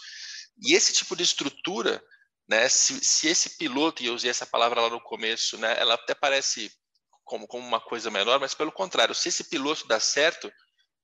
E 0.61 0.73
esse 0.73 0.91
tipo 0.93 1.15
de 1.15 1.23
estrutura, 1.23 2.03
né, 2.47 2.67
se, 2.67 3.03
se 3.03 3.27
esse 3.27 3.57
piloto, 3.57 4.03
e 4.03 4.07
eu 4.07 4.13
usei 4.13 4.29
essa 4.29 4.45
palavra 4.45 4.81
lá 4.81 4.89
no 4.89 5.01
começo, 5.01 5.57
né, 5.57 5.75
ela 5.79 5.93
até 5.93 6.13
parece 6.13 6.69
como, 7.23 7.47
como 7.47 7.65
uma 7.65 7.79
coisa 7.79 8.11
menor, 8.11 8.39
mas 8.39 8.53
pelo 8.53 8.71
contrário, 8.71 9.15
se 9.15 9.29
esse 9.29 9.45
piloto 9.45 9.87
dá 9.87 9.99
certo, 10.01 10.51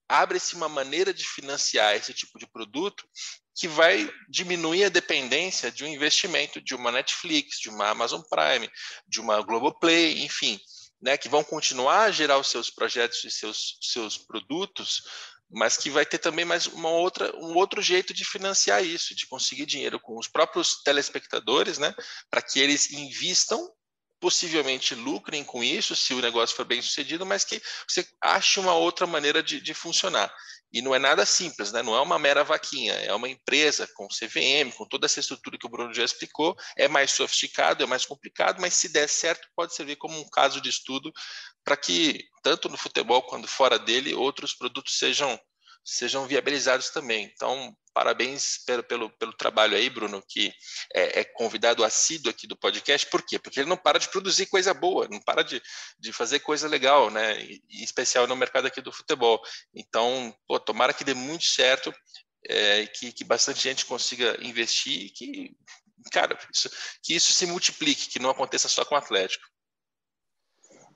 abre-se 0.08 0.56
uma 0.56 0.70
maneira 0.70 1.14
de 1.14 1.28
financiar 1.28 1.96
esse 1.96 2.14
tipo 2.14 2.40
de 2.40 2.48
produto 2.48 3.08
que 3.56 3.68
vai 3.68 4.10
diminuir 4.30 4.86
a 4.86 4.90
dependência 4.90 5.72
de 5.72 5.84
um 5.84 5.88
investimento 5.88 6.62
de 6.62 6.76
uma 6.76 6.92
Netflix, 6.92 7.60
de 7.60 7.70
uma 7.70 7.90
Amazon 7.90 8.22
Prime, 8.30 8.70
de 9.08 9.20
uma 9.20 9.42
Globoplay, 9.42 10.24
enfim, 10.24 10.60
né, 11.02 11.18
que 11.18 11.28
vão 11.28 11.44
continuar 11.44 12.04
a 12.04 12.12
gerar 12.12 12.38
os 12.38 12.48
seus 12.48 12.70
projetos 12.70 13.24
e 13.24 13.32
seus, 13.32 13.78
seus 13.82 14.18
produtos, 14.18 15.02
mas 15.50 15.78
que 15.78 15.90
vai 15.90 16.06
ter 16.06 16.18
também 16.18 16.46
mais 16.46 16.68
uma 16.68 16.90
outra, 16.90 17.36
um 17.38 17.56
outro 17.56 17.82
jeito 17.82 18.14
de 18.14 18.26
financiar 18.26 18.84
isso, 18.84 19.16
de 19.16 19.28
conseguir 19.28 19.66
dinheiro 19.66 20.00
com 20.00 20.18
os 20.20 20.28
próprios 20.28 20.82
telespectadores, 20.84 21.78
né, 21.78 21.96
para 22.30 22.42
que 22.42 22.60
eles 22.60 22.92
invistam 22.92 23.68
possivelmente 24.20 24.96
lucrem 24.96 25.44
com 25.44 25.64
isso, 25.64 25.96
se 25.96 26.14
o 26.14 26.22
negócio 26.22 26.56
for 26.56 26.66
bem 26.66 26.82
sucedido, 26.82 27.26
mas 27.26 27.44
que 27.44 27.62
você 27.88 28.08
ache 28.22 28.60
uma 28.60 28.74
outra 28.74 29.06
maneira 29.06 29.44
de, 29.44 29.62
de 29.62 29.74
funcionar. 29.74 30.34
E 30.72 30.82
não 30.82 30.94
é 30.94 31.00
nada 31.00 31.26
simples, 31.26 31.72
né? 31.72 31.82
não 31.82 31.96
é 31.96 32.02
uma 32.02 32.20
mera 32.20 32.44
vaquinha, 32.44 32.94
é 32.94 33.14
uma 33.14 33.30
empresa 33.30 33.88
com 33.96 34.08
CVM, 34.08 34.72
com 34.76 34.86
toda 34.86 35.06
essa 35.06 35.20
estrutura 35.20 35.58
que 35.58 35.66
o 35.66 35.70
Bruno 35.70 35.94
já 35.94 36.04
explicou, 36.04 36.56
é 36.76 36.90
mais 36.90 37.12
sofisticado, 37.12 37.84
é 37.84 37.88
mais 37.88 38.06
complicado, 38.06 38.60
mas 38.60 38.74
se 38.74 38.90
der 38.90 39.08
certo, 39.08 39.48
pode 39.56 39.74
servir 39.74 39.96
como 39.96 40.20
um 40.20 40.30
caso 40.30 40.60
de 40.60 40.70
estudo 40.70 41.12
para 41.64 41.78
que, 41.78 42.26
tanto 42.44 42.68
no 42.68 42.78
futebol 42.78 43.22
quanto 43.24 43.48
fora 43.48 43.80
dele, 43.80 44.14
outros 44.14 44.54
produtos 44.54 44.98
sejam 44.98 45.40
sejam 45.90 46.28
viabilizados 46.28 46.90
também. 46.90 47.32
Então, 47.34 47.74
parabéns 47.94 48.58
pelo, 48.66 48.84
pelo, 48.84 49.10
pelo 49.18 49.34
trabalho 49.34 49.78
aí, 49.78 49.90
Bruno, 49.90 50.22
que 50.28 50.52
é, 50.94 51.22
é, 51.22 51.24
convidado 51.24 51.84
assíduo 51.84 52.30
aqui 52.30 52.46
do 52.46 52.58
podcast. 52.58 53.08
Por 53.10 53.22
quê? 53.22 53.40
Porque 53.40 53.62
ele 53.62 53.70
não 53.70 53.78
para 53.78 53.98
de 53.98 54.10
produzir 54.10 54.48
coisa 54.48 54.74
boa, 54.74 55.08
não 55.10 55.22
para 55.22 55.44
de, 55.44 55.62
de 55.98 56.12
fazer 56.12 56.40
coisa 56.40 56.68
legal, 56.68 57.10
né? 57.10 57.42
Em 57.42 57.84
especial 57.84 58.28
no 58.28 58.36
mercado 58.36 58.68
aqui 58.68 58.82
do 58.82 58.92
futebol. 58.92 59.42
Então, 59.74 60.36
pô, 60.46 60.60
tomara 60.60 60.94
que 60.94 61.06
dê 61.06 61.14
muito 61.14 61.46
certo. 61.46 61.94
é, 62.48 62.86
que, 62.88 63.12
que 63.12 63.24
bastante 63.24 63.62
gente 63.62 63.86
consiga 63.86 64.38
investir 64.42 65.06
e 65.06 65.10
que, 65.10 65.56
cara, 66.12 66.38
isso, 66.54 66.70
que 67.04 67.16
isso 67.16 67.34
se 67.34 67.46
multiplique, 67.46 68.10
que 68.10 68.20
não 68.20 68.30
aconteça 68.30 68.68
só 68.68 68.86
com 68.86 68.96
o 68.96 68.98
Atlético. 68.98 69.44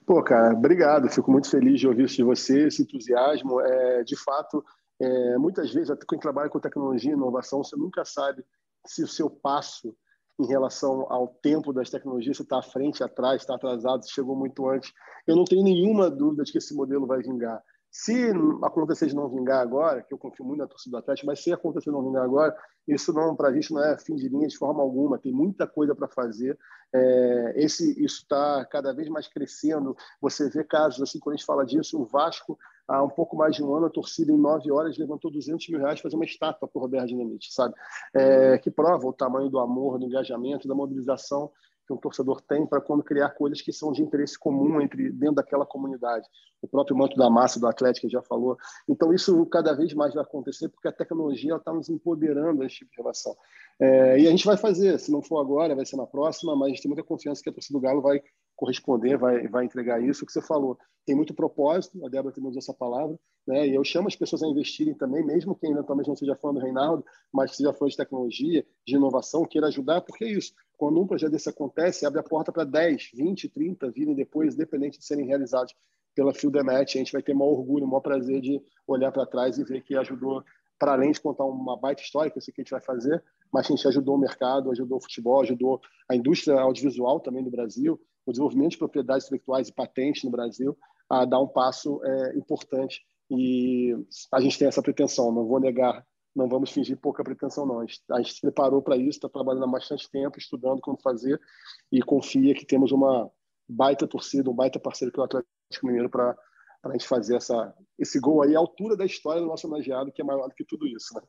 Pô, 0.06 0.22
cara, 0.22 0.52
obrigado. 0.52 1.08
Fico 1.08 1.30
muito 1.30 1.48
feliz 1.48 1.78
de 1.78 1.86
ouvir 1.86 2.04
isso 2.04 2.16
de 2.16 2.24
você, 2.24 2.66
esse 2.66 2.82
entusiasmo. 2.82 3.60
É, 3.60 4.02
de 4.02 4.16
fato, 4.16 4.64
é, 5.02 5.36
muitas 5.36 5.72
vezes, 5.72 5.92
quando 6.06 6.20
trabalha 6.20 6.48
com 6.48 6.60
tecnologia 6.60 7.10
e 7.10 7.14
inovação, 7.14 7.64
você 7.64 7.74
nunca 7.76 8.04
sabe 8.04 8.44
se 8.86 9.02
o 9.02 9.08
seu 9.08 9.28
passo 9.28 9.96
em 10.38 10.46
relação 10.46 11.06
ao 11.08 11.26
tempo 11.26 11.72
das 11.72 11.90
tecnologias, 11.90 12.38
está 12.38 12.60
à 12.60 12.62
frente, 12.62 13.02
atrás, 13.02 13.42
está 13.42 13.56
atrasado, 13.56 14.08
chegou 14.08 14.36
muito 14.36 14.68
antes. 14.68 14.92
Eu 15.26 15.34
não 15.36 15.44
tenho 15.44 15.62
nenhuma 15.62 16.08
dúvida 16.08 16.44
de 16.44 16.52
que 16.52 16.58
esse 16.58 16.74
modelo 16.74 17.06
vai 17.06 17.20
vingar. 17.20 17.60
Se 17.90 18.32
acontecer 18.62 19.06
de 19.06 19.14
não 19.14 19.28
vingar 19.28 19.60
agora, 19.60 20.02
que 20.02 20.14
eu 20.14 20.18
confio 20.18 20.46
muito 20.46 20.60
na 20.60 20.66
torcida 20.66 20.96
do 20.96 21.00
Atlético, 21.00 21.26
mas 21.26 21.42
se 21.42 21.52
acontecer 21.52 21.90
de 21.90 21.96
não 21.96 22.02
vingar 22.02 22.24
agora, 22.24 22.56
isso 22.88 23.12
não 23.12 23.36
para 23.36 23.48
a 23.48 23.52
gente 23.52 23.72
não 23.72 23.84
é 23.84 23.98
fim 23.98 24.14
de 24.14 24.28
linha 24.28 24.48
de 24.48 24.56
forma 24.56 24.82
alguma. 24.82 25.18
Tem 25.18 25.32
muita 25.32 25.66
coisa 25.66 25.94
para 25.94 26.08
fazer. 26.08 26.58
É, 26.94 27.52
esse 27.56 27.92
isso 28.02 28.22
está 28.22 28.64
cada 28.64 28.94
vez 28.94 29.08
mais 29.08 29.28
crescendo. 29.28 29.94
Você 30.20 30.48
vê 30.48 30.64
casos 30.64 31.02
assim 31.02 31.18
quando 31.18 31.34
a 31.34 31.36
gente 31.36 31.46
fala 31.46 31.66
disso, 31.66 32.00
o 32.00 32.06
Vasco 32.06 32.58
há 32.92 33.02
um 33.02 33.08
pouco 33.08 33.36
mais 33.36 33.56
de 33.56 33.64
um 33.64 33.74
ano 33.74 33.86
a 33.86 33.90
torcida 33.90 34.30
em 34.30 34.36
nove 34.36 34.70
horas 34.70 34.98
levantou 34.98 35.30
200 35.30 35.66
mil 35.68 35.80
reais 35.80 36.00
para 36.00 36.10
fazer 36.10 36.16
uma 36.16 36.24
estátua 36.24 36.68
para 36.68 36.78
o 36.78 36.82
Roberto 36.82 37.08
Dinamite, 37.08 37.52
sabe? 37.52 37.74
É, 38.14 38.58
que 38.58 38.70
prova 38.70 39.06
o 39.06 39.12
tamanho 39.12 39.48
do 39.48 39.58
amor, 39.58 39.98
do 39.98 40.04
engajamento, 40.04 40.68
da 40.68 40.74
mobilização 40.74 41.50
que 41.86 41.92
um 41.92 41.96
torcedor 41.96 42.40
tem 42.40 42.66
para 42.66 42.80
quando 42.80 43.02
criar 43.02 43.30
coisas 43.30 43.60
que 43.60 43.72
são 43.72 43.92
de 43.92 44.02
interesse 44.02 44.38
comum 44.38 44.80
entre 44.80 45.10
dentro 45.10 45.36
daquela 45.36 45.66
comunidade. 45.66 46.28
O 46.60 46.68
próprio 46.68 46.96
manto 46.96 47.16
da 47.16 47.28
massa 47.28 47.58
do 47.58 47.66
Atlético 47.66 48.08
já 48.08 48.22
falou. 48.22 48.56
Então 48.88 49.12
isso 49.12 49.44
cada 49.46 49.74
vez 49.74 49.92
mais 49.94 50.14
vai 50.14 50.22
acontecer 50.22 50.68
porque 50.68 50.86
a 50.86 50.92
tecnologia 50.92 51.56
está 51.56 51.72
nos 51.72 51.88
empoderando 51.88 52.62
a 52.62 52.66
esse 52.66 52.76
tipo 52.76 52.90
de 52.92 52.96
relação. 52.98 53.36
É, 53.82 54.20
e 54.20 54.28
a 54.28 54.30
gente 54.30 54.44
vai 54.44 54.56
fazer, 54.56 54.96
se 55.00 55.10
não 55.10 55.20
for 55.20 55.40
agora, 55.40 55.74
vai 55.74 55.84
ser 55.84 55.96
na 55.96 56.06
próxima, 56.06 56.54
mas 56.54 56.66
a 56.66 56.68
gente 56.68 56.82
tem 56.82 56.88
muita 56.88 57.02
confiança 57.02 57.42
que 57.42 57.50
a 57.50 57.52
torcida 57.52 57.76
do 57.76 57.82
Galo 57.82 58.00
vai 58.00 58.22
corresponder, 58.54 59.18
vai, 59.18 59.48
vai 59.48 59.64
entregar 59.64 60.00
isso. 60.00 60.22
O 60.22 60.26
que 60.26 60.32
você 60.32 60.40
falou 60.40 60.78
tem 61.04 61.16
muito 61.16 61.34
propósito, 61.34 61.98
a 62.06 62.08
Débora 62.08 62.32
também 62.32 62.48
usou 62.50 62.60
essa 62.60 62.72
palavra, 62.72 63.18
né? 63.44 63.66
e 63.66 63.74
eu 63.74 63.82
chamo 63.82 64.06
as 64.06 64.14
pessoas 64.14 64.40
a 64.44 64.46
investirem 64.46 64.94
também, 64.94 65.26
mesmo 65.26 65.56
quem 65.56 65.72
eventualmente 65.72 66.08
não 66.08 66.14
seja 66.14 66.36
fã 66.36 66.54
do 66.54 66.60
Reinaldo, 66.60 67.04
mas 67.32 67.50
que 67.50 67.56
seja 67.56 67.72
fã 67.72 67.88
de 67.88 67.96
tecnologia, 67.96 68.64
de 68.86 68.94
inovação, 68.94 69.44
queira 69.44 69.66
ajudar, 69.66 70.00
porque 70.02 70.26
é 70.26 70.28
isso. 70.28 70.52
Quando 70.76 71.00
um 71.00 71.06
projeto 71.06 71.32
desse 71.32 71.48
acontece, 71.48 72.06
abre 72.06 72.20
a 72.20 72.22
porta 72.22 72.52
para 72.52 72.62
10, 72.62 73.10
20, 73.12 73.48
30 73.48 73.90
virem 73.90 74.14
depois, 74.14 74.54
independente 74.54 75.00
de 75.00 75.04
serem 75.04 75.26
realizados 75.26 75.74
pela 76.14 76.32
Fieldemet, 76.32 76.96
a 76.96 76.98
gente 77.00 77.10
vai 77.10 77.22
ter 77.22 77.34
maior 77.34 77.50
orgulho, 77.50 77.84
maior 77.88 78.00
prazer 78.00 78.40
de 78.40 78.62
olhar 78.86 79.10
para 79.10 79.26
trás 79.26 79.58
e 79.58 79.64
ver 79.64 79.82
que 79.82 79.96
ajudou, 79.96 80.44
para 80.82 80.94
além 80.94 81.12
de 81.12 81.20
contar 81.20 81.44
uma 81.44 81.76
baita 81.76 82.02
história, 82.02 82.28
que 82.28 82.38
eu 82.38 82.42
sei 82.42 82.52
que 82.52 82.60
a 82.60 82.64
gente 82.64 82.72
vai 82.72 82.80
fazer, 82.80 83.22
mas 83.52 83.66
a 83.66 83.68
gente 83.68 83.86
ajudou 83.86 84.16
o 84.16 84.18
mercado, 84.18 84.68
ajudou 84.72 84.98
o 84.98 85.00
futebol, 85.00 85.40
ajudou 85.40 85.80
a 86.10 86.16
indústria 86.16 86.58
audiovisual 86.58 87.20
também 87.20 87.40
no 87.40 87.52
Brasil, 87.52 88.00
o 88.26 88.32
desenvolvimento 88.32 88.72
de 88.72 88.78
propriedades 88.78 89.26
intelectuais 89.26 89.68
e 89.68 89.72
patentes 89.72 90.24
no 90.24 90.30
Brasil 90.32 90.76
a 91.08 91.24
dar 91.24 91.38
um 91.38 91.46
passo 91.46 92.04
é, 92.04 92.36
importante. 92.36 93.00
E 93.30 93.94
a 94.32 94.40
gente 94.40 94.58
tem 94.58 94.66
essa 94.66 94.82
pretensão, 94.82 95.30
não 95.30 95.46
vou 95.46 95.60
negar, 95.60 96.04
não 96.34 96.48
vamos 96.48 96.72
fingir 96.72 96.96
pouca 96.96 97.22
pretensão, 97.22 97.64
não. 97.64 97.78
A 97.78 97.86
gente, 97.86 98.00
a 98.10 98.20
gente 98.20 98.32
se 98.34 98.40
preparou 98.40 98.82
para 98.82 98.96
isso, 98.96 99.18
está 99.18 99.28
trabalhando 99.28 99.66
há 99.66 99.68
bastante 99.68 100.10
tempo, 100.10 100.36
estudando 100.36 100.80
como 100.80 101.00
fazer 101.00 101.40
e 101.92 102.02
confia 102.02 102.56
que 102.56 102.66
temos 102.66 102.90
uma 102.90 103.30
baita 103.68 104.04
torcida, 104.08 104.50
um 104.50 104.54
baita 104.54 104.80
parceiro 104.80 105.12
que 105.12 105.20
é 105.20 105.22
o 105.22 105.26
Atlético 105.26 105.86
Mineiro 105.86 106.10
para 106.10 106.36
a 106.90 106.92
gente 106.92 107.06
fazer 107.06 107.36
essa, 107.36 107.74
esse 107.98 108.18
gol 108.18 108.42
aí 108.42 108.56
à 108.56 108.58
altura 108.58 108.96
da 108.96 109.04
história 109.04 109.40
do 109.40 109.46
nosso 109.46 109.66
homenageado, 109.66 110.12
que 110.12 110.20
é 110.20 110.24
maior 110.24 110.48
do 110.48 110.54
que 110.54 110.64
tudo 110.64 110.86
isso. 110.86 111.14
Né? 111.14 111.22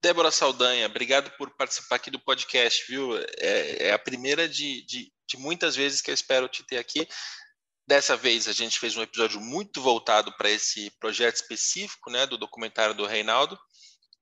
Débora 0.00 0.30
Saldanha, 0.30 0.86
obrigado 0.86 1.30
por 1.36 1.50
participar 1.56 1.96
aqui 1.96 2.10
do 2.10 2.20
podcast, 2.20 2.84
viu? 2.88 3.16
É, 3.38 3.88
é 3.88 3.92
a 3.92 3.98
primeira 3.98 4.48
de, 4.48 4.84
de, 4.86 5.12
de, 5.26 5.36
muitas 5.38 5.74
vezes 5.74 6.00
que 6.00 6.10
eu 6.10 6.14
espero 6.14 6.48
te 6.48 6.64
ter 6.64 6.78
aqui. 6.78 7.08
Dessa 7.86 8.16
vez 8.16 8.46
a 8.46 8.52
gente 8.52 8.78
fez 8.78 8.96
um 8.96 9.02
episódio 9.02 9.40
muito 9.40 9.80
voltado 9.80 10.32
para 10.36 10.50
esse 10.50 10.90
projeto 11.00 11.36
específico, 11.36 12.10
né, 12.10 12.26
do 12.26 12.36
documentário 12.38 12.94
do 12.94 13.06
Reinaldo. 13.06 13.58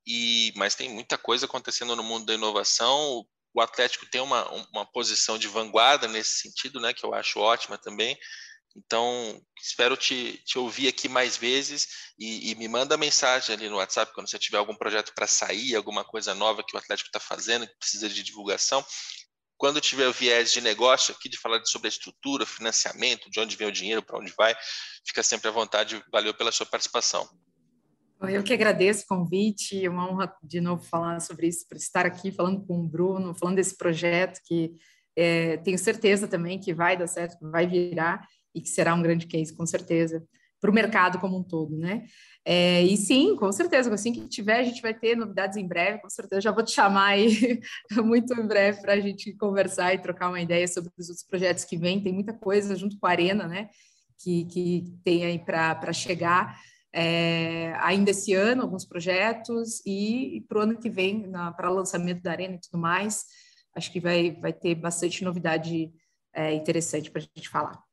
E 0.06 0.52
mas 0.54 0.76
tem 0.76 0.88
muita 0.88 1.18
coisa 1.18 1.46
acontecendo 1.46 1.96
no 1.96 2.02
mundo 2.02 2.24
da 2.24 2.34
inovação. 2.34 3.26
O 3.52 3.60
Atlético 3.60 4.06
tem 4.06 4.20
uma, 4.20 4.48
uma 4.70 4.86
posição 4.86 5.36
de 5.36 5.48
vanguarda 5.48 6.06
nesse 6.06 6.38
sentido, 6.38 6.80
né, 6.80 6.94
que 6.94 7.04
eu 7.04 7.12
acho 7.12 7.40
ótima 7.40 7.76
também. 7.76 8.16
Então, 8.77 9.40
espero 9.59 9.97
te, 9.97 10.39
te 10.44 10.59
ouvir 10.59 10.89
aqui 10.89 11.09
mais 11.09 11.36
vezes 11.36 12.12
e, 12.19 12.51
e, 12.51 12.55
me 12.57 12.69
manda 12.69 12.97
mensagem 12.98 13.55
ali 13.55 13.70
no 13.70 13.77
WhatsApp 13.77 14.12
quando 14.12 14.28
você 14.28 14.39
tiver 14.39 14.59
algum 14.59 14.74
projeto 14.74 15.15
para 15.15 15.27
sair, 15.27 15.74
alguma 15.74 16.05
coisa 16.05 16.35
nova 16.35 16.62
que 16.62 16.77
o 16.77 16.78
Atlético 16.78 17.09
está 17.09 17.19
fazendo, 17.19 17.66
que 17.66 17.78
precisa 17.78 18.09
de 18.09 18.23
divulgação. 18.23 18.85
Quando 19.57 19.81
tiver 19.81 20.07
o 20.07 20.12
viés 20.12 20.53
de 20.53 20.61
negócio 20.61 21.15
aqui, 21.15 21.31
de 21.31 21.39
falar 21.39 21.65
sobre 21.65 21.89
a 21.89 21.89
estrutura, 21.89 22.44
financiamento, 22.44 23.31
de 23.31 23.40
onde 23.40 23.57
vem 23.57 23.69
o 23.69 23.73
dinheiro, 23.73 24.03
para 24.03 24.19
onde 24.19 24.32
vai, 24.36 24.55
fica 25.07 25.23
sempre 25.23 25.48
à 25.48 25.51
vontade. 25.51 26.03
Valeu 26.12 26.35
pela 26.35 26.53
sua 26.53 26.66
participação. 26.66 27.27
Eu 28.20 28.43
que 28.43 28.53
agradeço 28.53 29.05
o 29.05 29.07
convite, 29.07 29.85
é 29.85 29.89
uma 29.89 30.11
honra 30.11 30.35
de 30.43 30.61
novo 30.61 30.82
falar 30.85 31.20
sobre 31.20 31.48
isso, 31.48 31.66
por 31.66 31.77
estar 31.77 32.05
aqui 32.05 32.31
falando 32.31 32.66
com 32.66 32.81
o 32.81 32.86
Bruno, 32.86 33.35
falando 33.35 33.57
desse 33.57 33.77
projeto 33.77 34.40
que 34.44 34.74
é, 35.16 35.57
tenho 35.59 35.78
certeza 35.78 36.28
também 36.28 36.59
que 36.59 36.74
vai 36.74 36.97
dar 36.97 37.07
certo, 37.07 37.39
vai 37.51 37.66
virar 37.66 38.27
e 38.57 38.61
que 38.62 38.70
será 38.70 38.95
um 38.95 39.03
grande 39.03 39.27
case, 39.27 39.55
com 39.55 39.66
certeza, 39.66 40.27
para 40.59 40.70
o 40.70 40.74
mercado 40.74 41.19
como 41.20 41.39
um 41.39 41.43
todo, 41.43 41.77
né? 41.77 42.07
É, 42.43 42.83
e 42.83 42.97
sim, 42.97 43.37
com 43.37 43.53
certeza, 43.53 43.93
assim 43.93 44.12
que 44.12 44.27
tiver, 44.28 44.61
a 44.61 44.62
gente 44.62 44.81
vai 44.81 44.95
ter 44.95 45.15
novidades 45.15 45.59
em 45.59 45.66
breve, 45.66 46.01
com 46.01 46.09
certeza. 46.09 46.41
Já 46.41 46.53
vou 46.53 46.65
te 46.65 46.73
chamar 46.73 47.09
aí 47.09 47.61
muito 48.03 48.33
em 48.33 48.47
breve 48.47 48.81
para 48.81 48.95
a 48.95 49.01
gente 49.01 49.35
conversar 49.35 49.93
e 49.93 49.99
trocar 49.99 50.28
uma 50.28 50.41
ideia 50.41 50.66
sobre 50.66 50.91
os 50.97 51.09
outros 51.09 51.27
projetos 51.27 51.65
que 51.65 51.77
vêm. 51.77 52.03
Tem 52.03 52.15
muita 52.15 52.33
coisa 52.33 52.74
junto 52.74 52.99
com 52.99 53.07
a 53.07 53.11
Arena, 53.11 53.47
né? 53.47 53.69
Que, 54.19 54.45
que 54.47 54.99
tem 55.05 55.24
aí 55.27 55.39
para 55.39 55.93
chegar. 55.93 56.59
É, 56.93 57.74
ainda 57.81 58.11
esse 58.12 58.33
ano, 58.33 58.62
alguns 58.62 58.87
projetos, 58.87 59.85
e, 59.85 60.39
e 60.39 60.41
para 60.41 60.59
o 60.59 60.62
ano 60.62 60.78
que 60.78 60.89
vem, 60.89 61.31
para 61.55 61.69
lançamento 61.69 62.23
da 62.23 62.31
Arena 62.31 62.55
e 62.55 62.61
tudo 62.61 62.81
mais, 62.81 63.24
acho 63.74 63.93
que 63.93 64.01
vai, 64.01 64.31
vai 64.41 64.53
ter 64.53 64.74
bastante 64.77 65.23
novidade 65.23 65.93
é, 66.33 66.55
interessante 66.55 67.11
para 67.11 67.20
a 67.20 67.24
gente 67.24 67.49
falar. 67.51 67.85